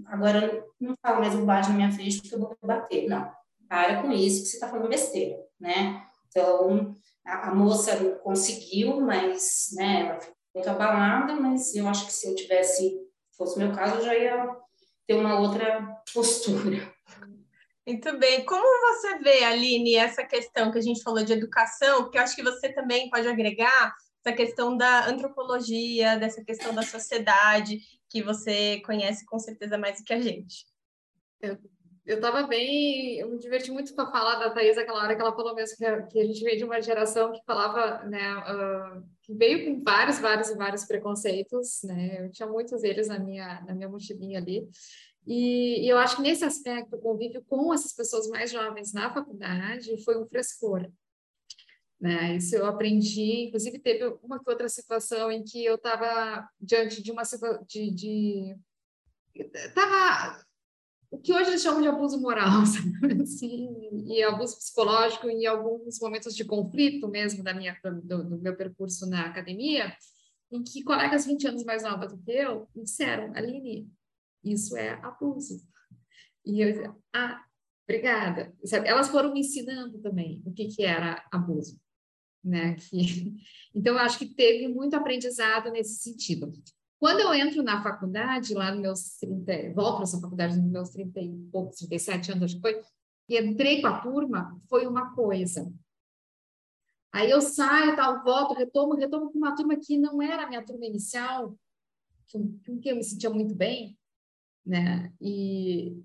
agora 0.07 0.65
não 0.79 0.95
falo 1.01 1.19
mais 1.19 1.35
bobagem 1.35 1.71
na 1.71 1.77
minha 1.77 1.91
frente 1.91 2.19
porque 2.19 2.33
eu 2.33 2.39
vou 2.39 2.57
bater. 2.63 3.07
Não, 3.07 3.31
para 3.69 4.01
com 4.01 4.11
isso 4.11 4.41
que 4.41 4.49
você 4.49 4.55
está 4.55 4.67
falando 4.67 4.89
besteira, 4.89 5.37
né? 5.59 6.03
Então, 6.29 6.95
a, 7.25 7.49
a, 7.49 7.55
moça 7.55 7.97
conseguiu, 8.23 9.01
mas, 9.01 9.69
né, 9.73 10.01
ela 10.01 10.19
ficou 10.19 10.35
muito 10.53 10.69
abalada, 10.69 11.35
mas 11.35 11.75
eu 11.75 11.87
acho 11.87 12.05
que 12.05 12.13
se 12.13 12.27
eu 12.27 12.35
tivesse, 12.35 12.97
fosse 13.37 13.55
o 13.55 13.59
meu 13.59 13.73
caso, 13.73 13.95
eu 13.95 14.05
já 14.05 14.15
ia 14.15 14.55
ter 15.07 15.15
uma 15.15 15.39
outra 15.39 16.01
postura. 16.13 16.93
Muito 17.87 18.17
bem. 18.17 18.43
Como 18.45 18.63
você 18.93 19.19
vê, 19.19 19.43
Aline, 19.43 19.95
essa 19.95 20.23
questão 20.23 20.71
que 20.71 20.79
a 20.79 20.81
gente 20.81 21.03
falou 21.03 21.23
de 21.23 21.33
educação, 21.33 22.03
porque 22.03 22.17
eu 22.17 22.23
acho 22.23 22.35
que 22.35 22.43
você 22.43 22.73
também 22.73 23.09
pode 23.09 23.27
agregar 23.27 23.93
essa 24.25 24.35
questão 24.35 24.75
da 24.75 25.07
antropologia, 25.07 26.17
dessa 26.17 26.43
questão 26.43 26.73
da 26.73 26.81
sociedade, 26.81 27.79
que 28.09 28.23
você 28.23 28.81
conhece 28.81 29.23
com 29.25 29.37
certeza 29.37 29.77
mais 29.77 29.99
do 29.99 30.03
que 30.03 30.13
a 30.13 30.19
gente. 30.19 30.65
Eu 31.39 31.59
estava 32.05 32.43
bem, 32.43 33.17
eu 33.17 33.29
me 33.29 33.39
diverti 33.39 33.71
muito 33.71 33.93
com 33.95 34.01
a 34.01 34.11
fala 34.11 34.35
da 34.35 34.51
Thais 34.51 34.77
aquela 34.77 35.01
hora 35.01 35.15
que 35.15 35.21
ela 35.21 35.35
falou 35.35 35.55
mesmo 35.55 35.75
que 35.75 35.85
a, 35.85 36.03
que 36.03 36.19
a 36.19 36.25
gente 36.25 36.43
veio 36.43 36.57
de 36.57 36.63
uma 36.63 36.79
geração 36.79 37.31
que 37.31 37.41
falava, 37.45 38.03
né, 38.03 38.35
uh, 38.37 39.03
que 39.23 39.33
veio 39.33 39.65
com 39.65 39.83
vários, 39.83 40.19
vários 40.19 40.49
e 40.49 40.55
vários 40.55 40.85
preconceitos, 40.85 41.81
né, 41.83 42.25
eu 42.25 42.31
tinha 42.31 42.47
muitos 42.47 42.81
deles 42.81 43.07
na 43.07 43.17
minha, 43.17 43.61
na 43.61 43.73
minha 43.73 43.89
mochilinha 43.89 44.39
ali, 44.39 44.67
e, 45.25 45.83
e, 45.83 45.89
eu 45.89 45.97
acho 45.97 46.17
que 46.17 46.21
nesse 46.21 46.45
aspecto, 46.45 46.95
o 46.95 47.01
convívio 47.01 47.43
com 47.47 47.73
essas 47.73 47.93
pessoas 47.93 48.27
mais 48.27 48.51
jovens 48.51 48.93
na 48.93 49.11
faculdade 49.11 50.03
foi 50.03 50.21
um 50.21 50.27
frescor. 50.27 50.87
Né? 51.99 52.35
Isso 52.35 52.55
eu 52.55 52.65
aprendi, 52.65 53.47
inclusive 53.47 53.79
teve 53.79 54.05
uma 54.21 54.39
outra 54.45 54.69
situação 54.69 55.31
em 55.31 55.43
que 55.43 55.65
eu 55.65 55.75
estava 55.75 56.47
diante 56.59 57.01
de 57.01 57.11
uma 57.11 57.23
de, 57.67 57.89
de 57.89 58.55
tava 59.73 60.45
o 61.15 61.21
que 61.21 61.33
hoje 61.33 61.51
eles 61.51 61.61
chamam 61.61 61.81
de 61.81 61.87
abuso 61.87 62.19
moral, 62.19 62.65
sabe? 62.67 63.21
Assim, 63.21 63.69
e 64.05 64.21
abuso 64.21 64.57
psicológico 64.57 65.29
em 65.29 65.45
alguns 65.45 65.99
momentos 65.99 66.35
de 66.35 66.43
conflito 66.43 67.07
mesmo 67.07 67.43
da 67.43 67.53
minha 67.53 67.77
do, 68.03 68.23
do 68.23 68.41
meu 68.41 68.55
percurso 68.55 69.09
na 69.09 69.25
academia, 69.25 69.95
em 70.51 70.61
que 70.61 70.83
colegas 70.83 71.25
20 71.25 71.47
anos 71.47 71.63
mais 71.63 71.83
novas 71.83 72.11
do 72.11 72.17
que 72.17 72.31
eu 72.31 72.67
me 72.75 72.83
disseram, 72.83 73.33
Aline, 73.33 73.89
isso 74.43 74.77
é 74.77 74.91
abuso. 75.01 75.65
E 76.45 76.61
eu 76.61 76.71
dizia, 76.71 76.95
ah, 77.13 77.43
obrigada. 77.87 78.53
Sabe? 78.63 78.87
Elas 78.87 79.07
foram 79.07 79.33
me 79.33 79.39
ensinando 79.39 79.99
também 79.99 80.43
o 80.45 80.53
que, 80.53 80.67
que 80.67 80.83
era 80.83 81.25
abuso. 81.31 81.79
Né? 82.43 82.75
Que... 82.75 83.33
Então, 83.73 83.95
eu 83.95 83.99
acho 83.99 84.17
que 84.17 84.33
teve 84.33 84.69
muito 84.69 84.95
aprendizado 84.95 85.69
nesse 85.69 85.95
sentido. 86.01 86.53
Quando 87.05 87.19
eu 87.19 87.35
entro 87.35 87.61
na 87.61 87.83
faculdade, 87.83 88.55
lá 88.55 88.71
nos 88.71 88.81
meus 88.81 89.17
30, 89.19 89.75
volto 89.75 89.97
para 89.97 90.03
essa 90.05 90.19
faculdade 90.19 90.59
nos 90.59 90.71
meus 90.71 90.89
30 90.89 91.19
e 91.21 91.37
poucos, 91.51 91.77
37 91.77 92.31
anos, 92.31 92.43
acho 92.45 92.55
que 92.55 92.61
foi, 92.61 92.81
e 93.29 93.39
entrei 93.39 93.79
com 93.79 93.85
a 93.85 94.01
turma, 94.01 94.59
foi 94.67 94.87
uma 94.87 95.13
coisa. 95.13 95.71
Aí 97.13 97.29
eu 97.29 97.41
saio, 97.41 97.95
tal, 97.95 98.23
volto, 98.23 98.55
retomo, 98.55 98.95
retomo 98.95 99.31
com 99.31 99.37
uma 99.37 99.55
turma 99.55 99.75
que 99.75 99.99
não 99.99 100.19
era 100.19 100.45
a 100.45 100.47
minha 100.47 100.65
turma 100.65 100.83
inicial, 100.83 101.55
com 102.31 102.79
que 102.79 102.89
eu 102.89 102.95
me 102.95 103.03
sentia 103.03 103.29
muito 103.29 103.53
bem, 103.53 103.95
né? 104.65 105.13
E, 105.21 106.03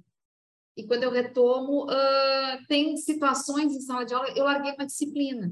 e 0.76 0.86
quando 0.86 1.04
eu 1.04 1.10
retomo, 1.10 1.86
uh, 1.86 2.66
tem 2.68 2.94
situações 2.98 3.74
em 3.74 3.80
sala 3.80 4.04
de 4.04 4.12
aula, 4.12 4.28
eu 4.36 4.44
larguei 4.44 4.74
uma 4.74 4.84
disciplina, 4.84 5.50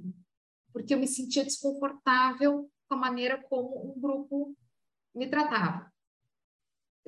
porque 0.75 0.93
eu 0.93 0.99
me 0.99 1.07
sentia 1.07 1.43
desconfortável 1.43 2.70
com 2.87 2.95
a 2.97 2.99
maneira 2.99 3.43
como 3.45 3.95
um 3.97 3.99
grupo 3.99 4.55
me 5.14 5.28
tratava. 5.28 5.93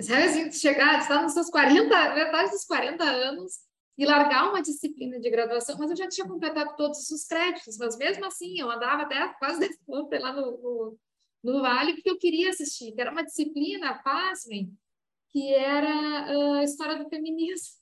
Sabe 0.00 0.22
assim, 0.22 0.52
chegar, 0.52 0.98
estar 0.98 1.22
nos 1.22 1.32
seus 1.32 1.50
40, 1.50 2.14
metade 2.14 2.50
dos 2.50 2.64
40 2.64 3.04
anos 3.04 3.60
e 3.98 4.06
largar 4.06 4.48
uma 4.48 4.62
disciplina 4.62 5.20
de 5.20 5.28
graduação, 5.28 5.76
mas 5.78 5.90
eu 5.90 5.96
já 5.96 6.08
tinha 6.08 6.26
completado 6.26 6.74
todos 6.74 7.10
os 7.10 7.26
créditos, 7.26 7.76
mas 7.76 7.98
mesmo 7.98 8.24
assim 8.24 8.58
eu 8.58 8.70
andava 8.70 9.02
até 9.02 9.28
quase 9.34 9.60
10 9.60 9.76
lá 10.22 10.32
no, 10.32 10.52
no, 10.52 10.98
no 11.44 11.60
Vale, 11.60 11.94
porque 11.94 12.10
eu 12.10 12.18
queria 12.18 12.48
assistir, 12.48 12.92
que 12.92 13.00
era 13.00 13.10
uma 13.10 13.22
disciplina, 13.22 14.02
pasmem, 14.02 14.74
que 15.28 15.52
era 15.52 16.58
a 16.58 16.64
história 16.64 16.96
do 16.96 17.10
feminismo. 17.10 17.78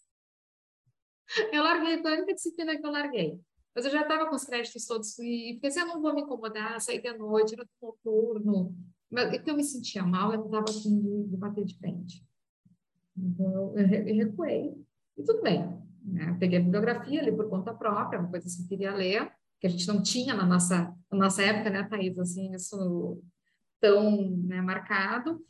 Eu 1.53 1.63
larguei, 1.63 2.01
foi 2.01 2.11
a 2.11 2.17
única 2.17 2.35
disciplina 2.35 2.77
que 2.77 2.87
eu 2.87 2.91
larguei. 2.91 3.39
mas 3.75 3.85
eu 3.85 3.91
já 3.91 4.01
estava 4.01 4.27
com 4.31 4.35
os 4.35 4.45
créditos 4.45 4.87
todos 4.87 5.19
e 5.19 5.59
pensei, 5.61 5.83
eu 5.83 5.87
não 5.87 6.01
vou 6.01 6.15
me 6.15 6.23
incomodar, 6.23 6.81
sair 6.81 7.03
de 7.03 7.13
noite, 7.19 7.55
no 7.55 7.69
noturno. 7.83 8.75
Mas 9.11 9.31
porque 9.31 9.51
eu 9.51 9.57
me 9.57 9.65
sentia 9.65 10.03
mal, 10.03 10.33
eu 10.33 10.39
não 10.39 10.47
estava 10.47 10.67
afim 10.69 11.01
de, 11.01 11.29
de, 11.29 11.37
bater 11.37 11.65
de 11.65 11.79
frente. 11.79 12.25
Então, 13.17 13.77
eu, 13.77 14.17
recuei. 14.17 14.75
E 15.17 15.23
tudo 15.23 15.43
bem. 15.43 15.65
Né? 16.05 16.37
Peguei 16.39 16.59
a 16.59 16.63
bibliografia, 16.63 17.23
li 17.23 17.33
por 17.33 17.49
conta 17.49 17.75
própria, 17.75 18.21
uma 18.21 18.31
coisa 18.31 18.47
que 18.47 18.63
eu 18.63 18.69
queria 18.69 18.95
ler, 18.95 19.33
que 19.61 19.67
a 19.67 19.71
gente 19.71 19.87
não 19.89 20.03
tinha 20.03 20.35
na 20.35 20.45
nossa, 20.45 20.95
na 21.11 21.19
nossa 21.19 21.43
época, 21.43 21.71
né, 21.71 21.85
Thaís? 21.85 22.19
Assim, 22.19 22.55
isso 22.55 23.21
tão 23.81 24.31
né, 24.31 24.61
marcado. 24.61 25.43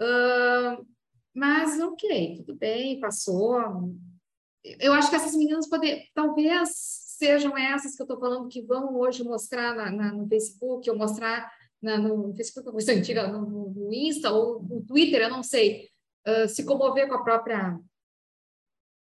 Uh, 0.00 0.86
mas, 1.34 1.80
ok, 1.80 2.36
tudo 2.38 2.58
bem, 2.58 2.98
passou. 2.98 3.94
Eu 4.64 4.92
acho 4.92 5.10
que 5.10 5.16
essas 5.16 5.34
meninas 5.34 5.68
poder, 5.68 6.04
talvez 6.14 6.70
sejam 7.22 7.56
essas 7.56 7.94
que 7.94 8.02
eu 8.02 8.04
estou 8.04 8.18
falando 8.18 8.48
que 8.48 8.62
vão 8.62 8.96
hoje 8.96 9.22
mostrar 9.22 9.74
na, 9.74 9.90
na, 9.90 10.12
no 10.12 10.26
Facebook, 10.26 10.88
ou 10.90 10.96
mostrar 10.96 11.50
na, 11.82 11.98
no 11.98 12.32
Facebook, 12.34 12.68
uma 12.68 12.72
coisa 12.72 12.92
antiga, 12.92 13.26
no, 13.26 13.70
no, 13.70 13.92
Insta 13.92 14.30
ou 14.30 14.62
no 14.62 14.82
Twitter, 14.82 15.22
eu 15.22 15.30
não 15.30 15.42
sei, 15.42 15.90
uh, 16.26 16.48
se 16.48 16.64
comover 16.64 17.08
com 17.08 17.14
a 17.14 17.24
própria 17.24 17.78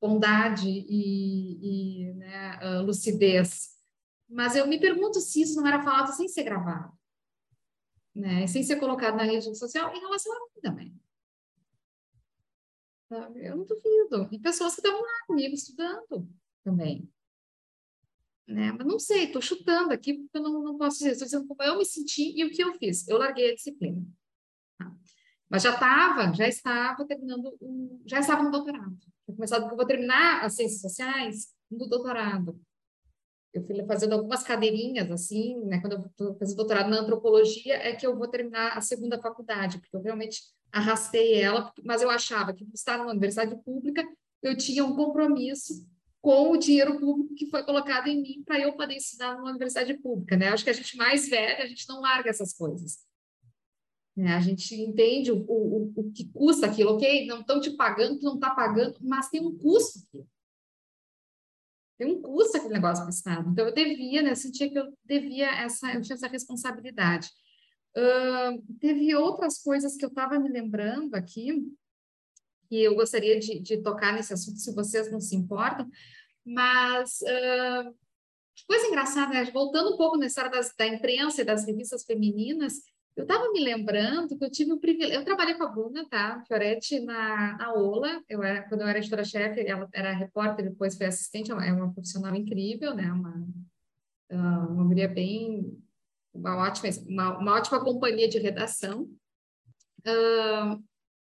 bondade 0.00 0.68
e, 0.68 2.10
e 2.10 2.14
né, 2.14 2.58
uh, 2.62 2.82
lucidez. 2.84 3.74
Mas 4.28 4.54
eu 4.54 4.66
me 4.66 4.78
pergunto 4.78 5.20
se 5.20 5.40
isso 5.40 5.56
não 5.56 5.66
era 5.66 5.82
falado 5.82 6.12
sem 6.12 6.28
ser 6.28 6.42
gravado, 6.42 6.92
né, 8.14 8.46
sem 8.46 8.62
ser 8.62 8.76
colocado 8.76 9.16
na 9.16 9.24
rede 9.24 9.54
social 9.56 9.94
em 9.94 10.00
relação 10.00 10.32
a 10.32 10.40
mim 10.40 10.60
também. 10.60 11.00
Eu 13.36 13.56
não 13.56 13.64
duvido. 13.64 14.28
E 14.32 14.38
pessoas 14.38 14.74
que 14.74 14.80
estavam 14.80 15.00
lá 15.00 15.26
comigo 15.26 15.54
estudando 15.54 16.28
também. 16.64 17.08
Né? 18.46 18.72
Mas 18.72 18.86
não 18.86 18.98
sei, 18.98 19.24
estou 19.24 19.42
chutando 19.42 19.92
aqui 19.92 20.14
porque 20.14 20.38
eu 20.38 20.42
não, 20.42 20.62
não 20.62 20.78
posso 20.78 20.98
dizer. 20.98 21.12
Estou 21.12 21.26
dizendo 21.26 21.46
como 21.46 21.62
eu 21.62 21.78
me 21.78 21.84
senti 21.84 22.32
e 22.36 22.44
o 22.44 22.50
que 22.50 22.62
eu 22.62 22.74
fiz. 22.74 23.06
Eu 23.08 23.18
larguei 23.18 23.50
a 23.50 23.54
disciplina. 23.54 24.00
Tá? 24.78 24.92
Mas 25.48 25.62
já 25.62 25.70
estava, 25.70 26.32
já 26.32 26.46
estava 26.46 27.04
terminando, 27.06 27.56
um, 27.60 28.02
já 28.06 28.20
estava 28.20 28.42
no 28.42 28.50
doutorado. 28.50 28.96
Eu, 29.26 29.34
começado, 29.34 29.68
eu 29.68 29.76
vou 29.76 29.86
terminar 29.86 30.44
as 30.44 30.54
ciências 30.54 30.80
sociais 30.80 31.48
no 31.70 31.88
doutorado. 31.88 32.60
Eu 33.52 33.64
fui 33.64 33.84
fazendo 33.86 34.12
algumas 34.12 34.42
cadeirinhas, 34.42 35.10
assim, 35.10 35.58
né? 35.64 35.80
Quando 35.80 35.94
eu 35.94 36.06
estou 36.06 36.36
fazendo 36.36 36.56
doutorado 36.56 36.90
na 36.90 37.00
antropologia, 37.00 37.74
é 37.74 37.96
que 37.96 38.06
eu 38.06 38.16
vou 38.16 38.28
terminar 38.28 38.76
a 38.76 38.80
segunda 38.80 39.20
faculdade, 39.20 39.78
porque 39.78 39.96
eu 39.96 40.02
realmente 40.02 40.42
arrastei 40.70 41.40
ela, 41.40 41.72
mas 41.82 42.02
eu 42.02 42.10
achava 42.10 42.52
que 42.52 42.66
estar 42.74 42.98
numa 42.98 43.10
universidade 43.10 43.56
pública, 43.62 44.06
eu 44.42 44.56
tinha 44.56 44.84
um 44.84 44.94
compromisso 44.94 45.86
com 46.26 46.50
o 46.50 46.56
dinheiro 46.56 46.98
público 46.98 47.36
que 47.36 47.46
foi 47.46 47.62
colocado 47.62 48.08
em 48.08 48.20
mim 48.20 48.42
para 48.44 48.58
eu 48.58 48.72
poder 48.72 48.96
estudar 48.96 49.36
numa 49.36 49.50
universidade 49.50 49.94
pública, 49.94 50.36
né? 50.36 50.48
Acho 50.48 50.64
que 50.64 50.70
a 50.70 50.72
gente 50.72 50.96
mais 50.96 51.28
velha, 51.28 51.62
a 51.62 51.66
gente 51.68 51.88
não 51.88 52.00
larga 52.00 52.28
essas 52.28 52.52
coisas. 52.52 52.98
Né? 54.16 54.34
A 54.34 54.40
gente 54.40 54.74
entende 54.74 55.30
o, 55.30 55.36
o, 55.48 55.92
o 55.94 56.10
que 56.10 56.28
custa 56.32 56.66
aquilo, 56.66 56.94
ok? 56.94 57.28
Não 57.28 57.42
estão 57.42 57.60
te 57.60 57.70
pagando, 57.76 58.18
tu 58.18 58.24
não 58.24 58.34
está 58.34 58.50
pagando, 58.50 58.98
mas 59.02 59.28
tem 59.28 59.40
um 59.40 59.56
custo 59.56 60.00
aqui. 60.00 60.26
Tem 61.96 62.08
um 62.08 62.20
custo 62.20 62.56
aquele 62.56 62.74
negócio 62.74 63.04
para 63.04 63.12
o 63.12 63.14
Estado. 63.14 63.48
Então, 63.48 63.64
eu 63.64 63.72
devia, 63.72 64.20
né? 64.20 64.32
Eu 64.32 64.36
sentia 64.36 64.68
que 64.68 64.76
eu 64.80 64.92
devia 65.04 65.48
essa, 65.62 65.94
eu 65.94 66.02
tinha 66.02 66.16
essa 66.16 66.26
responsabilidade. 66.26 67.30
Uh, 67.96 68.76
teve 68.80 69.14
outras 69.14 69.62
coisas 69.62 69.96
que 69.96 70.04
eu 70.04 70.08
estava 70.08 70.40
me 70.40 70.48
lembrando 70.48 71.14
aqui, 71.14 71.72
que 72.68 72.82
eu 72.82 72.94
gostaria 72.94 73.38
de, 73.38 73.60
de, 73.60 73.76
tocar 73.78 74.12
nesse 74.12 74.32
assunto, 74.32 74.58
se 74.58 74.74
vocês 74.74 75.10
não 75.10 75.20
se 75.20 75.36
importam, 75.36 75.88
mas 76.46 77.20
uh, 77.22 77.94
coisa 78.66 78.86
engraçada, 78.86 79.32
né? 79.32 79.44
voltando 79.52 79.94
um 79.94 79.96
pouco 79.96 80.16
na 80.16 80.26
história 80.26 80.50
das, 80.50 80.74
da 80.76 80.86
imprensa 80.86 81.42
e 81.42 81.44
das 81.44 81.66
revistas 81.66 82.04
femininas, 82.04 82.80
eu 83.16 83.22
estava 83.22 83.50
me 83.50 83.60
lembrando 83.60 84.36
que 84.36 84.44
eu 84.44 84.50
tive 84.50 84.72
o 84.72 84.78
privilégio. 84.78 85.20
Eu 85.20 85.24
trabalhei 85.24 85.54
com 85.54 85.64
a 85.64 85.68
Bruna, 85.68 86.06
tá? 86.06 86.42
Fioretti, 86.46 87.00
na, 87.00 87.56
na 87.56 87.72
Ola. 87.72 88.22
Eu 88.28 88.42
era, 88.42 88.68
quando 88.68 88.82
eu 88.82 88.86
era 88.86 88.98
editora-chefe, 88.98 89.66
ela 89.66 89.88
era 89.94 90.12
repórter, 90.12 90.68
depois 90.68 90.96
foi 90.98 91.06
assistente. 91.06 91.50
Uma, 91.50 91.64
é 91.64 91.72
uma 91.72 91.90
profissional 91.94 92.34
incrível, 92.34 92.94
né? 92.94 93.10
Uma, 93.10 93.48
ah, 94.30 94.66
uma 94.68 94.84
mulher 94.84 95.14
bem 95.14 95.82
uma 96.36 96.56
ótima, 96.56 96.90
uma, 97.08 97.38
uma 97.38 97.52
ótima 97.54 97.82
companhia 97.82 98.28
de 98.28 98.38
redação. 98.38 99.04
Uh, 100.06 100.84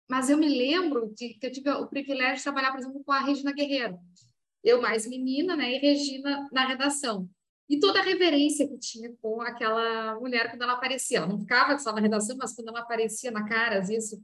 mas 0.08 0.28
eu 0.28 0.36
me 0.36 0.48
lembro 0.48 1.12
de 1.14 1.34
que 1.34 1.46
eu 1.46 1.52
tive 1.52 1.70
o 1.70 1.86
privilégio 1.86 2.36
de 2.36 2.42
trabalhar, 2.42 2.72
por 2.72 2.80
exemplo, 2.80 3.02
com 3.04 3.12
a 3.12 3.20
Regina 3.20 3.52
Guerreiro. 3.52 3.98
Eu 4.66 4.82
mais 4.82 5.06
menina, 5.06 5.54
né? 5.54 5.76
E 5.76 5.78
Regina 5.78 6.48
na 6.50 6.66
redação. 6.66 7.30
E 7.68 7.78
toda 7.78 8.00
a 8.00 8.02
reverência 8.02 8.66
que 8.66 8.76
tinha 8.76 9.12
com 9.22 9.40
aquela 9.40 10.18
mulher 10.18 10.50
quando 10.50 10.62
ela 10.62 10.72
aparecia. 10.72 11.18
Ela 11.18 11.28
não 11.28 11.38
ficava 11.38 11.78
só 11.78 11.92
na 11.92 12.00
redação, 12.00 12.36
mas 12.36 12.52
quando 12.52 12.68
ela 12.68 12.80
aparecia 12.80 13.30
na 13.30 13.48
cara, 13.48 13.78
isso, 13.78 14.20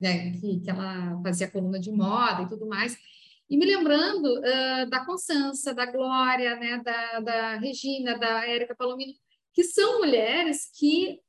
né, 0.00 0.30
que, 0.38 0.60
que 0.60 0.70
ela 0.70 1.20
fazia 1.20 1.50
coluna 1.50 1.80
de 1.80 1.90
moda 1.90 2.42
e 2.42 2.48
tudo 2.48 2.64
mais. 2.64 2.96
E 3.50 3.56
me 3.56 3.66
lembrando 3.66 4.38
uh, 4.38 4.88
da 4.88 5.04
Constança, 5.04 5.74
da 5.74 5.86
Glória, 5.86 6.54
né, 6.56 6.80
da, 6.84 7.20
da 7.20 7.56
Regina, 7.56 8.16
da 8.16 8.46
Érica 8.46 8.74
Palomino, 8.76 9.14
que 9.52 9.64
são 9.64 9.98
mulheres 9.98 10.70
que, 10.72 11.20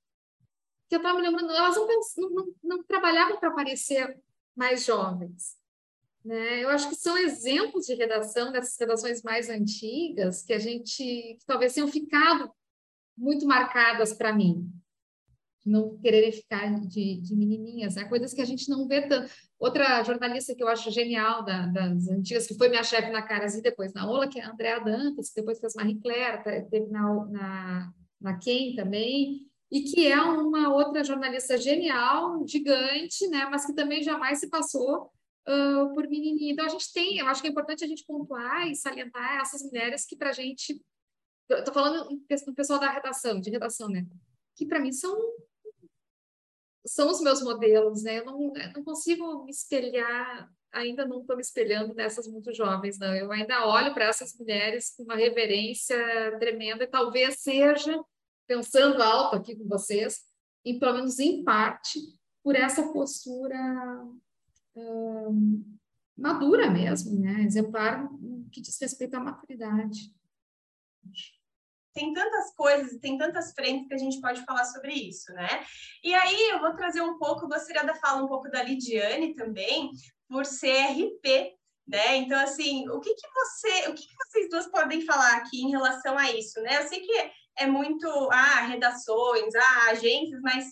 que 0.87 0.95
eu 0.95 0.97
estava 0.97 1.17
me 1.17 1.27
lembrando, 1.27 1.51
elas 1.51 1.75
não, 1.75 1.87
não, 1.87 2.29
não, 2.29 2.53
não 2.63 2.83
trabalhavam 2.83 3.39
para 3.39 3.51
parecer 3.51 4.15
mais 4.55 4.85
jovens. 4.85 5.56
Né? 6.27 6.61
Eu 6.61 6.67
acho 6.67 6.89
que 6.89 6.95
são 6.95 7.17
exemplos 7.17 7.85
de 7.85 7.95
redação, 7.95 8.51
dessas 8.51 8.77
redações 8.77 9.23
mais 9.23 9.49
antigas, 9.49 10.43
que 10.43 10.51
a 10.51 10.59
gente, 10.59 10.93
que 10.93 11.45
talvez 11.45 11.73
tenham 11.73 11.87
ficado 11.87 12.51
muito 13.17 13.47
marcadas 13.47 14.11
para 14.11 14.33
mim. 14.33 14.69
Não 15.65 15.97
quererem 15.97 16.33
ficar 16.33 16.79
de, 16.81 17.21
de 17.21 17.33
menininhas, 17.33 17.95
né? 17.95 18.03
coisas 18.03 18.33
que 18.33 18.41
a 18.41 18.45
gente 18.45 18.69
não 18.69 18.89
vê 18.89 19.07
tanto. 19.07 19.31
Outra 19.57 20.03
jornalista 20.03 20.53
que 20.53 20.61
eu 20.61 20.67
acho 20.67 20.91
genial 20.91 21.45
da, 21.45 21.65
das 21.67 22.09
antigas, 22.09 22.45
que 22.45 22.55
foi 22.55 22.67
minha 22.67 22.83
chefe 22.83 23.09
na 23.09 23.21
Caras 23.21 23.55
e 23.55 23.61
depois 23.61 23.93
na 23.93 24.05
Ola, 24.05 24.27
que 24.27 24.37
é 24.37 24.43
a 24.43 24.51
Andrea 24.51 24.79
Dantas, 24.79 25.29
que 25.29 25.35
depois 25.35 25.61
fez 25.61 25.75
Marie 25.75 25.99
Claire, 26.01 26.43
tá, 26.43 26.51
teve 26.69 26.87
na, 26.87 27.25
na 27.27 27.93
na 28.19 28.37
Quem 28.37 28.75
também, 28.75 29.47
e 29.71 29.81
que 29.81 30.07
é 30.07 30.19
uma 30.19 30.73
outra 30.73 31.03
jornalista 31.03 31.55
genial, 31.57 32.45
gigante, 32.47 33.27
né, 33.27 33.45
mas 33.45 33.65
que 33.65 33.73
também 33.73 34.01
jamais 34.01 34.39
se 34.39 34.49
passou 34.49 35.11
por 35.93 36.07
menininha. 36.07 36.53
Então, 36.53 36.65
a 36.65 36.69
gente 36.69 36.91
tem, 36.91 37.17
eu 37.17 37.27
acho 37.27 37.41
que 37.41 37.47
é 37.47 37.51
importante 37.51 37.83
a 37.83 37.87
gente 37.87 38.05
pontuar 38.05 38.67
e 38.67 38.75
salientar 38.75 39.39
essas 39.41 39.63
mulheres 39.63 40.05
que, 40.05 40.15
para 40.15 40.29
a 40.29 40.33
gente, 40.33 40.81
estou 41.49 41.73
falando 41.73 42.09
do 42.09 42.53
pessoal 42.53 42.79
da 42.79 42.91
redação, 42.91 43.39
de 43.39 43.49
redação, 43.49 43.87
né, 43.87 44.05
que 44.55 44.65
para 44.65 44.79
mim 44.79 44.91
são 44.91 45.15
são 46.85 47.09
os 47.11 47.19
meus 47.19 47.41
modelos, 47.41 48.03
né? 48.03 48.19
Eu 48.19 48.25
não, 48.25 48.53
eu 48.55 48.73
não 48.73 48.83
consigo 48.83 49.43
me 49.43 49.51
espelhar, 49.51 50.49
ainda 50.71 51.05
não 51.05 51.19
estou 51.19 51.35
me 51.35 51.41
espelhando 51.41 51.93
nessas 51.93 52.27
muito 52.29 52.53
jovens, 52.53 52.97
não. 52.97 53.13
Eu 53.13 53.29
ainda 53.29 53.67
olho 53.67 53.93
para 53.93 54.05
essas 54.05 54.33
mulheres 54.37 54.95
com 54.95 55.03
uma 55.03 55.17
reverência 55.17 55.97
tremenda 56.39 56.85
e 56.85 56.87
talvez 56.87 57.41
seja, 57.41 58.01
pensando 58.47 59.03
alto 59.03 59.35
aqui 59.35 59.53
com 59.53 59.67
vocês, 59.67 60.21
e 60.63 60.79
pelo 60.79 60.93
menos 60.93 61.19
em 61.19 61.43
parte, 61.43 61.99
por 62.41 62.55
essa 62.55 62.93
postura 62.93 63.57
madura 66.17 66.69
mesmo, 66.69 67.19
né? 67.19 67.43
Exemplar 67.43 68.09
que 68.51 68.61
diz 68.61 68.79
respeito 68.79 69.15
à 69.15 69.19
maturidade 69.19 70.11
tem 71.97 72.13
tantas 72.13 72.53
coisas, 72.53 72.99
tem 72.99 73.17
tantas 73.17 73.53
frentes 73.53 73.87
que 73.87 73.93
a 73.95 73.97
gente 73.97 74.21
pode 74.21 74.45
falar 74.45 74.65
sobre 74.65 74.93
isso, 74.93 75.33
né? 75.33 75.65
E 76.03 76.13
aí 76.13 76.49
eu 76.51 76.59
vou 76.59 76.75
trazer 76.75 77.01
um 77.01 77.17
pouco, 77.17 77.47
gostaria 77.47 77.83
de 77.83 77.99
falar 77.99 78.21
um 78.21 78.27
pouco 78.27 78.47
da 78.51 78.61
Lidiane 78.61 79.33
também, 79.33 79.89
por 80.29 80.45
ser 80.45 80.91
RP, 80.91 81.55
né? 81.87 82.17
Então, 82.17 82.39
assim, 82.39 82.87
o 82.89 82.99
que, 82.99 83.15
que 83.15 83.27
você, 83.33 83.89
o 83.89 83.95
que, 83.95 84.05
que 84.05 84.15
vocês 84.15 84.47
duas 84.47 84.67
podem 84.67 85.01
falar 85.01 85.37
aqui 85.37 85.63
em 85.63 85.71
relação 85.71 86.15
a 86.15 86.31
isso, 86.31 86.61
né? 86.61 86.83
Eu 86.83 86.87
sei 86.87 86.99
que 86.99 87.31
é 87.57 87.65
muito, 87.65 88.07
ah, 88.31 88.61
redações, 88.67 89.55
ah, 89.55 89.89
agências, 89.89 90.39
mas 90.43 90.67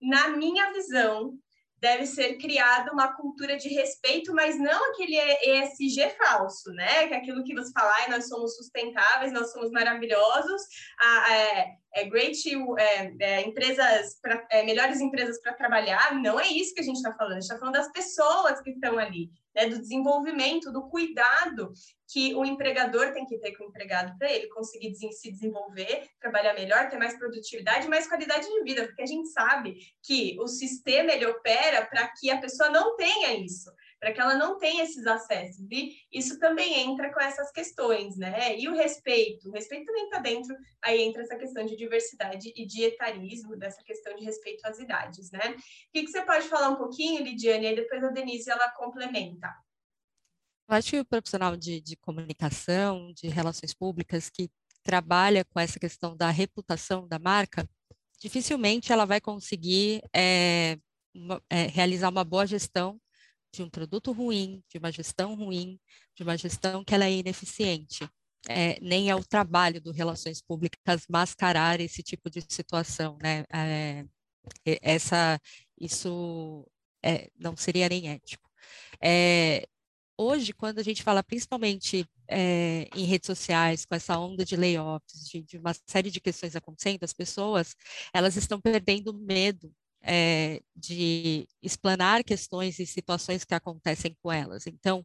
na 0.00 0.28
minha 0.30 0.72
visão, 0.72 1.38
deve 1.82 2.06
ser 2.06 2.38
criada 2.38 2.92
uma 2.92 3.12
cultura 3.12 3.56
de 3.56 3.68
respeito, 3.68 4.32
mas 4.32 4.56
não 4.56 4.90
aquele 4.90 5.16
ESG 5.18 6.10
falso, 6.16 6.70
né? 6.70 7.08
Que 7.08 7.14
é 7.14 7.16
aquilo 7.16 7.42
que 7.42 7.54
você 7.54 7.72
fala, 7.72 8.08
nós 8.08 8.28
somos 8.28 8.54
sustentáveis, 8.54 9.32
nós 9.32 9.50
somos 9.50 9.68
maravilhosos, 9.72 10.62
a, 11.00 11.34
é, 11.34 12.04
great, 12.08 12.38
é, 12.78 13.14
é, 13.20 13.40
empresas, 13.42 14.16
pra, 14.22 14.46
melhores 14.64 15.00
empresas 15.00 15.40
para 15.42 15.54
trabalhar, 15.54 16.14
não 16.14 16.38
é 16.38 16.46
isso 16.46 16.72
que 16.72 16.80
a 16.80 16.84
gente 16.84 16.96
está 16.96 17.12
falando, 17.14 17.32
a 17.32 17.40
gente 17.40 17.50
está 17.50 17.58
falando 17.58 17.74
das 17.74 17.90
pessoas 17.90 18.60
que 18.60 18.70
estão 18.70 18.96
ali, 18.96 19.28
né, 19.52 19.66
do 19.66 19.80
desenvolvimento, 19.80 20.72
do 20.72 20.88
cuidado 20.88 21.72
que 22.12 22.34
o 22.34 22.44
empregador 22.44 23.12
tem 23.12 23.24
que 23.24 23.38
ter 23.38 23.56
com 23.56 23.64
o 23.64 23.68
empregado 23.68 24.16
para 24.18 24.30
ele 24.30 24.48
conseguir 24.48 24.94
se 24.94 25.32
desenvolver, 25.32 26.06
trabalhar 26.20 26.52
melhor, 26.52 26.90
ter 26.90 26.98
mais 26.98 27.16
produtividade, 27.16 27.88
mais 27.88 28.06
qualidade 28.06 28.46
de 28.46 28.62
vida, 28.64 28.84
porque 28.84 29.02
a 29.02 29.06
gente 29.06 29.28
sabe 29.30 29.78
que 30.02 30.36
o 30.38 30.46
sistema 30.46 31.10
ele 31.10 31.24
opera 31.24 31.86
para 31.86 32.06
que 32.08 32.30
a 32.30 32.38
pessoa 32.38 32.68
não 32.68 32.96
tenha 32.96 33.34
isso. 33.34 33.70
para 33.98 34.12
que 34.12 34.20
ela 34.20 34.34
não 34.34 34.58
tenha 34.58 34.82
esses 34.82 35.06
acessos. 35.06 35.64
E 35.70 35.94
isso 36.12 36.36
também 36.40 36.80
entra 36.80 37.14
com 37.14 37.20
essas 37.20 37.52
questões, 37.52 38.16
né? 38.16 38.58
E 38.58 38.68
o 38.68 38.74
respeito, 38.74 39.48
o 39.48 39.52
respeito 39.52 39.84
também 39.86 40.04
está 40.06 40.18
dentro, 40.18 40.56
aí 40.82 41.00
entra 41.02 41.22
essa 41.22 41.36
questão 41.36 41.64
de 41.64 41.76
diversidade 41.76 42.52
e 42.56 42.66
de 42.66 42.82
etarismo, 42.82 43.56
dessa 43.56 43.80
questão 43.84 44.16
de 44.16 44.24
respeito 44.24 44.66
às 44.66 44.80
idades, 44.80 45.30
né? 45.30 45.54
O 45.56 45.92
que, 45.92 46.02
que 46.02 46.10
você 46.10 46.20
pode 46.22 46.48
falar 46.48 46.70
um 46.70 46.76
pouquinho, 46.76 47.22
Lidiane, 47.22 47.66
e 47.66 47.76
depois 47.76 48.02
a 48.02 48.08
Denise 48.08 48.50
ela 48.50 48.72
complementa. 48.72 49.48
Eu 50.72 50.76
acho 50.78 50.90
que 50.90 51.00
o 51.00 51.04
profissional 51.04 51.54
de, 51.54 51.82
de 51.82 51.96
comunicação, 51.96 53.12
de 53.12 53.28
relações 53.28 53.74
públicas, 53.74 54.30
que 54.30 54.50
trabalha 54.82 55.44
com 55.44 55.60
essa 55.60 55.78
questão 55.78 56.16
da 56.16 56.30
reputação 56.30 57.06
da 57.06 57.18
marca, 57.18 57.68
dificilmente 58.18 58.90
ela 58.90 59.04
vai 59.04 59.20
conseguir 59.20 60.00
é, 60.16 60.78
uma, 61.14 61.42
é, 61.50 61.66
realizar 61.66 62.08
uma 62.08 62.24
boa 62.24 62.46
gestão 62.46 62.98
de 63.54 63.62
um 63.62 63.68
produto 63.68 64.12
ruim, 64.12 64.64
de 64.66 64.78
uma 64.78 64.90
gestão 64.90 65.34
ruim, 65.34 65.78
de 66.16 66.22
uma 66.22 66.38
gestão 66.38 66.82
que 66.82 66.94
ela 66.94 67.04
é 67.04 67.12
ineficiente. 67.12 68.08
É, 68.48 68.80
nem 68.80 69.10
é 69.10 69.14
o 69.14 69.22
trabalho 69.22 69.78
do 69.78 69.92
Relações 69.92 70.40
Públicas 70.40 71.04
mascarar 71.06 71.80
esse 71.80 72.02
tipo 72.02 72.30
de 72.30 72.42
situação, 72.48 73.18
né? 73.22 73.44
É, 73.52 74.06
essa, 74.80 75.38
isso 75.78 76.66
é, 77.04 77.28
não 77.38 77.54
seria 77.58 77.90
nem 77.90 78.08
ético. 78.08 78.50
Hoje, 80.22 80.52
quando 80.52 80.78
a 80.78 80.82
gente 80.84 81.02
fala 81.02 81.20
principalmente 81.22 82.06
é, 82.28 82.88
em 82.94 83.04
redes 83.04 83.26
sociais, 83.26 83.84
com 83.84 83.94
essa 83.94 84.16
onda 84.16 84.44
de 84.44 84.54
layoffs, 84.54 85.28
de, 85.28 85.42
de, 85.42 85.58
uma 85.58 85.74
série 85.84 86.12
de 86.12 86.20
questões 86.20 86.54
acontecendo, 86.54 87.02
as 87.02 87.12
pessoas 87.12 87.74
elas 88.14 88.36
estão 88.36 88.60
perdendo 88.60 89.12
medo 89.12 89.74
é, 90.00 90.62
de 90.76 91.46
explanar 91.60 92.22
questões 92.22 92.78
e 92.78 92.86
situações 92.86 93.44
que 93.44 93.52
acontecem 93.52 94.16
com 94.22 94.30
elas. 94.30 94.66
Então, 94.68 95.04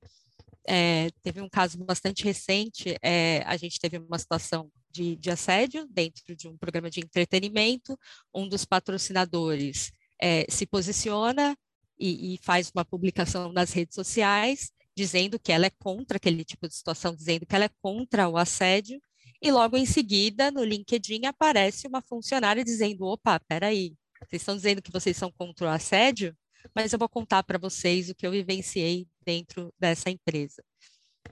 é, 0.67 1.09
teve 1.23 1.41
um 1.41 1.49
caso 1.49 1.83
bastante 1.83 2.23
recente, 2.23 2.95
é, 3.01 3.41
a 3.47 3.57
gente 3.57 3.79
teve 3.79 3.97
uma 3.97 4.19
situação 4.19 4.69
de, 4.91 5.15
de, 5.15 5.31
assédio 5.31 5.87
dentro 5.87 6.35
de 6.35 6.47
um 6.47 6.55
programa 6.55 6.91
de 6.91 6.99
entretenimento, 6.99 7.97
um 8.33 8.47
dos 8.47 8.65
patrocinadores 8.65 9.91
é, 10.21 10.45
se 10.47 10.67
posiciona 10.67 11.57
e, 11.97 12.35
e, 12.35 12.37
faz 12.43 12.71
uma 12.73 12.85
publicação 12.85 13.51
nas 13.51 13.71
redes 13.71 13.95
sociais 13.95 14.71
dizendo 14.97 15.39
que 15.39 15.51
ela 15.51 15.67
é 15.67 15.69
contra 15.69 16.17
aquele 16.17 16.43
tipo 16.43 16.67
de 16.67 16.73
situação, 16.73 17.15
dizendo 17.15 17.45
que 17.45 17.55
ela 17.55 17.65
é 17.65 17.69
contra 17.81 18.27
o 18.27 18.35
assédio, 18.35 18.99
e 19.39 19.51
logo 19.51 19.77
em 19.77 19.85
seguida, 19.85 20.49
no 20.49 20.63
LinkedIn, 20.63 21.27
aparece 21.27 21.87
uma 21.87 22.01
funcionária 22.01 22.63
dizendo, 22.63 23.05
opa, 23.05 23.39
peraí, 23.41 23.95
vocês 24.27 24.41
estão 24.41 24.55
dizendo 24.55 24.81
que 24.81 24.91
vocês 24.91 25.15
são 25.15 25.31
contra 25.31 25.67
o 25.67 25.69
assédio, 25.69 26.35
mas 26.75 26.91
eu 26.91 26.97
vou 26.97 27.07
contar 27.07 27.43
para 27.43 27.59
vocês 27.59 28.09
o 28.09 28.15
que 28.15 28.25
eu 28.25 28.31
vivenciei 28.31 29.07
dentro 29.23 29.71
dessa 29.79 30.09
empresa. 30.09 30.63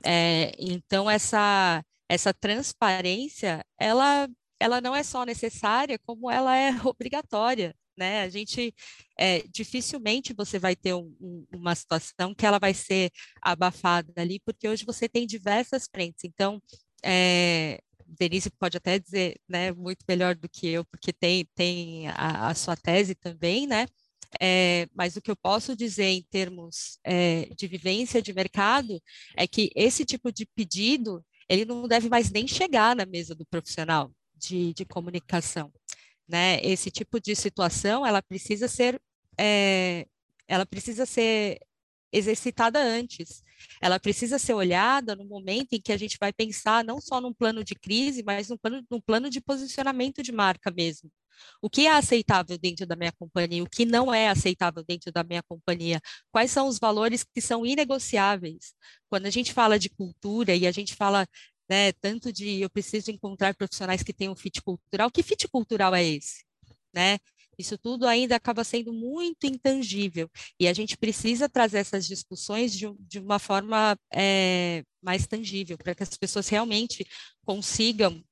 É, 0.03 0.51
então, 0.59 1.09
essa, 1.09 1.83
essa 2.07 2.31
transparência, 2.31 3.65
ela, 3.79 4.29
ela 4.59 4.79
não 4.79 4.95
é 4.95 5.01
só 5.01 5.25
necessária, 5.25 5.97
como 6.05 6.29
ela 6.29 6.55
é 6.55 6.69
obrigatória. 6.85 7.75
Né? 7.97 8.21
A 8.21 8.29
gente 8.29 8.73
é, 9.17 9.43
dificilmente 9.49 10.33
você 10.33 10.59
vai 10.59 10.75
ter 10.75 10.93
um, 10.93 11.15
um, 11.19 11.45
uma 11.53 11.73
situação 11.75 12.33
que 12.33 12.45
ela 12.45 12.59
vai 12.59 12.73
ser 12.73 13.11
abafada 13.41 14.11
ali, 14.17 14.39
porque 14.39 14.67
hoje 14.67 14.85
você 14.85 15.07
tem 15.07 15.25
diversas 15.25 15.87
frentes. 15.87 16.23
Então, 16.23 16.61
é, 17.03 17.79
Denise 18.05 18.49
pode 18.51 18.77
até 18.77 18.99
dizer, 18.99 19.39
né, 19.47 19.71
muito 19.71 20.05
melhor 20.07 20.35
do 20.35 20.49
que 20.49 20.67
eu, 20.67 20.85
porque 20.85 21.11
tem, 21.13 21.45
tem 21.55 22.07
a, 22.09 22.49
a 22.49 22.55
sua 22.55 22.75
tese 22.75 23.15
também, 23.15 23.67
né? 23.67 23.85
É, 24.41 24.87
mas 24.93 25.15
o 25.15 25.21
que 25.21 25.31
eu 25.31 25.35
posso 25.35 25.75
dizer 25.75 26.07
em 26.07 26.23
termos 26.23 26.99
de 27.55 27.67
vivência 27.67 28.21
de 28.21 28.33
mercado 28.33 29.01
é 29.37 29.47
que 29.47 29.71
esse 29.75 30.03
tipo 30.03 30.31
de 30.31 30.45
pedido 30.45 31.23
ele 31.47 31.65
não 31.65 31.87
deve 31.87 32.09
mais 32.09 32.31
nem 32.31 32.47
chegar 32.47 32.95
na 32.95 33.05
mesa 33.05 33.35
do 33.35 33.45
profissional 33.45 34.11
de, 34.35 34.73
de 34.73 34.85
comunicação, 34.85 35.71
né? 36.27 36.59
Esse 36.63 36.91
tipo 36.91 37.19
de 37.19 37.35
situação 37.35 38.05
ela 38.05 38.21
precisa 38.21 38.67
ser 38.67 39.01
é, 39.39 40.07
ela 40.47 40.65
precisa 40.65 41.05
ser 41.05 41.59
exercitada 42.11 42.79
antes. 42.79 43.43
Ela 43.81 43.99
precisa 43.99 44.39
ser 44.39 44.53
olhada 44.53 45.15
no 45.15 45.25
momento 45.25 45.73
em 45.73 45.81
que 45.81 45.91
a 45.91 45.97
gente 45.97 46.17
vai 46.19 46.31
pensar 46.31 46.83
não 46.83 47.01
só 47.01 47.19
num 47.19 47.33
plano 47.33 47.63
de 47.63 47.75
crise, 47.75 48.23
mas 48.23 48.49
num 48.49 48.57
plano, 48.57 48.85
num 48.89 49.01
plano 49.01 49.29
de 49.29 49.41
posicionamento 49.41 50.23
de 50.23 50.31
marca 50.31 50.71
mesmo. 50.71 51.11
O 51.61 51.69
que 51.69 51.85
é 51.87 51.91
aceitável 51.91 52.57
dentro 52.57 52.85
da 52.85 52.95
minha 52.95 53.11
companhia? 53.11 53.63
O 53.63 53.69
que 53.69 53.85
não 53.85 54.13
é 54.13 54.29
aceitável 54.29 54.83
dentro 54.87 55.11
da 55.11 55.23
minha 55.23 55.43
companhia? 55.43 55.99
Quais 56.31 56.51
são 56.51 56.67
os 56.67 56.79
valores 56.79 57.23
que 57.23 57.41
são 57.41 57.65
inegociáveis? 57.65 58.73
Quando 59.09 59.25
a 59.25 59.29
gente 59.29 59.51
fala 59.53 59.77
de 59.77 59.89
cultura 59.89 60.55
e 60.55 60.65
a 60.65 60.71
gente 60.71 60.95
fala 60.95 61.27
né, 61.69 61.91
tanto 61.93 62.31
de 62.31 62.61
eu 62.61 62.69
preciso 62.69 63.11
encontrar 63.11 63.55
profissionais 63.55 64.03
que 64.03 64.13
tenham 64.13 64.35
fit 64.35 64.61
cultural, 64.61 65.11
que 65.11 65.23
fit 65.23 65.47
cultural 65.47 65.93
é 65.95 66.03
esse? 66.03 66.43
Né? 66.93 67.17
Isso 67.57 67.77
tudo 67.77 68.05
ainda 68.05 68.35
acaba 68.35 68.63
sendo 68.63 68.93
muito 68.93 69.45
intangível 69.45 70.29
e 70.59 70.67
a 70.67 70.73
gente 70.73 70.97
precisa 70.97 71.47
trazer 71.47 71.79
essas 71.79 72.05
discussões 72.05 72.73
de, 72.73 72.93
de 72.99 73.19
uma 73.19 73.39
forma 73.39 73.97
é, 74.13 74.83
mais 75.01 75.25
tangível, 75.25 75.77
para 75.77 75.95
que 75.95 76.03
as 76.03 76.17
pessoas 76.17 76.49
realmente 76.49 77.05
consigam 77.45 78.23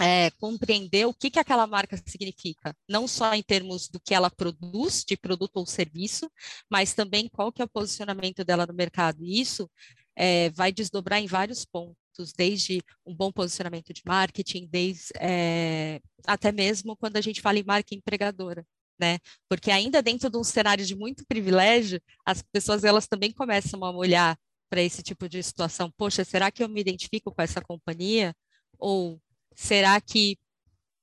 é, 0.00 0.30
compreender 0.32 1.06
o 1.06 1.14
que, 1.14 1.30
que 1.30 1.38
aquela 1.38 1.66
marca 1.66 2.00
significa, 2.06 2.74
não 2.88 3.08
só 3.08 3.34
em 3.34 3.42
termos 3.42 3.88
do 3.88 4.00
que 4.00 4.14
ela 4.14 4.30
produz, 4.30 5.04
de 5.04 5.16
produto 5.16 5.56
ou 5.56 5.66
serviço, 5.66 6.30
mas 6.70 6.94
também 6.94 7.28
qual 7.28 7.52
que 7.52 7.60
é 7.60 7.64
o 7.64 7.68
posicionamento 7.68 8.44
dela 8.44 8.66
no 8.66 8.72
mercado. 8.72 9.24
E 9.24 9.40
isso 9.40 9.68
é, 10.16 10.50
vai 10.50 10.72
desdobrar 10.72 11.20
em 11.20 11.26
vários 11.26 11.64
pontos 11.64 11.96
desde 12.36 12.82
um 13.06 13.14
bom 13.14 13.30
posicionamento 13.32 13.92
de 13.92 14.02
marketing, 14.06 14.66
desde 14.66 15.12
é, 15.18 16.00
até 16.26 16.52
mesmo 16.52 16.96
quando 16.96 17.16
a 17.16 17.20
gente 17.20 17.40
fala 17.40 17.58
em 17.58 17.64
marca 17.64 17.94
empregadora. 17.94 18.64
Né? 19.00 19.18
Porque 19.48 19.70
ainda 19.70 20.02
dentro 20.02 20.28
de 20.28 20.36
um 20.36 20.42
cenário 20.42 20.84
de 20.84 20.96
muito 20.96 21.24
privilégio, 21.26 22.00
as 22.26 22.42
pessoas 22.42 22.82
elas 22.82 23.06
também 23.06 23.32
começam 23.32 23.84
a 23.84 23.90
olhar 23.90 24.36
para 24.68 24.82
esse 24.82 25.02
tipo 25.02 25.28
de 25.28 25.42
situação. 25.42 25.90
Poxa, 25.96 26.24
será 26.24 26.50
que 26.50 26.62
eu 26.62 26.68
me 26.68 26.80
identifico 26.80 27.32
com 27.32 27.40
essa 27.40 27.60
companhia? 27.62 28.34
Ou 28.78 29.20
será 29.54 30.00
que 30.00 30.36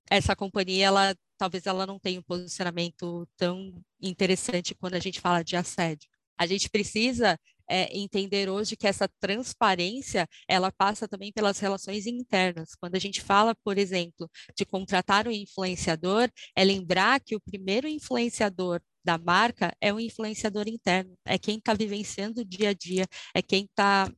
essa 0.09 0.35
companhia 0.35 0.87
ela 0.87 1.15
talvez 1.37 1.65
ela 1.65 1.85
não 1.85 1.99
tenha 1.99 2.19
um 2.19 2.23
posicionamento 2.23 3.27
tão 3.37 3.81
interessante 4.01 4.73
quando 4.75 4.95
a 4.95 4.99
gente 4.99 5.19
fala 5.21 5.43
de 5.43 5.55
assédio? 5.55 6.09
A 6.37 6.45
gente 6.45 6.69
precisa 6.69 7.39
é, 7.69 7.95
entender 7.97 8.49
hoje 8.49 8.75
que 8.75 8.87
essa 8.87 9.07
transparência 9.19 10.27
ela 10.47 10.71
passa 10.71 11.07
também 11.07 11.31
pelas 11.31 11.59
relações 11.59 12.05
internas. 12.05 12.75
Quando 12.75 12.95
a 12.95 12.99
gente 12.99 13.21
fala, 13.21 13.55
por 13.63 13.77
exemplo, 13.77 14.29
de 14.55 14.65
contratar 14.65 15.27
um 15.27 15.31
influenciador, 15.31 16.29
é 16.55 16.63
lembrar 16.63 17.19
que 17.19 17.35
o 17.35 17.41
primeiro 17.41 17.87
influenciador 17.87 18.81
da 19.03 19.17
marca 19.17 19.75
é 19.79 19.93
o 19.93 19.99
influenciador 19.99 20.67
interno, 20.67 21.15
é 21.25 21.37
quem 21.37 21.57
está 21.59 21.73
vivenciando 21.73 22.41
o 22.41 22.45
dia 22.45 22.69
a 22.69 22.73
dia, 22.73 23.05
é 23.35 23.41
quem 23.41 23.65
está 23.65 24.11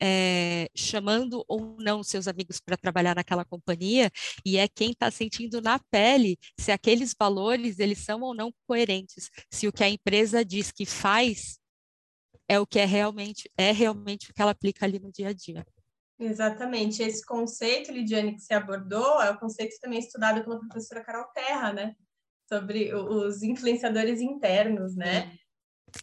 é, 0.00 0.68
chamando 0.74 1.44
ou 1.48 1.76
não 1.80 2.02
seus 2.02 2.28
amigos 2.28 2.60
para 2.60 2.76
trabalhar 2.76 3.16
naquela 3.16 3.44
companhia 3.44 4.10
e 4.44 4.56
é 4.56 4.68
quem 4.68 4.92
está 4.92 5.10
sentindo 5.10 5.60
na 5.60 5.78
pele 5.90 6.38
se 6.58 6.70
aqueles 6.70 7.14
valores 7.18 7.78
eles 7.78 7.98
são 7.98 8.20
ou 8.22 8.34
não 8.34 8.52
coerentes, 8.66 9.30
se 9.50 9.66
o 9.66 9.72
que 9.72 9.84
a 9.84 9.88
empresa 9.88 10.44
diz 10.44 10.70
que 10.70 10.86
faz 10.86 11.58
é 12.48 12.58
o 12.58 12.66
que 12.66 12.78
é 12.78 12.84
realmente, 12.84 13.50
é 13.56 13.70
realmente 13.70 14.30
o 14.30 14.34
que 14.34 14.40
ela 14.40 14.52
aplica 14.52 14.86
ali 14.86 14.98
no 14.98 15.12
dia 15.12 15.28
a 15.28 15.32
dia. 15.32 15.64
Exatamente. 16.18 17.02
Esse 17.02 17.24
conceito, 17.24 17.92
Lidiane, 17.92 18.34
que 18.34 18.40
você 18.40 18.54
abordou, 18.54 19.20
é 19.22 19.30
o 19.30 19.38
conceito 19.38 19.78
também 19.80 20.00
estudado 20.00 20.42
pela 20.42 20.58
professora 20.58 21.04
Carol 21.04 21.26
Terra, 21.32 21.72
né? 21.72 21.94
Sobre 22.48 22.92
os 22.94 23.42
influenciadores 23.42 24.20
internos, 24.20 24.96
né? 24.96 25.38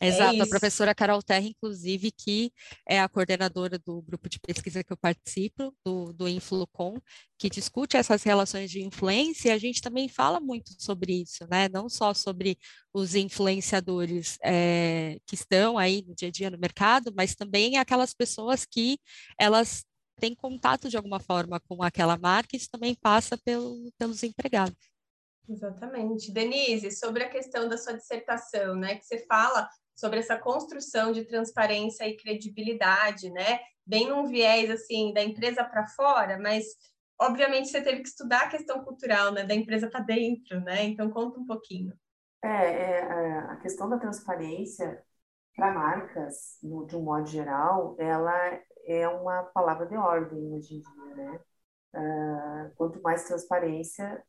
É 0.02 0.08
Exato, 0.08 0.38
é 0.38 0.42
a 0.42 0.48
professora 0.48 0.96
Carol 0.96 1.22
Terra, 1.24 1.46
inclusive, 1.46 2.12
que 2.12 2.52
é 2.88 3.00
a 3.00 3.08
coordenadora 3.08 3.80
do 3.80 4.02
grupo 4.02 4.28
de 4.28 4.40
pesquisa 4.40 4.84
que 4.84 4.92
eu 4.92 4.98
participo, 4.98 5.74
do, 5.86 6.12
do 6.12 6.28
Influcom, 6.28 7.00
que 7.38 7.50
discute 7.50 7.96
essas 7.96 8.24
relações 8.24 8.70
de 8.70 8.84
influência, 8.84 9.50
e 9.50 9.52
a 9.52 9.58
gente 9.58 9.82
também 9.82 10.10
fala 10.10 10.40
muito 10.40 10.72
sobre 10.80 11.22
isso, 11.22 11.48
né? 11.50 11.70
Não 11.70 11.88
só 11.88 12.14
sobre 12.14 12.58
os 12.94 13.16
influenciadores 13.16 14.38
é, 14.44 15.18
que 15.26 15.36
estão 15.36 15.78
aí 15.78 16.04
no 16.06 16.14
dia 16.14 16.28
a 16.28 16.32
dia 16.32 16.50
no 16.50 16.58
mercado, 16.58 17.14
mas 17.16 17.36
também 17.36 17.78
aquelas 17.78 18.14
pessoas 18.14 18.66
que 18.66 19.00
elas 19.40 19.86
têm 20.20 20.36
contato 20.36 20.90
de 20.90 20.98
alguma 20.98 21.20
forma 21.20 21.60
com 21.60 21.84
aquela 21.84 22.18
marca, 22.18 22.56
isso 22.56 22.70
também 22.70 22.96
passa 22.96 23.38
pelo, 23.38 23.92
pelos 23.98 24.24
empregados. 24.24 24.76
Exatamente. 25.48 26.32
Denise, 26.32 26.92
sobre 26.92 27.24
a 27.24 27.30
questão 27.30 27.68
da 27.68 27.78
sua 27.78 27.94
dissertação, 27.94 28.76
né, 28.76 28.96
que 28.96 29.06
você 29.06 29.26
fala 29.26 29.70
sobre 29.96 30.20
essa 30.20 30.38
construção 30.38 31.12
de 31.12 31.24
transparência 31.26 32.08
e 32.08 32.18
credibilidade, 32.18 33.30
né, 33.30 33.60
bem 33.86 34.10
num 34.10 34.28
viés 34.28 34.70
assim 34.70 35.14
da 35.14 35.24
empresa 35.24 35.64
para 35.64 35.88
fora, 35.88 36.38
mas 36.40 36.66
obviamente 37.20 37.70
você 37.70 37.82
teve 37.82 38.02
que 38.02 38.10
estudar 38.10 38.44
a 38.44 38.50
questão 38.50 38.84
cultural, 38.84 39.32
né, 39.32 39.44
da 39.44 39.56
empresa 39.56 39.90
para 39.90 40.02
dentro, 40.02 40.60
né? 40.62 40.84
Então 40.84 41.10
conta 41.10 41.40
um 41.40 41.46
pouquinho. 41.46 41.94
É, 42.44 42.48
é, 42.48 43.00
é, 43.00 43.38
a 43.40 43.56
questão 43.58 43.90
da 43.90 43.98
transparência 43.98 45.04
para 45.56 45.74
marcas, 45.74 46.60
no, 46.62 46.86
de 46.86 46.96
um 46.96 47.02
modo 47.02 47.26
geral, 47.26 47.96
ela 47.98 48.60
é 48.86 49.08
uma 49.08 49.44
palavra 49.44 49.88
de 49.88 49.96
ordem 49.96 50.54
hoje 50.54 50.76
em 50.76 50.82
dia, 50.82 51.16
né? 51.16 51.40
Uh, 51.96 52.76
quanto 52.76 53.02
mais 53.02 53.24
transparência, 53.24 54.22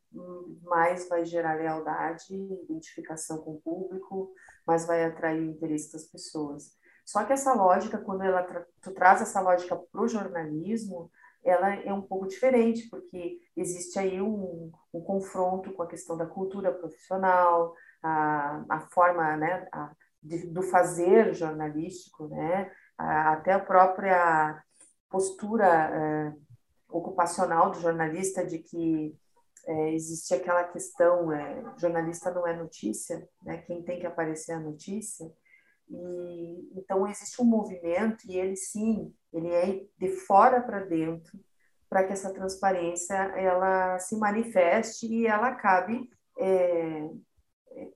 mais 0.63 1.09
vai 1.09 1.25
gerar 1.25 1.55
lealdade, 1.55 2.33
identificação 2.33 3.39
com 3.39 3.55
o 3.55 3.61
público, 3.61 4.33
mais 4.67 4.87
vai 4.87 5.05
atrair 5.05 5.41
o 5.41 5.51
interesse 5.51 5.93
das 5.93 6.05
pessoas. 6.05 6.77
Só 7.05 7.25
que 7.25 7.33
essa 7.33 7.55
lógica, 7.55 7.99
quando 7.99 8.23
ela 8.23 8.43
tra 8.43 8.67
tu 8.83 8.93
traz 8.93 9.23
essa 9.23 9.41
lógica 9.41 9.77
para 9.77 10.03
o 10.03 10.09
jornalismo, 10.09 11.11
ela 11.45 11.75
é 11.75 11.93
um 11.93 12.03
pouco 12.03 12.27
diferente, 12.27 12.89
porque 12.91 13.39
existe 13.57 13.99
aí 13.99 14.21
um, 14.21 14.73
um 14.93 15.01
confronto 15.01 15.73
com 15.73 15.83
a 15.83 15.87
questão 15.87 16.17
da 16.17 16.27
cultura 16.27 16.73
profissional, 16.73 17.75
a, 18.03 18.65
a 18.69 18.81
forma 18.81 19.37
né, 19.37 19.69
a, 19.73 19.93
de, 20.21 20.49
do 20.49 20.63
fazer 20.63 21.33
jornalístico, 21.35 22.27
né, 22.27 22.71
a, 22.99 23.35
até 23.35 23.53
a 23.53 23.61
própria 23.61 24.61
postura 25.09 25.67
é, 25.67 26.33
ocupacional 26.89 27.71
do 27.71 27.81
jornalista 27.81 28.45
de 28.45 28.59
que 28.59 29.17
é, 29.67 29.93
existe 29.95 30.33
aquela 30.35 30.65
questão, 30.65 31.33
é, 31.33 31.63
jornalista 31.79 32.31
não 32.31 32.47
é 32.47 32.57
notícia, 32.57 33.29
né, 33.43 33.59
quem 33.59 33.83
tem 33.83 33.99
que 33.99 34.07
aparecer 34.07 34.53
é 34.53 34.55
a 34.55 34.61
notícia, 34.61 35.31
e, 35.89 36.71
então 36.79 37.07
existe 37.07 37.41
um 37.43 37.45
movimento 37.45 38.25
e 38.29 38.37
ele 38.39 38.57
sim, 38.57 39.15
ele 39.33 39.49
é 39.49 39.85
de 39.99 40.09
fora 40.09 40.61
para 40.61 40.85
dentro, 40.85 41.39
para 41.89 42.05
que 42.05 42.13
essa 42.13 42.33
transparência 42.33 43.15
ela 43.15 43.99
se 43.99 44.17
manifeste 44.17 45.07
e 45.07 45.27
ela 45.27 45.49
acabe 45.49 46.11
é, 46.39 47.09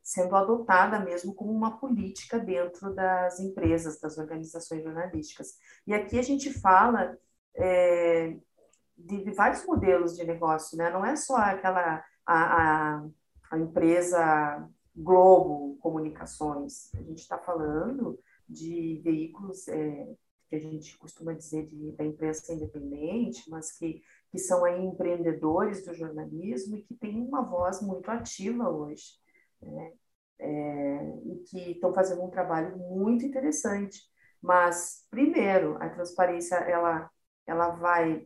sendo 0.02 0.36
adotada 0.36 1.00
mesmo 1.00 1.34
como 1.34 1.52
uma 1.52 1.78
política 1.78 2.38
dentro 2.38 2.94
das 2.94 3.40
empresas, 3.40 4.00
das 4.00 4.18
organizações 4.18 4.82
jornalísticas. 4.82 5.54
E 5.86 5.94
aqui 5.94 6.18
a 6.18 6.22
gente 6.22 6.52
fala 6.52 7.16
é, 7.56 8.36
de, 9.06 9.24
de, 9.24 9.30
vários 9.32 9.64
modelos 9.66 10.16
de 10.16 10.24
negócio, 10.24 10.76
né? 10.76 10.90
Não 10.90 11.04
é 11.04 11.16
só 11.16 11.36
aquela 11.36 12.04
a, 12.26 12.96
a, 12.96 13.06
a 13.50 13.58
empresa 13.58 14.68
Globo 14.94 15.76
Comunicações. 15.80 16.94
A 16.94 17.02
gente 17.02 17.20
está 17.20 17.38
falando 17.38 18.18
de 18.48 19.00
veículos 19.04 19.68
é, 19.68 20.14
que 20.48 20.56
a 20.56 20.58
gente 20.58 20.98
costuma 20.98 21.32
dizer 21.32 21.66
de, 21.66 21.92
da 21.92 22.04
imprensa 22.04 22.52
independente, 22.52 23.48
mas 23.48 23.72
que, 23.72 24.02
que 24.30 24.38
são 24.38 24.64
aí 24.64 24.84
empreendedores 24.84 25.84
do 25.84 25.94
jornalismo 25.94 26.76
e 26.76 26.82
que 26.82 26.94
têm 26.94 27.22
uma 27.22 27.42
voz 27.42 27.80
muito 27.80 28.10
ativa 28.10 28.68
hoje, 28.68 29.14
né? 29.62 29.92
É, 30.42 31.18
e 31.26 31.36
que 31.46 31.72
estão 31.72 31.92
fazendo 31.92 32.22
um 32.22 32.30
trabalho 32.30 32.76
muito 32.78 33.26
interessante. 33.26 34.00
Mas, 34.42 35.06
primeiro, 35.10 35.76
a 35.82 35.88
transparência 35.90 36.56
ela, 36.56 37.10
ela 37.46 37.70
vai 37.70 38.24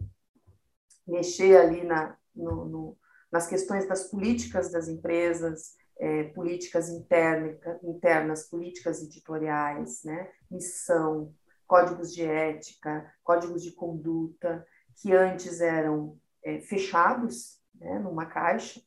mexer 1.07 1.57
ali 1.57 1.85
na, 1.85 2.17
no, 2.35 2.65
no, 2.65 2.99
nas 3.31 3.47
questões 3.47 3.87
das 3.87 4.05
políticas 4.05 4.71
das 4.71 4.89
empresas, 4.89 5.77
é, 5.99 6.25
políticas 6.25 6.89
interna, 6.89 7.57
internas, 7.83 8.49
políticas 8.49 9.03
editoriais, 9.03 10.03
né? 10.05 10.31
missão, 10.51 11.33
códigos 11.67 12.13
de 12.13 12.23
ética, 12.23 13.13
códigos 13.23 13.63
de 13.63 13.73
conduta, 13.73 14.67
que 14.97 15.13
antes 15.13 15.61
eram 15.61 16.19
é, 16.43 16.61
fechados 16.61 17.61
né, 17.75 17.99
numa 17.99 18.27
caixa, 18.27 18.81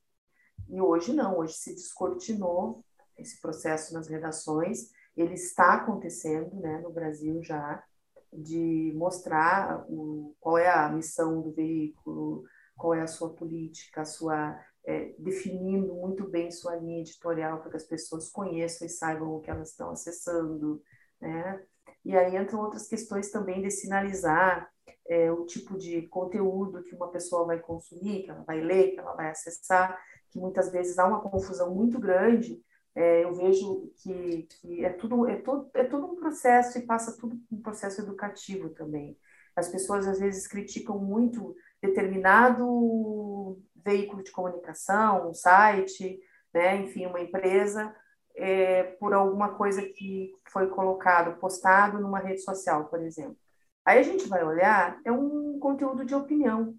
e 0.69 0.81
hoje 0.81 1.13
não, 1.13 1.39
hoje 1.39 1.53
se 1.53 1.73
descortinou 1.73 2.83
esse 3.17 3.39
processo 3.41 3.93
nas 3.93 4.07
redações, 4.07 4.91
ele 5.15 5.33
está 5.33 5.73
acontecendo 5.73 6.55
né, 6.57 6.79
no 6.79 6.91
Brasil 6.91 7.41
já, 7.41 7.83
de 8.31 8.93
mostrar 8.95 9.85
o, 9.89 10.35
qual 10.39 10.57
é 10.57 10.69
a 10.69 10.89
missão 10.89 11.41
do 11.41 11.51
veículo, 11.51 12.43
qual 12.75 12.93
é 12.93 13.01
a 13.01 13.07
sua 13.07 13.33
política, 13.33 14.01
a 14.01 14.05
sua 14.05 14.59
é, 14.85 15.13
definindo 15.19 15.93
muito 15.93 16.27
bem 16.29 16.49
sua 16.49 16.75
linha 16.75 17.01
editorial 17.01 17.59
para 17.59 17.71
que 17.71 17.77
as 17.77 17.83
pessoas 17.83 18.29
conheçam 18.29 18.87
e 18.87 18.89
saibam 18.89 19.35
o 19.35 19.41
que 19.41 19.51
elas 19.51 19.71
estão 19.71 19.91
acessando, 19.91 20.81
né? 21.19 21.61
E 22.05 22.15
aí 22.15 22.37
entram 22.37 22.61
outras 22.61 22.87
questões 22.87 23.29
também 23.29 23.61
de 23.61 23.69
sinalizar 23.69 24.69
é, 25.09 25.29
o 25.31 25.45
tipo 25.45 25.77
de 25.77 26.03
conteúdo 26.07 26.83
que 26.83 26.95
uma 26.95 27.09
pessoa 27.09 27.45
vai 27.45 27.59
consumir, 27.59 28.23
que 28.23 28.29
ela 28.29 28.43
vai 28.43 28.61
ler, 28.61 28.91
que 28.91 28.99
ela 28.99 29.13
vai 29.13 29.29
acessar, 29.29 29.97
que 30.29 30.39
muitas 30.39 30.71
vezes 30.71 30.97
há 30.97 31.05
uma 31.05 31.21
confusão 31.21 31.73
muito 31.75 31.99
grande. 31.99 32.61
É, 32.97 33.23
eu 33.23 33.33
vejo 33.35 33.91
que, 33.97 34.47
que 34.49 34.83
é 34.83 34.89
tudo 34.89 35.27
é 35.27 35.35
todo 35.35 35.69
é 35.75 35.83
todo 35.83 36.07
um 36.07 36.15
processo 36.15 36.79
e 36.79 36.81
passa 36.81 37.15
tudo 37.15 37.39
um 37.51 37.61
processo 37.61 38.01
educativo 38.01 38.69
também. 38.69 39.15
As 39.55 39.69
pessoas 39.69 40.07
às 40.07 40.19
vezes 40.19 40.47
criticam 40.47 40.97
muito 40.97 41.55
determinado 41.79 43.61
veículo 43.85 44.23
de 44.23 44.31
comunicação, 44.31 45.29
um 45.29 45.33
site, 45.33 46.19
né, 46.51 46.77
enfim, 46.77 47.05
uma 47.05 47.21
empresa, 47.21 47.95
é, 48.35 48.81
por 48.99 49.13
alguma 49.13 49.53
coisa 49.55 49.83
que 49.83 50.33
foi 50.51 50.67
colocado, 50.67 51.39
postado 51.39 51.99
numa 51.99 52.19
rede 52.19 52.41
social, 52.41 52.85
por 52.85 52.99
exemplo. 53.03 53.37
Aí 53.85 53.99
a 53.99 54.03
gente 54.03 54.27
vai 54.27 54.43
olhar, 54.43 54.99
é 55.05 55.11
um 55.11 55.59
conteúdo 55.59 56.03
de 56.03 56.15
opinião. 56.15 56.75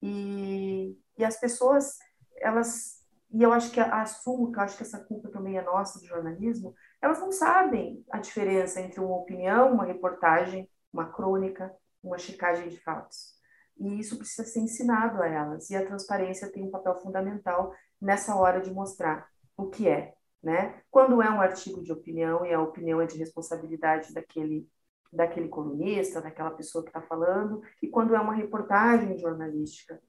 E, 0.00 0.96
e 1.18 1.24
as 1.24 1.38
pessoas, 1.40 1.98
elas, 2.36 2.97
e 3.30 3.42
eu 3.42 3.52
acho 3.52 3.70
que 3.70 3.80
assumo 3.80 4.50
que 4.50 4.58
eu 4.58 4.62
acho 4.62 4.76
que 4.76 4.82
essa 4.82 5.04
culpa 5.04 5.28
também 5.28 5.58
é 5.58 5.62
nossa 5.62 5.98
do 5.98 6.06
jornalismo, 6.06 6.74
elas 7.00 7.20
não 7.20 7.30
sabem 7.30 8.04
a 8.10 8.18
diferença 8.18 8.80
entre 8.80 9.00
uma 9.00 9.16
opinião, 9.16 9.72
uma 9.72 9.84
reportagem, 9.84 10.68
uma 10.92 11.12
crônica, 11.12 11.74
uma 12.02 12.18
checagem 12.18 12.68
de 12.68 12.78
fatos. 12.80 13.36
E 13.78 14.00
isso 14.00 14.16
precisa 14.16 14.48
ser 14.48 14.60
ensinado 14.60 15.22
a 15.22 15.26
elas. 15.26 15.70
E 15.70 15.76
a 15.76 15.86
transparência 15.86 16.50
tem 16.50 16.64
um 16.64 16.70
papel 16.70 16.98
fundamental 17.00 17.72
nessa 18.00 18.34
hora 18.34 18.60
de 18.60 18.72
mostrar 18.72 19.28
o 19.56 19.68
que 19.68 19.88
é. 19.88 20.14
Né? 20.42 20.82
Quando 20.90 21.20
é 21.20 21.28
um 21.30 21.40
artigo 21.40 21.82
de 21.82 21.92
opinião 21.92 22.46
e 22.46 22.54
a 22.54 22.60
opinião 22.60 23.00
é 23.00 23.06
de 23.06 23.18
responsabilidade 23.18 24.14
daquele, 24.14 24.68
daquele 25.12 25.48
colunista, 25.48 26.20
daquela 26.20 26.50
pessoa 26.50 26.82
que 26.82 26.90
está 26.90 27.02
falando, 27.02 27.60
e 27.82 27.88
quando 27.88 28.14
é 28.14 28.20
uma 28.20 28.34
reportagem 28.34 29.18
jornalística. 29.18 30.00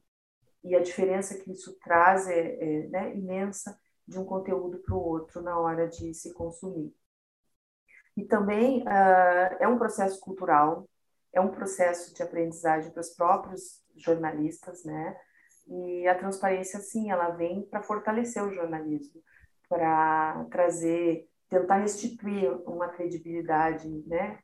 E 0.63 0.75
a 0.75 0.81
diferença 0.81 1.37
que 1.37 1.51
isso 1.51 1.77
traz 1.79 2.27
é, 2.27 2.57
é 2.59 2.87
né, 2.87 3.15
imensa 3.15 3.77
de 4.07 4.19
um 4.19 4.25
conteúdo 4.25 4.79
para 4.79 4.95
o 4.95 5.01
outro 5.01 5.41
na 5.41 5.57
hora 5.57 5.87
de 5.87 6.13
se 6.13 6.33
consumir. 6.33 6.93
E 8.17 8.25
também 8.25 8.81
uh, 8.81 9.55
é 9.59 9.67
um 9.67 9.77
processo 9.77 10.19
cultural, 10.19 10.89
é 11.31 11.39
um 11.39 11.49
processo 11.49 12.13
de 12.13 12.23
aprendizagem 12.23 12.91
para 12.91 13.01
os 13.01 13.09
próprios 13.11 13.81
jornalistas, 13.95 14.83
né? 14.83 15.15
E 15.67 16.07
a 16.07 16.15
transparência, 16.15 16.79
sim, 16.79 17.11
ela 17.11 17.29
vem 17.29 17.61
para 17.61 17.83
fortalecer 17.83 18.43
o 18.43 18.51
jornalismo, 18.51 19.21
para 19.69 20.43
trazer, 20.49 21.29
tentar 21.47 21.77
restituir 21.77 22.51
uma 22.67 22.89
credibilidade, 22.89 23.87
né? 24.07 24.39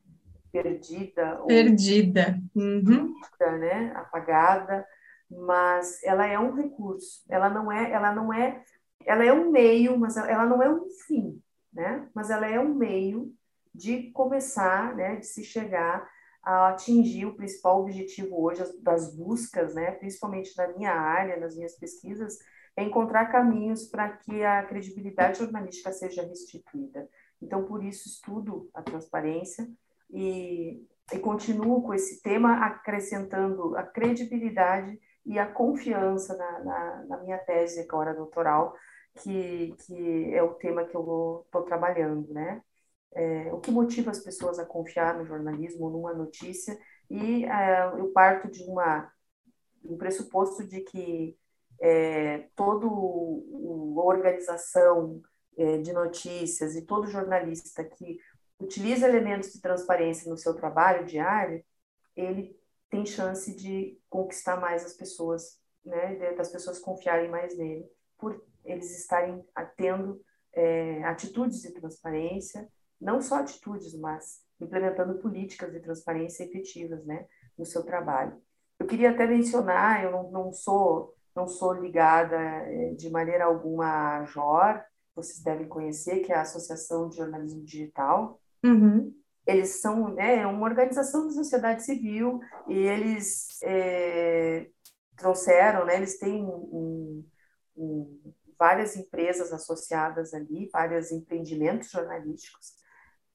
Perdida. 0.52 1.42
Perdida. 1.48 2.40
Uhum. 2.56 3.14
Perdida, 3.40 3.58
né? 3.58 3.92
Apagada, 3.96 4.88
mas 5.30 6.03
ela 6.03 6.26
é 6.26 6.39
um 6.39 6.53
recurso. 6.53 7.23
Ela 7.30 7.49
não 7.49 7.72
é, 7.72 7.91
ela 7.91 8.14
não 8.14 8.34
é, 8.34 8.64
ela 9.06 9.26
é 9.26 9.34
um 9.34 9.52
meio, 9.52 9.97
mas 9.97 10.18
ela 10.18 10.45
não 10.45 10.61
é 10.61 10.69
um 10.69 10.88
fim, 11.07 11.41
né? 11.73 12.10
Mas 12.14 12.30
ela 12.30 12.47
é 12.47 12.60
um 12.60 12.73
meio 12.73 13.34
de 13.73 14.11
começar, 14.11 14.95
né? 14.95 15.18
De 15.18 15.26
se 15.26 15.43
chegar 15.43 16.07
a 16.45 16.69
atingir 16.69 17.26
o 17.26 17.35
principal 17.35 17.81
objetivo 17.81 18.39
hoje 18.39 18.64
das 18.81 19.15
buscas, 19.15 19.73
né, 19.73 19.91
principalmente 19.91 20.56
na 20.56 20.68
minha 20.68 20.91
área, 20.91 21.38
nas 21.38 21.56
minhas 21.56 21.76
pesquisas, 21.76 22.38
é 22.77 22.84
encontrar 22.84 23.31
caminhos 23.31 23.85
para 23.85 24.10
que 24.10 24.43
a 24.43 24.64
credibilidade 24.64 25.39
jornalística 25.39 25.91
seja 25.91 26.22
restituída. 26.22 27.10
Então, 27.41 27.65
por 27.65 27.84
isso, 27.84 28.07
estudo 28.07 28.69
a 28.73 28.84
transparência 28.84 29.68
e, 30.11 30.85
e 31.11 31.19
continuo 31.19 31.81
com 31.81 31.93
esse 31.93 32.22
tema, 32.22 32.65
acrescentando 32.65 33.76
a 33.76 33.84
credibilidade 33.84 34.99
e 35.26 35.39
a 35.39 35.52
confiança 35.52 36.35
na, 36.38 36.60
na, 36.60 37.06
na 37.06 37.18
minha 37.18 37.38
tese 37.39 37.81
agora 37.81 38.14
doutoral, 38.14 38.76
que, 39.15 39.76
que 39.85 40.34
é 40.34 40.43
o 40.43 40.53
tema 40.56 40.85
que 40.85 40.95
eu 40.95 41.43
estou 41.45 41.64
trabalhando, 41.64 42.31
né? 42.34 42.61
é, 43.15 43.52
o 43.53 43.60
que 43.60 43.72
motiva 43.72 44.11
as 44.11 44.19
pessoas 44.19 44.60
a 44.60 44.65
confiar 44.65 45.18
no 45.18 45.26
jornalismo, 45.26 45.89
numa 45.89 46.14
notícia, 46.14 46.77
e 47.10 47.45
é, 47.45 47.85
eu 47.97 48.11
parto 48.11 48.52
de 48.52 48.61
uma, 48.64 49.10
um 49.84 49.97
pressuposto 49.97 50.64
de 50.68 50.81
que 50.81 51.35
é, 51.81 52.49
toda 52.56 52.85
organização 52.88 55.22
é, 55.57 55.77
de 55.77 55.93
notícias 55.93 56.76
e 56.76 56.81
todo 56.81 57.07
jornalista 57.07 57.84
que 57.84 58.19
utiliza 58.60 59.07
elementos 59.07 59.53
de 59.53 59.61
transparência 59.61 60.30
no 60.30 60.38
seu 60.38 60.53
trabalho 60.53 61.06
diário, 61.06 61.64
ele 62.15 62.57
tem 62.90 63.06
chance 63.06 63.56
de 63.56 63.99
conquistar 64.10 64.60
mais 64.60 64.86
as 64.86 64.94
pessoas, 64.94 65.60
né, 65.84 66.34
das 66.36 66.49
pessoas 66.49 66.80
confiarem 66.80 67.30
mais 67.30 67.57
nele, 67.57 67.86
por 68.18 68.44
eles 68.64 68.98
estarem 68.98 69.44
tendo 69.76 70.22
é, 70.53 71.03
atitudes 71.03 71.62
de 71.62 71.72
transparência 71.72 72.68
não 72.99 73.22
só 73.22 73.36
atitudes, 73.36 73.94
mas 73.99 74.41
implementando 74.60 75.20
políticas 75.20 75.72
de 75.72 75.80
transparência 75.80 76.44
efetivas, 76.44 77.06
né, 77.06 77.28
no 77.57 77.66
seu 77.66 77.84
trabalho. 77.84 78.41
Eu 78.80 78.88
queria 78.88 79.12
até 79.12 79.28
mencionar, 79.28 80.03
eu 80.03 80.12
não, 80.12 80.32
não 80.32 80.53
sou 80.53 81.14
não 81.36 81.49
sou 81.49 81.74
ligada 81.74 82.38
eh, 82.38 82.94
de 82.94 83.10
maneira 83.10 83.44
alguma 83.44 84.20
à 84.20 84.24
JOR, 84.24 84.82
vocês 85.14 85.44
devem 85.44 85.68
conhecer, 85.68 86.22
que 86.22 86.32
é 86.32 86.36
a 86.38 86.44
Associação 86.44 87.10
de 87.10 87.18
Jornalismo 87.18 87.62
Digital. 87.64 88.40
Uhum. 88.64 89.14
Eles 89.45 89.81
são 89.81 90.09
né, 90.09 90.45
uma 90.47 90.65
organização 90.65 91.27
da 91.27 91.34
sociedade 91.34 91.84
civil 91.84 92.39
e 92.67 92.73
eles 92.73 93.61
é, 93.63 94.67
trouxeram, 95.15 95.85
né, 95.85 95.97
eles 95.97 96.17
têm 96.17 96.43
um, 96.43 97.23
um, 97.77 98.34
várias 98.57 98.95
empresas 98.95 99.53
associadas 99.53 100.34
ali, 100.34 100.69
vários 100.72 101.11
empreendimentos 101.11 101.91
jornalísticos, 101.91 102.73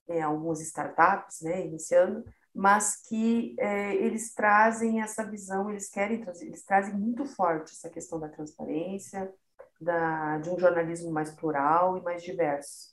é, 0.08 0.20
algumas 0.20 0.60
startups, 0.60 1.42
né, 1.42 1.64
iniciando, 1.64 2.24
mas 2.52 2.96
que 3.08 3.54
é, 3.58 3.94
eles 3.94 4.34
trazem 4.34 5.00
essa 5.00 5.24
visão, 5.24 5.70
eles 5.70 5.88
querem 5.88 6.24
eles 6.40 6.64
trazem 6.64 6.94
muito 6.94 7.24
forte 7.24 7.72
essa 7.72 7.88
questão 7.88 8.18
da 8.18 8.28
transparência, 8.28 9.32
da, 9.80 10.38
de 10.38 10.50
um 10.50 10.58
jornalismo 10.58 11.10
mais 11.10 11.30
plural 11.30 11.96
e 11.96 12.02
mais 12.02 12.22
diverso. 12.22 12.90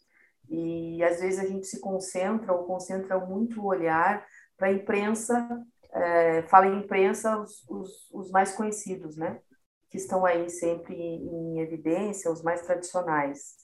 E 0.49 1.03
às 1.03 1.19
vezes 1.19 1.40
a 1.40 1.45
gente 1.45 1.68
se 1.68 1.80
concentra 1.80 2.53
ou 2.53 2.65
concentra 2.65 3.19
muito 3.19 3.61
o 3.61 3.65
olhar 3.65 4.26
para 4.57 4.68
a 4.68 4.72
imprensa, 4.72 5.65
é, 5.91 6.44
fala 6.44 6.68
em 6.68 6.80
imprensa 6.80 7.38
os, 7.38 7.64
os, 7.69 8.10
os, 8.11 8.32
mais 8.32 8.53
conhecidos, 8.53 9.18
né? 9.18 9.40
Que 9.90 9.98
estão 9.98 10.26
aí 10.26 10.49
sempre 10.49 10.95
em 10.95 11.60
evidência, 11.60 12.32
os 12.32 12.41
mais 12.41 12.61
tradicionais. 12.61 13.56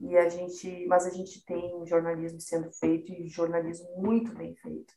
E 0.00 0.16
a 0.16 0.28
gente, 0.28 0.86
mas 0.86 1.06
a 1.06 1.10
gente 1.10 1.44
tem 1.44 1.86
jornalismo 1.86 2.40
sendo 2.40 2.72
feito 2.72 3.12
e 3.12 3.28
jornalismo 3.28 3.88
muito 3.96 4.34
bem 4.34 4.54
feito 4.56 4.92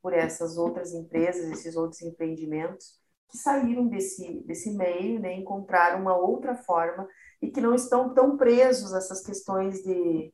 por 0.00 0.12
essas 0.12 0.56
outras 0.56 0.92
empresas, 0.92 1.50
esses 1.50 1.74
outros 1.74 2.02
empreendimentos 2.02 3.00
que 3.32 3.38
saíram 3.38 3.88
desse, 3.88 4.44
desse 4.44 4.70
meio, 4.76 5.18
né, 5.18 5.32
encontraram 5.34 6.00
uma 6.00 6.14
outra 6.14 6.54
forma 6.54 7.08
e 7.40 7.50
que 7.50 7.62
não 7.62 7.74
estão 7.74 8.12
tão 8.12 8.36
presos 8.36 8.92
a 8.92 8.98
essas 8.98 9.22
questões 9.22 9.82
de, 9.82 10.32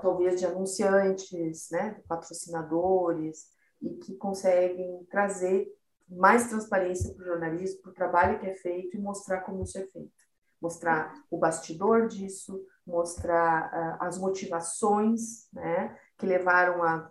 talvez, 0.00 0.40
de 0.40 0.46
anunciantes, 0.46 1.68
né, 1.70 2.00
patrocinadores, 2.08 3.48
e 3.80 3.94
que 3.96 4.16
conseguem 4.16 5.04
trazer 5.10 5.68
mais 6.08 6.48
transparência 6.48 7.14
para 7.14 7.22
o 7.22 7.26
jornalismo, 7.26 7.82
para 7.82 7.90
o 7.90 7.94
trabalho 7.94 8.38
que 8.38 8.46
é 8.46 8.54
feito 8.54 8.96
e 8.96 9.00
mostrar 9.00 9.40
como 9.40 9.62
isso 9.62 9.78
é 9.78 9.86
feito. 9.86 10.24
Mostrar 10.60 11.14
o 11.30 11.38
bastidor 11.38 12.08
disso, 12.08 12.64
mostrar 12.86 13.70
uh, 13.72 14.04
as 14.04 14.18
motivações 14.18 15.48
né, 15.52 15.98
que 16.18 16.26
levaram 16.26 16.82
a 16.82 17.08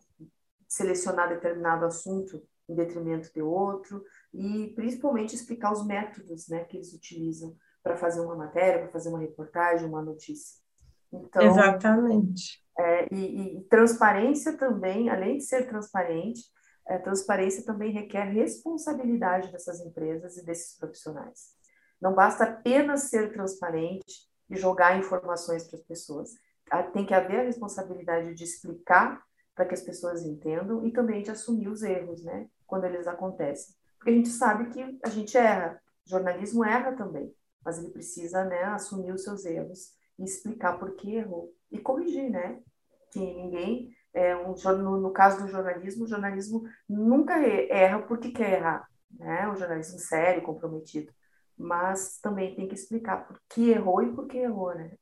selecionar 0.67 1.29
determinado 1.29 1.85
assunto 1.85 2.41
em 2.67 2.75
detrimento 2.75 3.31
de 3.33 3.41
outro, 3.41 4.03
e 4.33 4.73
principalmente 4.75 5.35
explicar 5.35 5.71
os 5.71 5.85
métodos 5.85 6.47
né, 6.47 6.63
que 6.63 6.77
eles 6.77 6.93
utilizam 6.93 7.55
para 7.83 7.97
fazer 7.97 8.21
uma 8.21 8.35
matéria, 8.35 8.81
para 8.81 8.91
fazer 8.91 9.09
uma 9.09 9.19
reportagem, 9.19 9.87
uma 9.87 10.01
notícia. 10.01 10.62
Então, 11.13 11.43
Exatamente. 11.43 12.63
É, 12.77 13.13
e, 13.13 13.59
e, 13.59 13.61
transparência 13.65 14.57
também, 14.57 15.09
além 15.09 15.37
de 15.37 15.43
ser 15.43 15.67
transparente, 15.67 16.41
é, 16.87 16.97
transparência 16.97 17.63
também 17.63 17.91
requer 17.91 18.23
responsabilidade 18.23 19.51
dessas 19.51 19.79
empresas 19.79 20.37
e 20.37 20.45
desses 20.45 20.77
profissionais. 20.77 21.53
Não 22.01 22.13
basta 22.13 22.45
apenas 22.45 23.03
ser 23.03 23.31
transparente 23.31 24.27
e 24.49 24.57
jogar 24.57 24.97
informações 24.97 25.65
para 25.67 25.77
as 25.77 25.85
pessoas. 25.85 26.31
Tem 26.91 27.05
que 27.05 27.13
haver 27.13 27.41
a 27.41 27.43
responsabilidade 27.43 28.33
de 28.33 28.43
explicar 28.43 29.21
para 29.55 29.65
que 29.65 29.73
as 29.73 29.81
pessoas 29.81 30.25
entendam 30.25 30.85
e 30.85 30.91
também 30.91 31.21
de 31.21 31.29
assumir 31.29 31.67
os 31.67 31.83
erros, 31.83 32.23
né, 32.23 32.47
quando 32.65 32.85
eles 32.85 33.07
acontecem. 33.07 33.75
Porque 33.97 34.09
a 34.09 34.13
gente 34.13 34.29
sabe 34.29 34.69
que 34.71 34.99
a 35.05 35.09
gente 35.09 35.37
erra, 35.37 35.79
o 36.05 36.09
jornalismo 36.09 36.65
erra 36.65 36.93
também, 36.93 37.31
mas 37.63 37.77
ele 37.77 37.91
precisa, 37.91 38.43
né, 38.43 38.63
assumir 38.63 39.13
os 39.13 39.23
seus 39.23 39.45
erros 39.45 39.91
explicar 40.25 40.77
por 40.77 40.95
que 40.95 41.15
errou 41.15 41.53
e 41.71 41.79
corrigir, 41.79 42.29
né? 42.29 42.59
Que 43.11 43.19
ninguém, 43.19 43.95
é, 44.13 44.35
um, 44.35 44.53
no, 44.53 44.97
no 45.01 45.11
caso 45.11 45.43
do 45.43 45.51
jornalismo, 45.51 46.05
o 46.05 46.07
jornalismo 46.07 46.63
nunca 46.87 47.35
erra 47.45 48.01
porque 48.01 48.31
quer 48.31 48.59
errar, 48.59 48.87
né? 49.11 49.47
O 49.49 49.55
jornalismo 49.55 49.99
sério, 49.99 50.43
comprometido, 50.43 51.11
mas 51.57 52.19
também 52.19 52.55
tem 52.55 52.67
que 52.67 52.75
explicar 52.75 53.27
por 53.27 53.39
que 53.49 53.69
errou 53.69 54.01
e 54.01 54.13
por 54.13 54.27
que 54.27 54.37
errou, 54.37 54.73
né? 54.75 54.95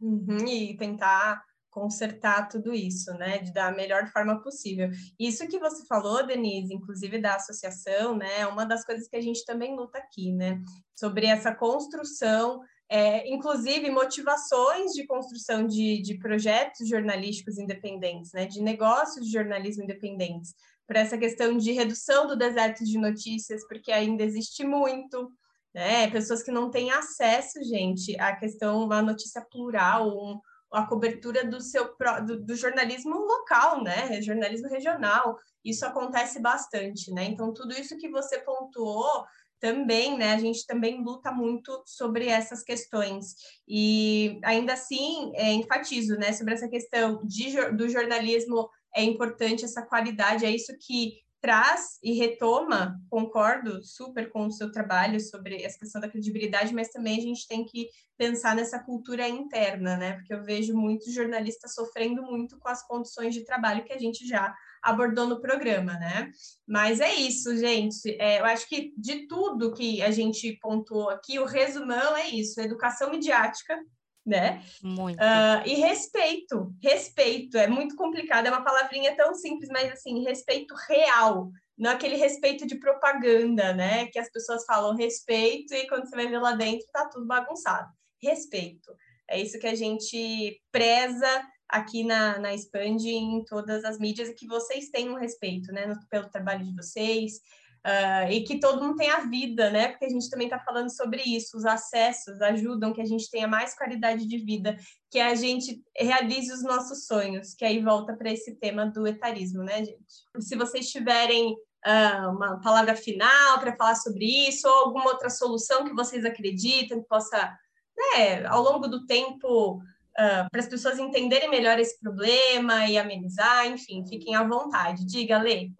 Uhum, 0.00 0.46
e 0.46 0.76
tentar 0.76 1.42
consertar 1.74 2.48
tudo 2.48 2.72
isso, 2.72 3.12
né, 3.14 3.38
de 3.38 3.52
dar 3.52 3.66
a 3.66 3.76
melhor 3.76 4.06
forma 4.06 4.40
possível. 4.40 4.88
Isso 5.18 5.48
que 5.48 5.58
você 5.58 5.84
falou, 5.86 6.24
Denise, 6.24 6.72
inclusive 6.72 7.20
da 7.20 7.34
associação, 7.34 8.16
né, 8.16 8.40
é 8.40 8.46
uma 8.46 8.64
das 8.64 8.84
coisas 8.84 9.08
que 9.08 9.16
a 9.16 9.20
gente 9.20 9.44
também 9.44 9.74
luta 9.74 9.98
aqui, 9.98 10.32
né, 10.32 10.62
sobre 10.94 11.26
essa 11.26 11.52
construção, 11.52 12.60
é, 12.88 13.28
inclusive 13.32 13.90
motivações 13.90 14.92
de 14.92 15.06
construção 15.06 15.66
de, 15.66 16.02
de 16.02 16.18
projetos 16.18 16.88
jornalísticos 16.88 17.58
independentes, 17.58 18.32
né, 18.32 18.46
de 18.46 18.62
negócios 18.62 19.26
de 19.26 19.32
jornalismo 19.32 19.84
independentes, 19.84 20.54
para 20.86 21.00
essa 21.00 21.16
questão 21.16 21.56
de 21.56 21.72
redução 21.72 22.26
do 22.26 22.36
deserto 22.36 22.84
de 22.84 22.98
notícias, 22.98 23.66
porque 23.66 23.90
ainda 23.90 24.22
existe 24.22 24.64
muito, 24.64 25.32
né, 25.74 26.10
pessoas 26.10 26.42
que 26.42 26.52
não 26.52 26.70
têm 26.70 26.90
acesso, 26.90 27.62
gente, 27.64 28.18
à 28.20 28.36
questão, 28.36 28.84
uma 28.84 29.00
notícia 29.00 29.40
plural, 29.50 30.08
um, 30.08 30.38
a 30.74 30.86
cobertura 30.86 31.44
do 31.44 31.60
seu 31.60 31.94
do, 32.26 32.44
do, 32.44 32.56
jornalismo 32.56 33.16
local, 33.16 33.82
né? 33.82 34.20
Jornalismo 34.20 34.68
regional. 34.68 35.38
Isso 35.64 35.86
acontece 35.86 36.40
bastante, 36.40 37.12
né? 37.12 37.24
Então, 37.24 37.54
tudo 37.54 37.72
isso 37.74 37.96
que 37.96 38.10
você 38.10 38.40
pontuou 38.40 39.24
também, 39.64 40.18
né? 40.18 40.34
A 40.34 40.38
gente 40.38 40.66
também 40.66 41.02
luta 41.02 41.32
muito 41.32 41.82
sobre 41.86 42.26
essas 42.26 42.62
questões. 42.62 43.34
E 43.66 44.38
ainda 44.44 44.74
assim, 44.74 45.32
é, 45.36 45.54
enfatizo, 45.54 46.16
né, 46.18 46.34
sobre 46.34 46.52
essa 46.52 46.68
questão 46.68 47.24
de, 47.24 47.70
do 47.70 47.88
jornalismo 47.88 48.68
é 48.94 49.02
importante 49.02 49.64
essa 49.64 49.80
qualidade, 49.80 50.44
é 50.44 50.50
isso 50.50 50.76
que 50.78 51.14
traz 51.40 51.98
e 52.02 52.12
retoma, 52.12 52.98
concordo 53.08 53.82
super 53.82 54.30
com 54.30 54.46
o 54.46 54.52
seu 54.52 54.70
trabalho 54.70 55.18
sobre 55.18 55.62
essa 55.62 55.78
questão 55.78 56.00
da 56.00 56.08
credibilidade, 56.10 56.74
mas 56.74 56.90
também 56.90 57.18
a 57.18 57.22
gente 57.22 57.48
tem 57.48 57.64
que 57.64 57.88
pensar 58.18 58.54
nessa 58.54 58.78
cultura 58.78 59.26
interna, 59.26 59.96
né? 59.96 60.12
Porque 60.12 60.32
eu 60.34 60.44
vejo 60.44 60.74
muitos 60.74 61.12
jornalistas 61.12 61.74
sofrendo 61.74 62.22
muito 62.22 62.58
com 62.58 62.68
as 62.68 62.86
condições 62.86 63.34
de 63.34 63.44
trabalho 63.44 63.84
que 63.84 63.92
a 63.94 63.98
gente 63.98 64.26
já 64.26 64.54
abordou 64.84 65.26
no 65.26 65.40
programa, 65.40 65.94
né? 65.94 66.30
Mas 66.66 67.00
é 67.00 67.12
isso, 67.14 67.56
gente. 67.56 68.16
É, 68.20 68.40
eu 68.40 68.44
acho 68.44 68.68
que 68.68 68.92
de 68.96 69.26
tudo 69.26 69.72
que 69.72 70.02
a 70.02 70.10
gente 70.10 70.58
pontuou 70.60 71.08
aqui, 71.08 71.38
o 71.38 71.46
resumão 71.46 72.16
é 72.16 72.28
isso: 72.28 72.60
educação 72.60 73.10
midiática, 73.10 73.76
né? 74.24 74.62
Muito. 74.82 75.18
Uh, 75.18 75.66
e 75.66 75.74
respeito, 75.74 76.74
respeito, 76.82 77.56
é 77.56 77.66
muito 77.66 77.96
complicado, 77.96 78.46
é 78.46 78.50
uma 78.50 78.64
palavrinha 78.64 79.16
tão 79.16 79.34
simples, 79.34 79.68
mas 79.70 79.90
assim, 79.90 80.22
respeito 80.22 80.74
real, 80.88 81.50
não 81.76 81.90
aquele 81.90 82.16
respeito 82.16 82.66
de 82.66 82.76
propaganda, 82.76 83.72
né? 83.72 84.06
Que 84.06 84.18
as 84.18 84.30
pessoas 84.30 84.64
falam 84.64 84.94
respeito 84.94 85.74
e 85.74 85.88
quando 85.88 86.08
você 86.08 86.14
vai 86.14 86.28
ver 86.28 86.38
lá 86.38 86.52
dentro 86.52 86.86
tá 86.92 87.08
tudo 87.08 87.26
bagunçado. 87.26 87.88
Respeito. 88.22 88.94
É 89.28 89.40
isso 89.40 89.58
que 89.58 89.66
a 89.66 89.74
gente 89.74 90.60
preza 90.70 91.42
aqui 91.74 92.04
na, 92.04 92.38
na 92.38 92.54
Expand 92.54 93.04
em 93.04 93.44
todas 93.44 93.84
as 93.84 93.98
mídias 93.98 94.28
e 94.28 94.34
que 94.34 94.46
vocês 94.46 94.90
tenham 94.90 95.14
respeito, 95.14 95.72
né? 95.72 95.92
Pelo 96.08 96.28
trabalho 96.28 96.64
de 96.64 96.74
vocês, 96.74 97.40
Uh, 97.86 98.32
e 98.32 98.44
que 98.44 98.58
todo 98.58 98.82
mundo 98.82 98.96
tenha 98.96 99.26
vida, 99.26 99.70
né? 99.70 99.88
Porque 99.88 100.06
a 100.06 100.08
gente 100.08 100.30
também 100.30 100.46
está 100.46 100.58
falando 100.58 100.88
sobre 100.88 101.20
isso, 101.22 101.54
os 101.54 101.66
acessos 101.66 102.40
ajudam 102.40 102.94
que 102.94 103.00
a 103.02 103.04
gente 103.04 103.30
tenha 103.30 103.46
mais 103.46 103.76
qualidade 103.76 104.26
de 104.26 104.38
vida, 104.38 104.74
que 105.10 105.20
a 105.20 105.34
gente 105.34 105.82
realize 105.94 106.50
os 106.50 106.62
nossos 106.62 107.06
sonhos, 107.06 107.52
que 107.52 107.62
aí 107.62 107.82
volta 107.82 108.16
para 108.16 108.32
esse 108.32 108.54
tema 108.54 108.86
do 108.86 109.06
etarismo, 109.06 109.62
né, 109.62 109.84
gente? 109.84 110.02
Se 110.40 110.56
vocês 110.56 110.88
tiverem 110.90 111.52
uh, 111.52 112.30
uma 112.30 112.58
palavra 112.62 112.96
final 112.96 113.60
para 113.60 113.76
falar 113.76 113.96
sobre 113.96 114.48
isso, 114.48 114.66
ou 114.66 114.86
alguma 114.86 115.10
outra 115.10 115.28
solução 115.28 115.84
que 115.84 115.92
vocês 115.92 116.24
acreditam 116.24 117.02
que 117.02 117.06
possa, 117.06 117.54
né, 117.94 118.46
ao 118.46 118.62
longo 118.62 118.88
do 118.88 119.04
tempo, 119.04 119.78
uh, 120.18 120.48
para 120.50 120.60
as 120.60 120.68
pessoas 120.68 120.98
entenderem 120.98 121.48
melhor 121.48 121.78
esse 121.78 121.98
problema 122.00 122.86
e 122.86 122.98
amenizar, 122.98 123.66
enfim, 123.66 124.06
fiquem 124.06 124.34
à 124.34 124.42
vontade. 124.42 125.04
Diga, 125.04 125.38
Lê. 125.38 125.70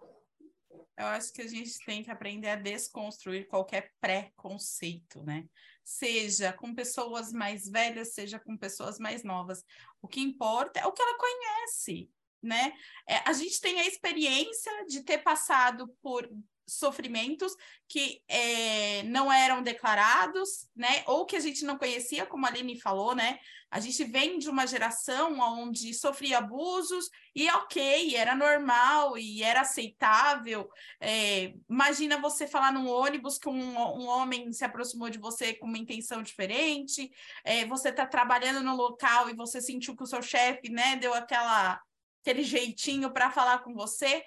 Eu 0.97 1.07
acho 1.07 1.33
que 1.33 1.41
a 1.41 1.47
gente 1.47 1.77
tem 1.85 2.03
que 2.03 2.11
aprender 2.11 2.49
a 2.49 2.55
desconstruir 2.55 3.47
qualquer 3.47 3.91
preconceito, 3.99 5.21
né? 5.23 5.45
Seja 5.83 6.53
com 6.53 6.73
pessoas 6.73 7.33
mais 7.33 7.69
velhas, 7.69 8.13
seja 8.13 8.39
com 8.39 8.57
pessoas 8.57 8.97
mais 8.97 9.23
novas. 9.23 9.63
O 10.01 10.07
que 10.07 10.21
importa 10.21 10.79
é 10.79 10.85
o 10.85 10.93
que 10.93 11.01
ela 11.01 11.17
conhece, 11.17 12.09
né? 12.41 12.71
É, 13.07 13.17
a 13.29 13.33
gente 13.33 13.59
tem 13.59 13.79
a 13.81 13.87
experiência 13.87 14.71
de 14.87 15.03
ter 15.03 15.17
passado 15.17 15.93
por 16.01 16.29
sofrimentos 16.67 17.55
que 17.87 18.21
é, 18.27 19.03
não 19.03 19.31
eram 19.31 19.61
declarados, 19.61 20.67
né? 20.75 21.03
Ou 21.05 21.25
que 21.25 21.35
a 21.35 21.39
gente 21.39 21.63
não 21.63 21.77
conhecia, 21.77 22.25
como 22.25 22.45
a 22.45 22.49
Aline 22.49 22.79
falou, 22.79 23.13
né? 23.13 23.39
A 23.69 23.79
gente 23.79 24.03
vem 24.05 24.39
de 24.39 24.49
uma 24.49 24.65
geração 24.65 25.39
onde 25.39 25.93
sofria 25.93 26.37
abusos 26.37 27.09
e 27.35 27.49
ok, 27.49 28.15
era 28.15 28.33
normal 28.33 29.17
e 29.17 29.43
era 29.43 29.61
aceitável. 29.61 30.69
É, 30.99 31.53
imagina 31.69 32.19
você 32.19 32.47
falar 32.47 32.71
num 32.71 32.87
ônibus 32.87 33.37
que 33.37 33.49
um, 33.49 33.77
um, 33.77 34.07
homem 34.07 34.51
se 34.53 34.63
aproximou 34.63 35.09
de 35.09 35.17
você 35.17 35.53
com 35.53 35.67
uma 35.67 35.77
intenção 35.77 36.23
diferente, 36.23 37.11
é, 37.43 37.65
você 37.65 37.89
está 37.89 38.05
trabalhando 38.05 38.63
no 38.63 38.75
local 38.75 39.29
e 39.29 39.35
você 39.35 39.59
sentiu 39.59 39.95
que 39.95 40.03
o 40.03 40.07
seu 40.07 40.21
chefe, 40.21 40.69
né, 40.69 40.95
deu 40.95 41.13
aquela 41.13 41.81
aquele 42.21 42.43
jeitinho 42.43 43.11
para 43.11 43.29
falar 43.29 43.59
com 43.59 43.73
você. 43.75 44.23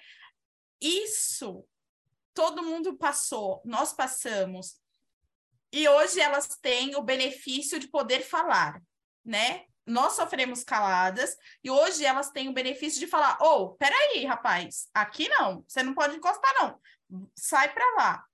Isso 0.79 1.65
todo 2.39 2.63
mundo 2.63 2.95
passou, 2.95 3.61
nós 3.65 3.91
passamos. 3.91 4.79
E 5.73 5.89
hoje 5.89 6.21
elas 6.21 6.47
têm 6.61 6.95
o 6.95 7.01
benefício 7.01 7.77
de 7.77 7.89
poder 7.89 8.21
falar, 8.21 8.81
né? 9.25 9.65
Nós 9.85 10.13
sofremos 10.13 10.63
caladas 10.63 11.35
e 11.61 11.69
hoje 11.69 12.05
elas 12.05 12.31
têm 12.31 12.47
o 12.47 12.53
benefício 12.53 12.97
de 12.97 13.07
falar: 13.07 13.37
"Ô, 13.41 13.63
oh, 13.63 13.69
peraí, 13.71 14.23
rapaz, 14.23 14.87
aqui 14.93 15.27
não, 15.27 15.65
você 15.67 15.83
não 15.83 15.93
pode 15.93 16.15
encostar 16.15 16.53
não. 16.61 16.79
Sai 17.35 17.73
para 17.73 17.95
lá." 17.97 18.25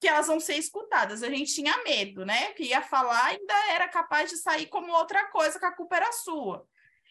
Que 0.00 0.08
elas 0.08 0.26
vão 0.26 0.40
ser 0.40 0.56
escutadas. 0.56 1.22
A 1.22 1.30
gente 1.30 1.54
tinha 1.54 1.80
medo, 1.84 2.26
né? 2.26 2.52
Que 2.54 2.64
ia 2.64 2.82
falar 2.82 3.24
ainda 3.24 3.54
era 3.70 3.86
capaz 3.86 4.30
de 4.30 4.36
sair 4.36 4.66
como 4.66 4.92
outra 4.92 5.28
coisa, 5.28 5.60
que 5.60 5.64
a 5.64 5.76
culpa 5.76 5.94
era 5.94 6.10
sua. 6.10 6.66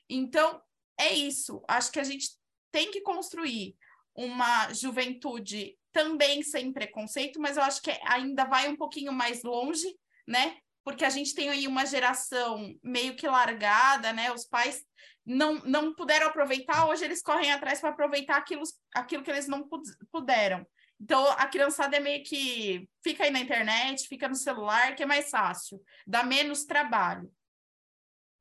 Então, 0.10 0.62
é 0.98 1.14
isso. 1.14 1.64
Acho 1.70 1.90
que 1.90 2.02
a 2.02 2.04
gente 2.04 2.32
tem 2.70 2.91
que 2.91 2.99
construir 2.99 3.78
uma 4.14 4.74
juventude 4.74 5.78
também 5.98 6.44
sem 6.44 6.72
preconceito, 6.72 7.41
mas 7.41 7.57
eu 7.57 7.64
acho 7.64 7.82
que 7.82 7.90
ainda 8.06 8.45
vai 8.45 8.68
um 8.68 8.76
pouquinho 8.76 9.11
mais 9.11 9.41
longe, 9.41 9.88
né? 10.28 10.56
Porque 10.84 11.03
a 11.03 11.10
gente 11.10 11.34
tem 11.34 11.49
aí 11.49 11.68
uma 11.68 11.88
geração 11.88 12.72
meio 12.84 13.15
que 13.15 13.28
largada, 13.28 14.14
né? 14.14 14.32
Os 14.32 14.45
pais 14.45 14.86
não, 15.26 15.56
não 15.65 15.95
puderam 15.95 16.28
aproveitar, 16.28 16.88
hoje 16.88 17.03
eles 17.03 17.24
correm 17.24 17.52
atrás 17.52 17.82
para 17.82 17.90
aproveitar 17.90 18.38
aquilo, 18.38 18.61
aquilo 18.94 19.24
que 19.24 19.32
eles 19.32 19.48
não 19.48 19.68
puderam. 20.11 20.68
Então, 21.02 21.28
a 21.32 21.48
criançada 21.48 21.98
é 21.98 21.99
meio 21.99 22.24
que 22.24 22.88
fica 23.03 23.24
aí 23.24 23.32
na 23.32 23.40
internet, 23.40 24.07
fica 24.07 24.30
no 24.30 24.36
celular, 24.36 24.95
que 24.95 25.02
é 25.02 25.06
mais 25.07 25.32
fácil, 25.32 25.82
dá 26.06 26.24
menos 26.24 26.64
trabalho. 26.64 27.32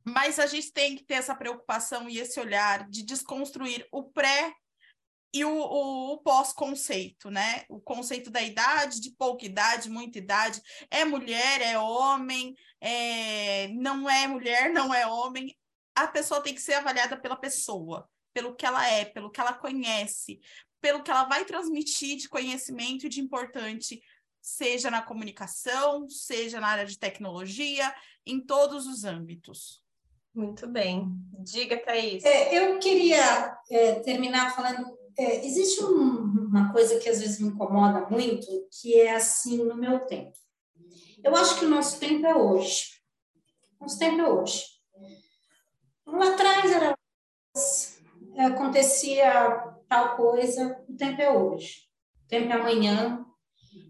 Mas 0.05 0.39
a 0.39 0.47
gente 0.47 0.75
tem 0.75 0.95
que 0.95 1.05
ter 1.05 1.15
essa 1.15 1.35
preocupação 1.35 2.07
e 2.07 2.19
esse 2.19 2.39
olhar 2.39 2.87
de 2.91 3.03
desconstruir 3.03 3.89
o 3.91 4.05
pré 4.05 4.55
e 5.37 5.45
o, 5.45 5.51
o, 5.51 6.13
o 6.15 6.19
pós-conceito, 6.19 7.31
né? 7.31 7.65
O 7.69 7.81
conceito 7.81 8.31
da 8.31 8.43
idade, 8.43 9.01
de 9.01 9.11
pouca 9.11 9.45
idade, 9.45 9.91
muita 9.91 10.19
idade, 10.19 10.63
é 10.91 11.05
mulher, 11.05 11.61
é 11.61 11.79
homem, 11.79 12.55
é... 12.81 13.69
não 13.69 14.09
é 14.09 14.27
mulher, 14.27 14.71
não 14.73 14.95
é 14.95 15.07
homem. 15.07 15.55
A 15.95 16.07
pessoa 16.07 16.43
tem 16.43 16.55
que 16.55 16.61
ser 16.61 16.75
avaliada 16.75 17.17
pela 17.17 17.37
pessoa, 17.37 18.09
pelo 18.33 18.55
que 18.55 18.65
ela 18.65 18.87
é, 18.89 19.05
pelo 19.05 19.31
que 19.31 19.41
ela 19.41 19.53
conhece, 19.53 20.41
pelo 20.81 21.03
que 21.03 21.11
ela 21.11 21.25
vai 21.25 21.45
transmitir 21.45 22.17
de 22.17 22.29
conhecimento 22.29 23.07
e 23.07 23.11
de 23.11 23.21
importante, 23.21 24.01
seja 24.41 24.91
na 24.91 25.03
comunicação, 25.03 26.09
seja 26.09 26.61
na 26.61 26.69
área 26.69 26.87
de 26.87 26.99
tecnologia, 26.99 27.95
em 28.25 28.41
todos 28.41 28.87
os 28.87 29.05
âmbitos. 29.05 29.83
Muito 30.35 30.67
bem. 30.67 31.11
Diga, 31.39 31.79
Thaís. 31.79 32.23
É, 32.25 32.55
eu 32.55 32.79
queria 32.79 33.57
é, 33.71 34.01
terminar 34.01 34.55
falando 34.55 34.97
é, 35.19 35.47
existe 35.47 35.83
um, 35.85 36.49
uma 36.49 36.73
coisa 36.73 36.99
que 36.99 37.09
às 37.09 37.21
vezes 37.21 37.41
me 37.41 37.49
incomoda 37.49 38.07
muito, 38.11 38.47
que 38.81 39.01
é 39.01 39.15
assim 39.15 39.65
no 39.65 39.77
meu 39.77 40.01
tempo. 40.01 40.37
Eu 41.23 41.35
acho 41.35 41.59
que 41.59 41.65
o 41.65 41.69
nosso 41.69 41.99
tempo 41.99 42.27
é 42.27 42.35
hoje. 42.35 43.01
Nosso 43.81 43.99
tempo 43.99 44.21
é 44.21 44.31
hoje. 44.31 44.65
Lá 46.07 46.33
atrás 46.33 46.71
era 46.71 46.97
acontecia 48.39 49.75
tal 49.89 50.17
coisa, 50.17 50.85
o 50.89 50.97
tempo 50.97 51.21
é 51.21 51.31
hoje. 51.31 51.89
O 52.25 52.29
tempo 52.29 52.53
é 52.53 52.55
amanhã. 52.55 53.25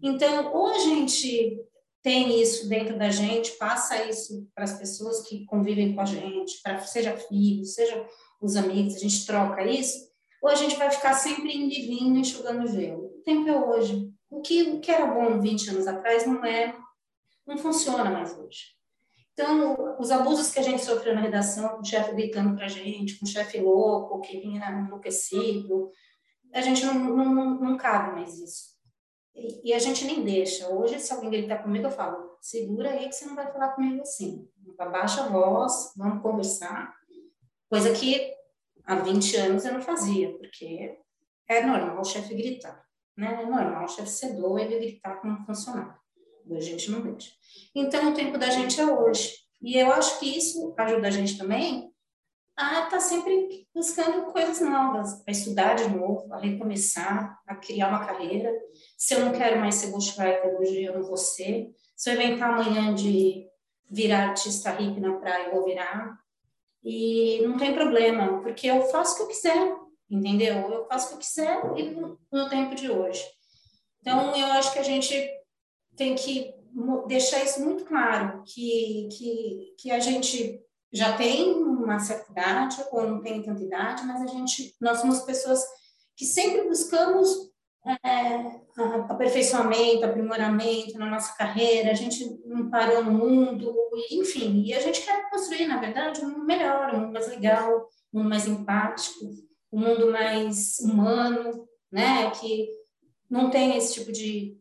Então, 0.01 0.53
ou 0.53 0.67
a 0.67 0.79
gente 0.79 1.59
tem 2.01 2.41
isso 2.41 2.69
dentro 2.69 2.97
da 2.97 3.09
gente, 3.09 3.51
passa 3.53 4.05
isso 4.05 4.47
para 4.55 4.63
as 4.63 4.77
pessoas 4.77 5.27
que 5.27 5.45
convivem 5.45 5.93
com 5.93 6.01
a 6.01 6.05
gente, 6.05 6.61
para 6.61 6.79
seja 6.79 7.17
filhos, 7.17 7.73
seja 7.73 8.05
os 8.41 8.55
amigos, 8.55 8.95
a 8.95 8.99
gente 8.99 9.25
troca 9.25 9.65
isso, 9.65 10.07
ou 10.41 10.49
a 10.49 10.55
gente 10.55 10.75
vai 10.75 10.91
ficar 10.91 11.13
sempre 11.13 11.55
indo 11.55 11.73
e 11.73 11.87
vindo, 11.87 12.19
enxugando 12.19 12.67
gelo. 12.67 13.05
O 13.05 13.21
tempo 13.23 13.49
é 13.49 13.57
hoje. 13.57 14.11
O 14.29 14.41
que, 14.41 14.63
o 14.63 14.79
que 14.79 14.91
era 14.91 15.05
bom 15.05 15.39
20 15.39 15.69
anos 15.71 15.87
atrás 15.87 16.25
não 16.25 16.43
é, 16.43 16.75
não 17.45 17.57
funciona 17.57 18.09
mais 18.09 18.37
hoje. 18.37 18.77
Então, 19.33 19.97
os 19.99 20.09
abusos 20.11 20.49
que 20.51 20.59
a 20.59 20.63
gente 20.63 20.83
sofreu 20.83 21.13
na 21.13 21.21
redação, 21.21 21.69
com 21.69 21.81
o 21.81 21.85
chefe 21.85 22.11
gritando 22.13 22.55
para 22.55 22.65
a 22.65 22.69
gente, 22.69 23.19
com 23.19 23.25
o 23.25 23.29
chefe 23.29 23.59
louco, 23.59 24.21
que 24.21 24.39
vinha 24.39 24.67
enlouquecido, 24.71 25.91
a 26.53 26.61
gente 26.61 26.83
não, 26.85 26.93
não, 26.95 27.59
não 27.59 27.77
cabe 27.77 28.15
mais 28.15 28.39
isso. 28.39 28.77
E, 29.35 29.69
e, 29.69 29.73
a 29.73 29.79
gente 29.79 30.05
nem 30.05 30.23
deixa. 30.23 30.67
Hoje, 30.69 30.99
se 30.99 31.13
alguém 31.13 31.29
gritar 31.29 31.61
comigo, 31.61 31.85
eu 31.85 31.91
falo, 31.91 32.37
segura 32.41 32.89
aí 32.89 33.07
que 33.07 33.13
você 33.13 33.25
não 33.25 33.35
vai 33.35 33.51
falar 33.51 33.69
comigo 33.69 34.01
assim. 34.01 34.49
Abaixa 34.79 35.23
a 35.23 35.29
voz, 35.29 35.93
vamos 35.95 36.23
conversar. 36.23 36.95
Coisa 37.69 37.93
que 37.93 38.36
há 38.87 38.95
20 38.95 39.35
anos 39.35 39.65
eu 39.65 39.73
não 39.73 39.81
fazia, 39.81 40.35
porque 40.37 40.97
é 41.47 41.65
normal 41.65 41.99
o 41.99 42.05
chefe 42.05 42.33
gritar, 42.33 42.83
né? 43.15 43.41
É 43.43 43.45
normal 43.45 43.85
o 43.85 43.87
chefe 43.87 44.09
ser 44.09 44.33
doido 44.33 44.73
e 44.73 44.79
gritar 44.79 45.21
com 45.21 45.27
um 45.27 45.45
funcionário. 45.45 45.95
A 46.49 46.59
gente 46.61 46.89
não. 46.89 47.17
Então, 47.75 48.09
o 48.09 48.13
tempo 48.13 48.37
da 48.37 48.49
gente 48.49 48.79
é 48.79 48.85
hoje. 48.85 49.33
E 49.61 49.77
eu 49.77 49.91
acho 49.91 50.17
que 50.19 50.37
isso 50.37 50.73
ajuda 50.77 51.07
a 51.07 51.11
gente 51.11 51.37
também 51.37 51.91
a 52.55 52.85
estar 52.85 52.89
tá 52.89 52.99
sempre 52.99 53.67
buscando 53.73 54.31
coisas 54.31 54.61
novas, 54.61 55.23
a 55.27 55.31
estudar 55.31 55.75
de 55.75 55.89
novo, 55.89 56.33
a 56.33 56.39
recomeçar, 56.39 57.37
a 57.45 57.55
criar 57.55 57.89
uma 57.89 58.05
carreira. 58.05 58.51
Se 58.97 59.13
eu 59.13 59.25
não 59.25 59.31
quero 59.31 59.59
mais 59.59 59.75
ser 59.75 59.91
ghostwriter 59.91 60.57
hoje, 60.59 60.83
eu 60.83 60.97
não 60.97 61.03
vou 61.03 61.17
ser. 61.17 61.69
Se 61.95 62.09
eu 62.09 62.15
inventar 62.15 62.53
amanhã 62.53 62.95
de 62.95 63.47
virar 63.89 64.29
artista 64.29 64.71
hippie 64.71 64.99
na 64.99 65.13
praia, 65.17 65.47
eu 65.47 65.55
vou 65.55 65.65
virar. 65.65 66.17
E 66.89 67.41
não 67.45 67.57
tem 67.57 67.73
problema, 67.73 68.41
porque 68.41 68.65
eu 68.65 68.81
faço 68.83 69.15
o 69.15 69.17
que 69.17 69.23
eu 69.23 69.27
quiser, 69.27 69.75
entendeu? 70.09 70.55
Eu 70.71 70.87
faço 70.87 71.07
o 71.07 71.09
que 71.09 71.15
eu 71.15 71.19
quiser 71.19 71.61
e 71.75 71.89
no 72.31 72.49
tempo 72.49 72.75
de 72.75 72.89
hoje. 72.89 73.21
Então, 73.99 74.33
eu 74.33 74.45
acho 74.53 74.71
que 74.71 74.79
a 74.79 74.83
gente 74.83 75.13
tem 75.97 76.15
que 76.15 76.55
deixar 77.07 77.43
isso 77.43 77.59
muito 77.59 77.83
claro, 77.83 78.41
que, 78.45 79.09
que, 79.11 79.75
que 79.77 79.91
a 79.91 79.99
gente 79.99 80.61
já 80.93 81.17
tem 81.17 81.55
uma 81.55 81.99
certa 81.99 82.31
idade 82.31 82.77
ou 82.89 83.05
não 83.05 83.21
tem 83.21 83.41
tanta 83.41 83.61
idade, 83.61 84.05
mas 84.05 84.21
a 84.21 84.27
gente, 84.27 84.73
nós 84.79 84.99
somos 84.99 85.19
pessoas 85.23 85.61
que 86.15 86.23
sempre 86.23 86.69
buscamos 86.69 87.51
é, 87.85 88.61
aperfeiçoamento, 89.09 90.05
aprimoramento 90.05 90.97
na 90.97 91.09
nossa 91.09 91.35
carreira, 91.35 91.91
a 91.91 91.95
gente 91.95 92.25
não 92.45 92.69
parou 92.69 93.03
no 93.03 93.11
mundo, 93.11 93.73
enfim, 94.11 94.63
e 94.65 94.73
a 94.73 94.79
gente 94.79 95.01
quer 95.01 95.29
construir, 95.29 95.67
na 95.67 95.79
verdade, 95.79 96.21
um 96.21 96.29
mundo 96.29 96.45
melhor, 96.45 96.93
um 96.93 96.99
mundo 97.01 97.13
mais 97.13 97.27
legal, 97.27 97.87
um 98.13 98.19
mundo 98.19 98.29
mais 98.29 98.47
empático, 98.47 99.25
um 99.71 99.79
mundo 99.79 100.11
mais 100.11 100.79
humano, 100.79 101.67
né, 101.91 102.29
que 102.31 102.67
não 103.29 103.49
tem 103.49 103.77
esse 103.77 103.93
tipo 103.93 104.11
de, 104.11 104.57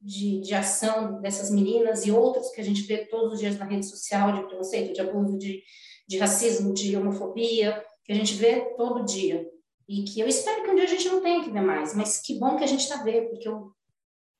de, 0.00 0.40
de 0.40 0.54
ação 0.54 1.20
dessas 1.20 1.50
meninas 1.50 2.06
e 2.06 2.10
outros 2.10 2.50
que 2.50 2.60
a 2.60 2.64
gente 2.64 2.82
vê 2.82 3.06
todos 3.06 3.34
os 3.34 3.40
dias 3.40 3.58
na 3.58 3.66
rede 3.66 3.86
social, 3.86 4.32
de 4.32 4.46
preconceito, 4.46 4.92
de 4.92 5.00
abuso, 5.00 5.38
de, 5.38 5.62
de 6.08 6.18
racismo, 6.18 6.72
de 6.72 6.96
homofobia, 6.96 7.82
que 8.04 8.12
a 8.12 8.14
gente 8.14 8.34
vê 8.34 8.60
todo 8.76 9.04
dia. 9.04 9.46
E 9.90 10.04
que 10.04 10.20
eu 10.20 10.28
espero 10.28 10.62
que 10.62 10.70
um 10.70 10.76
dia 10.76 10.84
a 10.84 10.86
gente 10.86 11.08
não 11.08 11.20
tenha 11.20 11.42
que 11.42 11.50
ver 11.50 11.62
mais, 11.62 11.96
mas 11.96 12.22
que 12.22 12.38
bom 12.38 12.56
que 12.56 12.62
a 12.62 12.66
gente 12.66 12.82
está 12.82 13.02
vendo, 13.02 13.30
porque 13.30 13.48
eu, 13.48 13.72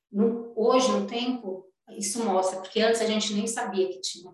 no, 0.09 0.53
hoje, 0.55 0.89
no 0.89 1.05
tempo, 1.05 1.69
isso 1.89 2.23
mostra, 2.23 2.61
porque 2.61 2.79
antes 2.79 3.01
a 3.01 3.05
gente 3.05 3.33
nem 3.33 3.45
sabia 3.45 3.89
que 3.89 3.99
tinha. 3.99 4.33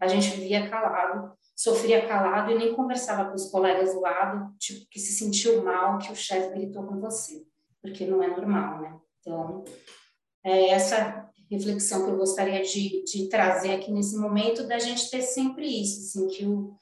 A 0.00 0.06
gente 0.08 0.30
vivia 0.30 0.70
calado, 0.70 1.36
sofria 1.54 2.08
calado 2.08 2.52
e 2.52 2.54
nem 2.54 2.74
conversava 2.74 3.28
com 3.28 3.34
os 3.34 3.50
colegas 3.50 3.92
do 3.92 4.00
lado, 4.00 4.56
tipo, 4.58 4.88
que 4.88 4.98
se 4.98 5.12
sentiu 5.12 5.62
mal 5.62 5.98
que 5.98 6.10
o 6.10 6.16
chefe 6.16 6.54
gritou 6.54 6.86
com 6.86 7.02
você, 7.02 7.44
porque 7.82 8.06
não 8.06 8.22
é 8.22 8.28
normal, 8.28 8.80
né? 8.80 8.98
Então, 9.20 9.62
é 10.42 10.70
essa 10.70 11.30
reflexão 11.50 12.02
que 12.02 12.10
eu 12.12 12.16
gostaria 12.16 12.62
de, 12.62 13.04
de 13.04 13.28
trazer 13.28 13.74
aqui 13.74 13.92
nesse 13.92 14.16
momento, 14.16 14.66
da 14.66 14.78
gente 14.78 15.10
ter 15.10 15.20
sempre 15.20 15.66
isso, 15.66 16.00
assim, 16.00 16.28
que 16.28 16.46
o, 16.46 16.74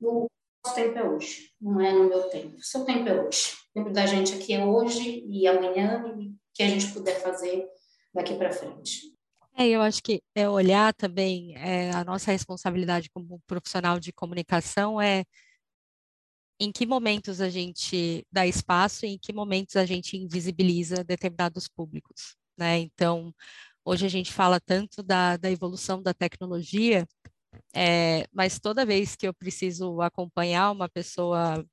o 0.00 0.26
nosso 0.64 0.76
tempo 0.76 0.98
é 0.98 1.08
hoje, 1.08 1.50
não 1.60 1.80
é 1.80 1.92
no 1.92 2.08
meu 2.08 2.28
tempo. 2.28 2.56
Seu 2.60 2.84
tempo 2.84 3.08
é 3.08 3.22
hoje. 3.22 3.54
O 3.70 3.74
tempo 3.74 3.90
da 3.92 4.06
gente 4.06 4.34
aqui 4.34 4.52
é 4.52 4.64
hoje 4.64 5.24
e 5.28 5.46
amanhã, 5.46 6.14
e 6.18 6.34
que 6.54 6.62
a 6.62 6.68
gente 6.68 6.92
puder 6.92 7.20
fazer 7.20 7.66
daqui 8.12 8.34
para 8.34 8.52
frente. 8.52 9.14
É, 9.56 9.66
eu 9.66 9.82
acho 9.82 10.02
que 10.02 10.22
é 10.34 10.48
olhar 10.48 10.94
também 10.94 11.56
é, 11.56 11.90
a 11.90 12.04
nossa 12.04 12.30
responsabilidade 12.30 13.10
como 13.10 13.40
profissional 13.46 13.98
de 13.98 14.12
comunicação 14.12 15.00
é 15.00 15.24
em 16.60 16.72
que 16.72 16.86
momentos 16.86 17.40
a 17.40 17.48
gente 17.48 18.24
dá 18.30 18.46
espaço 18.46 19.06
e 19.06 19.10
em 19.10 19.18
que 19.18 19.32
momentos 19.32 19.76
a 19.76 19.84
gente 19.84 20.16
invisibiliza 20.16 21.04
determinados 21.04 21.68
públicos, 21.68 22.36
né? 22.56 22.78
Então, 22.78 23.32
hoje 23.84 24.06
a 24.06 24.08
gente 24.08 24.32
fala 24.32 24.60
tanto 24.60 25.02
da, 25.02 25.36
da 25.36 25.50
evolução 25.50 26.02
da 26.02 26.12
tecnologia, 26.12 27.06
é, 27.74 28.26
mas 28.32 28.58
toda 28.58 28.86
vez 28.86 29.16
que 29.16 29.26
eu 29.26 29.34
preciso 29.34 30.00
acompanhar 30.00 30.70
uma 30.72 30.88
pessoa 30.88 31.64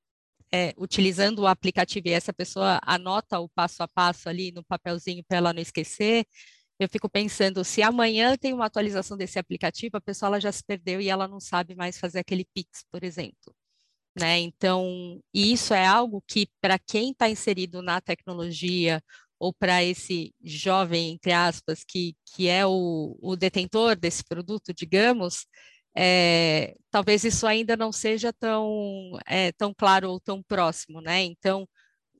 é, 0.53 0.73
utilizando 0.77 1.39
o 1.39 1.47
aplicativo 1.47 2.07
e 2.07 2.11
essa 2.11 2.33
pessoa 2.33 2.79
anota 2.83 3.39
o 3.39 3.49
passo 3.49 3.83
a 3.83 3.87
passo 3.87 4.29
ali 4.29 4.51
no 4.51 4.63
papelzinho 4.63 5.23
para 5.27 5.37
ela 5.37 5.53
não 5.53 5.61
esquecer, 5.61 6.25
eu 6.79 6.89
fico 6.89 7.09
pensando, 7.09 7.63
se 7.63 7.81
amanhã 7.81 8.37
tem 8.37 8.53
uma 8.53 8.65
atualização 8.65 9.17
desse 9.17 9.39
aplicativo, 9.39 9.97
a 9.97 10.01
pessoa 10.01 10.27
ela 10.27 10.41
já 10.41 10.51
se 10.51 10.63
perdeu 10.63 10.99
e 11.01 11.09
ela 11.09 11.27
não 11.27 11.39
sabe 11.39 11.75
mais 11.75 11.97
fazer 11.97 12.19
aquele 12.19 12.45
Pix, 12.53 12.83
por 12.91 13.03
exemplo. 13.03 13.55
Né? 14.17 14.39
Então, 14.39 15.21
isso 15.33 15.73
é 15.73 15.85
algo 15.85 16.23
que, 16.27 16.47
para 16.61 16.79
quem 16.79 17.11
está 17.11 17.29
inserido 17.29 17.81
na 17.81 18.01
tecnologia, 18.01 19.01
ou 19.39 19.53
para 19.53 19.83
esse 19.83 20.33
jovem, 20.43 21.11
entre 21.11 21.31
aspas, 21.31 21.83
que, 21.83 22.15
que 22.33 22.47
é 22.47 22.65
o, 22.65 23.17
o 23.21 23.35
detentor 23.35 23.95
desse 23.95 24.23
produto, 24.23 24.73
digamos, 24.73 25.45
é, 25.95 26.75
talvez 26.91 27.23
isso 27.23 27.47
ainda 27.47 27.77
não 27.77 27.91
seja 27.91 28.33
tão, 28.33 29.17
é, 29.25 29.51
tão 29.53 29.73
claro 29.73 30.09
ou 30.11 30.19
tão 30.19 30.41
próximo, 30.43 31.01
né? 31.01 31.23
Então, 31.23 31.67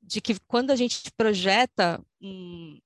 de 0.02 0.22
que 0.22 0.36
quando 0.48 0.72
a 0.72 0.76
gente 0.76 1.12
projeta 1.18 2.02
um, 2.22 2.80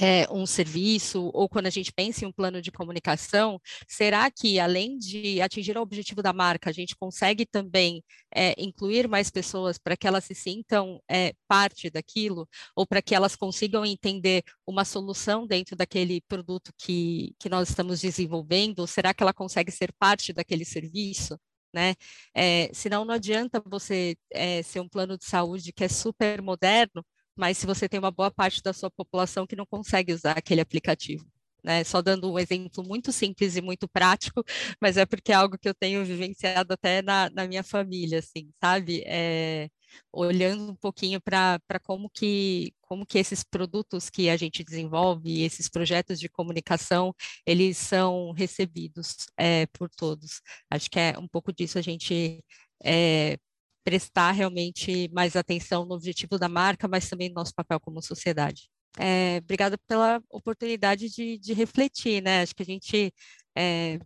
é, 0.00 0.26
um 0.30 0.46
serviço, 0.46 1.30
ou 1.32 1.48
quando 1.48 1.66
a 1.66 1.70
gente 1.70 1.92
pensa 1.92 2.24
em 2.24 2.28
um 2.28 2.32
plano 2.32 2.60
de 2.60 2.72
comunicação, 2.72 3.60
será 3.88 4.30
que, 4.30 4.58
além 4.58 4.98
de 4.98 5.40
atingir 5.40 5.76
o 5.76 5.82
objetivo 5.82 6.22
da 6.22 6.32
marca, 6.32 6.70
a 6.70 6.72
gente 6.72 6.96
consegue 6.96 7.46
também 7.46 8.02
é, 8.34 8.54
incluir 8.58 9.08
mais 9.08 9.30
pessoas 9.30 9.78
para 9.78 9.96
que 9.96 10.06
elas 10.06 10.24
se 10.24 10.34
sintam 10.34 11.00
é, 11.08 11.32
parte 11.46 11.90
daquilo, 11.90 12.48
ou 12.74 12.86
para 12.86 13.02
que 13.02 13.14
elas 13.14 13.36
consigam 13.36 13.84
entender 13.84 14.42
uma 14.66 14.84
solução 14.84 15.46
dentro 15.46 15.76
daquele 15.76 16.20
produto 16.22 16.72
que, 16.78 17.34
que 17.38 17.48
nós 17.48 17.68
estamos 17.68 18.00
desenvolvendo? 18.00 18.86
Será 18.86 19.14
que 19.14 19.22
ela 19.22 19.32
consegue 19.32 19.70
ser 19.70 19.92
parte 19.98 20.32
daquele 20.32 20.64
serviço? 20.64 21.38
Né? 21.72 21.94
É, 22.32 22.70
senão 22.72 23.04
não 23.04 23.14
adianta 23.14 23.60
você 23.66 24.16
é, 24.30 24.62
ser 24.62 24.78
um 24.78 24.88
plano 24.88 25.18
de 25.18 25.24
saúde 25.24 25.72
que 25.72 25.82
é 25.82 25.88
super 25.88 26.40
moderno, 26.40 27.04
mas 27.36 27.58
se 27.58 27.66
você 27.66 27.88
tem 27.88 27.98
uma 27.98 28.10
boa 28.10 28.30
parte 28.30 28.62
da 28.62 28.72
sua 28.72 28.90
população 28.90 29.46
que 29.46 29.56
não 29.56 29.66
consegue 29.66 30.12
usar 30.12 30.32
aquele 30.38 30.60
aplicativo. 30.60 31.26
Né? 31.64 31.82
Só 31.82 32.02
dando 32.02 32.30
um 32.30 32.38
exemplo 32.38 32.84
muito 32.84 33.10
simples 33.10 33.56
e 33.56 33.62
muito 33.62 33.88
prático, 33.88 34.44
mas 34.80 34.98
é 34.98 35.06
porque 35.06 35.32
é 35.32 35.34
algo 35.34 35.58
que 35.58 35.68
eu 35.68 35.74
tenho 35.74 36.04
vivenciado 36.04 36.74
até 36.74 37.00
na, 37.00 37.30
na 37.30 37.48
minha 37.48 37.62
família, 37.62 38.18
assim, 38.18 38.50
sabe? 38.62 39.02
É, 39.06 39.70
olhando 40.12 40.72
um 40.72 40.76
pouquinho 40.76 41.20
para 41.20 41.58
como 41.82 42.10
que, 42.10 42.74
como 42.82 43.06
que 43.06 43.18
esses 43.18 43.42
produtos 43.42 44.10
que 44.10 44.28
a 44.28 44.36
gente 44.36 44.62
desenvolve, 44.62 45.42
esses 45.42 45.68
projetos 45.68 46.20
de 46.20 46.28
comunicação, 46.28 47.14
eles 47.46 47.78
são 47.78 48.32
recebidos 48.32 49.26
é, 49.38 49.66
por 49.68 49.88
todos. 49.88 50.42
Acho 50.70 50.90
que 50.90 51.00
é 51.00 51.18
um 51.18 51.28
pouco 51.28 51.52
disso 51.52 51.78
a 51.78 51.82
gente 51.82 52.44
é, 52.84 53.38
prestar 53.84 54.32
realmente 54.32 55.08
mais 55.12 55.36
atenção 55.36 55.84
no 55.84 55.94
objetivo 55.94 56.38
da 56.38 56.48
marca, 56.48 56.88
mas 56.88 57.08
também 57.08 57.28
no 57.28 57.36
nosso 57.36 57.54
papel 57.54 57.78
como 57.78 58.02
sociedade. 58.02 58.68
É, 58.98 59.38
obrigada 59.38 59.76
pela 59.86 60.22
oportunidade 60.30 61.10
de, 61.10 61.38
de, 61.38 61.52
refletir, 61.52 62.22
né? 62.22 62.42
Acho 62.42 62.54
que 62.54 62.62
a 62.62 62.66
gente 62.66 63.12
é, 63.56 63.98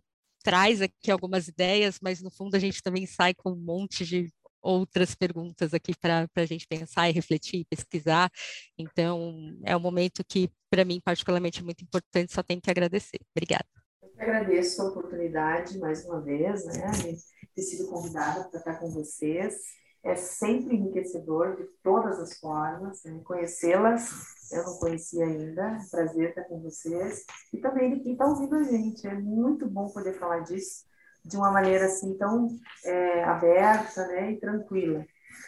traz 0.43 0.81
aqui 0.81 1.11
algumas 1.11 1.47
ideias, 1.47 1.99
mas 2.01 2.21
no 2.21 2.31
fundo 2.31 2.55
a 2.55 2.59
gente 2.59 2.81
também 2.81 3.05
sai 3.05 3.33
com 3.33 3.51
um 3.51 3.55
monte 3.55 4.05
de 4.05 4.31
outras 4.61 5.15
perguntas 5.15 5.73
aqui 5.73 5.93
para 5.95 6.27
a 6.35 6.45
gente 6.45 6.67
pensar 6.67 7.09
e 7.09 7.13
refletir, 7.13 7.65
pesquisar. 7.69 8.29
Então, 8.77 9.57
é 9.63 9.75
um 9.75 9.79
momento 9.79 10.23
que, 10.27 10.49
para 10.69 10.83
mim, 10.83 10.99
particularmente, 10.99 11.61
é 11.61 11.63
muito 11.63 11.83
importante, 11.83 12.33
só 12.33 12.43
tenho 12.43 12.61
que 12.61 12.69
agradecer. 12.69 13.19
Obrigada. 13.35 13.78
Agradeço 14.19 14.81
a 14.81 14.85
oportunidade, 14.89 15.79
mais 15.79 16.03
uma 16.05 16.19
vez, 16.19 16.65
né? 16.65 16.91
ter 17.55 17.61
sido 17.61 17.89
convidada 17.89 18.49
para 18.49 18.59
estar 18.59 18.75
com 18.75 18.89
vocês. 18.89 19.55
É 20.03 20.13
sempre 20.15 20.75
enriquecedor 20.75 21.55
de 21.55 21.63
todas 21.81 22.19
as 22.19 22.37
formas, 22.37 23.01
né? 23.05 23.21
conhecê-las, 23.23 24.09
eu 24.51 24.63
não 24.65 24.77
conhecia 24.77 25.23
ainda, 25.23 25.61
é 25.61 25.89
prazer 25.89 26.29
estar 26.29 26.43
com 26.43 26.59
vocês. 26.59 27.23
E 27.53 27.59
também 27.59 27.95
de 27.95 28.01
quem 28.01 28.11
está 28.11 28.25
ouvindo 28.25 28.55
a 28.55 28.63
gente, 28.63 29.07
é 29.07 29.13
muito 29.13 29.65
bom 29.69 29.87
poder 29.87 30.19
falar 30.19 30.41
disso 30.41 30.83
de 31.23 31.37
uma 31.37 31.51
maneira 31.51 31.85
assim 31.85 32.17
tão 32.17 32.47
é, 32.83 33.23
aberta 33.23 34.05
né? 34.07 34.33
e 34.33 34.39
tranquila. 34.39 35.05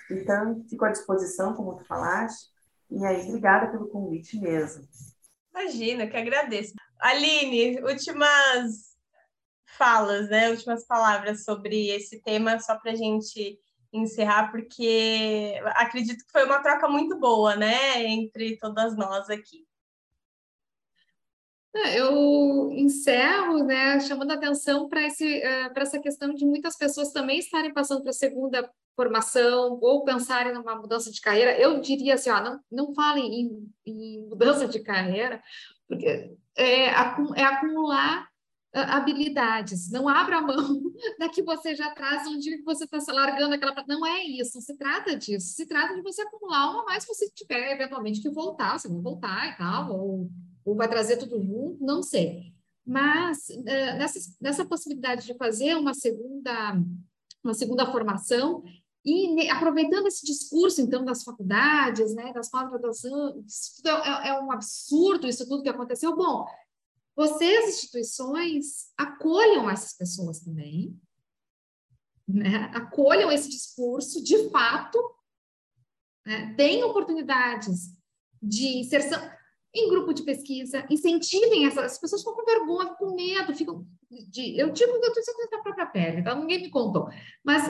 Então, 0.09 0.63
fico 0.69 0.85
à 0.85 0.91
disposição, 0.91 1.55
como 1.55 1.75
tu 1.75 1.85
falaste, 1.85 2.49
e 2.89 3.05
aí, 3.05 3.27
obrigada 3.27 3.69
pelo 3.69 3.89
convite 3.89 4.39
mesmo. 4.39 4.87
Imagina, 5.53 6.07
que 6.07 6.15
agradeço. 6.15 6.73
Aline, 7.01 7.81
últimas 7.81 8.95
falas, 9.77 10.29
né? 10.29 10.49
Últimas 10.49 10.85
palavras 10.85 11.43
sobre 11.43 11.89
esse 11.89 12.21
tema, 12.21 12.59
só 12.59 12.77
para 12.77 12.91
a 12.91 12.95
gente 12.95 13.59
encerrar, 13.93 14.51
porque 14.51 15.59
acredito 15.75 16.25
que 16.25 16.31
foi 16.31 16.45
uma 16.45 16.61
troca 16.61 16.87
muito 16.87 17.17
boa, 17.17 17.55
né? 17.55 18.03
Entre 18.03 18.57
todas 18.57 18.95
nós 18.95 19.29
aqui. 19.29 19.65
É, 21.73 21.99
eu 21.99 22.69
encerro, 22.73 23.63
né, 23.63 23.97
chamando 24.01 24.31
atenção 24.31 24.89
para 24.89 25.07
uh, 25.07 25.79
essa 25.79 26.01
questão 26.01 26.33
de 26.33 26.45
muitas 26.45 26.75
pessoas 26.75 27.13
também 27.13 27.39
estarem 27.39 27.73
passando 27.73 28.01
para 28.01 28.09
a 28.09 28.13
segunda 28.13 28.69
formação 28.93 29.79
ou 29.81 30.03
pensarem 30.03 30.53
numa 30.53 30.75
mudança 30.75 31.09
de 31.09 31.21
carreira. 31.21 31.57
Eu 31.57 31.79
diria 31.79 32.15
assim, 32.15 32.29
ó, 32.29 32.41
não, 32.43 32.59
não 32.69 32.93
falem 32.93 33.41
em, 33.41 33.73
em 33.85 34.27
mudança 34.27 34.67
de 34.67 34.81
carreira, 34.81 35.41
porque 35.87 36.35
é, 36.61 36.85
é 37.35 37.43
acumular 37.43 38.31
habilidades. 38.73 39.91
Não 39.91 40.07
abra 40.07 40.41
mão 40.41 40.81
da 41.19 41.27
que 41.27 41.43
você 41.43 41.75
já 41.75 41.91
traz 41.91 42.25
onde 42.27 42.61
você 42.63 42.85
está 42.85 43.13
largando 43.13 43.53
aquela. 43.53 43.75
Não 43.87 44.05
é 44.05 44.23
isso, 44.23 44.51
não 44.55 44.61
se 44.61 44.77
trata 44.77 45.15
disso. 45.15 45.53
Se 45.53 45.65
trata 45.65 45.95
de 45.95 46.01
você 46.01 46.21
acumular 46.21 46.71
uma 46.71 46.85
mais 46.85 47.03
se 47.03 47.13
você 47.13 47.29
tiver 47.29 47.73
eventualmente 47.73 48.21
que 48.21 48.29
voltar, 48.29 48.79
você 48.79 48.87
vai 48.87 49.01
voltar 49.01 49.53
e 49.53 49.57
tal, 49.57 49.91
ou, 49.91 50.29
ou 50.63 50.75
vai 50.75 50.87
trazer 50.87 51.17
tudo 51.17 51.41
junto, 51.41 51.83
não 51.83 52.01
sei. 52.01 52.51
Mas 52.85 53.47
nessa, 53.97 54.19
nessa 54.41 54.65
possibilidade 54.65 55.25
de 55.25 55.37
fazer 55.37 55.75
uma 55.75 55.93
segunda, 55.93 56.81
uma 57.43 57.53
segunda 57.53 57.85
formação, 57.91 58.63
e 59.03 59.49
aproveitando 59.49 60.07
esse 60.07 60.25
discurso, 60.25 60.81
então, 60.81 61.03
das 61.03 61.23
faculdades, 61.23 62.13
né, 62.13 62.31
das 62.33 62.49
pós-graduações, 62.49 63.81
é, 63.83 64.29
é, 64.29 64.39
um 64.41 64.51
absurdo 64.51 65.27
isso 65.27 65.47
tudo 65.47 65.63
que 65.63 65.69
aconteceu. 65.69 66.15
Bom, 66.15 66.45
vocês, 67.15 67.75
instituições, 67.75 68.91
acolham 68.97 69.69
essas 69.69 69.93
pessoas 69.93 70.39
também, 70.39 70.99
né? 72.27 72.71
acolham 72.73 73.31
esse 73.31 73.49
discurso, 73.49 74.23
de 74.23 74.49
fato, 74.49 74.99
né? 76.25 76.53
deem 76.55 76.83
oportunidades 76.83 77.95
de 78.41 78.77
inserção 78.79 79.19
em 79.73 79.89
grupo 79.89 80.13
de 80.13 80.23
pesquisa, 80.23 80.85
incentivem 80.89 81.65
essas 81.65 81.97
pessoas 81.97 82.21
ficam 82.21 82.35
com 82.35 82.45
vergonha, 82.45 82.93
com 82.95 83.15
medo, 83.15 83.55
ficam 83.55 83.87
de, 84.09 84.59
eu 84.59 84.73
que 84.73 84.83
eu 84.83 84.97
estou 84.97 85.13
dizendo 85.13 85.49
da 85.49 85.61
própria 85.61 85.85
pele, 85.85 86.19
então 86.19 86.39
ninguém 86.39 86.63
me 86.63 86.69
contou, 86.69 87.07
mas 87.43 87.63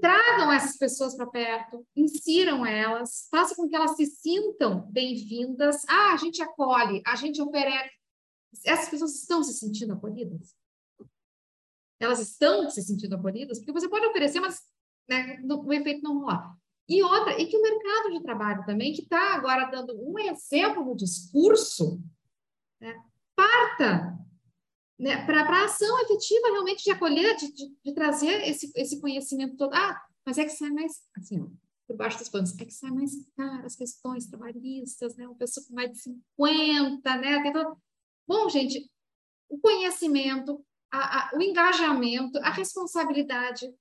tragam 0.00 0.50
essas 0.50 0.78
pessoas 0.78 1.14
para 1.14 1.26
perto, 1.26 1.86
insiram 1.94 2.64
elas, 2.64 3.28
façam 3.30 3.56
com 3.56 3.68
que 3.68 3.76
elas 3.76 3.96
se 3.96 4.06
sintam 4.06 4.90
bem-vindas. 4.90 5.84
Ah, 5.88 6.14
a 6.14 6.16
gente 6.16 6.42
acolhe, 6.42 7.02
a 7.06 7.14
gente 7.16 7.40
oferece, 7.40 7.90
essas 8.64 8.88
pessoas 8.88 9.14
estão 9.14 9.42
se 9.42 9.52
sentindo 9.52 9.92
acolhidas? 9.92 10.54
Elas 12.00 12.20
estão 12.20 12.68
se 12.68 12.82
sentindo 12.82 13.14
acolhidas? 13.14 13.58
Porque 13.58 13.72
você 13.72 13.88
pode 13.88 14.06
oferecer, 14.06 14.40
mas 14.40 14.60
né, 15.08 15.40
o 15.44 15.72
efeito 15.72 16.02
não 16.02 16.18
rolar. 16.18 16.56
E 16.92 17.02
outra, 17.02 17.40
e 17.40 17.46
que 17.46 17.56
o 17.56 17.62
mercado 17.62 18.12
de 18.12 18.22
trabalho 18.22 18.66
também, 18.66 18.92
que 18.92 19.00
está 19.00 19.34
agora 19.34 19.70
dando 19.70 19.94
um 19.98 20.18
exemplo 20.18 20.84
no 20.84 20.94
discurso, 20.94 21.98
né, 22.78 23.02
parta 23.34 24.18
né, 24.98 25.24
para 25.24 25.40
a 25.40 25.64
ação 25.64 25.98
efetiva 26.02 26.50
realmente 26.50 26.84
de 26.84 26.90
acolher, 26.90 27.34
de, 27.34 27.50
de, 27.50 27.74
de, 27.82 27.94
trazer 27.94 28.46
esse, 28.46 28.70
esse 28.76 29.00
conhecimento 29.00 29.56
todo. 29.56 29.72
Ah, 29.72 30.04
mas 30.26 30.36
é 30.36 30.44
que 30.44 30.50
sai 30.50 30.68
mais, 30.68 31.00
assim, 31.16 31.50
por 31.88 31.96
baixo 31.96 32.18
das 32.18 32.28
panos, 32.28 32.58
é 32.58 32.64
que 32.66 32.74
sai 32.74 32.90
mais 32.90 33.12
caro 33.34 33.64
as 33.64 33.74
questões 33.74 34.26
trabalhistas, 34.26 35.16
né, 35.16 35.26
uma 35.26 35.36
pessoa 35.36 35.66
com 35.66 35.74
mais 35.74 35.90
de 35.92 35.98
50, 35.98 37.16
né, 37.16 37.52
todo, 37.54 37.78
Bom, 38.28 38.50
gente, 38.50 38.86
o 39.48 39.58
conhecimento, 39.58 40.62
a, 40.90 41.30
a, 41.30 41.38
o 41.38 41.40
engajamento, 41.40 42.38
a 42.40 42.50
responsabilidade 42.50 43.74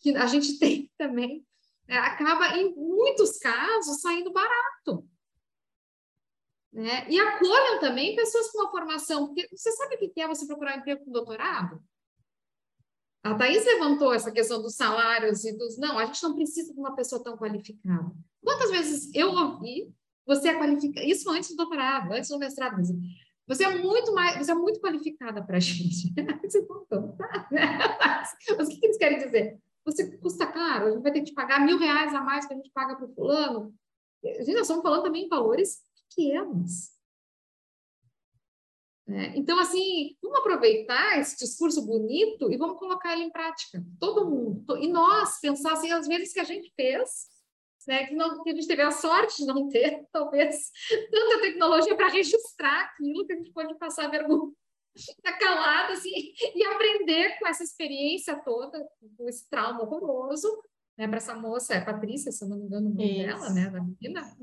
que 0.00 0.16
a 0.16 0.26
gente 0.26 0.58
tem 0.58 0.90
também, 0.98 1.46
né, 1.88 1.98
acaba, 1.98 2.56
em 2.56 2.74
muitos 2.74 3.38
casos, 3.38 4.00
saindo 4.00 4.32
barato. 4.32 5.06
Né? 6.72 7.08
E 7.08 7.18
acolham 7.18 7.80
também 7.80 8.14
pessoas 8.14 8.50
com 8.50 8.58
uma 8.58 8.70
formação, 8.70 9.26
porque 9.26 9.48
você 9.50 9.72
sabe 9.72 9.96
o 9.96 9.98
que 9.98 10.20
é 10.20 10.28
você 10.28 10.46
procurar 10.46 10.76
um 10.76 10.80
emprego 10.80 11.04
com 11.04 11.10
doutorado? 11.10 11.82
A 13.22 13.34
Thaís 13.34 13.64
levantou 13.64 14.14
essa 14.14 14.30
questão 14.30 14.62
dos 14.62 14.76
salários 14.76 15.44
e 15.44 15.56
dos. 15.56 15.76
Não, 15.78 15.98
a 15.98 16.04
gente 16.04 16.22
não 16.22 16.36
precisa 16.36 16.72
de 16.72 16.78
uma 16.78 16.94
pessoa 16.94 17.22
tão 17.22 17.36
qualificada. 17.36 18.12
Quantas 18.40 18.70
vezes 18.70 19.12
eu 19.14 19.32
ouvi 19.32 19.92
você 20.26 20.48
é 20.48 20.58
qualificada? 20.58 21.06
Isso 21.06 21.30
antes 21.30 21.50
do 21.50 21.56
doutorado, 21.56 22.12
antes 22.12 22.28
do 22.28 22.38
mestrado. 22.38 22.82
Você 23.46 23.64
é 23.64 23.78
muito 23.78 24.12
mais, 24.12 24.38
você 24.38 24.50
é 24.50 24.54
muito 24.54 24.80
qualificada 24.80 25.42
para 25.42 25.56
a 25.56 25.60
gente. 25.60 26.12
Tá? 26.14 26.22
Mas 28.58 28.68
o 28.68 28.70
que 28.70 28.86
eles 28.86 28.98
querem 28.98 29.18
dizer? 29.18 29.58
Você 29.86 30.18
custa 30.18 30.46
caro, 30.46 30.86
a 30.86 30.90
gente 30.90 31.02
vai 31.02 31.12
ter 31.12 31.22
que 31.22 31.32
pagar 31.32 31.64
mil 31.64 31.78
reais 31.78 32.12
a 32.12 32.20
mais 32.20 32.44
que 32.44 32.52
a 32.52 32.56
gente 32.56 32.70
paga 32.72 32.96
para 32.96 33.06
o 33.06 33.14
fulano. 33.14 33.72
A 34.24 34.42
gente, 34.42 34.52
nós 34.52 34.62
estamos 34.62 34.82
falando 34.82 35.04
também 35.04 35.26
em 35.26 35.28
valores 35.28 35.80
pequenos. 36.10 36.90
É, 39.08 39.38
então, 39.38 39.56
assim, 39.60 40.16
vamos 40.20 40.40
aproveitar 40.40 41.20
esse 41.20 41.38
discurso 41.38 41.86
bonito 41.86 42.50
e 42.50 42.56
vamos 42.56 42.76
colocar 42.76 43.12
ele 43.12 43.22
em 43.22 43.30
prática. 43.30 43.80
Todo 44.00 44.28
mundo. 44.28 44.76
E 44.78 44.88
nós 44.88 45.38
pensar 45.40 45.74
assim, 45.74 45.92
às 45.92 46.08
vezes 46.08 46.32
que 46.32 46.40
a 46.40 46.44
gente 46.44 46.72
fez, 46.74 47.28
né, 47.86 48.06
que, 48.06 48.14
não, 48.16 48.42
que 48.42 48.50
a 48.50 48.54
gente 48.54 48.66
teve 48.66 48.82
a 48.82 48.90
sorte 48.90 49.36
de 49.36 49.46
não 49.46 49.68
ter, 49.68 50.04
talvez, 50.10 50.72
tanta 51.12 51.40
tecnologia 51.42 51.94
para 51.94 52.08
registrar 52.08 52.86
aquilo 52.86 53.24
que 53.24 53.32
a 53.32 53.36
gente 53.36 53.52
pode 53.52 53.78
passar 53.78 54.10
vergonha 54.10 54.50
ficar 54.96 55.38
calado 55.38 55.92
assim, 55.92 56.10
e 56.54 56.64
aprender 56.64 57.38
com 57.38 57.46
essa 57.46 57.62
experiência 57.62 58.36
toda, 58.44 58.78
com 59.16 59.28
esse 59.28 59.48
trauma 59.48 59.82
horroroso, 59.82 60.48
né, 60.98 61.06
para 61.06 61.18
essa 61.18 61.34
moça, 61.34 61.74
é 61.74 61.80
Patrícia, 61.80 62.32
se 62.32 62.42
eu 62.42 62.48
não 62.48 62.58
me 62.58 62.64
engano 62.64 62.86
o 62.88 62.94
nome 62.94 63.18
Isso. 63.18 63.26
dela, 63.26 63.50
né, 63.50 63.70
da 63.70 63.82
menina, 63.82 64.36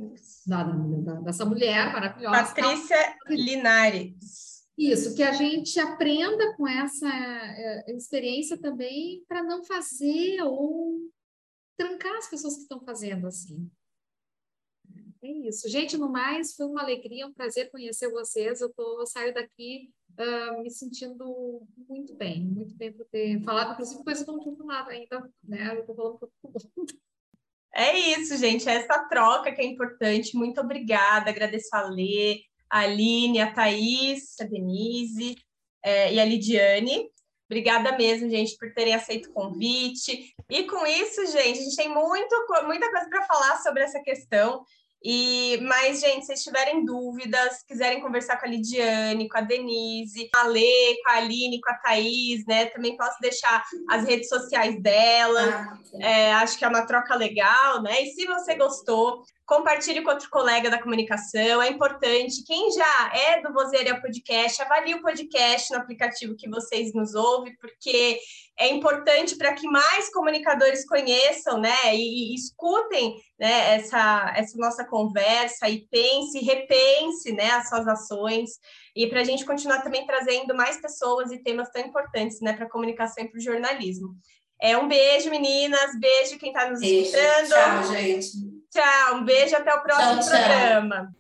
da, 0.45 0.63
da, 0.63 1.13
dessa 1.21 1.45
mulher 1.45 1.91
maravilhosa. 1.91 2.53
Patrícia 2.53 2.95
tal. 2.95 3.35
Linares. 3.35 4.53
Isso, 4.77 5.15
que 5.15 5.21
a 5.21 5.33
gente 5.33 5.79
aprenda 5.79 6.55
com 6.55 6.67
essa 6.67 7.07
é, 7.07 7.95
experiência 7.95 8.57
também 8.57 9.23
para 9.27 9.43
não 9.43 9.63
fazer 9.63 10.41
ou 10.41 10.99
trancar 11.77 12.15
as 12.17 12.27
pessoas 12.27 12.55
que 12.55 12.61
estão 12.63 12.81
fazendo 12.81 13.27
assim. 13.27 13.69
É 15.23 15.27
isso. 15.47 15.69
Gente, 15.69 15.95
no 15.95 16.09
mais, 16.09 16.53
foi 16.53 16.65
uma 16.65 16.81
alegria, 16.81 17.27
um 17.27 17.33
prazer 17.33 17.71
conhecer 17.71 18.09
vocês. 18.09 18.61
Eu 18.61 18.73
tô, 18.73 19.05
saio 19.05 19.33
daqui 19.33 19.89
uh, 20.19 20.61
me 20.61 20.69
sentindo 20.69 21.61
muito 21.87 22.15
bem, 22.15 22.41
muito 22.41 22.75
bem 22.75 22.91
por 22.91 23.05
ter 23.05 23.41
falado, 23.43 23.73
inclusive 23.73 24.03
coisas 24.03 24.23
que 24.23 24.29
eu 24.29 24.35
não 24.35 24.43
tinha 24.43 24.55
falado 24.55 24.89
ainda, 24.89 25.29
né? 25.43 25.77
Eu 25.77 25.85
tô 25.85 25.95
falando 25.95 26.19
com 26.19 26.51
todo 26.51 26.71
mundo. 26.75 26.93
É 27.75 27.97
isso, 27.97 28.37
gente. 28.37 28.69
Essa 28.69 28.99
troca 29.09 29.51
que 29.51 29.61
é 29.61 29.65
importante. 29.65 30.37
Muito 30.37 30.61
obrigada. 30.61 31.31
Agradeço 31.31 31.69
a 31.73 31.89
Lê, 31.89 32.41
a 32.69 32.81
Aline, 32.81 33.41
a 33.41 33.51
Thaís, 33.51 34.39
a 34.39 34.43
Denise 34.43 35.35
é, 35.83 36.13
e 36.13 36.19
a 36.19 36.25
Lidiane. 36.25 37.09
Obrigada 37.49 37.95
mesmo, 37.97 38.29
gente, 38.29 38.57
por 38.57 38.73
terem 38.73 38.93
aceito 38.93 39.29
o 39.29 39.33
convite. 39.33 40.33
E 40.49 40.63
com 40.63 40.85
isso, 40.85 41.25
gente, 41.27 41.59
a 41.59 41.63
gente 41.63 41.75
tem 41.75 41.89
muito, 41.89 42.47
muita 42.65 42.89
coisa 42.89 43.09
para 43.09 43.25
falar 43.25 43.57
sobre 43.57 43.83
essa 43.83 44.01
questão. 44.01 44.63
E, 45.03 45.59
mas, 45.61 45.99
gente, 45.99 46.21
se 46.21 46.27
vocês 46.27 46.43
tiverem 46.43 46.85
dúvidas, 46.85 47.61
quiserem 47.67 48.01
conversar 48.01 48.37
com 48.37 48.45
a 48.45 48.49
Lidiane, 48.49 49.27
com 49.27 49.37
a 49.37 49.41
Denise, 49.41 50.29
com 50.33 50.39
a 50.39 50.43
Lê, 50.47 50.95
com 51.03 51.11
a 51.11 51.15
Aline, 51.15 51.59
com 51.59 51.69
a 51.69 51.75
Thaís, 51.75 52.45
né? 52.47 52.67
Também 52.67 52.95
posso 52.95 53.19
deixar 53.19 53.63
as 53.89 54.05
redes 54.05 54.29
sociais 54.29 54.81
dela. 54.81 55.41
Ah, 55.41 55.77
é, 55.99 56.33
acho 56.33 56.57
que 56.57 56.63
é 56.63 56.67
uma 56.69 56.85
troca 56.85 57.15
legal, 57.15 57.81
né? 57.81 58.01
E 58.01 58.11
se 58.11 58.25
você 58.25 58.55
gostou, 58.55 59.23
compartilhe 59.45 60.01
com 60.01 60.09
outro 60.09 60.29
colega 60.29 60.69
da 60.69 60.81
comunicação, 60.81 61.61
é 61.61 61.69
importante. 61.69 62.43
Quem 62.45 62.71
já 62.71 63.11
é 63.13 63.41
do 63.41 63.51
Vozeria 63.51 63.99
Podcast, 63.99 64.61
avalie 64.61 64.95
o 64.95 65.01
podcast 65.01 65.71
no 65.71 65.79
aplicativo 65.79 66.35
que 66.35 66.49
vocês 66.49 66.93
nos 66.93 67.13
ouvem, 67.13 67.55
porque 67.57 68.19
é 68.57 68.69
importante 68.69 69.35
para 69.35 69.53
que 69.53 69.67
mais 69.67 70.11
comunicadores 70.13 70.87
conheçam, 70.87 71.59
né, 71.59 71.95
e, 71.95 72.31
e, 72.31 72.35
escutem, 72.35 73.15
né, 73.39 73.75
essa, 73.75 74.33
essa 74.35 74.57
nossa 74.57 74.85
conversa 74.85 75.67
e 75.67 75.87
pense, 75.87 76.39
repense, 76.39 77.33
né, 77.33 77.51
as 77.51 77.67
suas 77.67 77.87
ações 77.87 78.51
e 78.95 79.07
para 79.07 79.21
a 79.21 79.23
gente 79.23 79.45
continuar 79.45 79.81
também 79.81 80.05
trazendo 80.05 80.55
mais 80.55 80.79
pessoas 80.79 81.31
e 81.31 81.41
temas 81.41 81.69
tão 81.69 81.81
importantes, 81.81 82.39
né, 82.41 82.53
para 82.53 82.65
a 82.65 82.69
comunicação 82.69 83.23
e 83.23 83.27
para 83.27 83.37
o 83.37 83.41
jornalismo. 83.41 84.15
É 84.61 84.77
um 84.77 84.87
beijo, 84.87 85.29
meninas, 85.29 85.99
beijo 85.99 86.37
quem 86.37 86.51
está 86.51 86.69
nos 86.69 86.81
escutando. 86.81 87.49
Tchau, 87.49 87.91
gente. 87.91 88.52
Tchau, 88.73 89.17
um 89.17 89.23
beijo 89.23 89.55
até 89.55 89.71
o 89.71 89.81
próximo 89.81 90.19
tchau, 90.19 90.29
programa. 90.29 91.13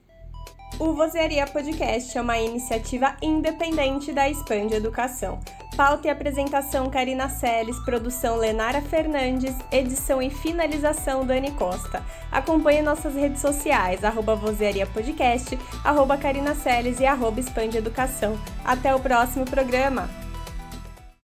O 0.79 0.93
Vozeria 0.95 1.45
Podcast 1.45 2.17
é 2.17 2.21
uma 2.21 2.39
iniciativa 2.39 3.15
independente 3.21 4.11
da 4.11 4.27
Expand 4.27 4.71
Educação. 4.71 5.39
Pauta 5.77 6.07
e 6.07 6.09
apresentação 6.09 6.89
Karina 6.89 7.29
Seles, 7.29 7.77
produção 7.85 8.37
Lenara 8.37 8.81
Fernandes, 8.81 9.55
edição 9.71 10.19
e 10.19 10.31
finalização 10.31 11.27
Dani 11.27 11.51
Costa. 11.51 12.03
Acompanhe 12.31 12.81
nossas 12.81 13.13
redes 13.13 13.39
sociais, 13.39 14.03
arroba 14.03 14.35
Vozeria 14.35 14.87
Podcast, 14.87 15.55
arroba 15.83 16.17
Karina 16.17 16.55
Seles 16.55 16.99
e 16.99 17.05
arroba 17.05 17.39
Expand 17.39 17.75
Educação. 17.75 18.35
Até 18.65 18.95
o 18.95 18.99
próximo 18.99 19.45
programa! 19.45 20.22